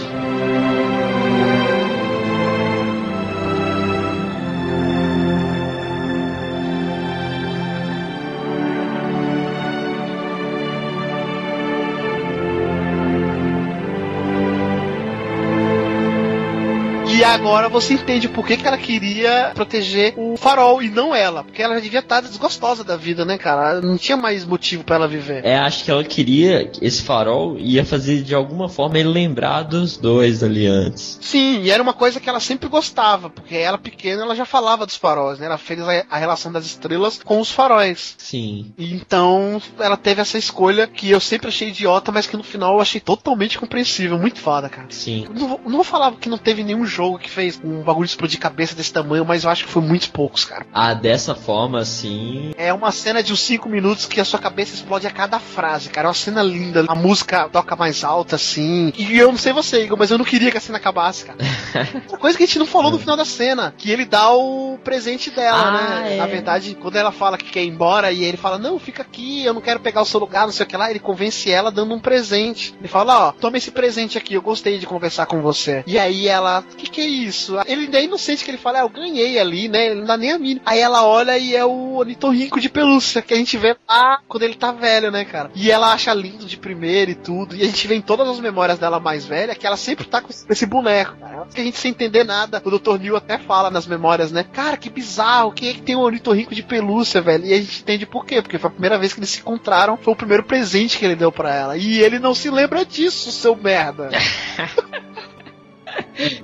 Agora 17.34 17.68
você 17.68 17.94
entende 17.94 18.28
por 18.28 18.46
que, 18.46 18.56
que 18.56 18.66
ela 18.66 18.78
queria 18.78 19.52
proteger 19.54 20.14
o 20.16 20.36
farol 20.36 20.82
e 20.82 20.88
não 20.88 21.14
ela. 21.14 21.44
Porque 21.44 21.62
ela 21.62 21.74
já 21.74 21.80
devia 21.80 22.00
estar 22.00 22.20
desgostosa 22.20 22.82
da 22.82 22.96
vida, 22.96 23.24
né, 23.24 23.38
cara? 23.38 23.80
Não 23.80 23.96
tinha 23.96 24.16
mais 24.16 24.44
motivo 24.44 24.84
para 24.84 24.96
ela 24.96 25.08
viver. 25.08 25.44
É, 25.44 25.58
acho 25.58 25.84
que 25.84 25.90
ela 25.90 26.04
queria 26.04 26.70
esse 26.80 27.02
farol 27.02 27.56
ia 27.58 27.84
fazer 27.84 28.22
de 28.22 28.34
alguma 28.34 28.68
forma 28.68 28.98
ele 28.98 29.08
lembrar 29.08 29.62
dos 29.62 29.96
dois 29.96 30.42
ali 30.42 30.66
antes. 30.66 31.18
Sim, 31.20 31.62
e 31.62 31.70
era 31.70 31.82
uma 31.82 31.92
coisa 31.92 32.20
que 32.20 32.28
ela 32.28 32.40
sempre 32.40 32.68
gostava, 32.68 33.30
porque 33.30 33.54
ela 33.54 33.78
pequena 33.78 34.22
ela 34.22 34.34
já 34.34 34.44
falava 34.44 34.86
dos 34.86 34.96
faróis, 34.96 35.38
né? 35.38 35.46
Ela 35.46 35.58
fez 35.58 35.80
a, 35.80 36.04
a 36.10 36.18
relação 36.18 36.50
das 36.50 36.66
estrelas 36.66 37.20
com 37.24 37.40
os 37.40 37.50
faróis. 37.50 38.14
Sim. 38.18 38.72
E 38.76 38.94
Então 38.94 39.60
ela 39.78 39.96
teve 39.96 40.20
essa 40.20 40.38
escolha 40.38 40.86
que 40.86 41.10
eu 41.10 41.20
sempre 41.20 41.48
achei 41.48 41.68
idiota, 41.68 42.10
mas 42.10 42.26
que 42.26 42.36
no 42.36 42.42
final 42.42 42.74
eu 42.74 42.80
achei 42.80 43.00
totalmente 43.00 43.58
compreensível. 43.58 44.18
Muito 44.18 44.38
foda, 44.40 44.68
cara. 44.68 44.88
Sim. 44.90 45.26
Não 45.34 45.58
não 45.64 45.76
vou 45.76 45.84
falar 45.84 46.12
que 46.12 46.28
não 46.28 46.38
teve 46.38 46.62
nenhum 46.62 46.84
jogo 46.84 47.17
que 47.18 47.30
fez 47.30 47.60
um 47.62 47.82
bagulho 47.82 48.06
explodir 48.06 48.38
cabeça 48.38 48.74
desse 48.74 48.92
tamanho, 48.92 49.24
mas 49.24 49.44
eu 49.44 49.50
acho 49.50 49.64
que 49.64 49.70
foi 49.70 49.82
muitos 49.82 50.08
poucos, 50.08 50.44
cara. 50.44 50.66
Ah, 50.72 50.94
dessa 50.94 51.34
forma, 51.34 51.80
assim. 51.80 52.52
É 52.56 52.72
uma 52.72 52.90
cena 52.92 53.22
de 53.22 53.32
uns 53.32 53.40
5 53.40 53.68
minutos 53.68 54.06
que 54.06 54.20
a 54.20 54.24
sua 54.24 54.38
cabeça 54.38 54.74
explode 54.74 55.06
a 55.06 55.10
cada 55.10 55.38
frase, 55.38 55.88
cara. 55.90 56.06
É 56.06 56.08
uma 56.08 56.14
cena 56.14 56.42
linda. 56.42 56.84
A 56.88 56.94
música 56.94 57.48
toca 57.48 57.74
mais 57.76 58.04
alta, 58.04 58.36
assim. 58.36 58.92
E 58.96 59.18
eu 59.18 59.30
não 59.30 59.38
sei 59.38 59.52
você, 59.52 59.84
Igor, 59.84 59.98
mas 59.98 60.10
eu 60.10 60.18
não 60.18 60.24
queria 60.24 60.50
que 60.50 60.56
a 60.58 60.60
cena 60.60 60.78
acabasse, 60.78 61.24
cara. 61.24 61.38
Outra 62.04 62.18
coisa 62.18 62.36
que 62.36 62.44
a 62.44 62.46
gente 62.46 62.58
não 62.58 62.66
falou 62.66 62.90
no 62.90 62.98
final 62.98 63.16
da 63.16 63.24
cena, 63.24 63.74
que 63.76 63.90
ele 63.90 64.04
dá 64.04 64.32
o 64.32 64.78
presente 64.84 65.30
dela, 65.30 65.58
Ah, 65.58 66.00
né? 66.00 66.14
é. 66.14 66.16
Na 66.16 66.26
verdade, 66.26 66.76
quando 66.80 66.96
ela 66.96 67.12
fala 67.12 67.36
que 67.38 67.50
quer 67.50 67.62
ir 67.64 67.68
embora 67.68 68.10
e 68.12 68.24
ele 68.24 68.36
fala, 68.36 68.58
não, 68.58 68.78
fica 68.78 69.02
aqui, 69.02 69.44
eu 69.44 69.54
não 69.54 69.60
quero 69.60 69.80
pegar 69.80 70.02
o 70.02 70.06
seu 70.06 70.20
lugar, 70.20 70.46
não 70.46 70.52
sei 70.52 70.64
o 70.64 70.68
que 70.68 70.76
lá, 70.76 70.90
ele 70.90 70.98
convence 70.98 71.50
ela 71.50 71.70
dando 71.70 71.94
um 71.94 72.00
presente. 72.00 72.74
Ele 72.78 72.88
fala, 72.88 73.28
ó, 73.28 73.32
toma 73.32 73.56
esse 73.58 73.70
presente 73.70 74.16
aqui, 74.18 74.34
eu 74.34 74.42
gostei 74.42 74.78
de 74.78 74.86
conversar 74.86 75.26
com 75.26 75.40
você. 75.40 75.82
E 75.86 75.98
aí 75.98 76.28
ela, 76.28 76.60
o 76.60 76.76
que 76.76 76.88
que 76.90 77.00
é 77.00 77.06
isso? 77.08 77.56
Ele 77.66 77.82
ainda 77.82 77.98
é 77.98 78.04
inocente 78.04 78.44
que 78.44 78.50
ele 78.50 78.58
fala, 78.58 78.78
ah, 78.78 78.82
eu 78.82 78.88
ganhei 78.88 79.38
ali, 79.38 79.68
né? 79.68 79.86
Ele 79.86 80.00
não 80.00 80.06
dá 80.06 80.16
nem 80.16 80.32
a 80.32 80.38
mínima. 80.38 80.62
Aí 80.64 80.78
ela 80.80 81.06
olha 81.06 81.36
e 81.38 81.54
é 81.54 81.64
o 81.64 81.96
ornitorrinco 81.96 82.60
de 82.60 82.68
pelúcia 82.68 83.22
que 83.22 83.34
a 83.34 83.36
gente 83.36 83.56
vê 83.56 83.76
lá 83.88 84.20
quando 84.28 84.42
ele 84.42 84.54
tá 84.54 84.72
velho, 84.72 85.10
né, 85.10 85.24
cara? 85.24 85.50
E 85.54 85.70
ela 85.70 85.92
acha 85.92 86.12
lindo 86.14 86.44
de 86.44 86.56
primeiro 86.56 87.10
e 87.10 87.14
tudo. 87.14 87.56
E 87.56 87.62
a 87.62 87.66
gente 87.66 87.86
vê 87.86 87.94
em 87.94 88.00
todas 88.00 88.28
as 88.28 88.40
memórias 88.40 88.78
dela 88.78 89.00
mais 89.00 89.24
velha 89.24 89.54
que 89.54 89.66
ela 89.66 89.76
sempre 89.76 90.06
tá 90.06 90.20
com 90.20 90.28
esse 90.30 90.66
boneco, 90.66 91.16
cara. 91.16 91.46
Que 91.52 91.60
a 91.60 91.64
gente 91.64 91.78
sem 91.78 91.90
entender 91.90 92.24
nada. 92.24 92.62
O 92.64 92.78
Dr. 92.78 92.98
Neil 92.98 93.16
até 93.16 93.38
fala 93.38 93.70
nas 93.70 93.86
memórias, 93.86 94.30
né? 94.30 94.44
Cara, 94.44 94.76
que 94.76 94.90
bizarro, 94.90 95.52
quem 95.52 95.70
é 95.70 95.74
que 95.74 95.82
tem 95.82 95.96
um 95.96 96.00
ornitorrinco 96.00 96.54
de 96.54 96.62
pelúcia, 96.62 97.20
velho? 97.20 97.46
E 97.46 97.54
a 97.54 97.58
gente 97.58 97.80
entende 97.80 98.06
por 98.06 98.24
quê. 98.24 98.42
Porque 98.42 98.58
foi 98.58 98.68
a 98.68 98.72
primeira 98.72 98.98
vez 98.98 99.12
que 99.12 99.20
eles 99.20 99.30
se 99.30 99.40
encontraram, 99.40 99.96
foi 99.96 100.12
o 100.12 100.16
primeiro 100.16 100.44
presente 100.44 100.98
que 100.98 101.04
ele 101.04 101.16
deu 101.16 101.32
pra 101.32 101.54
ela. 101.54 101.76
E 101.76 101.98
ele 101.98 102.18
não 102.18 102.34
se 102.34 102.50
lembra 102.50 102.84
disso, 102.84 103.30
seu 103.32 103.56
merda. 103.56 104.10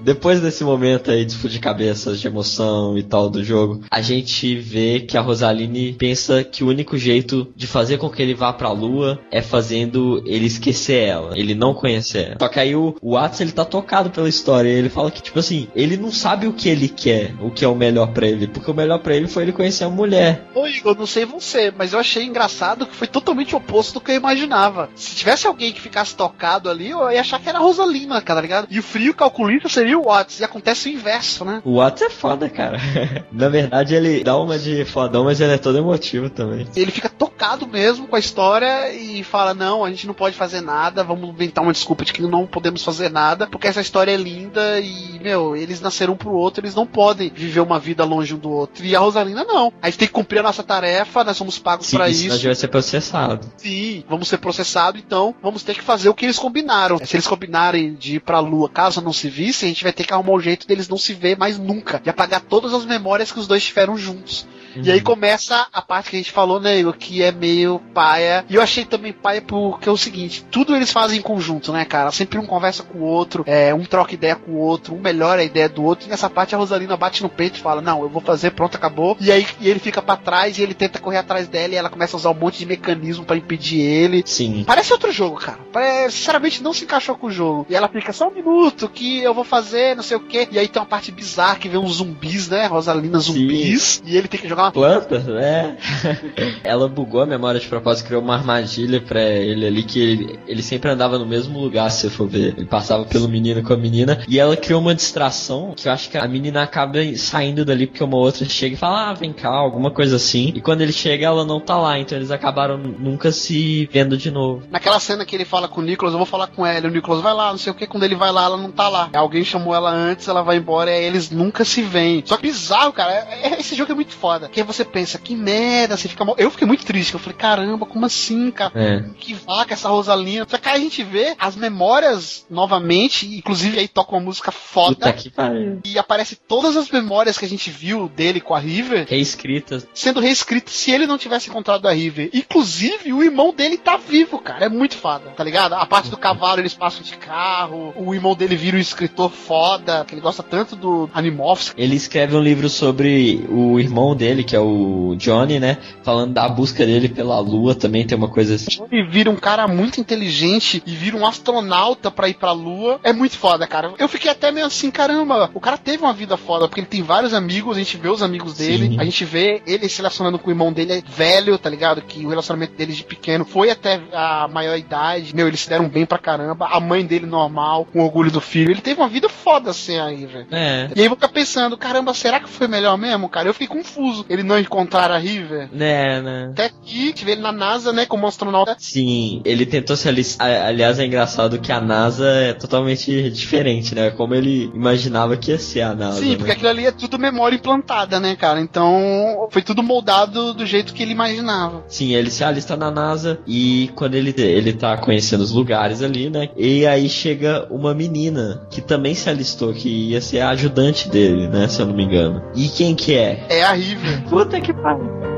Depois 0.03 0.41
desse 0.41 0.65
momento 0.65 1.11
aí 1.11 1.25
de 1.25 1.33
explodir 1.33 1.61
cabeças, 1.61 2.21
de 2.21 2.27
emoção 2.27 2.97
e 2.97 3.03
tal 3.03 3.29
do 3.29 3.43
jogo, 3.43 3.81
a 3.91 4.01
gente 4.01 4.55
vê 4.57 5.01
que 5.01 5.17
a 5.17 5.21
Rosaline 5.21 5.95
pensa 5.95 6.45
que 6.45 6.63
o 6.63 6.69
único 6.69 6.97
jeito 6.97 7.53
de 7.57 7.67
fazer 7.67 7.99
com 7.99 8.11
que 8.11 8.23
ele 8.23 8.35
vá 8.35 8.53
pra 8.53 8.71
lua 8.71 9.21
é 9.31 9.43
fazendo 9.43 10.23
ele 10.27 10.47
esquecer 10.47 11.09
ela, 11.09 11.39
ele 11.39 11.55
não 11.55 11.75
conhecer 11.75 12.27
ela. 12.27 12.37
Só 12.41 12.49
que 12.49 12.61
aí 12.61 12.77
o, 12.77 12.95
o 13.01 13.17
Atos 13.17 13.41
ele 13.41 13.53
tá 13.53 13.65
tocado 13.65 14.11
pela 14.11 14.29
história, 14.29 14.69
ele 14.69 14.89
fala 14.89 15.11
que 15.11 15.23
tipo 15.23 15.39
assim, 15.39 15.69
ele 15.75 15.97
não 15.97 16.13
sabe 16.13 16.47
o 16.47 16.53
que 16.53 16.69
ele 16.69 16.89
quer, 16.89 17.35
o 17.41 17.51
que 17.51 17.65
é 17.65 17.69
o 17.69 17.75
melhor 17.75 18.13
pra 18.13 18.27
ele, 18.27 18.47
porque 18.47 18.71
o 18.71 18.75
melhor 18.75 18.99
pra 18.99 19.17
ele 19.17 19.27
foi 19.27 19.43
ele 19.45 19.53
conhecer 19.53 19.85
a 19.85 19.91
mulher. 19.91 20.47
Ô 20.55 20.67
Igor, 20.67 20.97
não 20.97 21.07
sei 21.07 21.25
você, 21.25 21.73
mas 21.77 21.93
eu 21.93 21.99
achei 21.99 22.25
engraçado 22.25 22.87
que 22.87 22.95
foi 22.95 23.07
totalmente 23.07 23.57
oposto 23.57 23.95
do 23.95 24.01
que 24.01 24.13
eu 24.13 24.17
imaginava. 24.17 24.89
Se 24.95 25.15
tivesse 25.17 25.47
alguém 25.47 25.73
que 25.73 25.81
ficasse 25.81 26.15
tocado 26.15 26.71
ali, 26.71 26.91
eu 26.91 27.11
ia 27.11 27.21
achar 27.21 27.41
que 27.41 27.49
era 27.49 27.59
a 27.59 27.63
Rosalina, 27.63 28.21
cara, 28.21 28.35
tá 28.35 28.43
ligado? 28.43 28.67
E 28.71 28.79
o 28.79 28.83
frio 28.83 29.15
calculista 29.15 29.64
seria 29.69 29.99
o 29.99 30.05
Watts, 30.05 30.41
e 30.41 30.45
acontece 30.45 30.89
o 30.89 30.93
inverso, 30.93 31.45
né? 31.45 31.63
O 31.65 31.81
Atos 31.81 32.03
é 32.03 32.11
foda, 32.11 32.49
cara. 32.49 32.79
Na 33.33 33.49
verdade 33.49 33.95
ele 33.95 34.23
dá 34.23 34.37
uma 34.37 34.59
de 34.59 34.85
fodão, 34.85 35.25
mas 35.25 35.41
ele 35.41 35.53
é 35.53 35.59
todo 35.59 35.79
emotivo 35.79 36.31
também. 36.31 36.67
Ele 36.75 36.91
fica 36.91 37.09
tocado 37.09 37.67
mesmo 37.67 38.07
com 38.07 38.17
a 38.17 38.19
história 38.19 38.93
e 38.93 39.23
fala: 39.23 39.55
Não, 39.55 39.85
a 39.85 39.91
gente 39.91 40.07
não 40.07 40.15
pode 40.15 40.37
fazer 40.37 40.61
nada, 40.61 41.05
vamos 41.05 41.29
inventar 41.31 41.63
uma 41.63 41.73
desculpa 41.73 42.05
de 42.05 42.13
que 42.13 42.23
não 42.23 42.47
podemos 42.47 42.83
fazer 42.85 43.11
nada, 43.11 43.47
porque 43.47 43.67
essa 43.67 43.81
história 43.81 44.13
é 44.13 44.17
linda 44.17 44.81
e, 44.81 45.19
meu, 45.21 45.57
eles 45.57 45.81
nasceram 45.81 46.15
um 46.15 46.17
pro 46.17 46.33
outro, 46.33 46.65
eles 46.65 46.75
não 46.75 46.87
podem 46.87 47.31
viver 47.35 47.61
uma 47.61 47.79
vida 47.79 48.05
longe 48.05 48.35
um 48.35 48.39
do 48.39 48.51
outro. 48.51 48.85
E 48.85 48.95
a 48.95 49.01
Rosalina 49.01 49.45
não. 49.45 49.73
A 49.83 49.87
gente 49.89 49.99
tem 49.99 50.09
que 50.09 50.15
cumprir 50.15 50.41
a 50.41 50.43
nossa 50.43 50.63
tarefa, 50.63 51.25
nós 51.25 51.37
somos 51.37 51.59
pagos 51.59 51.91
pra 51.91 52.09
isso, 52.09 52.33
a 52.33 52.37
gente 52.37 52.47
vai 52.47 52.55
ser 52.55 52.69
processado. 52.69 53.47
Sim, 53.57 54.05
vamos 54.09 54.29
ser 54.29 54.39
processados, 54.39 55.01
então 55.05 55.35
vamos 55.43 55.63
ter 55.63 55.75
que 55.75 55.83
fazer 55.83 56.09
o 56.09 56.15
que 56.15 56.27
eles 56.27 56.39
combinaram. 56.39 56.99
Se 56.99 57.17
eles 57.17 57.27
combinarem 57.27 57.95
de 57.95 58.17
ir 58.17 58.21
pra 58.21 58.41
lua 58.41 58.69
caso 58.69 59.01
não 59.01 59.13
se 59.13 59.29
a 59.63 59.69
gente 59.69 59.83
vai 59.83 59.93
ter 59.93 60.05
que 60.05 60.13
arrumar 60.13 60.33
um 60.33 60.41
jeito 60.41 60.67
deles 60.67 60.89
não 60.89 60.99
se 60.99 61.15
ver 61.15 61.37
mais 61.37 61.59
nunca. 61.59 62.01
E 62.05 62.11
apagar 62.11 62.41
todas 62.41 62.73
as 62.73 62.85
memórias 62.85 63.31
que 63.31 63.39
os 63.39 63.47
dois 63.47 63.65
tiveram 63.65 63.97
juntos. 63.97 64.47
E 64.83 64.91
aí 64.91 65.01
começa 65.01 65.67
a 65.73 65.81
parte 65.81 66.11
que 66.11 66.17
a 66.17 66.19
gente 66.19 66.33
falou, 66.33 66.59
né, 66.59 66.79
Igor, 66.79 66.95
que 66.95 67.23
é 67.23 67.31
meio 67.31 67.81
paia. 67.93 68.45
E 68.49 68.57
eu 68.57 68.63
achei 68.63 68.85
também 68.85 69.13
paia 69.13 69.41
porque 69.41 69.89
é 69.89 69.93
o 69.93 69.97
seguinte: 69.97 70.45
tudo 70.51 70.75
eles 70.75 70.91
fazem 70.91 71.19
em 71.19 71.23
conjunto, 71.23 71.73
né, 71.73 71.85
cara? 71.85 72.11
Sempre 72.11 72.39
um 72.39 72.47
conversa 72.47 72.83
com 72.83 72.99
o 72.99 73.03
outro, 73.03 73.45
é, 73.47 73.73
um 73.73 73.85
troca 73.85 74.15
ideia 74.15 74.35
com 74.35 74.53
o 74.53 74.59
outro, 74.59 74.95
um 74.95 75.01
melhora 75.01 75.43
a 75.43 75.45
ideia 75.45 75.69
do 75.69 75.83
outro. 75.83 76.07
E 76.07 76.11
nessa 76.11 76.29
parte 76.29 76.55
a 76.55 76.59
Rosalina 76.59 76.97
bate 76.97 77.23
no 77.23 77.29
peito 77.29 77.59
e 77.59 77.63
fala: 77.63 77.81
Não, 77.81 78.03
eu 78.03 78.09
vou 78.09 78.21
fazer, 78.21 78.51
pronto, 78.51 78.77
acabou. 78.77 79.17
E 79.21 79.31
aí 79.31 79.47
e 79.61 79.69
ele 79.69 79.79
fica 79.79 80.03
pra 80.03 80.17
trás 80.17 80.59
e 80.59 80.63
ele 80.63 80.75
tenta 80.75 80.99
correr 80.99 81.19
atrás 81.19 81.47
dela 81.47 81.75
e 81.75 81.77
ela 81.77 81.91
começa 81.91 82.17
a 82.17 82.19
usar 82.19 82.31
um 82.31 82.35
monte 82.35 82.59
de 82.59 82.67
mecanismo 82.67 83.25
pra 83.25 83.37
impedir 83.37 83.81
ele. 83.81 84.23
Sim. 84.27 84.65
Parece 84.67 84.93
outro 84.93 85.13
jogo, 85.13 85.37
cara. 85.37 85.59
Parece, 85.73 86.17
sinceramente, 86.17 86.63
não 86.63 86.73
se 86.73 86.85
encaixou 86.85 87.17
com 87.17 87.29
o 87.29 87.31
jogo. 87.31 87.67
E 87.69 87.75
ela 87.77 87.89
fica 87.89 88.13
só 88.13 88.29
um 88.29 88.35
minuto 88.35 88.89
que 88.89 89.23
eu 89.23 89.35
vou 89.35 89.44
fazer, 89.45 89.95
não 89.97 90.03
sei 90.03 90.17
o 90.17 90.21
que. 90.21 90.49
E 90.51 90.59
aí 90.59 90.69
tem 90.69 90.81
uma 90.81 90.87
parte 90.87 91.13
bizarra 91.13 91.57
que 91.57 91.69
vem 91.69 91.79
uns 91.79 91.97
zumbis, 91.97 92.49
né? 92.49 92.67
Rosalina 92.67 93.19
zumbis. 93.19 94.03
E 94.05 94.17
ele 94.17 94.29
tem 94.29 94.41
que 94.41 94.49
jogar 94.49 94.65
uma 94.65 94.73
Plantas, 94.73 95.25
né? 95.25 95.77
Ela 96.65 96.89
bugou 96.89 97.23
a 97.23 97.27
memória 97.27 97.61
de 97.61 97.67
propósito, 97.67 98.07
criou 98.07 98.23
uma 98.23 98.35
armadilha 98.35 99.01
pra 99.01 99.23
ele 99.23 99.67
ali 99.67 99.83
que 99.83 100.01
ele, 100.01 100.39
ele 100.47 100.63
sempre 100.63 100.91
andava 100.91 101.19
no 101.19 101.27
mesmo 101.27 101.59
lugar, 101.61 101.91
se 101.91 102.03
você 102.03 102.11
for 102.11 102.29
ver. 102.29 102.55
Ele 102.57 102.67
passava 102.67 103.05
pelo 103.05 103.29
menino 103.29 103.63
com 103.63 103.73
a 103.73 103.77
menina. 103.77 104.23
E 104.29 104.39
ela 104.39 104.57
criou 104.57 104.81
uma 104.81 104.95
distração 104.95 105.75
que 105.77 105.89
eu 105.89 105.93
acho 105.93 106.11
que 106.11 106.19
a 106.19 106.27
menina 106.27 106.63
acaba 106.63 106.99
saindo 107.17 107.65
dali 107.65 107.87
porque 107.87 108.03
uma 108.03 108.17
outra 108.17 108.45
chega 108.45 108.75
e 108.75 108.79
fala, 108.79 109.11
ah, 109.11 109.15
vem 109.15 109.33
cá, 109.33 109.51
alguma 109.51 109.91
coisa 109.91 110.17
assim. 110.17 110.53
E 110.55 110.61
quando 110.61 110.81
ele 110.81 110.93
chega, 110.93 111.27
ela 111.27 111.45
não 111.45 111.61
tá 111.61 111.77
lá. 111.77 111.99
Então 111.99 112.17
eles 112.17 112.31
acabaram 112.31 112.77
nunca 112.77 113.33
se 113.33 113.89
vendo 113.93 114.17
de 114.17 114.31
novo. 114.31 114.63
Naquela 114.71 115.01
cena 115.01 115.25
que 115.25 115.35
ele 115.35 115.45
fala 115.45 115.69
com 115.69 115.81
o 115.81 115.85
Nicholas, 115.85 116.13
eu 116.13 116.19
vou 116.19 116.27
falar 116.27 116.49
com 116.49 116.67
ela. 116.67 116.87
O 116.87 116.91
Nicholas 116.91 117.21
vai 117.21 117.35
lá, 117.35 117.51
não 117.51 117.59
sei 117.59 117.73
o 117.73 117.75
que. 117.75 117.87
Quando 117.87 118.05
ele 118.05 118.15
vai 118.15 118.33
lá, 118.33 118.45
ela 118.45 118.57
não 118.57 118.71
tá 118.71 118.89
lá. 118.89 119.09
Alguém 119.25 119.45
chamou 119.45 119.75
ela 119.75 119.91
antes, 119.91 120.29
ela 120.29 120.43
vai 120.43 120.57
embora 120.57 120.91
e 120.91 120.95
aí 120.95 121.05
eles 121.05 121.31
nunca 121.31 121.65
se 121.65 121.83
veem. 121.83 122.23
Só 122.25 122.37
que 122.37 122.43
bizarro, 122.43 122.93
cara. 122.93 123.13
é- 123.13 123.49
é- 123.55 123.61
esse 123.61 123.75
jogo 123.75 123.93
é 123.93 123.95
muito 123.95 124.13
foda. 124.13 124.49
Que 124.49 124.61
aí 124.61 124.67
você 124.67 124.85
pensa, 124.85 125.19
que 125.19 125.35
merda, 125.35 125.97
você 125.97 126.09
fica 126.09 126.25
mal. 126.25 126.35
Eu 126.39 126.51
fiquei 126.51 126.67
muito 126.67 126.85
triste. 126.85 127.15
Eu 127.15 127.21
falei, 127.21 127.37
caramba, 127.37 127.87
como 127.87 128.05
assim, 128.07 128.51
cara? 128.51 128.73
É. 128.75 129.05
Que 129.19 129.35
vaca 129.35 129.75
essa 129.75 129.89
Rosalina. 129.89 130.47
Só 130.49 130.59
que 130.59 130.69
aí 130.69 130.77
a 130.77 130.81
gente 130.81 131.03
vê 131.03 131.35
as 131.39 131.57
memórias 131.57 132.47
novamente, 132.51 133.27
inclusive 133.37 133.79
aí 133.79 133.89
toca 133.89 134.13
uma 134.13 134.21
música 134.21 134.51
foda. 134.53 134.95
Puta 134.95 135.13
que 135.13 135.31
pariu. 135.31 135.81
E 135.85 135.99
aparece 135.99 136.37
todas 136.37 136.77
as 136.77 136.91
memórias 136.91 137.39
que 137.39 137.45
a 137.45 137.49
gente 137.49 137.71
viu 137.71 138.09
dele 138.09 138.41
com 138.41 138.55
a 138.55 138.59
River 138.59 139.07
Reescritas. 139.09 139.87
sendo 139.95 140.21
reescritas 140.21 140.75
se 140.75 140.91
ele 140.91 141.07
não 141.07 141.19
tivesse 141.19 141.49
encontrado 141.51 141.87
a 141.89 141.93
River. 141.93 142.31
Inclusive, 142.33 143.13
o 143.13 143.23
irmão 143.23 143.53
dele 143.55 143.77
tá 143.77 143.97
vivo, 143.97 144.39
cara. 144.39 144.67
É 144.67 144.69
muito 144.69 144.97
foda, 144.97 145.31
tá 145.31 145.43
ligado? 145.45 145.75
A 145.75 145.87
parte 145.87 146.11
do 146.11 146.17
cavalo, 146.17 146.61
eles 146.61 146.75
passam 146.75 147.03
de 147.03 147.17
carro. 147.17 147.93
O 147.97 148.15
irmão 148.15 148.35
dele 148.35 148.57
vira 148.57 148.77
um 148.77 148.81
escritor 148.81 149.14
foda, 149.29 150.05
que 150.05 150.15
ele 150.15 150.21
gosta 150.21 150.43
tanto 150.43 150.77
do 150.77 151.09
Animorphs. 151.13 151.75
Ele 151.77 151.95
escreve 151.97 152.37
um 152.37 152.41
livro 152.41 152.69
sobre 152.69 153.47
o 153.49 153.79
irmão 153.79 154.15
dele, 154.15 154.45
que 154.45 154.57
é 154.57 154.61
o 154.61 155.15
Johnny, 155.17 155.59
né? 155.59 155.79
Falando 156.03 156.33
da 156.33 156.49
busca 156.49 156.85
dele 156.85 157.09
pela 157.09 157.39
lua 157.39 157.75
também, 157.75 158.07
tem 158.07 158.17
uma 158.17 158.29
coisa 158.29 158.55
assim. 158.55 158.83
E 158.91 159.03
vira 159.03 159.31
um 159.31 159.37
cara 159.37 159.67
muito 159.67 160.01
inteligente 160.01 160.83
e 160.87 160.95
vira 160.95 161.17
um 161.17 161.27
astronauta 161.27 162.11
pra 162.11 162.29
ir 162.29 162.35
pra 162.35 162.53
lua. 162.53 163.01
É 163.03 163.13
muito 163.13 163.37
foda, 163.37 163.67
cara. 163.67 163.93
Eu 163.99 164.09
fiquei 164.09 164.31
até 164.31 164.51
meio 164.51 164.67
assim, 164.67 164.91
caramba, 164.91 165.51
o 165.55 165.61
cara 165.61 165.77
teve 165.77 166.03
uma 166.03 166.13
vida 166.13 166.37
foda, 166.37 166.69
porque 166.69 166.81
ele 166.81 166.87
tem 166.87 167.03
vários 167.03 167.35
amigos, 167.35 167.77
a 167.77 167.81
gente 167.81 167.97
vê 167.97 168.09
os 168.09 168.23
amigos 168.23 168.55
dele, 168.55 168.89
Sim. 168.89 169.01
a 169.01 169.05
gente 169.05 169.25
vê 169.25 169.63
ele 169.67 169.89
se 169.89 169.99
relacionando 169.99 170.39
com 170.39 170.49
o 170.49 170.53
irmão 170.53 170.73
dele 170.73 170.93
é 170.93 171.03
velho, 171.07 171.59
tá 171.59 171.71
ligado? 171.71 172.03
Que 172.03 172.25
o 172.25 172.29
relacionamento 172.29 172.75
deles 172.75 172.97
de 172.97 173.05
pequeno 173.05 173.45
foi 173.45 173.71
até 173.71 174.01
a 174.13 174.49
maior 174.49 174.77
idade. 174.77 175.35
Meu, 175.35 175.49
eles 175.49 175.61
se 175.61 175.69
deram 175.69 175.89
bem 175.89 176.05
pra 176.07 176.19
caramba. 176.19 176.67
A 176.67 176.81
mãe 176.81 177.05
dele 177.05 177.27
normal, 177.27 177.87
com 177.93 178.01
orgulho 178.01 178.31
do 178.31 178.41
filho. 178.41 178.71
Ele 178.71 178.81
teve 178.81 179.01
uma 179.01 179.04
vida 179.09 179.29
foda 179.29 179.71
assim 179.71 179.99
aí, 179.99 180.27
velho. 180.27 180.47
É. 180.51 180.91
E 180.95 181.01
aí 181.01 181.07
eu 181.07 181.11
vou 181.11 181.17
ficar 181.17 181.29
pensando, 181.29 181.77
caramba, 181.77 182.15
será 182.15 182.41
que 182.41 182.49
foi 182.49 182.69
melhor 182.69 182.97
mesmo, 182.97 183.29
cara? 183.29 183.49
Eu 183.49 183.55
fiquei 183.55 183.69
confuso. 183.69 184.25
ele 184.29 184.43
não 184.43 184.59
encontrar 184.59 185.11
a 185.11 185.19
River. 185.19 185.69
Né, 185.73 186.21
né? 186.21 186.49
Até 186.53 186.71
que 186.83 187.13
tive 187.13 187.33
ele 187.33 187.41
na 187.41 187.53
NASA, 187.53 187.93
né, 187.93 188.07
como 188.07 188.27
astronauta. 188.27 188.77
Sim, 188.79 189.41
ele 189.45 189.67
tentou 189.67 189.97
se 189.97 190.09
alistar. 190.09 190.49
Aliás, 190.67 190.99
é 190.99 191.07
engraçado 191.07 191.59
que 191.59 191.73
a 191.73 191.81
NASA 191.81 192.27
é 192.27 192.53
totalmente 192.53 193.31
diferente, 193.31 193.95
né? 193.95 194.11
Como 194.11 194.35
ele 194.35 194.71
imaginava 194.75 195.37
que 195.37 195.51
ia 195.51 195.59
ser 195.59 195.83
a 195.83 195.95
NASA. 195.95 196.21
Sim, 196.21 196.31
né? 196.31 196.37
porque 196.37 196.53
aquilo 196.53 196.69
ali 196.69 196.87
é 196.87 196.93
tudo 196.93 197.19
memória 197.19 197.57
implantada, 197.57 198.21
né, 198.21 198.37
cara? 198.37 198.61
Então 198.61 199.49
foi 199.51 199.63
tudo 199.63 199.83
moldado 199.83 200.55
do 200.55 200.67
jeito 200.67 200.95
que 200.95 201.03
ele 201.03 201.13
imaginava. 201.13 201.85
Sim, 201.89 202.15
ele 202.15 202.31
se 202.31 202.45
alista 202.45 202.77
na 202.77 202.91
NASA 202.91 203.39
e 203.47 203.91
quando 203.95 204.15
ele, 204.15 204.35
ele 204.37 204.73
tá 204.73 204.97
conhecendo 204.97 205.43
os 205.43 205.51
lugares 205.51 206.03
ali, 206.03 206.31
né? 206.31 206.49
E 206.57 206.87
aí 206.87 207.09
chega 207.09 207.67
uma 207.71 207.95
menina 207.95 208.67
que 208.71 208.81
também 208.95 209.15
se 209.15 209.29
alistou, 209.29 209.75
que 209.75 209.89
ia 210.11 210.21
ser 210.21 210.39
a 210.39 210.51
ajudante 210.51 211.09
dele, 211.09 211.49
né? 211.49 211.67
Se 211.67 211.83
eu 211.83 211.87
não 211.87 211.95
me 211.95 212.05
engano. 212.05 212.41
E 212.55 212.69
quem 212.69 212.95
que 212.95 213.17
é? 213.17 213.45
É 213.49 213.65
a 213.65 213.73
River. 213.73 214.23
Puta 214.29 214.61
que 214.61 214.73
pariu. 214.73 215.34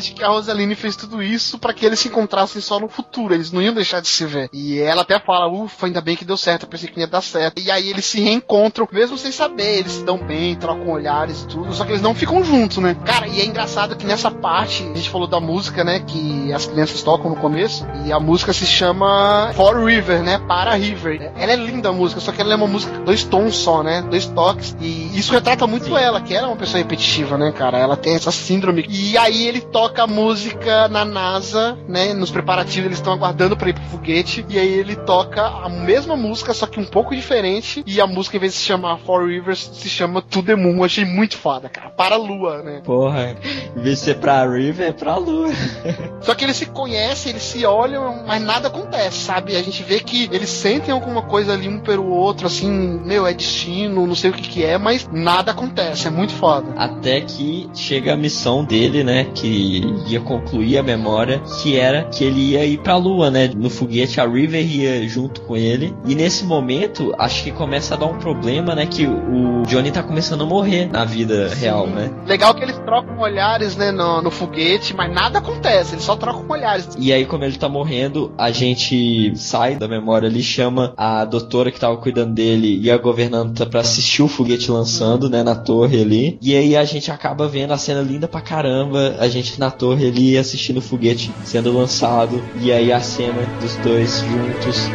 Que 0.00 0.22
a 0.22 0.28
Rosaline 0.28 0.74
fez 0.74 0.96
tudo 0.96 1.22
isso 1.22 1.58
pra 1.58 1.72
que 1.72 1.84
eles 1.84 1.98
se 1.98 2.08
encontrassem 2.08 2.60
só 2.60 2.78
no 2.78 2.88
futuro. 2.88 3.34
Eles 3.34 3.52
não 3.52 3.62
iam 3.62 3.74
deixar 3.74 4.00
de 4.00 4.08
se 4.08 4.24
ver. 4.24 4.48
E 4.52 4.78
ela 4.78 5.02
até 5.02 5.18
fala, 5.18 5.48
ufa, 5.48 5.86
ainda 5.86 6.00
bem 6.00 6.16
que 6.16 6.24
deu 6.24 6.36
certo, 6.36 6.62
eu 6.64 6.68
pensei 6.68 6.88
que 6.88 7.00
ia 7.00 7.06
dar 7.06 7.22
certo. 7.22 7.60
E 7.60 7.70
aí 7.70 7.88
eles 7.88 8.04
se 8.04 8.20
reencontram, 8.20 8.88
mesmo 8.90 9.18
sem 9.18 9.32
saber, 9.32 9.78
eles 9.78 9.92
se 9.92 10.04
dão 10.04 10.18
bem, 10.18 10.54
trocam 10.56 10.88
olhares 10.88 11.42
e 11.42 11.46
tudo, 11.46 11.72
só 11.74 11.84
que 11.84 11.92
eles 11.92 12.02
não 12.02 12.14
ficam 12.14 12.42
juntos, 12.42 12.78
né? 12.78 12.96
Cara, 13.04 13.26
e 13.26 13.40
é 13.40 13.44
engraçado 13.44 13.96
que 13.96 14.06
nessa 14.06 14.30
parte, 14.30 14.82
a 14.82 14.96
gente 14.96 15.10
falou 15.10 15.26
da 15.26 15.40
música, 15.40 15.84
né, 15.84 16.00
que 16.00 16.52
as 16.52 16.66
crianças 16.66 17.02
tocam 17.02 17.30
no 17.30 17.36
começo, 17.36 17.86
e 18.04 18.12
a 18.12 18.20
música 18.20 18.52
se 18.52 18.66
chama 18.66 19.52
For 19.54 19.84
River, 19.84 20.22
né, 20.22 20.38
para 20.46 20.74
River. 20.74 21.32
Ela 21.36 21.52
é 21.52 21.56
linda 21.56 21.88
a 21.88 21.92
música, 21.92 22.20
só 22.20 22.32
que 22.32 22.40
ela 22.40 22.52
é 22.52 22.56
uma 22.56 22.66
música 22.66 22.98
dois 23.00 23.24
tons 23.24 23.56
só, 23.56 23.82
né, 23.82 24.02
dois 24.02 24.26
toques, 24.26 24.76
e 24.80 25.18
isso 25.18 25.32
retrata 25.32 25.66
muito 25.66 25.96
ela, 25.96 26.20
que 26.20 26.34
ela 26.34 26.46
é 26.46 26.50
uma 26.50 26.56
pessoa 26.56 26.78
repetitiva, 26.78 27.36
né, 27.36 27.52
cara? 27.52 27.78
Ela 27.78 27.96
tem 27.96 28.14
essa 28.14 28.30
síndrome. 28.30 28.86
E 28.88 29.16
aí 29.16 29.46
ele 29.46 29.60
toca 29.60 29.87
a 29.96 30.06
música 30.06 30.88
na 30.88 31.04
NASA, 31.04 31.78
né? 31.88 32.12
Nos 32.12 32.30
preparativos 32.30 32.86
eles 32.86 32.98
estão 32.98 33.12
aguardando 33.12 33.56
para 33.56 33.70
ir 33.70 33.74
pro 33.74 33.84
foguete. 33.84 34.44
E 34.48 34.58
aí 34.58 34.72
ele 34.72 34.96
toca 34.96 35.42
a 35.42 35.68
mesma 35.68 36.16
música, 36.16 36.52
só 36.54 36.66
que 36.66 36.80
um 36.80 36.84
pouco 36.84 37.14
diferente. 37.14 37.82
E 37.86 38.00
a 38.00 38.06
música, 38.06 38.36
em 38.36 38.40
vez 38.40 38.52
de 38.52 38.58
se 38.58 38.64
chamar 38.64 38.98
Four 38.98 39.26
Rivers, 39.26 39.70
se 39.72 39.88
chama 39.88 40.22
To 40.22 40.42
The 40.42 40.54
Moon. 40.54 40.76
Eu 40.76 40.84
achei 40.84 41.04
muito 41.04 41.36
foda, 41.36 41.68
cara. 41.68 41.90
Para 41.90 42.14
a 42.14 42.18
lua, 42.18 42.62
né? 42.62 42.82
Porra, 42.84 43.36
em 43.76 43.80
vez 43.80 43.98
de 43.98 44.04
ser 44.04 44.16
pra 44.16 44.48
River, 44.48 44.88
é 44.88 44.92
pra 44.92 45.16
Lua. 45.16 45.48
Só 46.22 46.34
que 46.34 46.44
eles 46.44 46.56
se 46.56 46.66
conhecem, 46.66 47.30
eles 47.30 47.42
se 47.42 47.64
olham, 47.64 48.24
mas 48.26 48.42
nada 48.42 48.68
acontece, 48.68 49.18
sabe? 49.18 49.56
A 49.56 49.62
gente 49.62 49.82
vê 49.82 50.00
que 50.00 50.28
eles 50.32 50.48
sentem 50.48 50.92
alguma 50.92 51.22
coisa 51.22 51.52
ali 51.52 51.68
um 51.68 51.80
pelo 51.80 52.10
outro, 52.10 52.46
assim, 52.46 52.70
meu, 52.70 53.26
é 53.26 53.32
destino, 53.32 54.06
não 54.06 54.14
sei 54.14 54.30
o 54.30 54.32
que 54.32 54.48
que 54.48 54.64
é, 54.64 54.78
mas 54.78 55.08
nada 55.12 55.52
acontece. 55.52 56.06
É 56.06 56.10
muito 56.10 56.32
foda. 56.32 56.72
Até 56.76 57.20
que 57.20 57.68
chega 57.74 58.14
a 58.14 58.16
missão 58.16 58.64
dele, 58.64 59.04
né? 59.04 59.24
Que 59.34 59.67
ia 60.06 60.20
concluir 60.20 60.78
a 60.78 60.82
memória, 60.82 61.40
que 61.62 61.76
era 61.76 62.04
que 62.04 62.24
ele 62.24 62.52
ia 62.52 62.64
ir 62.64 62.78
pra 62.78 62.96
lua, 62.96 63.30
né? 63.30 63.50
No 63.54 63.70
foguete, 63.70 64.20
a 64.20 64.26
River 64.26 64.64
ia 64.64 65.08
junto 65.08 65.42
com 65.42 65.56
ele. 65.56 65.94
E 66.06 66.14
nesse 66.14 66.44
momento, 66.44 67.14
acho 67.18 67.44
que 67.44 67.50
começa 67.50 67.94
a 67.94 67.98
dar 67.98 68.06
um 68.06 68.18
problema, 68.18 68.74
né? 68.74 68.86
Que 68.86 69.06
o 69.06 69.62
Johnny 69.66 69.90
tá 69.90 70.02
começando 70.02 70.42
a 70.42 70.46
morrer 70.46 70.90
na 70.90 71.04
vida 71.04 71.48
real, 71.54 71.86
né? 71.86 72.10
Legal 72.26 72.54
que 72.54 72.62
eles 72.62 72.78
trocam 72.78 73.18
olhares, 73.18 73.76
né, 73.76 73.90
no, 73.90 74.22
no 74.22 74.30
foguete, 74.30 74.94
mas 74.94 75.12
nada 75.12 75.38
acontece, 75.38 75.94
eles 75.94 76.04
só 76.04 76.16
trocam 76.16 76.44
olhares. 76.48 76.88
E 76.98 77.12
aí, 77.12 77.26
como 77.26 77.44
ele 77.44 77.56
tá 77.56 77.68
morrendo, 77.68 78.32
a 78.38 78.50
gente 78.50 79.32
sai 79.36 79.76
da 79.76 79.88
memória 79.88 80.28
ali, 80.28 80.42
chama 80.42 80.92
a 80.96 81.24
doutora 81.24 81.70
que 81.70 81.80
tava 81.80 81.96
cuidando 81.96 82.34
dele 82.34 82.80
e 82.80 82.90
a 82.90 82.96
governanta 82.96 83.66
pra 83.66 83.80
assistir 83.80 84.22
o 84.22 84.28
foguete 84.28 84.70
lançando, 84.70 85.28
né, 85.28 85.42
na 85.42 85.54
torre 85.54 86.00
ali. 86.00 86.38
E 86.40 86.56
aí 86.56 86.76
a 86.76 86.84
gente 86.84 87.10
acaba 87.10 87.48
vendo 87.48 87.72
a 87.72 87.78
cena 87.78 88.00
linda 88.00 88.28
pra 88.28 88.40
caramba, 88.40 89.16
a 89.18 89.28
gente 89.28 89.57
na 89.58 89.70
torre 89.70 90.06
ali 90.06 90.38
assistindo 90.38 90.78
o 90.78 90.82
foguete 90.82 91.32
sendo 91.44 91.76
lançado. 91.76 92.42
E 92.60 92.72
aí 92.72 92.92
a 92.92 93.00
cena 93.00 93.42
dos 93.60 93.76
dois 93.76 94.20
juntos. 94.20 94.88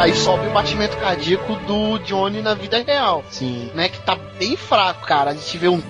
Aí 0.00 0.16
sobe 0.16 0.46
o 0.46 0.50
batimento 0.50 0.96
cardíaco 0.96 1.54
do 1.66 1.98
Johnny 1.98 2.40
na 2.40 2.54
vida 2.54 2.82
real, 2.82 3.22
Sim. 3.28 3.70
né? 3.74 3.90
Que 3.90 4.00
tá 4.00 4.16
bem 4.38 4.56
fraco, 4.56 5.06
cara. 5.06 5.32
A 5.32 5.34
gente 5.34 5.58
vê 5.58 5.68
um. 5.68 5.82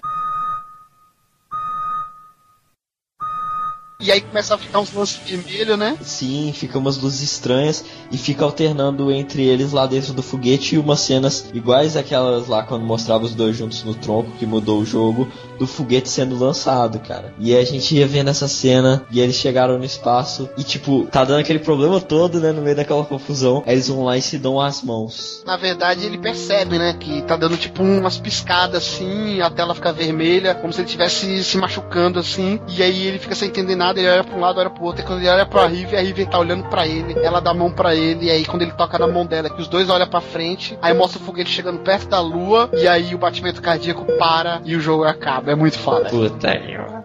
E 4.00 4.10
aí 4.10 4.20
começa 4.20 4.54
a 4.54 4.58
ficar 4.58 4.80
uns 4.80 4.92
lances 4.92 5.20
vermelhos, 5.24 5.78
né? 5.78 5.96
Sim, 6.00 6.52
fica 6.54 6.78
umas 6.78 6.96
luzes 6.96 7.20
estranhas 7.22 7.84
e 8.10 8.16
fica 8.16 8.44
alternando 8.44 9.10
entre 9.12 9.44
eles 9.44 9.72
lá 9.72 9.86
dentro 9.86 10.12
do 10.12 10.22
foguete 10.22 10.74
e 10.74 10.78
umas 10.78 11.00
cenas 11.00 11.46
iguais 11.52 11.96
àquelas 11.96 12.48
lá 12.48 12.62
quando 12.62 12.84
mostrava 12.84 13.24
os 13.24 13.34
dois 13.34 13.56
juntos 13.56 13.84
no 13.84 13.94
tronco, 13.94 14.30
que 14.38 14.46
mudou 14.46 14.80
o 14.80 14.86
jogo, 14.86 15.30
do 15.58 15.66
foguete 15.66 16.08
sendo 16.08 16.38
lançado, 16.38 16.98
cara. 17.00 17.34
E 17.38 17.54
a 17.54 17.64
gente 17.64 17.94
ia 17.94 18.06
vendo 18.06 18.30
essa 18.30 18.48
cena 18.48 19.04
e 19.10 19.20
eles 19.20 19.36
chegaram 19.36 19.78
no 19.78 19.84
espaço 19.84 20.48
e, 20.56 20.62
tipo, 20.62 21.06
tá 21.10 21.24
dando 21.24 21.40
aquele 21.40 21.58
problema 21.58 22.00
todo, 22.00 22.40
né, 22.40 22.52
no 22.52 22.62
meio 22.62 22.76
daquela 22.76 23.04
confusão. 23.04 23.62
Aí 23.66 23.74
eles 23.74 23.88
vão 23.88 24.04
lá 24.04 24.16
e 24.16 24.22
se 24.22 24.38
dão 24.38 24.60
as 24.60 24.82
mãos. 24.82 25.42
Na 25.44 25.56
verdade, 25.56 26.06
ele 26.06 26.18
percebe, 26.18 26.78
né? 26.78 26.94
Que 26.98 27.22
tá 27.22 27.36
dando 27.36 27.56
tipo 27.56 27.82
umas 27.82 28.18
piscadas 28.18 28.82
assim, 28.82 29.40
a 29.40 29.50
tela 29.50 29.74
fica 29.74 29.92
vermelha, 29.92 30.54
como 30.54 30.72
se 30.72 30.80
ele 30.80 30.86
estivesse 30.86 31.44
se 31.44 31.58
machucando 31.58 32.18
assim. 32.18 32.60
E 32.68 32.82
aí 32.82 33.06
ele 33.06 33.18
fica 33.18 33.34
sem 33.34 33.48
entender 33.48 33.76
nada, 33.76 33.89
ele 33.98 34.08
olha 34.08 34.24
pra 34.24 34.36
um 34.36 34.40
lado, 34.40 34.60
olha 34.60 34.70
pro 34.70 34.84
outro. 34.84 35.02
E 35.02 35.04
quando 35.04 35.20
ele 35.20 35.28
olha 35.28 35.46
pra 35.46 35.66
River, 35.66 35.98
a 35.98 36.02
River 36.02 36.28
tá 36.28 36.38
olhando 36.38 36.64
pra 36.64 36.86
ele, 36.86 37.18
ela 37.24 37.40
dá 37.40 37.50
a 37.50 37.54
mão 37.54 37.70
pra 37.70 37.94
ele. 37.94 38.26
E 38.26 38.30
aí 38.30 38.44
quando 38.44 38.62
ele 38.62 38.72
toca 38.72 38.98
na 38.98 39.06
mão 39.06 39.26
dela, 39.26 39.50
que 39.50 39.60
os 39.60 39.68
dois 39.68 39.88
olham 39.90 40.06
pra 40.06 40.20
frente, 40.20 40.78
aí 40.80 40.94
mostra 40.94 41.20
o 41.20 41.24
foguete 41.24 41.50
chegando 41.50 41.80
perto 41.80 42.08
da 42.08 42.20
lua. 42.20 42.70
E 42.72 42.86
aí 42.86 43.14
o 43.14 43.18
batimento 43.18 43.62
cardíaco 43.62 44.04
para 44.18 44.60
e 44.64 44.76
o 44.76 44.80
jogo 44.80 45.04
acaba. 45.04 45.50
É 45.52 45.54
muito 45.54 45.78
foda. 45.78 46.08
Puta, 46.10 46.54
eu... 46.54 46.99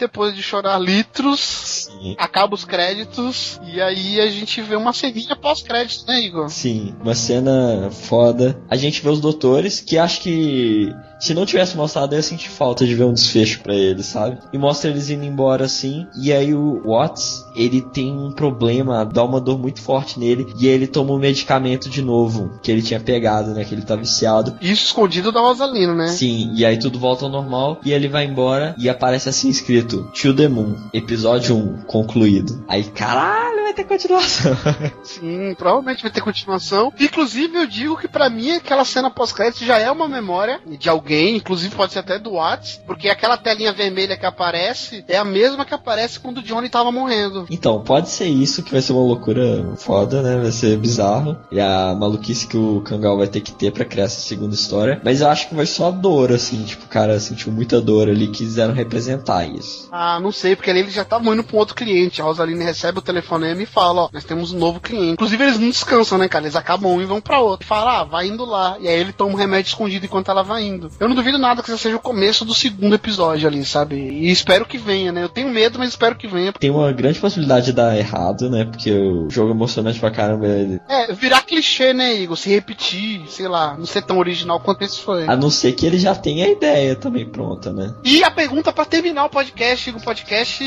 depois 0.00 0.34
de 0.34 0.42
chorar 0.42 0.78
litros, 0.78 1.88
Sim. 1.90 2.16
acaba 2.18 2.54
os 2.54 2.64
créditos. 2.64 3.60
E 3.64 3.80
aí 3.80 4.20
a 4.20 4.28
gente 4.28 4.60
vê 4.62 4.74
uma 4.74 4.92
ceninha 4.92 5.36
pós-créditos, 5.36 6.06
né, 6.06 6.20
Igor? 6.20 6.48
Sim, 6.48 6.94
uma 7.00 7.14
cena 7.14 7.90
foda. 7.90 8.60
A 8.68 8.76
gente 8.76 9.02
vê 9.02 9.08
os 9.08 9.20
doutores, 9.20 9.80
que 9.80 9.98
acho 9.98 10.20
que 10.22 10.92
se 11.20 11.34
não 11.34 11.44
tivesse 11.44 11.76
mostrado, 11.76 12.14
eu 12.14 12.16
ia 12.16 12.22
sentir 12.22 12.48
falta 12.48 12.86
de 12.86 12.94
ver 12.94 13.04
um 13.04 13.12
desfecho 13.12 13.60
pra 13.60 13.74
eles, 13.74 14.06
sabe? 14.06 14.38
E 14.52 14.58
mostra 14.58 14.90
eles 14.90 15.10
indo 15.10 15.24
embora 15.24 15.66
assim. 15.66 16.06
E 16.16 16.32
aí 16.32 16.54
o 16.54 16.82
Watts, 16.84 17.44
ele 17.60 17.80
tem 17.80 18.12
um 18.12 18.30
problema, 18.30 19.04
dá 19.04 19.22
uma 19.22 19.40
dor 19.40 19.58
muito 19.58 19.82
forte 19.82 20.18
nele. 20.18 20.52
E 20.58 20.66
aí 20.66 20.74
ele 20.74 20.86
toma 20.86 21.12
um 21.12 21.18
medicamento 21.18 21.88
de 21.88 22.02
novo, 22.02 22.50
que 22.62 22.70
ele 22.70 22.82
tinha 22.82 23.00
pegado, 23.00 23.50
né? 23.50 23.64
Que 23.64 23.74
ele 23.74 23.82
tá 23.82 23.96
viciado. 23.96 24.56
Isso 24.60 24.86
escondido 24.86 25.30
da 25.30 25.40
Rosalina, 25.40 25.94
né? 25.94 26.08
Sim, 26.08 26.52
e 26.54 26.64
aí 26.64 26.78
tudo 26.78 26.98
volta 26.98 27.24
ao 27.24 27.30
normal. 27.30 27.80
E 27.84 27.92
ele 27.92 28.08
vai 28.08 28.24
embora 28.24 28.74
e 28.78 28.88
aparece 28.88 29.28
assim 29.28 29.48
escrito: 29.48 30.10
To 30.20 30.34
the 30.34 30.48
Moon, 30.48 30.74
episódio 30.92 31.56
1, 31.56 31.82
concluído. 31.86 32.64
Aí, 32.66 32.84
caralho, 32.84 33.59
vai 33.70 33.74
ter 33.74 33.84
continuação. 33.84 34.56
Sim, 35.02 35.54
provavelmente 35.54 36.02
vai 36.02 36.10
ter 36.10 36.20
continuação. 36.20 36.92
Inclusive, 36.98 37.56
eu 37.56 37.66
digo 37.66 37.96
que 37.96 38.08
pra 38.08 38.28
mim 38.28 38.52
aquela 38.52 38.84
cena 38.84 39.10
pós-crédito 39.10 39.64
já 39.64 39.78
é 39.78 39.90
uma 39.90 40.08
memória 40.08 40.60
de 40.66 40.88
alguém, 40.88 41.36
inclusive 41.36 41.74
pode 41.74 41.92
ser 41.92 42.00
até 42.00 42.18
do 42.18 42.32
Whats, 42.32 42.80
porque 42.86 43.08
aquela 43.08 43.36
telinha 43.36 43.72
vermelha 43.72 44.16
que 44.16 44.26
aparece 44.26 45.04
é 45.08 45.16
a 45.16 45.24
mesma 45.24 45.64
que 45.64 45.74
aparece 45.74 46.18
quando 46.20 46.38
o 46.38 46.42
Johnny 46.42 46.68
tava 46.68 46.90
morrendo. 46.90 47.46
Então, 47.50 47.80
pode 47.82 48.08
ser 48.10 48.26
isso 48.26 48.62
que 48.62 48.72
vai 48.72 48.82
ser 48.82 48.92
uma 48.92 49.02
loucura 49.02 49.74
foda, 49.76 50.22
né? 50.22 50.40
Vai 50.40 50.52
ser 50.52 50.76
bizarro. 50.76 51.36
E 51.50 51.60
a 51.60 51.94
maluquice 51.94 52.46
que 52.46 52.56
o 52.56 52.80
Kangal 52.80 53.16
vai 53.16 53.28
ter 53.28 53.40
que 53.40 53.52
ter 53.52 53.72
pra 53.72 53.84
criar 53.84 54.04
essa 54.04 54.20
segunda 54.20 54.54
história. 54.54 55.00
Mas 55.04 55.20
eu 55.20 55.28
acho 55.28 55.48
que 55.48 55.54
vai 55.54 55.66
só 55.66 55.90
dor, 55.90 56.32
assim, 56.32 56.62
tipo, 56.64 56.84
o 56.84 56.88
cara 56.88 57.18
sentiu 57.20 57.52
muita 57.52 57.80
dor 57.80 58.08
ali, 58.08 58.28
quiseram 58.28 58.74
representar 58.74 59.44
isso. 59.46 59.88
Ah, 59.92 60.18
não 60.20 60.32
sei, 60.32 60.56
porque 60.56 60.70
ali 60.70 60.80
eles 60.80 60.92
já 60.92 61.02
estavam 61.02 61.32
indo 61.32 61.44
pra 61.44 61.56
um 61.56 61.58
outro 61.58 61.74
cliente. 61.74 62.20
A 62.20 62.24
Rosaline 62.24 62.64
recebe 62.64 62.98
o 62.98 63.02
telefonema 63.02 63.59
e 63.62 63.66
fala, 63.66 64.02
ó, 64.02 64.08
nós 64.12 64.24
temos 64.24 64.52
um 64.52 64.58
novo 64.58 64.80
cliente. 64.80 65.12
Inclusive 65.12 65.42
eles 65.42 65.58
não 65.58 65.68
descansam, 65.68 66.18
né, 66.18 66.28
cara? 66.28 66.44
Eles 66.44 66.56
acabam 66.56 66.92
um 66.92 67.00
e 67.00 67.04
vão 67.04 67.20
pra 67.20 67.40
outro. 67.40 67.66
Fala, 67.66 68.00
ah, 68.00 68.04
vai 68.04 68.28
indo 68.28 68.44
lá. 68.44 68.76
E 68.80 68.88
aí 68.88 68.98
ele 68.98 69.12
toma 69.12 69.32
um 69.32 69.36
remédio 69.36 69.68
escondido 69.68 70.06
enquanto 70.06 70.30
ela 70.30 70.42
vai 70.42 70.64
indo. 70.64 70.90
Eu 70.98 71.08
não 71.08 71.14
duvido 71.14 71.38
nada 71.38 71.62
que 71.62 71.68
isso 71.70 71.78
seja 71.78 71.96
o 71.96 72.00
começo 72.00 72.44
do 72.44 72.54
segundo 72.54 72.94
episódio 72.94 73.48
ali, 73.48 73.64
sabe? 73.64 73.96
E 73.96 74.30
espero 74.30 74.66
que 74.66 74.78
venha, 74.78 75.12
né? 75.12 75.22
Eu 75.22 75.28
tenho 75.28 75.48
medo, 75.48 75.78
mas 75.78 75.90
espero 75.90 76.16
que 76.16 76.26
venha. 76.26 76.52
Tem 76.52 76.70
uma 76.70 76.92
grande 76.92 77.18
possibilidade 77.18 77.66
de 77.66 77.72
dar 77.72 77.96
errado, 77.96 78.48
né? 78.50 78.64
Porque 78.64 78.92
o 78.92 79.28
jogo 79.30 79.50
é 79.50 79.54
emocionante 79.54 80.00
pra 80.00 80.10
caramba. 80.10 80.46
Ele... 80.46 80.80
É, 80.88 81.12
virar 81.12 81.42
clichê, 81.42 81.92
né, 81.92 82.14
Igor? 82.14 82.36
Se 82.36 82.50
repetir, 82.50 83.22
sei 83.28 83.48
lá, 83.48 83.76
não 83.76 83.86
ser 83.86 84.02
tão 84.02 84.18
original 84.18 84.60
quanto 84.60 84.82
esse 84.82 85.00
foi. 85.00 85.26
A 85.26 85.36
não 85.36 85.50
ser 85.50 85.72
que 85.72 85.86
ele 85.86 85.98
já 85.98 86.14
tenha 86.14 86.46
a 86.46 86.50
ideia 86.50 86.96
também 86.96 87.26
pronta, 87.26 87.72
né? 87.72 87.94
E 88.04 88.22
a 88.24 88.30
pergunta 88.30 88.72
pra 88.72 88.84
terminar 88.84 89.24
o 89.24 89.30
podcast, 89.30 89.90
o 89.90 90.00
podcast 90.00 90.64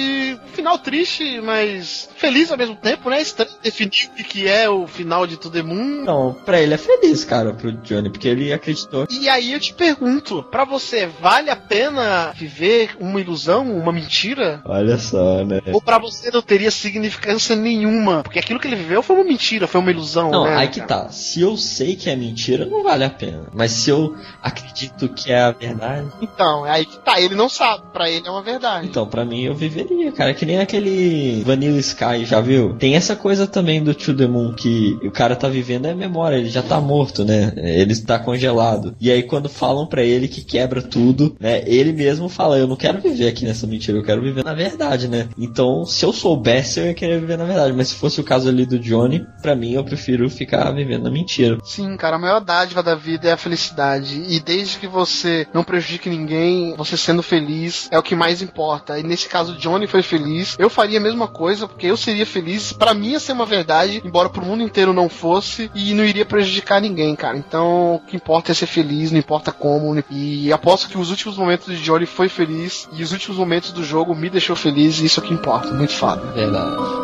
final 0.53 0.77
triste, 0.79 1.41
mas 1.41 2.09
feliz 2.15 2.51
ao 2.51 2.57
mesmo 2.57 2.75
tempo, 2.83 3.09
né? 3.09 3.21
Estranho 3.21 3.51
definir 3.63 4.09
o 4.19 4.23
que 4.23 4.47
é 4.47 4.69
o 4.69 4.85
final 4.87 5.25
de 5.25 5.37
To 5.37 5.49
The 5.49 5.63
Moon. 5.63 6.03
Não, 6.03 6.33
pra 6.45 6.61
ele 6.61 6.73
é 6.73 6.77
feliz, 6.77 7.23
cara, 7.23 7.53
pro 7.53 7.71
Johnny, 7.71 8.09
porque 8.09 8.27
ele 8.27 8.51
acreditou. 8.53 9.07
E 9.09 9.27
aí 9.29 9.53
eu 9.53 9.59
te 9.59 9.73
pergunto, 9.73 10.43
pra 10.43 10.65
você, 10.65 11.07
vale 11.21 11.49
a 11.49 11.55
pena 11.55 12.31
viver 12.35 12.91
uma 12.99 13.19
ilusão, 13.19 13.65
uma 13.75 13.91
mentira? 13.91 14.61
Olha 14.65 14.97
só, 14.97 15.43
né? 15.43 15.61
Ou 15.71 15.81
pra 15.81 15.97
você 15.97 16.29
não 16.31 16.41
teria 16.41 16.69
significância 16.71 17.55
nenhuma? 17.55 18.21
Porque 18.23 18.39
aquilo 18.39 18.59
que 18.59 18.67
ele 18.67 18.75
viveu 18.75 19.01
foi 19.01 19.15
uma 19.15 19.25
mentira, 19.25 19.67
foi 19.67 19.79
uma 19.81 19.91
ilusão, 19.91 20.29
Não, 20.31 20.45
né? 20.45 20.55
aí 20.55 20.67
que 20.67 20.81
cara? 20.81 21.03
tá. 21.05 21.09
Se 21.09 21.41
eu 21.41 21.55
sei 21.57 21.95
que 21.95 22.09
é 22.09 22.15
mentira, 22.15 22.65
não 22.65 22.83
vale 22.83 23.03
a 23.05 23.09
pena. 23.09 23.45
Mas 23.53 23.71
se 23.71 23.89
eu 23.89 24.15
acredito 24.41 25.07
que 25.09 25.31
é 25.31 25.39
a 25.41 25.51
verdade, 25.51 26.07
Então, 26.21 26.65
é 26.65 26.71
aí 26.71 26.85
que 26.85 26.97
tá. 26.99 27.19
Ele 27.19 27.35
não 27.35 27.47
sabe, 27.49 27.83
pra 27.93 28.09
ele 28.09 28.27
é 28.27 28.31
uma 28.31 28.41
verdade. 28.41 28.87
então 28.87 29.05
pra 29.07 29.23
mim 29.23 29.43
eu 29.43 29.55
viveria, 29.55 30.11
cara. 30.11 30.33
Que 30.33 30.45
nem 30.45 30.59
aquele 30.59 31.41
Vanilla 31.45 31.77
Sky, 31.79 32.25
já 32.25 32.41
viu? 32.41 32.72
Tem 32.77 32.95
essa 32.95 33.15
coisa 33.15 33.47
também 33.47 33.83
do 33.83 33.93
To 33.93 34.15
The 34.15 34.27
Moon 34.27 34.53
que 34.53 34.97
o 35.03 35.11
cara 35.11 35.35
tá 35.35 35.47
vivendo 35.47 35.85
é 35.85 35.93
memória, 35.93 36.37
ele 36.37 36.49
já 36.49 36.61
tá 36.61 36.79
morto, 36.79 37.23
né? 37.23 37.53
Ele 37.57 37.93
está 37.93 38.19
congelado. 38.19 38.95
E 38.99 39.11
aí 39.11 39.23
quando 39.23 39.49
falam 39.49 39.85
pra 39.85 40.03
ele 40.03 40.27
que 40.27 40.43
quebra 40.43 40.81
tudo, 40.81 41.35
né? 41.39 41.63
Ele 41.65 41.91
mesmo 41.91 42.29
fala, 42.29 42.57
eu 42.57 42.67
não 42.67 42.75
quero 42.75 43.01
viver 43.01 43.27
aqui 43.27 43.45
nessa 43.45 43.67
mentira, 43.67 43.97
eu 43.97 44.03
quero 44.03 44.21
viver 44.21 44.43
na 44.43 44.53
verdade, 44.53 45.07
né? 45.07 45.29
Então, 45.37 45.85
se 45.85 46.05
eu 46.05 46.13
soubesse, 46.13 46.79
eu 46.79 46.85
ia 46.87 46.93
querer 46.93 47.19
viver 47.19 47.37
na 47.37 47.45
verdade. 47.45 47.73
Mas 47.73 47.89
se 47.89 47.95
fosse 47.95 48.19
o 48.19 48.23
caso 48.23 48.49
ali 48.49 48.65
do 48.65 48.79
Johnny, 48.79 49.25
pra 49.41 49.55
mim 49.55 49.73
eu 49.73 49.83
prefiro 49.83 50.29
ficar 50.29 50.71
vivendo 50.71 51.03
na 51.03 51.11
mentira. 51.11 51.57
Sim, 51.63 51.95
cara, 51.97 52.15
a 52.15 52.19
maior 52.19 52.39
dádiva 52.39 52.81
da 52.81 52.95
vida 52.95 53.29
é 53.29 53.33
a 53.33 53.37
felicidade. 53.37 54.23
E 54.27 54.39
desde 54.39 54.77
que 54.77 54.87
você 54.87 55.47
não 55.53 55.63
prejudique 55.63 56.09
ninguém, 56.09 56.75
você 56.75 56.97
sendo 56.97 57.23
feliz 57.23 57.87
é 57.91 57.97
o 57.97 58.03
que 58.03 58.15
mais 58.15 58.41
importa. 58.41 58.99
E 58.99 59.03
nesse 59.03 59.27
caso, 59.27 59.57
Johnny 59.57 59.87
foi 59.87 60.01
feliz. 60.01 60.55
Eu 60.57 60.69
faria 60.69 60.99
a 60.99 61.01
mesma 61.01 61.27
coisa, 61.27 61.67
porque 61.67 61.87
eu 61.87 61.97
seria 61.97 62.25
feliz. 62.25 62.62
Pra 62.71 62.93
mim 62.93 63.09
ia 63.09 63.19
ser 63.19 63.33
uma 63.33 63.45
verdade, 63.45 64.01
embora 64.05 64.29
pro 64.29 64.45
mundo 64.45 64.63
inteiro 64.63 64.93
não 64.93 65.09
fosse. 65.09 65.69
E 65.75 65.93
não 65.93 66.05
iria 66.05 66.25
prejudicar 66.25 66.79
ninguém, 66.79 67.15
cara. 67.15 67.37
Então, 67.37 67.95
o 67.95 67.99
que 67.99 68.15
importa 68.15 68.51
é 68.51 68.55
ser 68.55 68.67
feliz, 68.67 69.11
não 69.11 69.19
importa 69.19 69.51
como. 69.51 70.01
E 70.09 70.51
aposto 70.53 70.87
que 70.87 70.97
os 70.97 71.09
últimos 71.09 71.37
momentos 71.37 71.67
de 71.67 71.83
Johnny 71.83 72.05
foi 72.05 72.29
feliz. 72.29 72.87
E 72.93 73.03
os 73.03 73.11
últimos 73.11 73.37
momentos 73.37 73.71
do 73.71 73.83
jogo 73.83 74.15
me 74.15 74.29
deixou 74.29 74.55
feliz. 74.55 74.99
E 74.99 75.05
isso 75.05 75.19
é 75.19 75.23
o 75.23 75.25
que 75.25 75.33
importa. 75.33 75.73
Muito 75.73 75.93
foda. 75.93 76.21
Verdade. 76.31 77.03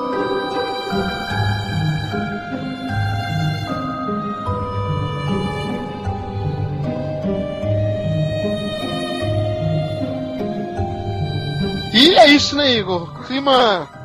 E 11.91 12.15
é 12.15 12.27
isso, 12.27 12.55
né, 12.55 12.75
Igor? 12.75 13.25
Clima. 13.25 13.98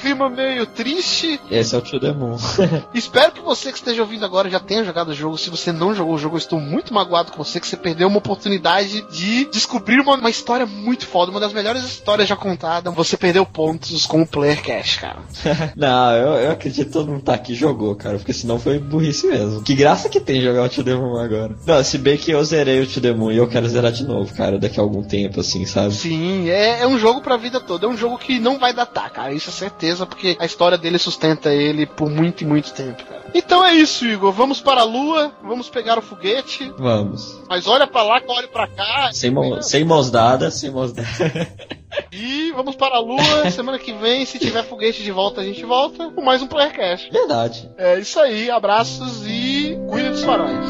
Clima 0.00 0.28
meio 0.28 0.66
triste. 0.66 1.40
Esse 1.50 1.74
é 1.74 1.78
o 1.78 1.82
To 1.82 2.00
The 2.00 2.12
Moon. 2.12 2.36
Espero 2.94 3.32
que 3.32 3.40
você 3.40 3.70
que 3.70 3.78
esteja 3.78 4.02
ouvindo 4.02 4.24
agora 4.24 4.48
já 4.48 4.60
tenha 4.60 4.84
jogado 4.84 5.08
o 5.08 5.14
jogo. 5.14 5.38
Se 5.38 5.50
você 5.50 5.72
não 5.72 5.94
jogou 5.94 6.14
o 6.14 6.18
jogo, 6.18 6.36
eu 6.36 6.38
estou 6.38 6.60
muito 6.60 6.92
magoado 6.92 7.32
com 7.32 7.42
você 7.42 7.60
que 7.60 7.66
você 7.66 7.76
perdeu 7.76 8.08
uma 8.08 8.18
oportunidade 8.18 9.02
de 9.10 9.44
descobrir 9.46 10.00
uma, 10.00 10.16
uma 10.16 10.30
história 10.30 10.66
muito 10.66 11.06
foda, 11.06 11.30
uma 11.30 11.40
das 11.40 11.52
melhores 11.52 11.84
histórias 11.84 12.28
já 12.28 12.36
contadas. 12.36 12.94
Você 12.94 13.16
perdeu 13.16 13.44
pontos 13.44 14.06
com 14.06 14.22
o 14.22 14.26
Player 14.26 14.62
Cash, 14.62 14.96
cara. 14.96 15.18
Não, 15.76 16.12
eu, 16.12 16.32
eu 16.44 16.50
acredito 16.52 16.86
que 16.86 16.92
todo 16.92 17.10
mundo 17.10 17.22
tá 17.22 17.34
aqui 17.34 17.52
e 17.52 17.56
jogou, 17.56 17.94
cara, 17.94 18.16
porque 18.18 18.32
senão 18.32 18.58
foi 18.58 18.78
burrice 18.78 19.26
mesmo. 19.26 19.62
Que 19.62 19.74
graça 19.74 20.08
que 20.08 20.20
tem 20.20 20.40
jogar 20.40 20.64
o 20.64 20.68
To 20.68 20.84
The 20.84 20.94
Moon 20.94 21.18
agora. 21.18 21.56
Não, 21.66 21.82
se 21.84 21.98
bem 21.98 22.16
que 22.16 22.30
eu 22.30 22.44
zerei 22.44 22.80
o 22.82 22.86
To 22.86 23.00
The 23.00 23.12
Moon 23.12 23.32
e 23.32 23.36
eu 23.36 23.48
quero 23.48 23.68
zerar 23.68 23.92
de 23.92 24.04
novo, 24.04 24.34
cara, 24.34 24.58
daqui 24.58 24.78
a 24.78 24.82
algum 24.82 25.02
tempo, 25.02 25.40
assim, 25.40 25.66
sabe? 25.66 25.92
Sim, 25.94 26.48
é, 26.48 26.80
é 26.80 26.86
um 26.86 26.98
jogo 26.98 27.20
pra 27.20 27.36
vida 27.36 27.60
toda. 27.60 27.86
É 27.86 27.88
um 27.88 27.96
jogo 27.96 28.18
que 28.18 28.38
não 28.38 28.58
vai 28.58 28.72
datar, 28.72 29.10
cara. 29.10 29.32
Isso 29.32 29.50
é 29.50 29.52
certeza, 29.52 29.89
porque 30.06 30.36
a 30.38 30.44
história 30.46 30.78
dele 30.78 30.98
sustenta 30.98 31.52
ele 31.52 31.86
por 31.86 32.10
muito 32.10 32.42
e 32.42 32.46
muito 32.46 32.72
tempo, 32.72 33.04
cara. 33.04 33.20
Então 33.34 33.64
é 33.64 33.72
isso, 33.74 34.06
Igor. 34.06 34.32
Vamos 34.32 34.60
para 34.60 34.80
a 34.80 34.84
lua, 34.84 35.32
vamos 35.42 35.68
pegar 35.68 35.98
o 35.98 36.02
foguete. 36.02 36.72
Vamos. 36.78 37.40
Mas 37.48 37.66
olha 37.66 37.86
pra 37.86 38.02
lá, 38.02 38.20
olha 38.26 38.48
pra 38.48 38.66
cá. 38.66 39.10
Sem, 39.12 39.30
mão, 39.30 39.62
sem 39.62 39.84
mãos 39.84 40.10
dadas, 40.10 40.54
sem 40.54 40.70
mãos 40.70 40.92
dadas. 40.92 41.10
E 42.12 42.52
vamos 42.52 42.76
para 42.76 42.96
a 42.96 43.00
lua. 43.00 43.50
Semana 43.50 43.78
que 43.78 43.92
vem, 43.92 44.24
se 44.24 44.38
tiver 44.38 44.62
foguete 44.64 45.02
de 45.02 45.10
volta, 45.10 45.40
a 45.40 45.44
gente 45.44 45.64
volta 45.64 46.10
com 46.10 46.22
mais 46.22 46.40
um 46.40 46.46
Playercast. 46.46 47.10
Verdade. 47.10 47.68
É 47.76 47.98
isso 47.98 48.18
aí, 48.20 48.50
abraços 48.50 49.24
e 49.26 49.76
cuide 49.88 50.10
dos 50.10 50.22
faróis. 50.22 50.66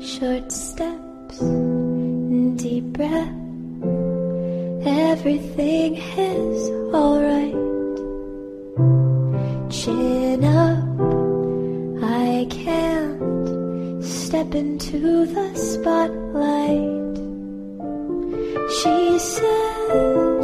Short 0.00 0.52
steps, 0.52 1.40
deep 2.56 2.88
breath. 2.90 3.41
Everything 4.84 5.94
is 5.96 6.70
alright. 6.92 7.54
Chin 9.70 10.44
up, 10.44 10.82
I 12.02 12.46
can't 12.50 14.04
step 14.04 14.54
into 14.56 15.26
the 15.26 15.54
spotlight. 15.54 17.16
She 18.80 19.18
said, 19.20 20.41